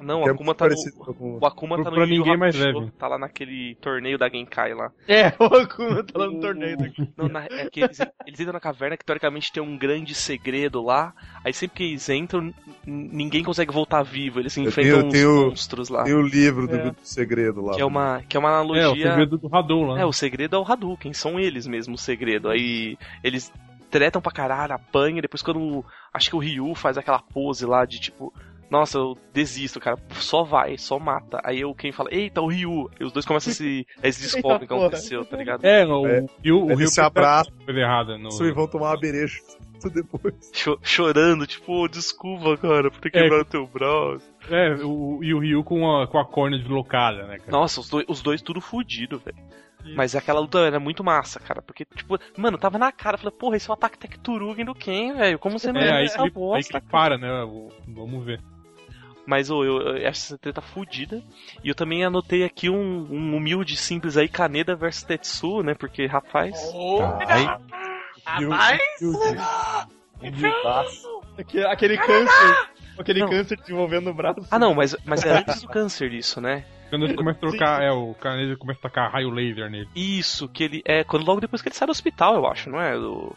Não, 0.05 0.21
o 0.21 0.29
Akuma 0.29 0.53
tá 0.53 0.67
no. 0.67 0.75
com 1.03 1.39
o 1.41 1.45
Akuma. 1.45 1.83
Tá 1.83 1.89
no 1.89 1.95
pra 1.95 2.05
ninguém 2.05 2.37
mais 2.37 2.55
leve. 2.55 2.91
Tá 2.91 3.07
lá 3.07 3.17
naquele 3.17 3.75
torneio 3.81 4.17
da 4.17 4.29
Genkai 4.29 4.73
lá. 4.73 4.91
É, 5.07 5.27
o 5.39 5.45
Akuma 5.45 6.03
tá 6.03 6.19
lá 6.19 6.27
no 6.27 6.39
torneio 6.39 6.77
daqui. 6.77 7.09
Não, 7.17 7.27
na- 7.27 7.45
é 7.45 7.69
que 7.69 7.81
eles, 7.81 7.99
eles 8.27 8.39
entram 8.39 8.53
na 8.53 8.59
caverna 8.59 8.95
que 8.95 9.03
teoricamente 9.05 9.51
tem 9.51 9.61
um 9.63 9.77
grande 9.77 10.13
segredo 10.13 10.81
lá. 10.83 11.13
Aí 11.43 11.51
sempre 11.53 11.77
que 11.77 11.83
eles 11.83 12.07
entram, 12.09 12.53
ninguém 12.85 13.43
consegue 13.43 13.73
voltar 13.73 14.03
vivo. 14.03 14.39
Eles 14.39 14.55
enfrentam 14.57 14.97
tenho- 14.99 15.07
uns 15.07 15.13
tenho- 15.13 15.45
monstros 15.49 15.89
lá. 15.89 16.03
Tem 16.03 16.13
o 16.13 16.21
livro 16.21 16.67
do, 16.67 16.75
É. 16.75 16.91
do 16.91 16.95
segredo 17.01 17.61
lá. 17.61 17.73
Que 17.75 17.81
é 17.81 17.85
uma, 17.85 18.21
que 18.27 18.37
é 18.37 18.39
uma 18.39 18.49
É, 18.49 18.51
o 18.51 18.55
analogia. 18.55 19.09
segredo 19.09 19.37
do 19.37 19.55
Hadou 19.55 19.83
lá. 19.85 19.99
É, 19.99 20.05
o 20.05 20.13
segredo 20.13 20.55
é 20.55 20.59
o 20.59 20.63
Hadouken, 20.71 21.13
são 21.13 21.39
eles 21.39 21.65
mesmo 21.65 21.95
o 21.95 21.97
segredo. 21.97 22.49
Aí 22.49 22.97
eles 23.23 23.51
tretam 23.89 24.21
pra 24.21 24.31
caralho, 24.31 24.73
apanham, 24.73 25.21
depois 25.21 25.41
quando 25.41 25.85
acho 26.13 26.29
que 26.29 26.35
o 26.35 26.39
Ryu 26.39 26.75
faz 26.75 26.97
aquela 26.97 27.19
pose 27.19 27.65
lá 27.65 27.85
de 27.85 27.99
tipo, 27.99 28.33
nossa, 28.75 28.97
eu 28.97 29.17
desisto, 29.33 29.79
cara, 29.79 29.97
só 30.13 30.43
vai, 30.43 30.77
só 30.77 30.99
mata. 30.99 31.39
Aí 31.43 31.61
eu 31.61 31.73
quem 31.73 31.91
fala, 31.91 32.09
eita, 32.11 32.41
o 32.41 32.47
Ryu, 32.47 32.89
e 32.99 33.03
os 33.03 33.11
dois 33.11 33.25
começam 33.25 33.51
a 33.51 33.53
se. 33.55 33.85
Eles 34.03 34.17
descobrem 34.21 34.65
o 34.65 34.67
que 34.67 34.73
aconteceu, 34.73 35.25
tá 35.25 35.37
ligado? 35.37 35.65
É, 35.65 35.85
o, 35.85 36.05
É. 36.07 36.25
e 36.43 36.51
o, 36.51 36.63
o 36.65 36.67
Eles 36.69 36.79
Rio 36.79 36.87
se 36.89 37.01
abraçam, 37.01 37.53
coisa 37.65 37.79
errada 37.79 38.17
no. 38.17 38.29
e 38.29 38.51
vão 38.51 38.67
tomar 38.67 38.91
uma 38.91 38.99
bereja 38.99 39.39
depois. 39.93 40.33
Cho- 40.53 40.79
chorando, 40.81 41.45
tipo, 41.45 41.71
"Oh, 41.83 41.87
desculpa, 41.87 42.57
cara, 42.57 42.89
por 42.89 42.99
ter 42.99 43.09
É. 43.09 43.11
quebrado 43.11 43.45
teu 43.45 43.67
braço. 43.67 44.25
É, 44.49 44.75
o, 44.83 45.19
e 45.23 45.33
o 45.33 45.39
Ryu 45.39 45.63
com 45.63 45.89
a, 46.01 46.07
com 46.07 46.17
a 46.19 46.25
corna 46.25 46.57
deslocada, 46.57 47.25
né, 47.27 47.37
cara? 47.39 47.51
Nossa, 47.51 47.79
os 47.81 47.89
dois, 47.89 48.05
os 48.07 48.21
dois 48.21 48.41
tudo 48.41 48.59
fudido, 48.61 49.19
velho. 49.19 49.37
Mas 49.95 50.15
aquela 50.15 50.39
luta 50.39 50.57
era 50.61 50.79
muito 50.79 51.03
massa, 51.03 51.39
cara. 51.39 51.61
Porque, 51.61 51.85
tipo, 51.85 52.17
mano, 52.35 52.57
tava 52.57 52.79
na 52.79 52.91
cara. 52.91 53.19
Falei, 53.19 53.37
porra, 53.37 53.55
esse 53.57 53.69
é 53.69 53.71
o 53.71 53.75
ataque 53.75 53.99
Tecturugen 53.99 54.65
do 54.65 54.73
Ken, 54.73 55.13
velho. 55.13 55.37
Como 55.37 55.59
você 55.59 55.71
não 55.71 55.79
É, 55.79 55.83
lembra 55.83 55.97
aí, 55.99 56.05
que 56.05 56.09
dessa 56.09 56.17
ele, 56.21 56.25
aí 56.25 56.31
que 56.31 56.39
bosta, 56.39 56.77
ele 56.79 56.85
para, 56.89 57.17
né? 57.19 57.43
o- 57.43 57.69
Vamos 57.87 58.25
ver. 58.25 58.41
Mas 59.25 59.49
ô, 59.49 59.63
eu, 59.63 59.81
eu 59.81 59.95
acho 60.07 60.07
essa 60.07 60.37
treta 60.37 60.61
fudida. 60.61 61.23
E 61.63 61.69
eu 61.69 61.75
também 61.75 62.03
anotei 62.03 62.43
aqui 62.43 62.69
um, 62.69 63.07
um 63.09 63.35
humilde 63.35 63.75
simples 63.75 64.17
aí, 64.17 64.27
Kaneda 64.27 64.75
versus 64.75 65.03
Tetsu, 65.03 65.63
né? 65.63 65.73
Porque, 65.73 66.05
rapaz. 66.05 66.55
Ai, 67.27 67.45
Rapaz! 68.25 68.81
Aquele, 71.37 71.65
aquele 71.65 71.97
câncer. 71.97 72.69
Aquele 72.97 73.19
Não. 73.19 73.29
câncer 73.29 73.57
desenvolvendo 73.57 74.05
no 74.05 74.13
braço. 74.13 74.39
Ah, 74.49 74.57
não, 74.57 74.73
mas, 74.73 74.95
mas 75.03 75.23
é 75.25 75.39
antes 75.39 75.61
do 75.61 75.67
câncer 75.67 76.13
isso, 76.13 76.39
né? 76.39 76.63
Quando 76.89 77.05
ele 77.05 77.15
começa 77.15 77.37
a 77.37 77.41
trocar, 77.41 77.83
é, 77.83 77.91
o 77.91 78.13
Carnegie 78.13 78.55
começa 78.55 78.79
a 78.79 78.83
tacar 78.83 79.11
raio 79.11 79.29
laser 79.29 79.69
nele. 79.69 79.89
Isso, 79.95 80.47
que 80.47 80.63
ele. 80.63 80.81
É 80.85 81.03
quando 81.03 81.25
logo 81.25 81.41
depois 81.41 81.61
que 81.61 81.67
ele 81.67 81.75
sai 81.75 81.87
do 81.87 81.91
hospital, 81.91 82.35
eu 82.35 82.47
acho, 82.47 82.69
não 82.69 82.79
é? 82.79 82.95
Do... 82.95 83.35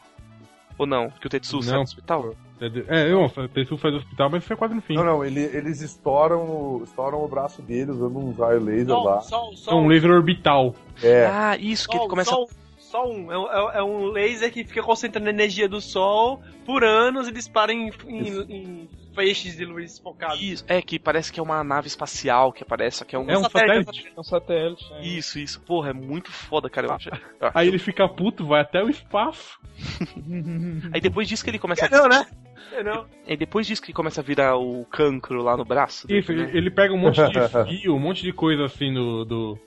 Ou 0.77 0.87
não? 0.87 1.11
Que 1.11 1.27
o 1.27 1.31
Tetsu 1.31 1.61
sai 1.61 1.75
Não. 1.75 1.83
do 1.83 1.89
hospital? 1.89 2.35
É, 2.61 3.01
é 3.09 3.13
eu, 3.13 3.25
o 3.25 3.49
Tetsu 3.49 3.79
sai 3.79 3.91
do 3.91 3.99
hospital, 3.99 4.31
mas 4.31 4.43
isso 4.43 4.53
é 4.53 4.57
quase 4.57 4.75
no 4.75 4.81
fim. 4.83 4.95
Não, 4.95 5.05
não, 5.05 5.25
ele- 5.25 5.51
eles 5.55 5.81
estouram, 5.81 6.43
o- 6.43 6.83
estouram 6.85 7.23
o 7.25 7.29
braço 7.29 7.63
dele 7.63 7.91
usando 7.93 8.19
um 8.19 8.33
raio 8.33 8.61
laser 8.63 8.97
lá. 8.99 9.21
Só, 9.21 9.51
só, 9.55 9.73
É 9.73 9.75
um 9.75 9.87
laser 9.87 10.11
orbital. 10.11 10.75
É, 11.03 11.27
Ah, 11.27 11.57
isso, 11.57 11.89
que 11.89 11.97
Só, 11.97 12.03
ele 12.03 12.11
começa. 12.11 12.31
só 12.31 12.43
um, 12.43 12.47
só 12.79 13.07
um. 13.09 13.33
É, 13.33 13.39
um- 13.39 13.71
é 13.71 13.83
um 13.83 14.07
laser 14.11 14.53
que 14.53 14.65
fica 14.65 14.83
concentrando 14.83 15.29
a 15.29 15.31
energia 15.31 15.69
do 15.69 15.81
sol 15.81 16.41
por 16.67 16.83
anos 16.85 17.29
e 17.29 17.33
dispara 17.33 17.73
em, 17.73 17.93
em, 18.07 18.29
em 18.53 18.89
feixes 19.19 19.57
de 19.57 19.65
luz 19.65 19.99
focados. 19.99 20.41
Isso, 20.41 20.65
é 20.69 20.81
que 20.81 20.99
parece 20.99 21.33
que 21.33 21.41
é 21.41 21.43
uma 21.43 21.63
nave 21.65 21.89
espacial 21.89 22.53
que 22.53 22.63
aparece, 22.63 22.99
só 22.99 23.05
que 23.05 23.17
é 23.17 23.19
um. 23.19 23.29
É 23.29 23.37
um 23.37 23.43
satélite. 23.43 24.13
É 24.17 24.21
um 24.21 24.23
satélite. 24.23 24.85
é. 24.95 25.01
Isso, 25.03 25.39
isso. 25.39 25.61
Porra, 25.63 25.91
é 25.91 25.93
muito 25.93 26.31
foda, 26.31 26.71
cara. 26.71 26.87
Eu 26.87 26.93
acho- 26.93 27.09
eu 27.09 27.15
acho- 27.49 27.59
Aí 27.59 27.67
ele 27.69 27.79
fica 27.79 28.09
puto, 28.09 28.47
vai 28.47 28.61
até 28.61 28.83
o 28.83 28.89
espaço. 28.89 29.59
Aí 30.93 31.01
depois 31.01 31.29
disso 31.29 31.43
que 31.45 31.51
ele 31.51 31.59
começa 31.59 31.87
a. 31.87 31.89
Não, 31.89 32.09
né? 32.09 32.27
É, 32.73 32.83
não. 32.83 33.07
Aí 33.27 33.37
depois 33.37 33.67
disso 33.67 33.81
que 33.83 33.89
ele 33.91 33.97
começa 33.97 34.21
a 34.21 34.25
virar 34.25 34.57
o 34.57 34.85
cancro 34.87 35.43
lá 35.43 35.57
no 35.57 35.65
braço. 35.65 36.07
dele, 36.07 36.21
Isso, 36.21 36.33
né? 36.33 36.43
ele 36.45 36.59
ele 36.59 36.71
pega 36.71 36.93
um 36.93 36.99
monte 36.99 37.17
de 37.17 37.79
fio, 37.81 37.95
um 37.95 37.99
monte 37.99 38.23
de 38.23 38.33
coisa 38.33 38.65
assim 38.65 38.93
do, 38.93 39.25
do- 39.25 39.59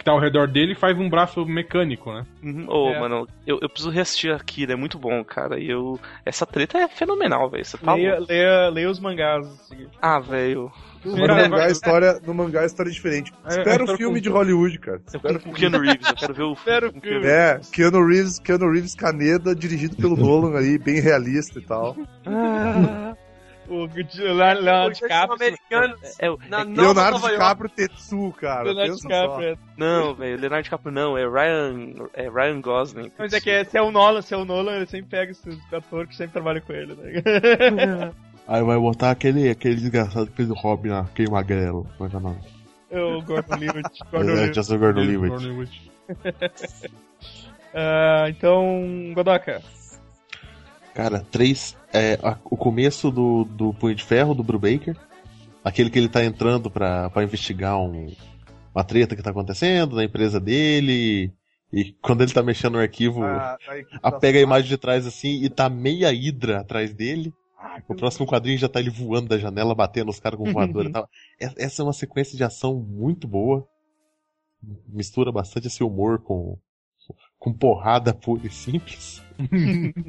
que 0.00 0.04
tá 0.04 0.12
ao 0.12 0.18
redor 0.18 0.48
dele 0.48 0.72
e 0.72 0.74
faz 0.74 0.98
um 0.98 1.10
braço 1.10 1.44
mecânico, 1.44 2.10
né? 2.10 2.24
Uhum. 2.42 2.64
Ô, 2.68 2.88
É. 2.88 2.98
mano, 3.00 3.28
eu, 3.46 3.58
eu 3.60 3.68
preciso 3.68 3.90
reassistir 3.90 4.32
aqui, 4.34 4.64
é 4.64 4.74
muito 4.74 4.98
bom, 4.98 5.22
cara. 5.22 5.60
E 5.60 5.68
eu. 5.70 6.00
Essa 6.24 6.46
treta 6.46 6.78
é 6.78 6.88
fenomenal, 6.88 7.50
velho. 7.50 7.62
Tá 7.84 7.92
Leia, 7.94 8.18
leia, 8.26 8.68
leia 8.70 8.90
os 8.90 8.98
mangás. 8.98 9.46
assim. 9.46 9.86
Ah, 10.00 10.18
velho. 10.18 10.72
no, 11.04 11.16
mangá, 11.18 11.48
vai- 11.48 11.68
a 11.68 11.70
história, 11.70 12.18
no 12.26 12.32
mangá 12.34 12.60
a 12.62 12.66
história 12.66 12.88
é 12.88 12.92
diferente. 12.92 13.30
É, 13.44 13.58
Espera 13.58 13.84
a 13.84 13.92
o 13.92 13.96
filme 13.98 14.16
com- 14.16 14.22
de 14.22 14.28
Hollywood, 14.30 14.78
cara. 14.78 15.02
Espera 15.06 15.38
quero 15.38 15.50
o 15.50 15.54
Keanu 15.54 15.78
Reeves, 15.80 16.08
eu 16.08 16.14
quero 16.16 16.34
ver 16.34 16.42
o 16.44 16.52
Espera 16.56 16.88
o 16.88 16.92
com 16.94 17.00
filme. 17.02 17.26
É, 17.26 17.60
Keanu 17.70 18.06
Reeves, 18.06 18.38
Keanu 18.38 18.72
Reeves 18.72 18.94
Caneda, 18.94 19.54
dirigido 19.54 19.96
pelo 19.96 20.16
Nolan 20.16 20.58
aí, 20.58 20.78
bem 20.78 20.98
realista 21.00 21.58
e 21.58 21.62
tal. 21.62 21.94
O 23.70 23.86
Leonardo 24.18 24.62
Leonardo 24.62 24.94
DiCaprio. 24.94 25.32
É, 25.40 25.46
americanos. 25.46 26.00
é, 26.18 26.26
Na 26.48 26.60
é 26.60 26.64
que- 26.64 26.70
Nova 26.72 26.82
Leonardo. 26.82 27.18
DiCaprio 27.28 27.70
Tetsu, 27.70 28.34
cara. 28.40 28.62
Leonardo 28.64 28.96
DiCaprio. 28.96 29.48
é. 29.48 29.56
Não, 29.76 30.14
velho, 30.14 30.40
Leonardo 30.40 30.64
DiCaprio 30.64 30.92
não, 30.92 31.16
é 31.16 31.22
Ryan. 31.24 32.08
É 32.14 32.28
Ryan 32.28 32.60
Gosling. 32.60 33.12
Mas 33.16 33.32
é 33.32 33.40
que 33.40 33.48
é, 33.48 33.62
se 33.64 33.78
é 33.78 33.82
o 33.82 33.92
Nolan, 33.92 34.22
se 34.22 34.34
é 34.34 34.36
o 34.36 34.44
Nolan, 34.44 34.76
ele 34.76 34.86
sempre 34.86 35.08
pega 35.10 35.30
esses 35.30 35.58
atores 35.72 36.08
que 36.10 36.16
sempre 36.16 36.32
trabalham 36.32 36.60
com 36.62 36.72
ele, 36.72 36.94
né? 36.96 37.22
aí 38.48 38.62
vai 38.64 38.76
botar 38.76 39.12
aquele, 39.12 39.48
aquele 39.48 39.76
desgraçado 39.76 40.26
que 40.26 40.36
fez 40.36 40.50
o 40.50 40.54
Robin 40.54 40.88
lá, 40.88 41.00
aquele 41.00 41.30
magrelo. 41.30 41.86
Como 41.96 42.08
é 42.08 42.10
que 42.10 42.16
é 42.16 42.18
o 42.18 42.22
nome? 42.22 42.38
o 42.92 43.22
Gordon 43.22 43.54
Levitt. 43.56 43.88
Gordon 44.10 44.30
É. 44.32 44.52
Justin 44.52 44.78
Gordon. 44.78 45.16
Gordon 45.28 45.36
Levitt. 45.46 45.90
Ah, 47.72 48.24
então, 48.28 49.12
Godoka. 49.14 49.62
Cara, 50.94 51.20
três. 51.30 51.76
É, 51.92 52.18
a- 52.22 52.38
o 52.44 52.56
começo 52.56 53.10
do, 53.10 53.44
do 53.44 53.72
Punho 53.74 53.94
de 53.94 54.04
Ferro, 54.04 54.34
do 54.34 54.42
Brubaker. 54.42 54.96
Aquele 55.64 55.90
que 55.90 55.98
ele 55.98 56.08
tá 56.08 56.24
entrando 56.24 56.70
pra, 56.70 57.10
pra 57.10 57.22
investigar 57.22 57.78
um, 57.78 58.12
uma 58.74 58.82
treta 58.84 59.14
que 59.14 59.22
tá 59.22 59.30
acontecendo 59.30 59.96
na 59.96 60.04
empresa 60.04 60.40
dele. 60.40 61.32
E 61.72 61.92
quando 62.02 62.22
ele 62.22 62.32
tá 62.32 62.42
mexendo 62.42 62.72
no 62.74 62.80
arquivo, 62.80 63.22
Ah, 63.22 63.56
aí- 63.68 63.84
a 64.02 64.10
pega 64.10 64.38
a 64.38 64.42
imagem 64.42 64.68
de 64.68 64.76
trás 64.78 65.06
assim 65.06 65.42
e 65.42 65.48
tá 65.48 65.68
meia 65.68 66.12
hidra 66.12 66.60
atrás 66.60 66.92
dele. 66.92 67.32
O 67.86 67.94
próximo 67.94 68.26
quadrinho 68.26 68.58
já 68.58 68.68
tá 68.68 68.80
ele 68.80 68.90
voando 68.90 69.28
da 69.28 69.38
janela, 69.38 69.74
batendo 69.74 70.10
os 70.10 70.18
caras 70.18 70.38
com 70.38 70.44
voador 70.52 70.86
e 70.86 70.90
tal. 70.90 71.08
Essa 71.38 71.82
é 71.82 71.84
uma 71.84 71.92
sequência 71.92 72.36
de 72.36 72.42
ação 72.42 72.74
muito 72.74 73.28
boa. 73.28 73.66
Mistura 74.88 75.30
bastante 75.30 75.66
esse 75.68 75.82
humor 75.84 76.20
com, 76.22 76.58
com 77.40 77.52
porrada 77.52 78.14
pura 78.14 78.46
e 78.46 78.50
simples. 78.50 79.20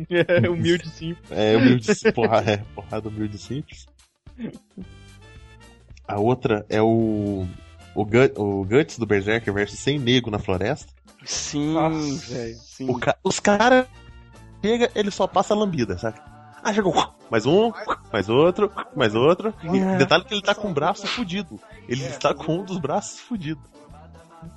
É, 0.09 0.49
humilde 0.49 0.87
sim. 0.89 1.15
É, 1.31 1.55
humilde, 1.55 1.87
porra, 2.13 2.43
é, 2.45 2.57
porrada 2.75 3.07
humilde 3.07 3.37
e 3.37 3.39
simples. 3.39 3.85
A 6.07 6.19
outra 6.19 6.65
é 6.69 6.81
o. 6.81 7.47
o, 7.95 8.05
Gut- 8.05 8.37
o 8.37 8.65
Guts 8.65 8.97
do 8.99 9.05
Berserker 9.05 9.53
versus 9.53 9.79
sem 9.79 9.97
nego 9.97 10.29
na 10.29 10.37
floresta. 10.39 10.91
Sim, 11.23 11.73
Nossa, 11.73 12.33
velho. 12.33 12.55
Sim. 12.57 12.89
O 12.89 12.99
ca- 12.99 13.17
os 13.23 13.39
caras 13.39 13.85
chega, 14.61 14.91
ele 14.93 15.11
só 15.11 15.25
passa 15.27 15.53
a 15.53 15.57
lambida, 15.57 15.97
saca? 15.97 16.21
Ah, 16.63 16.73
chegou. 16.73 16.93
Mais 17.29 17.45
um, 17.45 17.71
mais 18.11 18.27
outro, 18.29 18.69
mais 18.95 19.15
outro. 19.15 19.53
E 19.63 19.97
detalhe 19.97 20.25
que 20.25 20.33
ele 20.33 20.41
tá 20.43 20.53
com 20.53 20.69
o 20.69 20.73
braço 20.73 21.07
fudido. 21.07 21.59
Ele 21.87 22.03
está 22.03 22.33
com 22.33 22.57
um 22.59 22.63
dos 22.65 22.77
braços 22.77 23.19
fudido. 23.21 23.61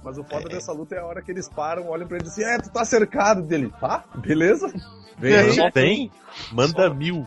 Mas 0.03 0.19
o 0.19 0.25
foda 0.25 0.49
dessa 0.49 0.73
luta 0.73 0.95
é 0.95 0.99
a 0.99 1.05
hora 1.07 1.23
que 1.23 1.31
eles 1.31 1.49
param, 1.49 1.89
olham 1.89 2.07
pra 2.07 2.17
ele 2.17 2.27
e 2.27 2.29
dizem, 2.29 2.45
é, 2.45 2.59
tu 2.59 2.71
tá 2.71 2.85
cercado 2.85 3.43
dele. 3.43 3.73
Tá, 3.81 4.05
beleza? 4.17 4.73
Vem 5.19 5.35
aí. 5.37 5.53
Só 5.53 5.71
tem, 5.71 6.11
manda 6.53 6.93
mil. 6.93 7.27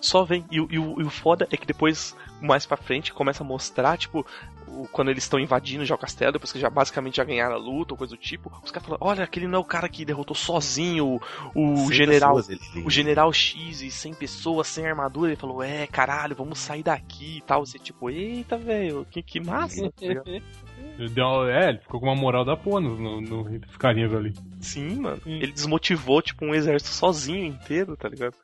Só 0.00 0.24
vem. 0.24 0.44
E, 0.50 0.60
o- 0.60 0.68
e 0.70 0.78
o, 0.78 1.00
e 1.00 1.04
o 1.04 1.10
foda 1.10 1.48
é 1.50 1.56
que 1.56 1.66
depois, 1.66 2.14
mais 2.40 2.66
pra 2.66 2.76
frente, 2.76 3.12
começa 3.12 3.42
a 3.42 3.46
mostrar, 3.46 3.96
tipo, 3.96 4.24
o- 4.68 4.86
quando 4.92 5.10
eles 5.10 5.24
estão 5.24 5.40
invadindo 5.40 5.84
já 5.86 5.94
o 5.94 5.98
castelo, 5.98 6.32
depois 6.32 6.52
que 6.52 6.60
já 6.60 6.68
basicamente 6.68 7.16
já 7.16 7.24
ganharam 7.24 7.54
a 7.54 7.58
luta 7.58 7.94
ou 7.94 7.98
coisa 7.98 8.14
do 8.14 8.20
tipo, 8.20 8.52
os 8.62 8.70
caras 8.70 8.86
falam, 8.86 8.98
olha, 9.00 9.24
aquele 9.24 9.46
não 9.48 9.56
é 9.58 9.62
o 9.62 9.64
cara 9.64 9.88
que 9.88 10.04
derrotou 10.04 10.36
sozinho 10.36 11.18
o, 11.54 11.90
general. 11.92 12.36
pessoas, 12.36 12.60
O 12.84 12.90
general 12.90 13.32
X 13.32 13.80
e 13.80 13.90
100 13.90 14.14
pessoas 14.14 14.66
sem 14.68 14.86
armadura, 14.86 15.30
ele 15.30 15.40
falou, 15.40 15.62
é, 15.62 15.86
caralho, 15.86 16.36
vamos 16.36 16.58
sair 16.58 16.82
daqui 16.82 17.38
e 17.38 17.40
tal. 17.40 17.64
Você 17.64 17.78
tipo, 17.78 18.10
eita, 18.10 18.58
velho, 18.58 19.06
que, 19.10 19.22
que 19.22 19.40
massa. 19.40 19.90
Ele 20.98 21.08
deu- 21.10 21.48
é, 21.48 21.68
ele 21.70 21.78
ficou 21.78 22.00
com 22.00 22.06
uma 22.06 22.14
moral 22.16 22.44
da 22.44 22.56
porra 22.56 22.80
no, 22.80 22.96
no, 22.96 23.20
no- 23.20 23.44
nos 23.44 23.76
carinhas 23.78 24.14
ali. 24.14 24.32
Sim, 24.60 25.00
mano. 25.00 25.20
Ele 25.26 25.52
desmotivou, 25.52 26.22
tipo, 26.22 26.44
um 26.44 26.54
exército 26.54 26.90
sozinho 26.90 27.44
inteiro, 27.44 27.96
tá 27.96 28.08
ligado? 28.08 28.34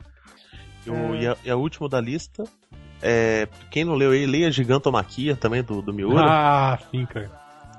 E, 0.87 0.91
o- 0.91 1.15
e 1.15 1.27
a, 1.27 1.37
e 1.45 1.51
a 1.51 1.57
última 1.57 1.89
da 1.89 2.01
lista, 2.01 2.45
é, 3.01 3.49
quem 3.70 3.85
não 3.85 3.95
leu 3.95 4.11
aí, 4.11 4.27
leia 4.27 4.51
Gigantomaquia 4.51 5.35
também 5.35 5.62
do, 5.62 5.81
do 5.81 5.93
Miura. 5.95 6.24
Ah, 6.29 6.79
sim, 6.91 7.07
cara. 7.07 7.31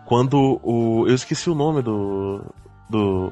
Quando 0.06 0.60
o. 0.64 1.06
Eu 1.08 1.16
esqueci 1.16 1.50
o 1.50 1.56
nome 1.56 1.82
do. 1.82 2.44
Do. 2.90 3.32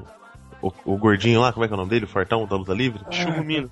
O, 0.61 0.71
o 0.85 0.97
gordinho 0.97 1.41
lá, 1.41 1.51
como 1.51 1.65
é 1.65 1.67
que 1.67 1.73
é 1.73 1.75
o 1.75 1.77
nome 1.77 1.89
dele? 1.89 2.05
O 2.05 2.07
Fortão 2.07 2.45
da 2.45 2.55
luta 2.55 2.71
livre? 2.73 3.01
Churrumino. 3.09 3.69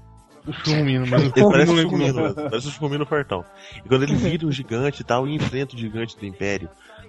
O 0.48 0.52
Chumino, 0.54 1.06
mas 1.06 1.22
Ele 1.22 1.32
parece 1.52 1.68
não 1.68 1.74
o 1.74 1.78
lembro 1.78 1.96
o 1.96 2.00
Chumino, 2.00 2.14
nome. 2.14 2.28
mesmo, 2.36 2.50
parece 2.50 2.68
o 2.68 2.72
Chumino 2.72 3.06
Fortão. 3.06 3.46
E 3.86 3.88
quando 3.88 4.04
ele 4.04 4.16
vira 4.16 4.48
um 4.48 4.52
gigante 4.52 5.02
e 5.02 5.06
tal, 5.06 5.28
e 5.28 5.36
enfrenta 5.36 5.76
o 5.76 5.78
gigante 5.78 6.18
do 6.18 6.26
Império. 6.26 6.68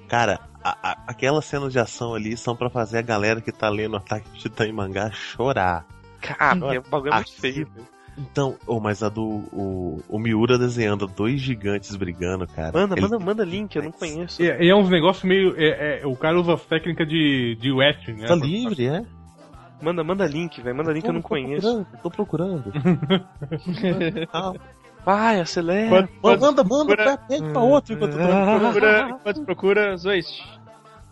Cara, 0.09 0.41
a- 0.63 0.77
a- 0.83 0.99
aquelas 1.07 1.45
cenas 1.45 1.73
de 1.73 1.79
ação 1.79 2.15
ali 2.15 2.37
são 2.37 2.55
pra 2.57 2.69
fazer 2.71 2.99
a 2.99 3.03
galera 3.03 3.41
que 3.41 3.53
tá 3.53 3.69
lendo 3.69 3.97
Ataque 3.97 4.29
de 4.31 4.41
Titã 4.41 4.67
em 4.67 4.73
mangá 4.73 5.11
chorar. 5.11 5.85
Cara, 6.21 6.57
o 6.79 6.83
bagulho 6.91 7.13
é 7.13 7.17
muito 7.17 7.33
feio, 7.33 7.67
velho. 7.75 7.87
Então, 8.19 8.57
oh, 8.67 8.79
mas 8.81 9.03
a 9.03 9.09
do. 9.09 9.23
O, 9.23 10.03
o 10.09 10.19
Miura 10.19 10.59
desenhando 10.59 11.07
dois 11.07 11.41
gigantes 11.41 11.95
brigando, 11.97 12.47
cara. 12.47 12.73
Manda, 12.79 12.95
Ele- 12.95 13.01
manda, 13.03 13.19
manda 13.19 13.45
link, 13.45 13.75
eu 13.77 13.83
não 13.85 13.93
conheço. 13.93 14.43
E, 14.43 14.47
e 14.47 14.69
é 14.69 14.75
uns 14.75 14.91
negócios 14.91 15.25
meio. 15.25 15.55
é- 15.57 16.01
é, 16.03 16.07
o 16.07 16.15
cara 16.17 16.39
usa 16.39 16.53
as 16.55 16.63
técnicas 16.67 17.09
de, 17.09 17.57
de 17.59 17.73
western, 17.73 18.21
né? 18.21 18.27
Tá 18.27 18.35
livre, 18.35 18.87
é? 18.87 19.03
Manda, 19.81 20.05
manda 20.05 20.27
link, 20.27 20.61
velho. 20.61 20.77
Manda 20.77 20.93
link 20.93 21.05
que 21.05 21.09
eu 21.09 21.15
não 21.15 21.23
Tô 21.23 21.29
conheço. 21.29 21.87
procurando, 22.03 22.03
Tô 22.03 22.11
procurando. 22.11 22.73
Ah, 24.33 24.53
Vai, 25.05 25.41
acelera. 25.41 25.89
Quanto- 25.89 26.13
quanto- 26.21 26.41
manda, 26.41 26.65
manda, 26.65 26.97
procura- 26.97 27.19
pede 27.19 27.49
pra 27.51 27.61
outro 27.63 27.95
enquanto 27.95 28.13
tô 28.13 28.61
procura, 28.61 29.09
enquanto 29.11 29.45
procura, 29.45 29.97
Zoist. 29.97 30.43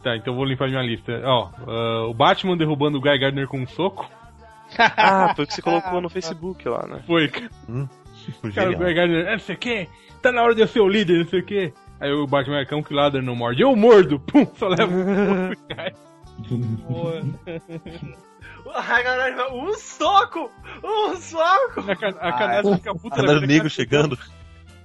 Tá, 0.02 0.16
então 0.16 0.32
eu 0.32 0.36
vou 0.36 0.44
limpar 0.44 0.68
minha 0.68 0.82
lista. 0.82 1.20
Ó, 1.24 1.48
ah, 1.66 2.06
o 2.08 2.14
Batman 2.14 2.56
derrubando 2.56 2.98
o 2.98 3.00
Guy 3.00 3.18
Gardner 3.18 3.48
com 3.48 3.58
um 3.60 3.66
soco. 3.66 4.08
Ah, 4.78 5.32
foi 5.34 5.44
o 5.44 5.48
que 5.48 5.54
você 5.54 5.62
colocou 5.62 6.00
no 6.00 6.10
Facebook 6.10 6.68
lá, 6.68 6.86
né? 6.86 7.00
Foi, 7.06 7.26
cara. 7.28 7.48
Cara, 8.54 8.70
o. 8.70 8.76
Guy 8.76 8.94
Gardner, 8.94 9.26
é, 9.26 9.32
não 9.32 9.38
sei 9.38 9.54
o 9.54 9.58
quê. 9.58 9.88
Tá 10.20 10.30
na 10.30 10.42
hora 10.42 10.54
de 10.54 10.60
eu 10.60 10.68
ser 10.68 10.80
o 10.80 10.88
líder, 10.88 11.18
não 11.20 11.26
sei 11.26 11.40
o 11.40 11.44
quê. 11.44 11.72
Aí 11.98 12.12
o 12.12 12.26
Batman 12.26 12.58
é 12.60 12.64
cão 12.66 12.82
que 12.82 12.92
ladra 12.92 13.22
não 13.22 13.34
morde. 13.34 13.62
Eu 13.62 13.74
mordo! 13.74 14.20
Pum, 14.20 14.46
só 14.56 14.68
leva 14.68 14.92
um 14.92 15.04
soco 15.48 15.52
e 15.68 15.74
cai. 15.74 15.92
Ai, 18.74 19.02
galera, 19.02 19.52
um 19.54 19.72
soco! 19.74 20.50
Um 20.84 21.16
soco! 21.16 21.80
A, 21.90 21.96
ca- 21.96 22.08
a 22.20 22.32
caneta 22.32 22.76
fica 22.76 22.94
puta 22.94 23.22
nego 23.40 23.58
cara. 23.58 23.68
chegando. 23.68 24.18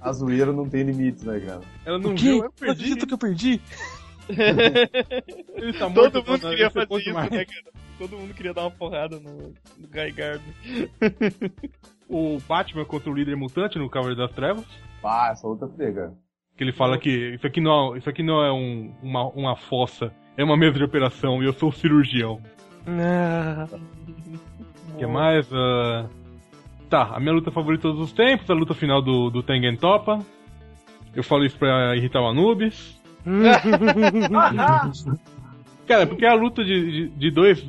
A 0.00 0.12
zoeira 0.12 0.52
não 0.52 0.68
tem 0.68 0.82
limites, 0.82 1.22
né, 1.24 1.40
cara? 1.40 1.60
Ela 1.84 1.98
não 1.98 2.12
O 2.12 2.16
viu, 2.16 2.32
quê? 2.32 2.38
eu 2.38 2.42
Não 2.44 2.50
perdi. 2.52 2.72
acredito 2.72 3.06
que 3.06 3.14
eu 3.14 3.18
perdi. 3.18 3.60
Ele 5.54 5.72
tá 5.78 5.88
morto, 5.88 6.10
Todo 6.12 6.30
mundo 6.30 6.42
não, 6.42 6.50
queria 6.50 6.70
sei 6.70 6.86
fazer 6.86 7.00
isso, 7.02 7.14
mais. 7.14 7.30
né, 7.30 7.44
cara? 7.44 7.74
Todo 7.98 8.16
mundo 8.18 8.34
queria 8.34 8.52
dar 8.54 8.62
uma 8.62 8.70
porrada 8.70 9.18
no, 9.20 9.54
no 9.78 9.88
Guy 9.88 10.10
Gardner. 10.12 10.54
O 12.08 12.38
Batman 12.48 12.84
contra 12.84 13.10
o 13.10 13.14
líder 13.14 13.36
mutante 13.36 13.78
no 13.78 13.88
Cavaleiro 13.88 14.20
das 14.26 14.32
Trevas. 14.34 14.64
Ah, 15.02 15.28
essa 15.32 15.46
luta 15.46 15.66
pega. 15.66 16.12
Que 16.56 16.64
ele 16.64 16.72
fala 16.72 16.98
que 16.98 17.34
isso 17.34 17.46
aqui 17.46 17.60
não, 17.60 17.96
isso 17.96 18.08
aqui 18.08 18.22
não 18.22 18.42
é 18.44 18.52
um- 18.52 18.94
uma, 19.02 19.28
uma 19.30 19.56
fossa, 19.56 20.12
é 20.36 20.44
uma 20.44 20.56
mesa 20.56 20.78
de 20.78 20.84
operação 20.84 21.42
e 21.42 21.46
eu 21.46 21.52
sou 21.52 21.68
o 21.70 21.72
cirurgião. 21.72 22.40
O 24.92 24.96
que 24.98 25.06
mais? 25.06 25.48
Ah, 25.52 26.06
Tá, 26.94 27.10
a 27.14 27.18
minha 27.18 27.32
luta 27.32 27.50
favorita 27.50 27.88
de 27.88 27.94
todos 27.94 28.08
os 28.08 28.12
tempos, 28.12 28.48
a 28.48 28.54
luta 28.54 28.72
final 28.74 29.02
do, 29.02 29.30
do 29.30 29.42
Tengen 29.42 29.76
Topa. 29.76 30.20
Eu 31.14 31.24
falo 31.24 31.44
isso 31.44 31.58
pra 31.58 31.96
irritar 31.96 32.20
o 32.20 32.28
Anubis. 32.28 33.00
Cara, 35.88 36.06
porque 36.06 36.24
é 36.24 36.28
a 36.28 36.34
luta 36.34 36.64
de, 36.64 36.90
de, 36.90 37.08
de 37.08 37.30
dois 37.30 37.66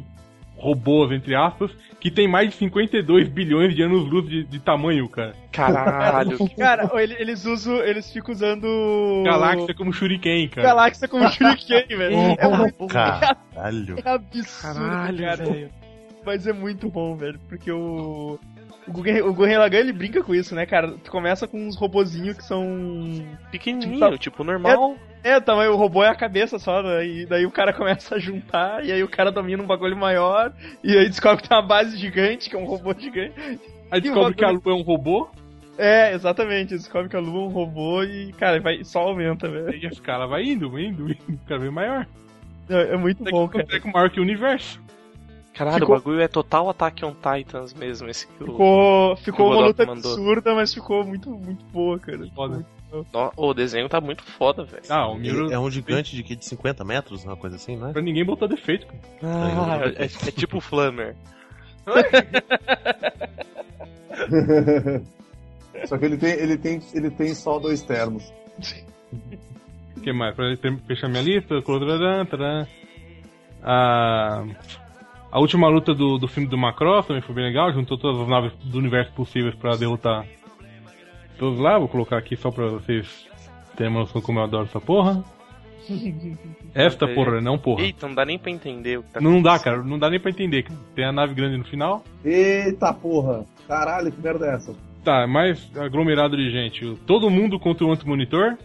robôs, 0.57 1.11
entre 1.11 1.33
aspas, 1.33 1.71
que 2.05 2.11
tem 2.11 2.27
mais 2.27 2.51
de 2.51 2.55
52 2.57 3.27
bilhões 3.29 3.73
de 3.75 3.81
anos-luz 3.81 4.29
de, 4.29 4.43
de 4.43 4.59
tamanho, 4.59 5.09
cara. 5.09 5.33
Caralho. 5.51 6.37
Cara, 6.55 6.87
ele- 7.01 7.15
eles 7.17 7.43
usam. 7.45 7.77
Eles 7.77 8.11
ficam 8.13 8.31
usando. 8.31 9.23
Galáxia 9.25 9.73
como 9.73 9.91
Shuriken, 9.91 10.47
cara. 10.49 10.67
Galáxia 10.67 11.07
como 11.07 11.27
Shuriken, 11.31 11.87
velho. 11.97 12.15
É 12.37 12.47
muito 12.47 12.85
Caralho. 12.85 13.95
é 14.05 14.07
absurdo, 14.11 14.75
Caralho, 14.79 15.17
cara. 15.17 15.45
velho. 15.45 15.69
Mas 16.23 16.45
é 16.45 16.53
muito 16.53 16.89
bom, 16.91 17.15
velho, 17.15 17.39
porque 17.49 17.71
o. 17.71 18.37
O 18.87 18.91
Gurren, 18.91 19.21
o 19.21 19.33
Gurren 19.33 19.57
Lagann, 19.57 19.79
ele 19.79 19.93
brinca 19.93 20.23
com 20.23 20.33
isso, 20.35 20.53
né, 20.53 20.65
cara? 20.65 20.91
Tu 21.03 21.09
começa 21.09 21.47
com 21.47 21.65
uns 21.65 21.75
robozinhos 21.75 22.37
que 22.37 22.43
são. 22.43 23.25
Pequenininho, 23.51 24.17
tipo, 24.17 24.43
normal. 24.43 24.95
É, 25.23 25.39
tamanho, 25.39 25.73
o 25.73 25.75
robô 25.75 26.03
é 26.03 26.09
a 26.09 26.15
cabeça 26.15 26.59
só, 26.59 26.83
né? 26.83 27.03
E 27.03 27.25
daí 27.25 27.47
o 27.47 27.51
cara 27.51 27.73
começa 27.73 28.13
a 28.15 28.19
juntar, 28.19 28.85
e 28.85 28.91
aí 28.91 29.01
o 29.03 29.07
cara 29.07 29.31
domina 29.31 29.63
um 29.63 29.65
bagulho 29.65 29.97
maior, 29.97 30.53
e 30.83 30.95
aí 30.95 31.09
descobre 31.09 31.41
que 31.41 31.49
tem 31.49 31.57
uma 31.57 31.65
base 31.65 31.97
gigante, 31.97 32.47
que 32.47 32.55
é 32.55 32.59
um 32.59 32.65
robô 32.65 32.93
gigante. 32.93 33.33
Aí 33.89 34.01
descobre 34.01 34.35
que 34.35 34.45
a 34.45 34.51
Lua 34.51 34.61
é 34.67 34.73
um 34.73 34.81
robô, 34.83 35.27
É, 35.77 36.13
exatamente, 36.13 36.75
descobre 36.75 37.09
que 37.09 37.15
a 37.15 37.19
Lua 37.19 37.43
é 37.43 37.47
um 37.47 37.51
robô 37.51 38.03
e, 38.03 38.33
cara, 38.33 38.59
vai, 38.61 38.83
só 38.83 38.99
aumenta, 38.99 39.49
velho. 39.49 39.75
e 39.75 39.85
esse 39.87 40.01
cara 40.01 40.27
vai 40.27 40.43
indo, 40.43 40.79
indo, 40.79 41.11
indo, 41.11 41.39
cada 41.47 41.59
vez 41.59 41.73
maior. 41.73 42.07
É, 42.69 42.93
é 42.93 42.97
muito 42.97 43.23
Até 43.23 43.31
bom, 43.31 43.47
que 43.47 43.63
cara. 43.63 43.81
é 43.83 43.91
maior 43.91 44.09
que 44.11 44.19
o 44.19 44.23
universo. 44.23 44.79
Caralho, 45.55 45.79
Ficou- 45.79 45.95
o 45.95 45.99
bagulho 45.99 46.21
é 46.21 46.27
total 46.27 46.69
Attack 46.69 47.03
on 47.05 47.13
Titans 47.15 47.73
mesmo, 47.73 48.09
esse 48.09 48.27
que 48.27 48.43
o... 48.43 48.47
Ficou, 48.47 49.15
ficou 49.17 49.45
o 49.45 49.49
uma 49.49 49.55
Godot 49.55 49.67
luta 49.69 49.85
mandou. 49.85 50.11
absurda, 50.13 50.53
mas 50.53 50.73
ficou 50.73 51.05
muito, 51.05 51.29
muito 51.29 51.63
boa, 51.65 51.97
cara. 51.97 52.27
Foda. 52.35 52.65
Ó, 53.13 53.31
O 53.35 53.53
desenho 53.53 53.87
tá 53.89 53.99
muito 54.01 54.23
foda, 54.23 54.63
velho. 54.65 54.83
Ah, 54.89 55.07
o 55.07 55.15
Miro. 55.15 55.45
Ele 55.47 55.53
é 55.53 55.59
um 55.59 55.69
gigante 55.71 56.13
de 56.15 56.23
que 56.23 56.35
de 56.35 56.43
50 56.45 56.83
metros, 56.83 57.23
uma 57.25 57.35
coisa 57.37 57.55
assim, 57.55 57.75
não 57.77 57.89
é? 57.89 57.93
Pra 57.93 58.01
ninguém 58.01 58.23
botar 58.25 58.47
defeito, 58.47 58.85
cara. 58.87 58.99
Ah, 59.23 59.79
é, 59.97 60.05
é 60.05 60.31
tipo 60.31 60.57
o 60.57 60.61
Flammer. 60.61 61.15
Só 65.85 65.97
que 65.97 66.05
ele 66.05 66.17
tem, 66.17 66.31
ele 66.33 66.57
tem, 66.57 66.81
ele 66.93 67.09
tem 67.11 67.33
só 67.35 67.59
dois 67.59 67.81
termos. 67.81 68.23
O 69.95 69.99
que 70.01 70.11
mais? 70.13 70.35
Pra 70.35 70.55
ter- 70.57 70.77
fechar 70.87 71.09
minha 71.09 71.21
lista, 71.21 71.61
taran, 71.61 72.25
taran. 72.25 72.67
A, 75.35 75.37
a 75.37 75.39
última 75.41 75.67
luta 75.67 75.93
do, 75.93 76.17
do 76.17 76.27
filme 76.27 76.47
do 76.47 76.57
Macross 76.57 77.07
também 77.07 77.21
foi 77.21 77.35
bem 77.35 77.43
legal, 77.43 77.71
juntou 77.73 77.97
todas 77.97 78.21
as 78.21 78.27
naves 78.27 78.53
do 78.63 78.77
universo 78.77 79.11
possíveis 79.13 79.53
pra 79.55 79.75
derrotar 79.75 80.25
todos 81.37 81.59
lá. 81.59 81.77
Vou 81.77 81.87
colocar 81.87 82.17
aqui 82.17 82.35
só 82.37 82.49
pra 82.51 82.67
vocês 82.67 83.25
terem 83.75 83.91
uma 83.91 84.01
noção 84.01 84.21
como 84.21 84.39
eu 84.39 84.43
adoro 84.43 84.63
essa 84.65 84.79
porra. 84.79 85.23
Esta 86.73 87.07
porra, 87.07 87.39
não 87.39 87.57
porra. 87.57 87.83
Eita, 87.83 88.07
não 88.07 88.15
dá 88.15 88.25
nem 88.25 88.39
pra 88.39 88.49
entender 88.49 88.99
o 88.99 89.03
que 89.03 89.11
tá 89.11 89.21
Não 89.21 89.41
dá, 89.41 89.59
cara, 89.59 89.83
não 89.83 89.99
dá 89.99 90.09
nem 90.09 90.19
pra 90.19 90.31
entender. 90.31 90.63
cara. 90.63 90.79
Tem 90.95 91.05
a 91.05 91.11
nave 91.11 91.33
grande 91.35 91.57
no 91.57 91.63
final. 91.63 92.03
Eita 92.23 92.91
porra! 92.93 93.45
Caralho, 93.67 94.11
que 94.11 94.19
merda 94.19 94.47
é 94.47 94.55
essa? 94.55 94.73
Tá, 95.03 95.27
mais 95.27 95.69
aglomerado 95.77 96.35
de 96.35 96.49
gente. 96.49 96.95
Todo 97.05 97.29
mundo 97.29 97.59
contra 97.59 97.85
o 97.85 97.91
anti-monitor. 97.91 98.57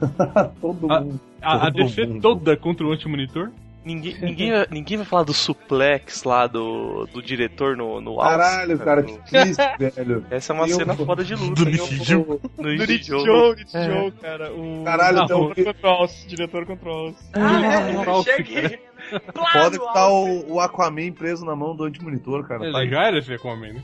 Todo 0.60 0.88
mundo. 0.88 1.20
A, 1.42 1.54
a 1.54 1.60
Todo 1.70 1.84
DC 1.84 2.06
mundo. 2.06 2.20
toda 2.22 2.56
contra 2.56 2.86
o 2.86 2.92
anti-monitor. 2.92 3.50
Ninguém, 3.86 4.16
ninguém, 4.20 4.50
vai- 4.50 4.66
ninguém 4.68 4.96
vai 4.96 5.06
falar 5.06 5.22
do 5.22 5.32
suplex 5.32 6.24
lá 6.24 6.48
do, 6.48 7.06
do 7.06 7.22
diretor 7.22 7.76
no, 7.76 8.00
no 8.00 8.20
alce, 8.20 8.30
Caralho, 8.36 8.78
cara, 8.80 9.02
que 9.04 9.16
triste, 9.30 9.62
velho. 9.78 10.26
Essa 10.28 10.52
é 10.52 10.54
uma 10.56 10.66
Eu- 10.68 10.74
cena 10.76 10.94
foda 10.96 11.22
de 11.22 11.36
luta. 11.36 11.62
Do 11.64 11.70
hein? 11.70 11.76
Nishijou. 11.76 12.40
No 12.58 12.68
Rich 12.68 13.06
Joe, 13.06 14.10
cara. 14.20 14.52
O... 14.52 14.82
Caralho, 14.84 15.22
então- 15.22 15.40
o 15.44 15.54
diretor 15.54 15.72
contra 15.74 15.88
o 15.88 15.92
Alce, 15.92 16.26
diretor 16.26 16.66
contra 16.66 16.88
o 16.88 16.92
Alce. 16.92 17.24
Ah, 17.34 18.22
Cheguei! 18.24 18.80
Pode 19.52 19.78
que 19.78 19.92
tá 19.92 20.08
o, 20.10 20.54
o 20.54 20.60
Aquaman 20.60 21.12
preso 21.12 21.44
na 21.44 21.54
mão 21.54 21.76
do 21.76 21.84
antimonitor, 21.84 22.44
cara. 22.44 22.64
Ele 22.64 22.72
Tá- 22.72 22.86
já 22.86 23.04
era 23.06 23.18
esse 23.20 23.32
Aquaman, 23.34 23.74
né? 23.74 23.82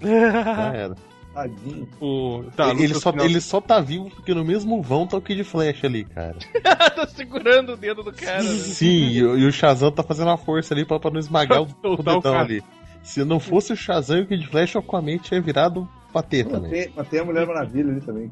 Já 0.02 0.72
era. 0.74 0.94
Tadinho. 1.32 1.88
O, 2.00 2.44
tá, 2.56 2.70
ele, 2.70 2.94
só, 2.94 3.10
final- 3.10 3.24
ele 3.26 3.40
só 3.40 3.60
tá 3.60 3.80
vivo 3.80 4.10
porque 4.10 4.34
no 4.34 4.44
mesmo 4.44 4.82
vão 4.82 5.06
tá 5.06 5.16
o 5.16 5.20
Kid 5.22 5.42
Flash 5.44 5.84
ali, 5.84 6.04
cara. 6.04 6.36
tá 6.94 7.06
segurando 7.06 7.72
o 7.72 7.76
dedo 7.76 8.02
do 8.02 8.12
cara. 8.12 8.42
né? 8.42 8.48
Sim, 8.50 9.08
e, 9.08 9.24
o- 9.24 9.38
e 9.38 9.46
o 9.46 9.52
Shazam 9.52 9.90
tá 9.90 10.02
fazendo 10.02 10.30
a 10.30 10.36
força 10.36 10.74
ali 10.74 10.84
pra, 10.84 10.98
pra 11.00 11.10
não 11.10 11.18
esmagar 11.20 11.62
o, 11.62 11.68
o 11.84 11.96
dedão 11.96 12.38
ali. 12.38 12.62
Se 13.02 13.24
não 13.24 13.40
fosse 13.40 13.72
o 13.72 13.76
Shazam 13.76 14.18
e 14.18 14.22
o 14.22 14.26
Kid 14.26 14.46
Flash, 14.46 14.74
o 14.74 14.78
Aquaman 14.78 15.18
tinha 15.18 15.40
virado 15.40 15.88
pateta, 16.12 16.60
Mas 16.60 16.62
né? 16.62 16.68
tem, 16.68 16.92
mas 16.94 17.08
tem 17.08 17.20
a 17.20 17.24
Mulher 17.24 17.46
Maravilha 17.46 17.90
ali 17.90 18.00
também. 18.02 18.30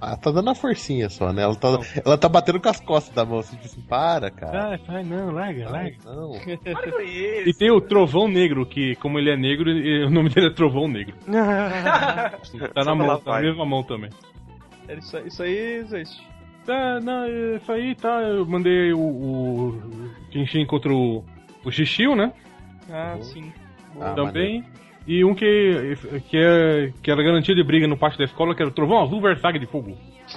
Ah, 0.00 0.16
tá 0.16 0.30
dando 0.30 0.50
a 0.50 0.54
forcinha 0.54 1.08
só, 1.08 1.32
né? 1.32 1.42
Ela 1.42 1.54
tá, 1.54 1.68
ela 2.04 2.18
tá 2.18 2.28
batendo 2.28 2.60
com 2.60 2.68
as 2.68 2.78
costas 2.80 3.14
da 3.14 3.24
mão, 3.24 3.38
assim, 3.38 3.56
assim, 3.64 3.80
para, 3.80 4.30
cara. 4.30 4.70
Ai, 4.72 4.80
ai, 4.88 5.02
não, 5.04 5.30
larga, 5.30 5.70
larga. 5.70 5.96
Não. 6.04 6.32
Para 6.62 6.92
com 6.92 7.00
isso. 7.00 7.48
E 7.48 7.54
tem 7.54 7.70
o 7.70 7.80
Trovão 7.80 8.28
Negro, 8.28 8.66
que 8.66 8.94
como 8.96 9.18
ele 9.18 9.30
é 9.30 9.36
negro, 9.36 9.70
o 9.70 10.10
nome 10.10 10.28
dele 10.28 10.48
é 10.48 10.52
Trovão 10.52 10.86
Negro. 10.86 11.14
Tá 12.74 12.84
na 12.84 12.94
mão, 12.94 13.06
tá 13.18 13.24
na 13.24 13.32
vai. 13.32 13.42
mesma 13.42 13.64
mão 13.64 13.82
também. 13.82 14.10
Isso, 14.98 15.18
isso 15.18 15.42
aí 15.42 15.56
existe. 15.78 16.22
Tá, 16.64 17.00
não, 17.00 17.26
isso 17.56 17.72
aí 17.72 17.94
tá. 17.94 18.20
Eu 18.22 18.44
mandei 18.44 18.92
o, 18.92 18.98
o 19.00 20.10
Kenshin 20.30 20.66
contra 20.66 20.92
o, 20.92 21.24
o 21.64 22.14
né? 22.16 22.32
Ah, 22.90 23.14
Uhum. 23.16 23.22
sim. 23.22 23.52
Ah, 24.00 24.12
também. 24.14 24.64
E 25.06 25.24
um 25.24 25.34
que, 25.34 25.96
que, 26.28 26.36
é, 26.36 26.92
que 27.02 27.10
era 27.10 27.22
garantia 27.22 27.54
de 27.54 27.62
briga 27.62 27.86
no 27.86 27.96
pátio 27.96 28.18
da 28.18 28.24
escola, 28.24 28.54
que 28.54 28.62
era 28.62 28.70
o 28.70 28.74
Trovão 28.74 29.02
Azul 29.02 29.20
Versailles 29.20 29.60
de 29.60 29.66
Fogo. 29.66 29.96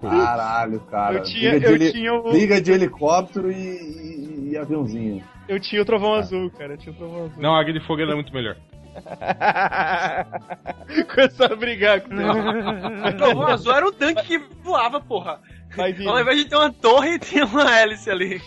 Caralho, 0.00 0.80
cara. 0.80 1.18
eu 1.18 1.22
tinha, 1.22 1.52
Liga, 1.54 1.70
eu 1.70 1.78
de, 1.78 1.92
tinha 1.92 2.12
o, 2.14 2.32
liga 2.32 2.60
de 2.60 2.72
helicóptero 2.72 3.50
e, 3.50 3.54
e- 3.56 4.50
e 4.52 4.56
aviãozinho. 4.56 5.22
eu 5.48 5.60
tinha 5.60 5.82
o 5.82 5.84
trovão 5.84 6.14
azul, 6.14 6.50
cara. 6.50 6.74
Eu 6.74 6.78
tinha 6.78 6.92
o 6.92 6.96
trovão 6.96 7.24
azul. 7.26 7.42
Não, 7.42 7.54
a 7.54 7.60
Águia 7.60 7.74
de 7.74 7.80
Fogo 7.80 8.00
era 8.02 8.14
muito 8.14 8.32
melhor. 8.32 8.56
Começou 11.14 11.46
a 11.46 11.56
brigar 11.56 12.00
com 12.02 12.14
o 12.14 12.18
O 13.08 13.12
trovão 13.16 13.46
azul 13.46 13.72
era 13.74 13.86
o 13.86 13.92
tanque 13.92 14.22
que 14.26 14.38
voava, 14.62 15.00
porra. 15.00 15.40
Vai. 15.76 15.94
Ao 16.06 16.20
invés 16.20 16.38
de 16.38 16.44
ter 16.46 16.56
uma 16.56 16.70
torre, 16.72 17.18
tinha 17.18 17.44
uma 17.46 17.78
hélice 17.78 18.10
ali. 18.10 18.40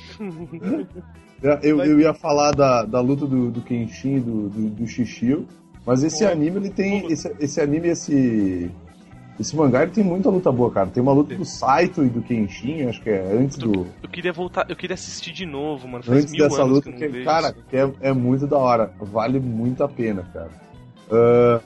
Eu, 1.61 1.83
eu, 1.83 1.99
ia 1.99 2.13
falar 2.13 2.51
da, 2.51 2.83
da 2.83 2.99
luta 2.99 3.25
do, 3.27 3.51
do 3.51 3.61
Kenshin 3.61 4.15
e 4.15 4.19
do, 4.19 4.49
do, 4.49 4.69
do 4.69 4.87
Shishio, 4.87 5.45
mas 5.85 6.03
esse 6.03 6.25
anime, 6.25 6.57
ele 6.57 6.69
tem. 6.69 7.11
Esse, 7.11 7.33
esse 7.39 7.61
anime, 7.61 7.89
esse. 7.89 8.71
Esse 9.37 9.53
mangá 9.53 9.83
ele 9.83 9.91
tem 9.91 10.03
muita 10.03 10.29
luta 10.29 10.49
boa, 10.49 10.71
cara. 10.71 10.87
Tem 10.87 11.03
uma 11.03 11.11
luta 11.11 11.35
do 11.35 11.43
Saito 11.43 12.05
e 12.05 12.09
do 12.09 12.21
Kenshin, 12.21 12.87
acho 12.87 13.01
que 13.01 13.09
é 13.09 13.21
antes 13.33 13.57
do. 13.57 13.85
Eu 14.01 14.09
queria 14.09 14.31
voltar, 14.31 14.65
eu 14.69 14.75
queria 14.77 14.93
assistir 14.93 15.33
de 15.33 15.45
novo, 15.45 15.87
mano. 15.89 16.03
Faz 16.03 16.19
Antes 16.19 16.31
mil 16.31 16.47
dessa 16.47 16.63
anos 16.63 16.75
luta, 16.75 16.91
que 16.91 17.09
que, 17.09 17.23
cara, 17.25 17.53
é, 17.71 18.09
é 18.09 18.13
muito 18.13 18.47
da 18.47 18.57
hora. 18.57 18.93
Vale 18.99 19.39
muito 19.39 19.83
a 19.83 19.89
pena, 19.89 20.23
cara. 20.33 20.49
Ah, 21.11 21.61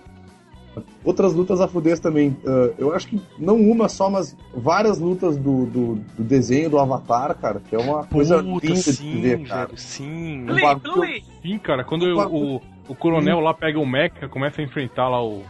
outras 1.04 1.34
lutas 1.34 1.62
a 1.62 1.68
fuder 1.68 2.00
também. 2.00 2.36
ah, 2.46 2.72
eu 2.78 2.94
acho 2.94 3.08
que 3.08 3.22
não 3.38 3.56
uma 3.60 3.88
só, 3.90 4.10
mas 4.10 4.36
várias 4.54 5.00
lutas 5.00 5.38
do, 5.38 5.66
do, 5.66 5.96
do 5.96 6.24
desenho 6.24 6.70
do 6.70 6.80
Avatar, 6.80 7.36
cara, 7.38 7.60
que 7.68 7.76
é 7.76 7.80
uma 7.80 8.06
coisa 8.06 8.42
Puta, 8.44 8.66
linda 8.68 8.76
de 8.78 8.84
se 8.84 8.94
sim, 8.94 9.22
ver, 9.22 9.48
cara. 9.48 9.66
velho, 9.68 9.78
sim. 9.78 10.44
Um 10.50 10.60
bagulho-. 10.62 11.22
Sim, 11.42 11.58
cara, 11.60 11.84
quando 11.84 12.04
o, 12.04 12.56
o, 12.56 12.62
o 12.90 12.96
coronel 12.96 13.40
lá 13.40 13.54
pega 13.54 13.80
o 13.80 13.86
mecha, 13.86 14.28
começa 14.30 14.62
a 14.62 14.64
enfrentar 14.64 15.08
lá 15.10 15.24
o. 15.24 15.44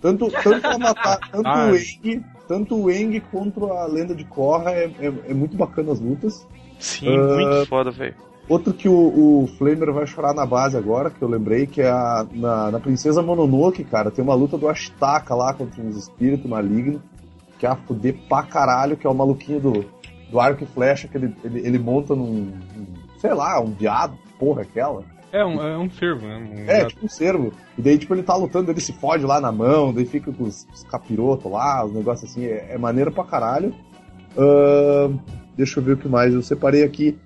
Tanto, 0.00 0.30
tanto, 0.30 0.66
o 0.66 0.70
Avatar, 0.70 1.18
tanto 1.30 1.46
Ah. 1.48 1.70
o 1.70 1.76
Eng, 1.76 2.24
tanto 2.48 2.74
o 2.76 2.90
Eng 2.90 3.20
contra 3.30 3.64
a 3.66 3.86
lenda 3.86 4.14
de 4.14 4.24
Korra 4.24 4.70
é, 4.72 4.84
é, 4.98 5.12
é 5.28 5.34
muito 5.34 5.56
bacana 5.56 5.92
as 5.92 6.00
lutas. 6.00 6.46
Sim, 6.78 7.08
Ah, 7.18 7.34
muito 7.34 7.66
foda, 7.68 7.90
velho. 7.90 8.14
Outro 8.50 8.74
que 8.74 8.88
o, 8.88 9.42
o 9.44 9.46
Flamer 9.56 9.92
vai 9.92 10.04
chorar 10.08 10.34
na 10.34 10.44
base 10.44 10.76
agora, 10.76 11.08
que 11.08 11.22
eu 11.22 11.28
lembrei, 11.28 11.68
que 11.68 11.80
é 11.80 11.88
a, 11.88 12.26
na, 12.32 12.72
na 12.72 12.80
Princesa 12.80 13.22
Mononoke, 13.22 13.84
cara, 13.84 14.10
tem 14.10 14.24
uma 14.24 14.34
luta 14.34 14.58
do 14.58 14.68
Ashitaka 14.68 15.36
lá 15.36 15.54
contra 15.54 15.80
uns 15.80 15.96
espíritos 15.96 16.50
malignos, 16.50 17.00
que 17.60 17.64
é 17.64 17.68
a 17.68 17.76
fuder 17.76 18.16
pra 18.28 18.42
caralho, 18.42 18.96
que 18.96 19.06
é 19.06 19.10
o 19.10 19.14
maluquinho 19.14 19.60
do, 19.60 19.84
do 20.28 20.40
arco 20.40 20.64
e 20.64 20.66
flecha, 20.66 21.06
que 21.06 21.16
ele, 21.16 21.32
ele, 21.44 21.60
ele 21.60 21.78
monta 21.78 22.12
num, 22.16 22.52
sei 23.18 23.32
lá, 23.34 23.60
um 23.60 23.70
viado, 23.70 24.14
porra, 24.36 24.62
aquela. 24.62 25.04
É 25.32 25.44
um, 25.44 25.62
é 25.62 25.78
um 25.78 25.88
servo, 25.88 26.26
né? 26.26 26.36
Um- 26.38 26.68
É, 26.68 26.84
tipo 26.86 27.06
um 27.06 27.08
cervo. 27.08 27.52
E 27.78 27.82
daí, 27.82 27.96
tipo, 27.98 28.12
ele 28.12 28.24
tá 28.24 28.34
lutando, 28.34 28.68
ele 28.68 28.80
se 28.80 28.92
fode 28.94 29.24
lá 29.24 29.40
na 29.40 29.52
mão, 29.52 29.92
daí 29.94 30.04
fica 30.04 30.32
com 30.32 30.42
os, 30.42 30.66
os 30.74 30.82
capirotos 30.82 31.48
lá, 31.52 31.84
os 31.84 31.92
negócios 31.92 32.28
assim, 32.28 32.46
é, 32.46 32.70
é 32.72 32.76
maneiro 32.76 33.12
pra 33.12 33.22
caralho. 33.22 33.72
Ahn, 34.36 35.18
deixa 35.56 35.78
eu 35.78 35.84
ver 35.84 35.92
o 35.92 35.96
que 35.96 36.08
mais. 36.08 36.34
Eu 36.34 36.42
separei 36.42 36.82
aqui 36.82 37.16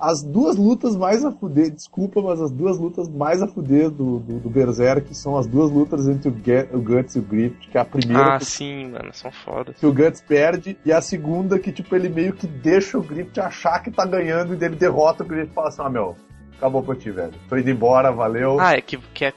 as 0.00 0.22
duas 0.22 0.56
lutas 0.56 0.96
mais 0.96 1.24
a 1.24 1.30
fuder, 1.30 1.70
desculpa, 1.70 2.22
mas 2.22 2.40
as 2.40 2.50
duas 2.50 2.78
lutas 2.78 3.08
mais 3.08 3.42
a 3.42 3.46
fuder 3.46 3.90
do, 3.90 4.18
do, 4.20 4.38
do 4.40 4.48
Berserk 4.50 5.14
são 5.14 5.36
as 5.36 5.46
duas 5.46 5.70
lutas 5.70 6.08
entre 6.08 6.30
o, 6.30 6.34
Ge- 6.44 6.68
o 6.72 6.80
Guts 6.80 7.16
e 7.16 7.18
o 7.18 7.22
Griffith, 7.22 7.68
que 7.70 7.76
é 7.76 7.80
a 7.80 7.84
primeira 7.84 8.36
Ah, 8.36 8.38
que, 8.38 8.44
sim, 8.46 8.88
mano, 8.90 9.12
são 9.12 9.30
fodas. 9.30 9.76
que 9.78 9.86
o 9.86 9.92
Guts 9.92 10.20
perde, 10.22 10.76
e 10.84 10.92
a 10.92 11.00
segunda 11.00 11.58
que, 11.58 11.70
tipo, 11.70 11.94
ele 11.94 12.08
meio 12.08 12.32
que 12.32 12.46
deixa 12.46 12.96
o 12.98 13.02
Griffith 13.02 13.38
achar 13.40 13.78
que 13.82 13.90
tá 13.90 14.04
ganhando, 14.06 14.54
e 14.54 14.56
daí 14.56 14.68
ele 14.70 14.76
derrota 14.76 15.22
o 15.22 15.26
Griffith 15.26 15.50
e 15.50 15.54
fala 15.54 15.68
assim, 15.68 15.82
ah, 15.84 15.90
meu, 15.90 16.16
acabou 16.56 16.82
pra 16.82 16.94
ti, 16.96 17.10
velho. 17.10 17.32
Tô 17.48 17.56
indo 17.56 17.70
embora, 17.70 18.10
valeu. 18.10 18.58
Ah, 18.58 18.74
é 18.74 18.80
que, 18.80 18.96
que 19.12 19.26
é. 19.26 19.32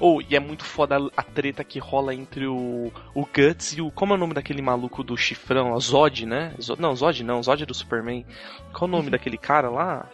Ou, 0.00 0.20
e 0.22 0.34
é 0.36 0.40
muito 0.40 0.64
foda 0.64 0.96
a, 1.16 1.22
treta 1.22 1.62
que 1.64 1.78
rola 1.78 2.14
entre 2.14 2.46
o, 2.46 2.92
o 3.14 3.22
Guts 3.26 3.76
e 3.76 3.80
o. 3.82 3.90
Como 3.90 4.12
é 4.12 4.16
o 4.16 4.18
nome 4.18 4.34
daquele 4.34 4.62
maluco 4.62 5.02
do 5.02 5.16
chifrão? 5.16 5.72
O 5.72 5.80
Zod, 5.80 6.26
né? 6.26 6.52
Zod, 6.60 6.80
não, 6.80 6.94
Zod 6.94 7.22
não, 7.24 7.42
Zod 7.42 7.62
é 7.62 7.66
do 7.66 7.74
Superman. 7.74 8.24
Qual 8.72 8.88
o 8.88 8.92
nome 8.92 9.10
daquele 9.10 9.38
cara 9.38 9.68
lá? 9.70 10.06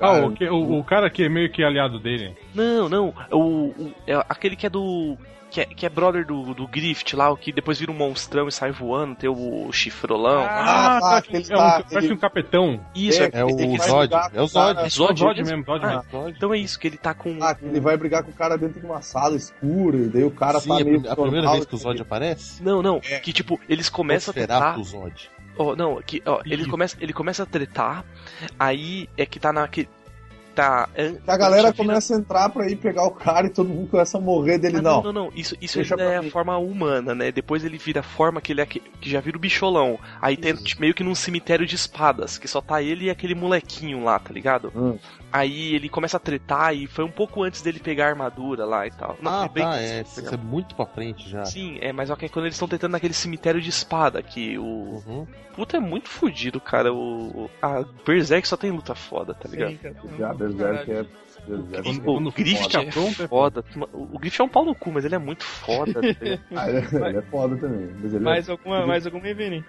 Ah, 0.00 0.20
o, 0.20 0.54
o, 0.54 0.78
o 0.78 0.84
cara 0.84 1.10
que 1.10 1.24
é 1.24 1.28
meio 1.28 1.50
que 1.50 1.62
aliado 1.62 1.98
dele. 1.98 2.36
Não, 2.54 2.88
não. 2.88 3.14
O, 3.32 3.38
o- 3.68 3.94
é 4.06 4.14
aquele 4.28 4.54
que 4.54 4.66
é 4.66 4.70
do. 4.70 5.16
Que 5.50 5.62
é, 5.62 5.64
que 5.64 5.86
é 5.86 5.88
brother 5.88 6.26
do, 6.26 6.52
do 6.52 6.68
Griffith 6.68 7.14
lá, 7.16 7.30
o 7.30 7.36
que 7.36 7.50
depois 7.50 7.78
vira 7.80 7.90
um 7.90 7.94
monstrão 7.94 8.48
e 8.48 8.52
sai 8.52 8.70
voando, 8.70 9.14
tem 9.16 9.30
o 9.30 9.72
chifrolão. 9.72 10.42
Ah, 10.42 10.98
tá, 11.00 11.00
tá, 11.00 11.16
aquele 11.16 11.38
é 11.50 11.54
um, 11.54 11.58
tá, 11.58 11.84
parece 11.88 12.06
ele- 12.06 12.12
um 12.14 12.18
capetão. 12.18 12.80
Isso, 12.94 13.22
é, 13.22 13.30
É 13.32 13.44
o 13.44 13.48
Ele 13.48 13.78
vai 13.78 13.88
Zod. 13.88 14.14
É 14.34 14.40
o 14.40 14.44
o 14.44 14.46
Zod. 14.46 14.78
é 14.80 14.88
Zod, 14.90 15.18
Zod 15.18 15.42
mesmo? 15.42 15.64
Zod 15.64 15.84
Ah, 15.86 16.02
mesmo. 16.12 16.28
Então 16.28 16.52
é 16.52 16.58
isso, 16.58 16.78
que 16.78 16.86
ele 16.86 16.98
tá 16.98 17.14
com. 17.14 17.38
Ah, 17.40 17.54
que 17.54 17.64
ele 17.64 17.80
vai 17.80 17.96
brigar 17.96 18.22
com 18.22 18.30
o 18.30 18.34
cara 18.34 18.58
dentro 18.58 18.78
de 18.78 18.84
uma 18.84 19.00
sala 19.00 19.36
escura, 19.36 19.96
e 19.96 20.08
daí 20.08 20.24
o 20.24 20.30
cara 20.30 20.60
Sim, 20.60 20.68
tá 20.68 20.74
a, 20.74 20.84
meio. 20.84 21.00
prim- 21.00 21.10
a 21.10 21.16
primeira 21.16 21.50
vez 21.52 21.64
que 21.64 21.74
o 21.74 21.78
Zod 21.78 22.02
aparece. 22.02 22.62
Não, 22.62 22.82
não, 22.82 23.00
É. 23.08 23.18
que 23.20 23.32
tipo, 23.32 23.58
eles 23.68 23.88
começam 23.88 24.30
a 24.32 24.34
tretar. 24.34 24.76
Nosferatu 24.76 24.84
Zod. 25.08 25.30
Ó, 25.60 25.74
não, 25.74 26.00
que, 26.02 26.22
ó, 26.26 26.40
ele 26.44 26.66
começa, 26.66 26.96
ele 27.00 27.12
começa 27.12 27.42
a 27.42 27.46
tretar, 27.46 28.04
aí 28.58 29.08
é 29.16 29.24
que 29.26 29.40
tá 29.40 29.52
naquele. 29.52 29.88
Tá. 30.58 30.88
a 31.24 31.36
galera 31.36 31.72
começa 31.72 32.16
a 32.16 32.18
entrar 32.18 32.48
pra 32.48 32.68
ir 32.68 32.74
pegar 32.74 33.04
o 33.04 33.12
cara 33.12 33.46
e 33.46 33.50
todo 33.50 33.68
mundo 33.68 33.88
começa 33.88 34.18
a 34.18 34.20
morrer 34.20 34.58
dele, 34.58 34.78
Ah, 34.78 34.82
não. 34.82 35.02
não, 35.02 35.12
não, 35.12 35.24
não, 35.26 35.32
Isso, 35.36 35.54
isso 35.60 35.76
Deixa 35.78 35.94
ainda 35.94 36.12
é 36.12 36.16
a 36.16 36.22
mim. 36.22 36.30
forma 36.30 36.58
humana, 36.58 37.14
né? 37.14 37.30
Depois 37.30 37.64
ele 37.64 37.78
vira 37.78 38.00
a 38.00 38.02
forma 38.02 38.40
que 38.40 38.52
ele 38.52 38.60
é 38.60 38.66
que, 38.66 38.80
que 38.80 39.08
já 39.08 39.20
vira 39.20 39.36
o 39.36 39.40
bicholão. 39.40 40.00
Aí 40.20 40.36
tem 40.36 40.54
tipo, 40.56 40.80
meio 40.80 40.94
que 40.94 41.04
num 41.04 41.14
cemitério 41.14 41.64
de 41.64 41.76
espadas, 41.76 42.38
que 42.38 42.48
só 42.48 42.60
tá 42.60 42.82
ele 42.82 43.04
e 43.04 43.10
aquele 43.10 43.36
molequinho 43.36 44.02
lá, 44.02 44.18
tá 44.18 44.32
ligado? 44.34 44.72
Hum. 44.74 44.98
Aí 45.30 45.74
ele 45.74 45.88
começa 45.90 46.16
a 46.16 46.20
tretar 46.20 46.74
e 46.74 46.86
foi 46.86 47.04
um 47.04 47.10
pouco 47.10 47.42
antes 47.42 47.60
dele 47.60 47.78
pegar 47.78 48.06
a 48.06 48.08
armadura 48.08 48.64
lá 48.64 48.86
e 48.86 48.90
tal. 48.90 49.16
Não, 49.20 49.30
ah, 49.30 49.40
foi 49.40 49.48
bem 49.50 49.62
tá, 49.64 49.78
é. 49.80 50.00
Isso 50.00 50.34
é 50.34 50.36
muito 50.38 50.74
pra 50.74 50.86
frente 50.86 51.28
já. 51.28 51.44
Sim, 51.44 51.76
é, 51.82 51.92
mas 51.92 52.08
só 52.08 52.16
que 52.16 52.24
é 52.24 52.28
quando 52.28 52.46
eles 52.46 52.54
estão 52.54 52.66
tentando 52.68 52.92
naquele 52.92 53.12
cemitério 53.12 53.60
de 53.60 53.68
espada, 53.68 54.22
que 54.22 54.58
o. 54.58 54.62
Uhum. 55.06 55.26
Puta 55.54 55.76
é 55.76 55.80
muito 55.80 56.08
fodido, 56.08 56.60
cara. 56.60 56.92
O. 56.94 57.44
o- 57.44 57.50
A 57.60 57.84
Berserk 58.06 58.46
só 58.48 58.56
tem 58.56 58.70
luta 58.70 58.94
foda, 58.94 59.34
tá 59.34 59.48
ligado? 59.48 59.70
Sim, 59.72 59.76
cara. 59.76 59.96
Já, 60.18 60.32
Berserk 60.34 60.90
é. 60.92 61.04
Berserk 61.46 62.08
O, 62.08 62.14
é- 62.14 62.20
o 62.28 62.32
Griffith 62.32 62.62
fica 62.64 62.80
é 62.82 62.86
é 62.86 63.28
foda. 63.28 63.64
O 63.92 64.16
o 64.16 64.18
Griffith 64.18 64.40
é 64.40 64.44
um 64.44 64.48
pau 64.48 64.64
no 64.64 64.74
cu, 64.74 64.90
mas 64.92 65.04
ele 65.04 65.14
é 65.14 65.18
muito 65.18 65.44
foda. 65.44 65.92
tá? 66.00 66.08
Ah, 66.56 66.68
ele 66.70 66.78
é- 66.78 67.08
ele 67.08 67.18
é 67.18 67.22
foda 67.22 67.56
também. 67.56 67.90
Mas 68.00 68.14
ele 68.14 68.16
é- 68.16 68.20
Mais 68.20 68.48
alguma, 68.48 68.86
mais 68.86 69.04
alguma, 69.06 69.34
Vini? 69.34 69.64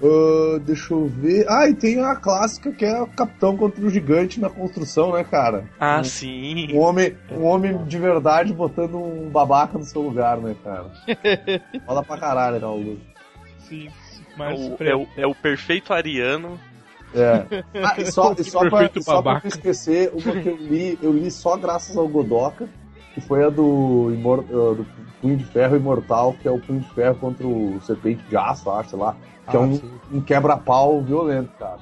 Ah, 0.00 0.58
deixa 0.60 0.94
eu 0.94 1.06
ver. 1.06 1.44
Ah, 1.48 1.68
e 1.68 1.74
tem 1.74 2.00
a 2.00 2.14
clássica 2.16 2.72
que 2.72 2.84
é 2.84 3.00
o 3.02 3.06
capitão 3.06 3.56
contra 3.56 3.84
o 3.84 3.90
gigante 3.90 4.40
na 4.40 4.48
construção, 4.50 5.12
né, 5.12 5.24
cara? 5.24 5.64
ah, 5.78 5.98
Um- 6.00 6.04
sim. 6.04 6.68
Um 6.72 6.78
homem, 6.78 7.16
um 7.30 7.44
homem 7.44 7.76
de 7.84 7.98
verdade 7.98 8.52
botando 8.52 8.96
um 8.96 9.28
babaca 9.30 9.78
no 9.78 9.84
seu 9.84 10.02
lugar, 10.02 10.38
né, 10.38 10.54
cara? 10.64 10.86
Fala 11.86 12.02
pra 12.02 12.18
caralho, 12.18 12.60
não, 12.60 12.76
Lu. 12.76 12.98
Sim. 13.58 13.88
Mais 14.36 14.58
O- 14.58 14.76
é, 14.80 14.94
o, 14.96 15.06
é 15.16 15.26
o 15.26 15.34
perfeito 15.34 15.92
ariano. 15.92 16.58
É. 17.14 17.44
Ah, 17.84 18.00
e 18.00 18.06
só, 18.10 18.32
e 18.38 18.42
só, 18.44 18.60
pra, 18.60 18.70
Perfeito 18.70 19.02
só 19.02 19.20
pra 19.22 19.34
não 19.34 19.40
esquecer, 19.44 20.10
uma 20.14 20.40
que 20.40 20.48
eu 20.48 20.56
li, 20.56 20.98
eu 21.02 21.12
li 21.12 21.30
só 21.30 21.56
graças 21.56 21.96
ao 21.96 22.08
Godoka, 22.08 22.68
que 23.14 23.20
foi 23.20 23.44
a 23.44 23.50
do, 23.50 24.10
imor, 24.14 24.44
ah, 24.48 24.74
do 24.74 24.86
Punho 25.20 25.36
de 25.36 25.44
Ferro 25.44 25.76
Imortal, 25.76 26.34
que 26.40 26.48
é 26.48 26.50
o 26.50 26.58
Punho 26.58 26.80
de 26.80 26.88
Ferro 26.94 27.14
contra 27.16 27.46
o 27.46 27.78
Serpente 27.82 28.22
de 28.28 28.36
Aço, 28.36 28.70
acho, 28.70 28.90
sei 28.90 28.98
lá. 28.98 29.14
Que 29.50 29.56
é 29.56 29.58
Ah, 29.58 29.62
um, 29.62 29.74
sim. 29.76 30.00
um 30.12 30.20
quebra-pau 30.22 31.00
violento, 31.02 31.50
cara. 31.58 31.80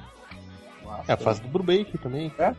É 1.09 1.13
a 1.13 1.17
fase 1.17 1.41
do 1.43 1.49
Brubaker 1.49 1.99
também. 2.01 2.33
É? 2.39 2.55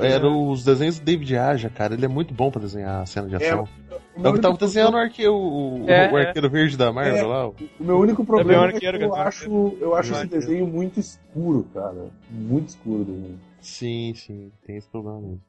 É, 0.00 0.12
Era 0.12 0.28
os 0.28 0.64
desenhos 0.64 0.98
do 0.98 1.04
David 1.04 1.36
Aja, 1.36 1.68
cara. 1.68 1.94
Ele 1.94 2.04
é 2.04 2.08
muito 2.08 2.32
bom 2.32 2.50
pra 2.50 2.60
desenhar 2.60 3.02
a 3.02 3.06
cena 3.06 3.28
de 3.28 3.34
É, 3.34 3.38
ação. 3.38 3.68
O 4.16 4.26
É 4.26 4.28
o 4.30 4.32
que 4.34 4.40
tava 4.40 4.56
desenhando 4.56 4.94
o 4.94 4.98
arqueiro, 4.98 5.34
o, 5.34 5.84
É, 5.88 6.06
é. 6.10 6.26
arqueiro 6.28 6.48
verde 6.48 6.76
da 6.76 6.92
Marvel 6.92 7.16
É. 7.18 7.26
lá. 7.26 7.48
O 7.48 7.54
meu 7.80 7.98
único 7.98 8.24
problema 8.24 8.68
é 8.70 8.72
que 8.72 8.84
eu 8.86 9.14
acho, 9.14 9.76
eu 9.80 9.94
acho 9.94 10.14
esse 10.14 10.26
desenho 10.26 10.66
muito 10.66 10.98
escuro, 11.00 11.64
cara. 11.74 12.08
Muito 12.30 12.68
escuro 12.68 13.02
o 13.02 13.04
desenho. 13.04 13.40
Sim, 13.60 14.14
sim, 14.14 14.52
tem 14.64 14.76
esse 14.76 14.88
problema 14.88 15.20
mesmo. 15.20 15.42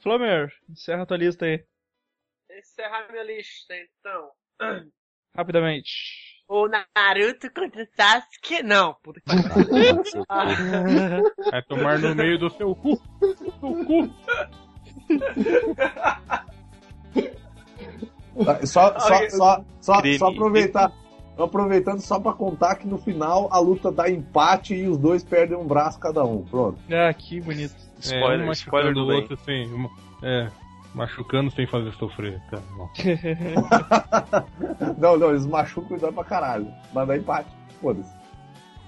Flamer, 0.00 0.52
encerra 0.70 1.02
a 1.02 1.06
tua 1.06 1.16
lista 1.16 1.44
aí, 1.44 1.62
Encerrar 2.56 3.10
minha 3.10 3.24
lista, 3.24 3.74
então. 3.74 4.30
rapidamente. 5.36 6.27
O 6.48 6.66
Naruto 6.66 7.50
contra 7.52 7.82
o 7.82 7.86
Sasuke? 7.94 8.62
Não, 8.62 8.94
puta 9.02 9.20
que 9.20 10.24
pariu. 10.26 11.24
É 11.52 11.60
tomar 11.62 11.98
no 11.98 12.14
meio 12.14 12.38
do 12.38 12.48
seu 12.50 12.74
cu. 12.74 12.98
Do 13.60 13.84
cu. 13.84 14.10
Só, 18.64 18.98
só, 18.98 19.28
só, 19.30 19.64
só, 19.80 20.02
só 20.18 20.26
aproveitar. 20.28 20.92
Aproveitando 21.36 22.00
só 22.00 22.18
pra 22.18 22.32
contar 22.32 22.74
que 22.76 22.86
no 22.88 22.98
final 22.98 23.48
a 23.52 23.58
luta 23.60 23.92
dá 23.92 24.10
empate 24.10 24.74
e 24.74 24.88
os 24.88 24.98
dois 24.98 25.22
perdem 25.22 25.56
um 25.56 25.66
braço 25.66 25.98
cada 26.00 26.24
um. 26.24 26.44
Pronto. 26.44 26.78
Ah, 26.90 27.12
que 27.14 27.40
bonito. 27.40 27.76
Spoiler, 28.00 28.48
é, 28.48 28.52
spoiler 28.52 28.94
do 28.94 29.06
bem. 29.06 29.16
outro 29.20 29.38
uma- 29.74 29.90
É, 30.22 30.48
machucando 30.98 31.50
sem 31.52 31.66
fazer 31.66 31.92
sofrer. 31.94 32.38
Tá, 32.50 32.58
bom. 32.76 32.90
não, 34.98 35.16
não, 35.16 35.30
eles 35.30 35.46
machucam 35.46 35.96
e 35.96 36.00
dói 36.00 36.12
pra 36.12 36.24
caralho. 36.24 36.72
Mas 36.92 37.08
dá 37.08 37.16
empate. 37.16 37.48
Foda-se. 37.80 38.12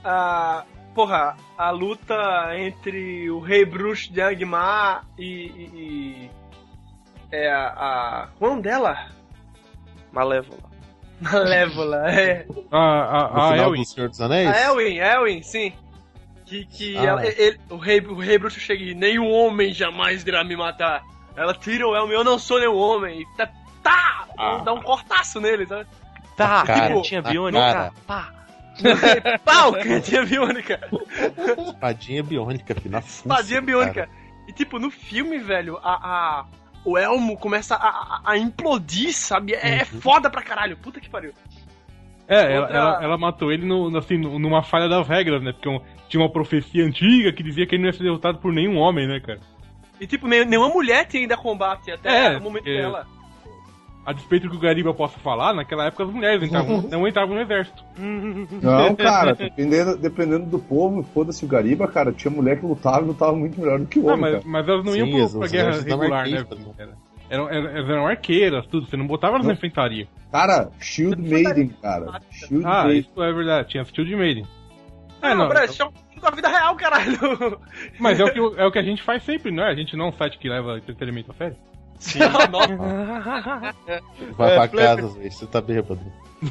ah, 0.04 0.64
porra, 0.94 1.36
a 1.56 1.70
luta 1.70 2.14
entre 2.58 3.30
o 3.30 3.38
Rei 3.38 3.64
Bruxo 3.64 4.12
de 4.12 4.20
Angmar 4.20 5.04
e, 5.18 5.24
e, 5.24 5.70
e- 5.74 6.30
É 7.30 7.50
a. 7.50 7.66
a 7.68 8.28
qual 8.38 8.52
é 8.52 8.56
o 8.56 8.60
dela? 8.62 9.06
Malévola. 10.12 10.70
Malévola, 11.20 12.10
é. 12.14 12.46
A, 12.72 12.78
a, 12.78 13.30
No 13.30 13.40
a 13.40 13.50
final 13.52 13.66
Elwin. 13.68 13.80
do 13.82 13.86
Senhor 13.86 14.08
dos 14.08 14.20
Anéis? 14.20 14.48
A 14.48 14.60
Elwin, 14.62 14.96
Elwin, 14.96 15.42
sim. 15.42 15.72
Que, 16.46 16.64
que 16.64 16.96
Ah. 16.98 17.04
ela- 17.04 17.26
ele- 17.26 17.60
o, 17.70 17.76
rei, 17.76 18.00
o 18.00 18.14
rei 18.18 18.38
bruxo 18.38 18.58
chega 18.58 18.82
e 18.82 18.94
nenhum 18.94 19.30
homem 19.30 19.72
jamais 19.72 20.26
irá 20.26 20.42
me 20.42 20.56
matar. 20.56 21.02
Ela 21.36 21.54
tira 21.54 21.86
o 21.86 21.94
Elwin, 21.96 22.12
eu 22.12 22.24
não 22.24 22.38
sou 22.38 22.58
nenhum 22.58 22.76
homem. 22.76 23.20
E 23.22 23.26
tá, 23.36 23.48
tá 23.82 24.26
Ah. 24.38 24.58
dá 24.64 24.72
um 24.72 24.80
cortaço 24.82 25.40
nele, 25.40 25.66
sabe? 25.66 25.86
Tá, 26.36 26.62
cara, 26.64 26.94
cantinha 26.94 27.22
na 27.22 27.30
biônica. 27.30 27.60
cara. 27.72 27.92
Pá. 28.06 28.32
Pau, 29.44 29.72
cantinha 29.74 30.24
biônica. 30.24 30.80
Espadinha 31.66 32.22
biônica, 32.22 32.74
filho, 32.74 32.90
na 32.90 33.00
fuça, 33.02 33.20
Espadinha 33.28 33.60
biônica. 33.60 34.06
cara. 34.06 34.10
E 34.48 34.52
tipo, 34.52 34.78
no 34.78 34.90
filme, 34.90 35.38
velho, 35.38 35.78
a, 35.82 35.90
a- 35.92 36.46
o 36.84 36.96
Elmo 36.96 37.36
começa 37.36 37.74
a, 37.76 37.88
a- 37.88 38.20
a 38.24 38.38
implodir, 38.38 39.12
sabe? 39.14 39.54
É, 39.54 39.80
é 39.80 39.84
foda 39.84 40.30
pra 40.30 40.42
caralho. 40.42 40.76
Puta 40.78 40.98
que 41.00 41.10
pariu. 41.10 41.32
É, 42.26 42.54
ela, 42.54 42.62
Outra- 42.62 42.76
ela, 42.78 43.02
ela 43.04 43.18
matou 43.18 43.52
ele 43.52 43.66
no, 43.66 43.96
assim, 43.98 44.16
numa 44.16 44.62
falha 44.62 44.88
das 44.88 45.06
regras, 45.06 45.42
né? 45.42 45.52
Porque 45.52 45.68
um- 45.68 45.80
tinha 46.08 46.22
uma 46.22 46.30
profecia 46.32 46.84
antiga 46.84 47.32
que 47.32 47.42
dizia 47.42 47.66
que 47.66 47.74
ele 47.74 47.82
não 47.82 47.90
ia 47.90 47.92
ser 47.96 48.02
derrotado 48.04 48.38
por 48.38 48.52
nenhum 48.52 48.76
homem, 48.78 49.06
né, 49.06 49.20
cara? 49.20 49.40
E 50.00 50.06
tipo, 50.06 50.26
nem- 50.26 50.44
nenhuma 50.46 50.68
mulher 50.70 51.06
tem 51.06 51.22
ainda 51.22 51.36
combate 51.36 51.90
até 51.90 52.34
É, 52.34 52.38
o 52.38 52.40
momento 52.42 52.66
é. 52.68 52.76
dela. 52.82 53.06
A 54.04 54.12
despeito 54.14 54.46
do 54.46 54.52
que 54.52 54.56
o 54.56 54.60
Gariba 54.60 54.94
possa 54.94 55.18
falar, 55.18 55.52
naquela 55.52 55.84
época 55.84 56.04
as 56.04 56.10
mulheres 56.10 56.42
entravam, 56.42 56.80
não 56.90 57.06
entravam 57.06 57.34
no 57.34 57.42
exército. 57.42 57.84
Não, 58.62 58.94
cara, 58.96 59.34
dependendo, 59.34 59.96
dependendo 59.98 60.46
do 60.46 60.58
povo, 60.58 61.02
foda-se 61.14 61.44
o 61.44 61.48
Gariba, 61.48 61.86
cara, 61.86 62.10
tinha 62.10 62.30
mulher 62.30 62.58
que 62.58 62.64
lutava 62.64 63.02
e 63.02 63.08
lutava 63.08 63.34
muito 63.36 63.60
melhor 63.60 63.78
do 63.78 63.86
que 63.86 63.98
o 63.98 64.06
homem, 64.06 64.20
mas, 64.20 64.32
cara. 64.32 64.44
mas 64.46 64.68
elas 64.68 64.84
não 64.84 64.92
Sim, 64.94 64.98
iam 65.04 65.28
pro, 65.28 65.38
pra 65.40 65.48
guerra 65.48 65.70
regular, 65.82 66.28
né? 66.28 66.46
né? 66.78 66.88
Eram, 67.28 67.48
eram, 67.50 67.68
elas 67.76 67.90
eram 67.90 68.06
arqueiras, 68.06 68.66
tudo. 68.66 68.86
Você 68.88 68.96
não 68.96 69.06
botava 69.06 69.34
elas 69.36 69.46
na 69.46 69.52
enfrentaria. 69.52 70.08
Cara, 70.32 70.70
Shield 70.80 71.20
Maiden, 71.22 71.68
cara. 71.80 72.20
Shield 72.30 72.64
Ah, 72.66 72.84
Maiden. 72.84 73.00
isso 73.00 73.22
é 73.22 73.32
verdade. 73.32 73.68
Tinha 73.68 73.84
Shield 73.84 74.16
Maiden. 74.16 74.46
Ah, 75.22 75.30
É, 75.30 75.34
não, 75.34 75.44
não. 75.48 75.92
É 76.20 76.30
da 76.30 76.36
vida 76.36 76.48
real, 76.48 76.76
caralho. 76.76 77.60
Mas 77.98 78.20
é 78.20 78.24
o, 78.24 78.32
que, 78.32 78.60
é 78.60 78.66
o 78.66 78.72
que 78.72 78.78
a 78.78 78.82
gente 78.82 79.02
faz 79.02 79.22
sempre, 79.22 79.50
não 79.50 79.64
é? 79.64 79.70
A 79.70 79.74
gente 79.74 79.96
não 79.96 80.06
é 80.06 80.08
um 80.08 80.12
site 80.12 80.38
que 80.38 80.48
leva 80.48 80.78
entretenimento 80.78 81.30
a 81.30 81.34
sério. 81.34 81.56
Sim. 81.98 82.18
Nossa, 82.50 82.76
Vai 84.36 84.52
É, 84.52 84.54
pra 84.56 84.68
casa, 84.68 85.08
velho, 85.08 85.32
você 85.32 85.46
tá 85.46 85.60
bêbado. 85.60 86.00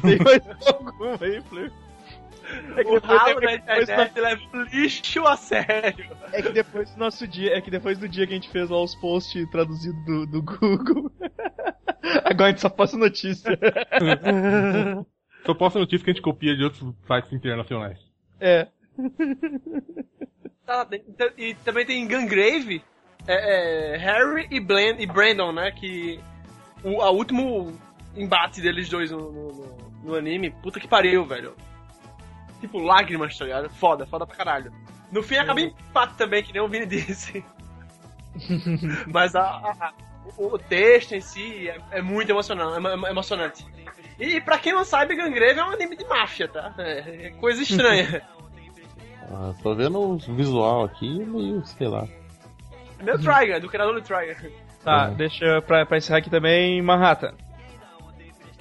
Tem 0.02 0.18
mais 0.18 0.66
alguma 0.66 1.18
aí, 1.20 1.40
Fleur? 1.42 1.72
É 2.76 2.84
que 2.84 2.90
o 2.90 3.00
depois, 3.00 3.20
ralo 3.20 3.40
da 3.40 3.52
é, 3.52 3.54
internet 3.56 4.20
leva 4.20 4.42
o 4.52 4.62
lixo 4.62 5.26
a 5.26 5.36
sério. 5.36 6.16
é 6.32 6.42
que 6.42 6.50
depois 6.50 6.90
do 6.90 6.98
nosso 6.98 7.26
dia, 7.26 7.56
é 7.56 7.60
que 7.60 7.70
depois 7.70 7.98
do 7.98 8.08
dia 8.08 8.26
que 8.26 8.32
a 8.32 8.36
gente 8.36 8.48
fez 8.48 8.68
lá 8.68 8.82
os 8.82 8.94
posts 8.96 9.48
traduzidos 9.50 10.04
do, 10.04 10.26
do 10.26 10.42
Google, 10.42 11.12
agora 12.24 12.48
a 12.48 12.50
gente 12.50 12.60
só 12.60 12.68
posta 12.68 12.96
notícia. 12.96 13.58
Só 15.46 15.54
posta 15.54 15.78
notícia 15.78 16.04
que 16.04 16.10
a 16.10 16.12
gente 16.12 16.22
copia 16.22 16.54
de 16.54 16.62
outros 16.62 16.82
sites 17.06 17.32
internacionais. 17.32 17.98
É. 18.38 18.68
Tá, 20.66 20.86
e 21.36 21.54
também 21.56 21.84
tem 21.84 22.06
Gungrave, 22.06 22.82
é, 23.26 23.94
é, 23.94 23.96
Harry 23.98 24.46
e, 24.50 24.56
e 25.02 25.06
Brandon, 25.06 25.52
né? 25.52 25.72
Que 25.72 26.20
o 26.84 27.02
a 27.02 27.10
último 27.10 27.76
embate 28.16 28.60
deles 28.60 28.88
dois 28.88 29.10
no, 29.10 29.30
no- 29.32 29.76
no- 30.04 30.14
anime, 30.14 30.50
puta 30.50 30.78
que 30.80 30.86
pariu, 30.88 31.24
velho. 31.24 31.54
Tipo, 32.60 32.78
lágrimas, 32.78 33.36
tá 33.36 33.44
ligado? 33.44 33.68
Foda, 33.70 34.06
foda 34.06 34.26
pra 34.26 34.36
caralho. 34.36 34.72
No 35.10 35.22
fim 35.22 35.36
acaba 35.36 35.60
em 35.60 35.66
empate 35.68 36.14
também, 36.14 36.42
que 36.42 36.52
nem 36.52 36.62
o 36.62 36.68
Vini 36.68 36.86
disse. 36.86 37.44
Mas 39.12 39.34
a, 39.34 39.42
a- 39.42 39.92
o, 40.36 40.54
o 40.54 40.58
texto 40.58 41.12
em 41.14 41.20
si 41.20 41.68
é, 41.68 41.78
é 41.92 42.02
muito 42.02 42.30
emocionante, 42.30 42.74
é 42.86 42.92
emo- 42.92 43.06
emocionante. 43.06 43.66
E 44.18 44.40
pra 44.40 44.58
quem 44.58 44.72
não 44.72 44.84
sabe, 44.84 45.16
Gungrave 45.16 45.58
é 45.58 45.64
um 45.64 45.70
anime 45.70 45.96
de 45.96 46.04
máfia, 46.04 46.46
tá? 46.46 46.74
É, 46.78 47.26
é 47.26 47.30
coisa 47.30 47.62
estranha. 47.62 48.22
Ah, 49.32 49.52
tô 49.62 49.74
vendo 49.74 49.98
o 50.00 50.16
visual 50.18 50.84
aqui, 50.84 51.24
meio, 51.24 51.64
sei 51.64 51.88
lá. 51.88 52.06
É 52.98 53.02
meu 53.02 53.18
Trigger, 53.18 53.60
do 53.60 53.68
criador 53.68 53.94
do 53.94 54.02
Trigger. 54.02 54.52
Tá, 54.84 55.08
Uhum. 55.08 55.14
deixa 55.14 55.62
pra, 55.62 55.84
pra 55.86 55.98
encerrar 55.98 56.18
aqui 56.18 56.30
também 56.30 56.80
Manhattan. 56.82 57.32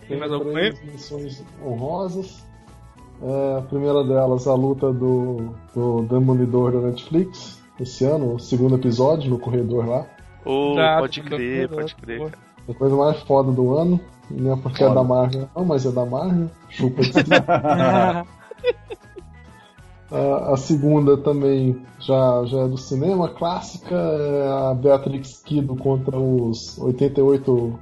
Tem 0.08 0.18
mais 0.18 0.32
alguma 0.32 0.60
aí? 0.60 0.74
missões 0.84 1.44
honrosas. 1.64 2.46
É, 3.22 3.58
a 3.60 3.62
primeira 3.64 4.04
delas, 4.04 4.48
a 4.48 4.54
luta 4.56 4.94
do, 4.94 5.54
do 5.76 6.04
Demolidor 6.04 6.72
da 6.72 6.80
Netflix, 6.88 7.62
esse 7.80 8.06
ano, 8.06 8.36
o 8.36 8.40
segundo 8.40 8.76
episódio, 8.76 9.30
no 9.30 9.38
corredor 9.40 9.86
lá. 9.88 10.06
Já, 10.76 11.00
pode 11.00 11.22
crer, 11.22 11.68
pode 11.70 11.96
crer. 11.96 12.20
cara. 12.20 12.38
A 12.70 12.74
coisa 12.74 12.96
mais 12.96 13.20
foda 13.24 13.52
do 13.52 13.76
ano. 13.78 14.00
Não 14.32 14.54
é 14.54 14.58
porque 14.62 14.84
é 14.84 14.94
da 14.94 15.04
Marvel, 15.04 15.50
não, 15.56 15.66
mas 15.66 15.86
é 15.86 15.92
da 15.92 16.06
Marvel. 16.06 16.50
Chupa 16.70 17.02
de 17.02 17.12
a, 20.12 20.54
a 20.54 20.58
segunda 20.58 21.18
também 21.18 21.82
já, 22.00 22.44
já 22.46 22.62
é 22.62 22.68
do 22.68 22.78
cinema, 22.78 23.30
clássica, 23.30 23.96
é 23.96 24.48
a 24.48 24.74
Beatrix 24.74 25.42
Kido 25.44 25.76
contra 25.76 26.18
os 26.18 26.78
88 26.80 27.80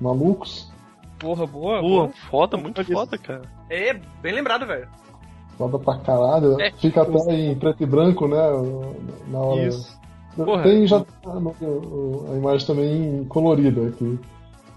malucos. 0.00 0.72
Porra, 1.18 1.46
boa. 1.46 1.80
Boa. 1.80 2.08
foda, 2.30 2.56
muito 2.56 2.80
isso. 2.82 2.92
foda, 2.92 3.18
cara. 3.18 3.42
É, 3.70 3.94
bem 4.22 4.34
lembrado, 4.34 4.66
velho. 4.66 4.88
Foda 5.56 5.78
pra 5.78 5.98
caralho. 5.98 6.60
É, 6.60 6.70
Fica 6.72 7.02
até 7.02 7.32
em 7.32 7.54
preto 7.56 7.82
e 7.82 7.86
branco, 7.86 8.28
né? 8.28 8.36
Na 9.28 9.38
hora. 9.38 9.66
Isso. 9.66 9.98
Porra. 10.36 10.62
Tem 10.62 10.86
já 10.86 10.98
a 10.98 12.36
imagem 12.36 12.66
também 12.66 13.24
colorida 13.24 13.88
aqui. 13.88 14.18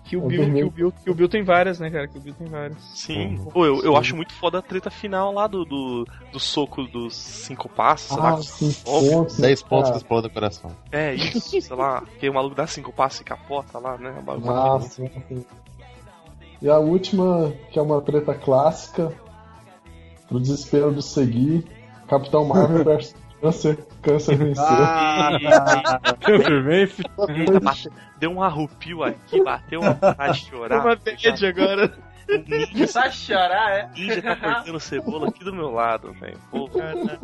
Kill 0.08 0.24
É 0.24 0.28
Bill. 0.28 0.54
Kill 0.54 0.72
Bill, 0.72 0.94
Kill 1.04 1.14
Bill 1.14 1.30
tem 1.30 1.44
várias, 1.44 1.80
né, 1.80 1.90
cara? 1.90 2.08
Kill 2.08 2.22
Bill 2.22 2.34
tem 2.34 2.48
várias. 2.48 2.78
Sim. 2.94 3.38
Pô, 3.52 3.66
eu, 3.66 3.84
eu 3.84 3.98
acho 3.98 4.16
muito 4.16 4.34
foda 4.34 4.60
a 4.60 4.62
treta 4.62 4.90
final 4.90 5.34
lá 5.34 5.48
do, 5.48 5.66
do, 5.66 6.08
do 6.32 6.40
soco 6.40 6.84
dos 6.84 7.16
cinco 7.16 7.68
passos, 7.68 8.10
sei 8.10 8.18
lá. 8.18 8.30
Ah, 8.32 8.90
Óbvio. 8.90 9.12
pontos. 9.12 9.38
10 9.38 9.62
pontos 9.64 9.92
que 9.92 9.98
explodem 9.98 10.30
o 10.30 10.34
coração. 10.34 10.72
É 10.92 11.14
isso, 11.14 11.62
sei 11.62 11.76
lá. 11.76 12.04
Que 12.20 12.30
o 12.30 12.34
maluco 12.34 12.56
dá 12.56 12.66
cinco 12.66 12.92
passos 12.94 13.22
e 13.22 13.24
capota 13.24 13.78
lá, 13.80 13.98
né? 13.98 14.16
O. 14.26 14.52
Ah, 14.52 14.80
sim, 14.82 15.10
sim. 15.28 15.46
E 16.62 16.70
a 16.70 16.80
última, 16.80 17.54
que 17.72 17.78
é 17.78 17.82
uma 17.82 18.02
treta 18.02 18.34
clássica, 18.34 19.14
pro 20.28 20.40
desespero 20.40 20.94
de 20.94 21.04
seguir, 21.04 21.66
Capitão 22.08 22.46
Marvel 22.46 22.84
versus 22.86 23.16
Câncer, 23.42 23.78
Câncer 24.02 24.36
venceu. 24.36 24.64
Ah, 24.66 25.38
Câncer 26.26 26.64
vence. 26.64 27.04
Eita, 27.30 27.60
bate- 27.60 27.90
deu 28.18 28.32
um 28.32 28.42
arrupio 28.42 29.04
aqui, 29.04 29.44
bateu 29.44 29.82
uma 29.82 29.94
vontade 29.94 30.40
de 30.40 30.50
chorar. 30.50 30.80
Uma 30.86 30.96
bad 30.96 31.46
agora. 31.46 31.94
O 32.30 32.38
ninja, 32.50 32.88
Sai 32.88 33.12
chorar, 33.12 33.72
é? 33.72 33.90
ninja 33.96 34.22
tá 34.22 34.36
cortando 34.36 34.80
cebola 34.80 35.30
aqui 35.30 35.44
do 35.46 35.54
meu 35.54 35.72
lado, 35.72 36.12
velho. 36.14 36.38
Pô, 36.52 36.68
Cara, 36.70 37.20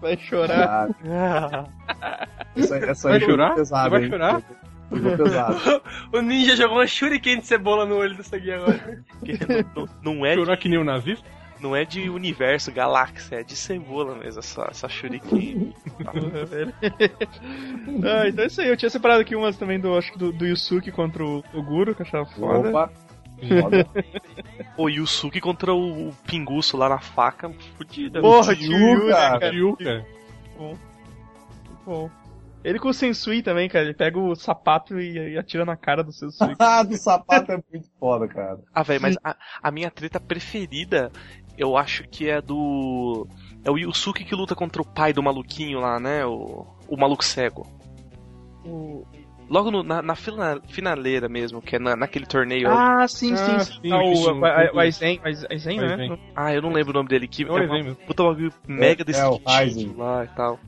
Vai 0.00 0.16
chorar. 0.18 0.88
Ah, 1.08 1.64
essa, 2.56 2.76
essa 2.78 3.08
Vai 3.10 3.20
chorar? 3.20 3.54
pesado, 3.54 3.90
vai 3.90 4.08
chorar? 4.08 4.42
Pegou 4.90 5.16
pesado. 5.16 5.82
O 6.12 6.20
ninja 6.20 6.56
jogou 6.56 6.78
uma 6.78 6.86
shuriken 6.86 7.38
de 7.40 7.46
cebola 7.46 7.84
no 7.86 7.96
olho 7.96 8.16
do 8.16 8.22
Sagui 8.22 8.52
agora. 8.52 9.02
porque 9.18 9.38
não, 9.74 9.88
não 10.02 10.26
é 10.26 10.34
Chorar 10.34 10.54
de, 10.56 10.60
que 10.62 10.68
nem 10.68 10.78
um 10.78 10.84
nazista. 10.84 11.24
Não 11.66 11.74
é 11.74 11.84
de 11.84 12.08
universo, 12.08 12.70
galáxia, 12.70 13.40
é 13.40 13.42
de 13.42 13.56
cebola 13.56 14.14
mesmo, 14.14 14.38
essa, 14.38 14.68
essa 14.70 14.88
shuriken. 14.88 15.74
Ah, 18.04 18.28
então 18.28 18.44
é 18.44 18.46
isso 18.46 18.60
aí. 18.60 18.68
Eu 18.68 18.76
tinha 18.76 18.90
separado 18.90 19.20
aqui 19.20 19.34
umas 19.34 19.56
também 19.56 19.80
do, 19.80 19.96
acho 19.96 20.12
que 20.12 20.18
do, 20.18 20.32
do 20.32 20.46
Yusuke 20.46 20.92
contra 20.92 21.24
o, 21.24 21.42
o 21.52 21.62
Guru, 21.62 21.94
que 21.94 22.02
eu 22.02 22.06
achava 22.06 22.26
foda. 22.26 22.68
Opa. 22.68 22.92
Pô, 24.76 24.88
Yusuke 24.88 25.40
contra 25.40 25.74
o, 25.74 26.08
o 26.08 26.12
Pinguço 26.26 26.76
lá 26.76 26.88
na 26.88 26.98
faca, 26.98 27.50
fudida. 27.76 28.20
Porra, 28.20 28.54
Tio, 28.54 29.08
cara. 29.08 29.50
Tio, 29.50 29.76
cara. 29.76 30.06
Bom. 31.84 32.10
Ele 32.66 32.80
com 32.80 32.88
o 32.88 32.94
Sensui 32.94 33.42
também, 33.42 33.68
cara. 33.68 33.84
Ele 33.84 33.94
pega 33.94 34.18
o 34.18 34.34
sapato 34.34 34.98
e, 34.98 35.34
e 35.34 35.38
atira 35.38 35.64
na 35.64 35.76
cara 35.76 36.02
do 36.02 36.10
Sensui. 36.12 36.54
Ah, 36.58 36.82
do 36.82 36.96
sapato 36.96 37.52
é 37.52 37.62
muito 37.72 37.88
foda, 38.00 38.26
cara. 38.26 38.58
Ah, 38.74 38.82
velho, 38.82 39.00
mas 39.00 39.16
a, 39.22 39.36
a 39.62 39.70
minha 39.70 39.88
treta 39.88 40.18
preferida, 40.18 41.12
eu 41.56 41.76
acho 41.76 42.04
que 42.08 42.28
é 42.28 42.40
do. 42.40 43.26
É 43.64 43.70
o 43.70 43.78
Yusuke 43.78 44.24
que 44.24 44.34
luta 44.34 44.54
contra 44.54 44.80
o 44.80 44.84
pai 44.84 45.12
do 45.12 45.22
maluquinho 45.22 45.80
lá, 45.80 45.98
né? 45.98 46.24
O, 46.24 46.66
o 46.88 46.96
maluco 46.96 47.24
cego. 47.24 47.66
O- 48.64 49.04
Logo 49.48 49.70
no- 49.70 49.84
na, 49.84 50.02
na 50.02 50.16
fina- 50.16 50.60
finaleira 50.68 51.28
mesmo, 51.28 51.62
que 51.62 51.76
é 51.76 51.78
na, 51.78 51.94
naquele 51.94 52.26
torneio. 52.26 52.68
Ah, 52.68 53.06
sim, 53.06 53.32
Ah, 53.32 53.36
sim, 53.36 53.60
sim. 53.60 53.80
sim, 53.80 53.92
Ah, 53.92 54.72
o 54.74 54.78
Aizen, 54.80 55.20
Aizen, 55.22 55.80
né? 55.80 56.18
Ah, 56.34 56.52
eu 56.52 56.60
não 56.60 56.72
lembro 56.72 56.90
o 56.90 56.94
nome 56.94 57.08
dele. 57.08 57.28
Que 57.28 57.44
É 57.44 57.46
o 57.46 57.58
é 57.58 57.66
uma 57.66 57.94
puta 57.94 58.24
bagulho 58.24 58.52
mega 58.66 59.02
é 59.02 59.04
desse 59.04 59.24
o 59.24 59.40
Aizen. 59.46 59.94
lá 59.96 60.24
e 60.24 60.28
tal. 60.34 60.58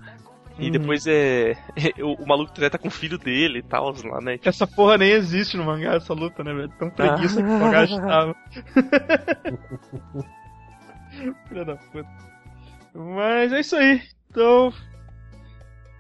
E 0.60 0.66
Uhum. 0.66 0.70
depois 0.70 1.04
é. 1.08 1.56
o, 1.98 2.22
o 2.22 2.26
maluco 2.26 2.52
treta 2.52 2.78
com 2.78 2.86
o 2.86 2.90
filho 2.90 3.18
dele 3.18 3.58
e 3.58 3.62
tal, 3.62 3.92
lá, 4.04 4.20
né? 4.20 4.38
Essa 4.44 4.66
porra 4.66 4.96
nem 4.96 5.10
existe 5.10 5.56
no 5.56 5.64
mangá, 5.64 5.94
essa 5.94 6.14
luta, 6.14 6.44
né, 6.44 6.52
velho? 6.54 6.68
Tão 6.78 6.88
preguiça 6.90 7.42
que 7.42 7.48
o 7.48 7.54
Togashi 7.58 8.00
tava. 8.00 8.36
Filha 11.48 11.64
da 11.64 11.76
puta. 11.76 12.08
Mas 12.94 13.52
é 13.52 13.60
isso 13.60 13.76
aí. 13.76 14.02
Então. 14.30 14.72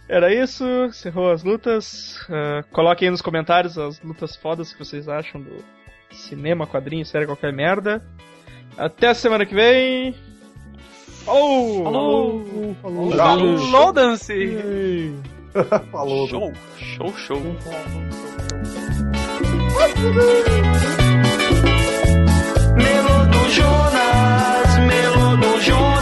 Era 0.08 0.32
isso. 0.32 0.64
Encerrou 0.86 1.30
as 1.30 1.42
lutas. 1.42 2.18
Uh, 2.28 2.64
coloquem 2.72 3.08
aí 3.08 3.10
nos 3.10 3.22
comentários 3.22 3.78
as 3.78 4.00
lutas 4.02 4.36
fodas 4.36 4.72
que 4.72 4.78
vocês 4.78 5.08
acham 5.08 5.40
do 5.40 5.64
cinema, 6.10 6.66
quadrinho, 6.66 7.04
série, 7.04 7.26
qualquer 7.26 7.52
merda. 7.52 8.02
Até 8.76 9.08
a 9.08 9.14
semana 9.14 9.44
que 9.44 9.54
vem. 9.54 10.14
Falou! 11.24 11.84
Falou! 11.84 12.44
Falou, 12.80 13.10
Falou, 13.12 13.58
Falou 13.58 13.92
Dance! 13.92 15.12
Falou! 15.92 16.26
Show! 16.28 16.52
Show, 16.78 17.12
show! 17.18 17.40
Melodo 22.76 23.50
Jonas! 23.50 23.97
Bonjour. 25.58 25.97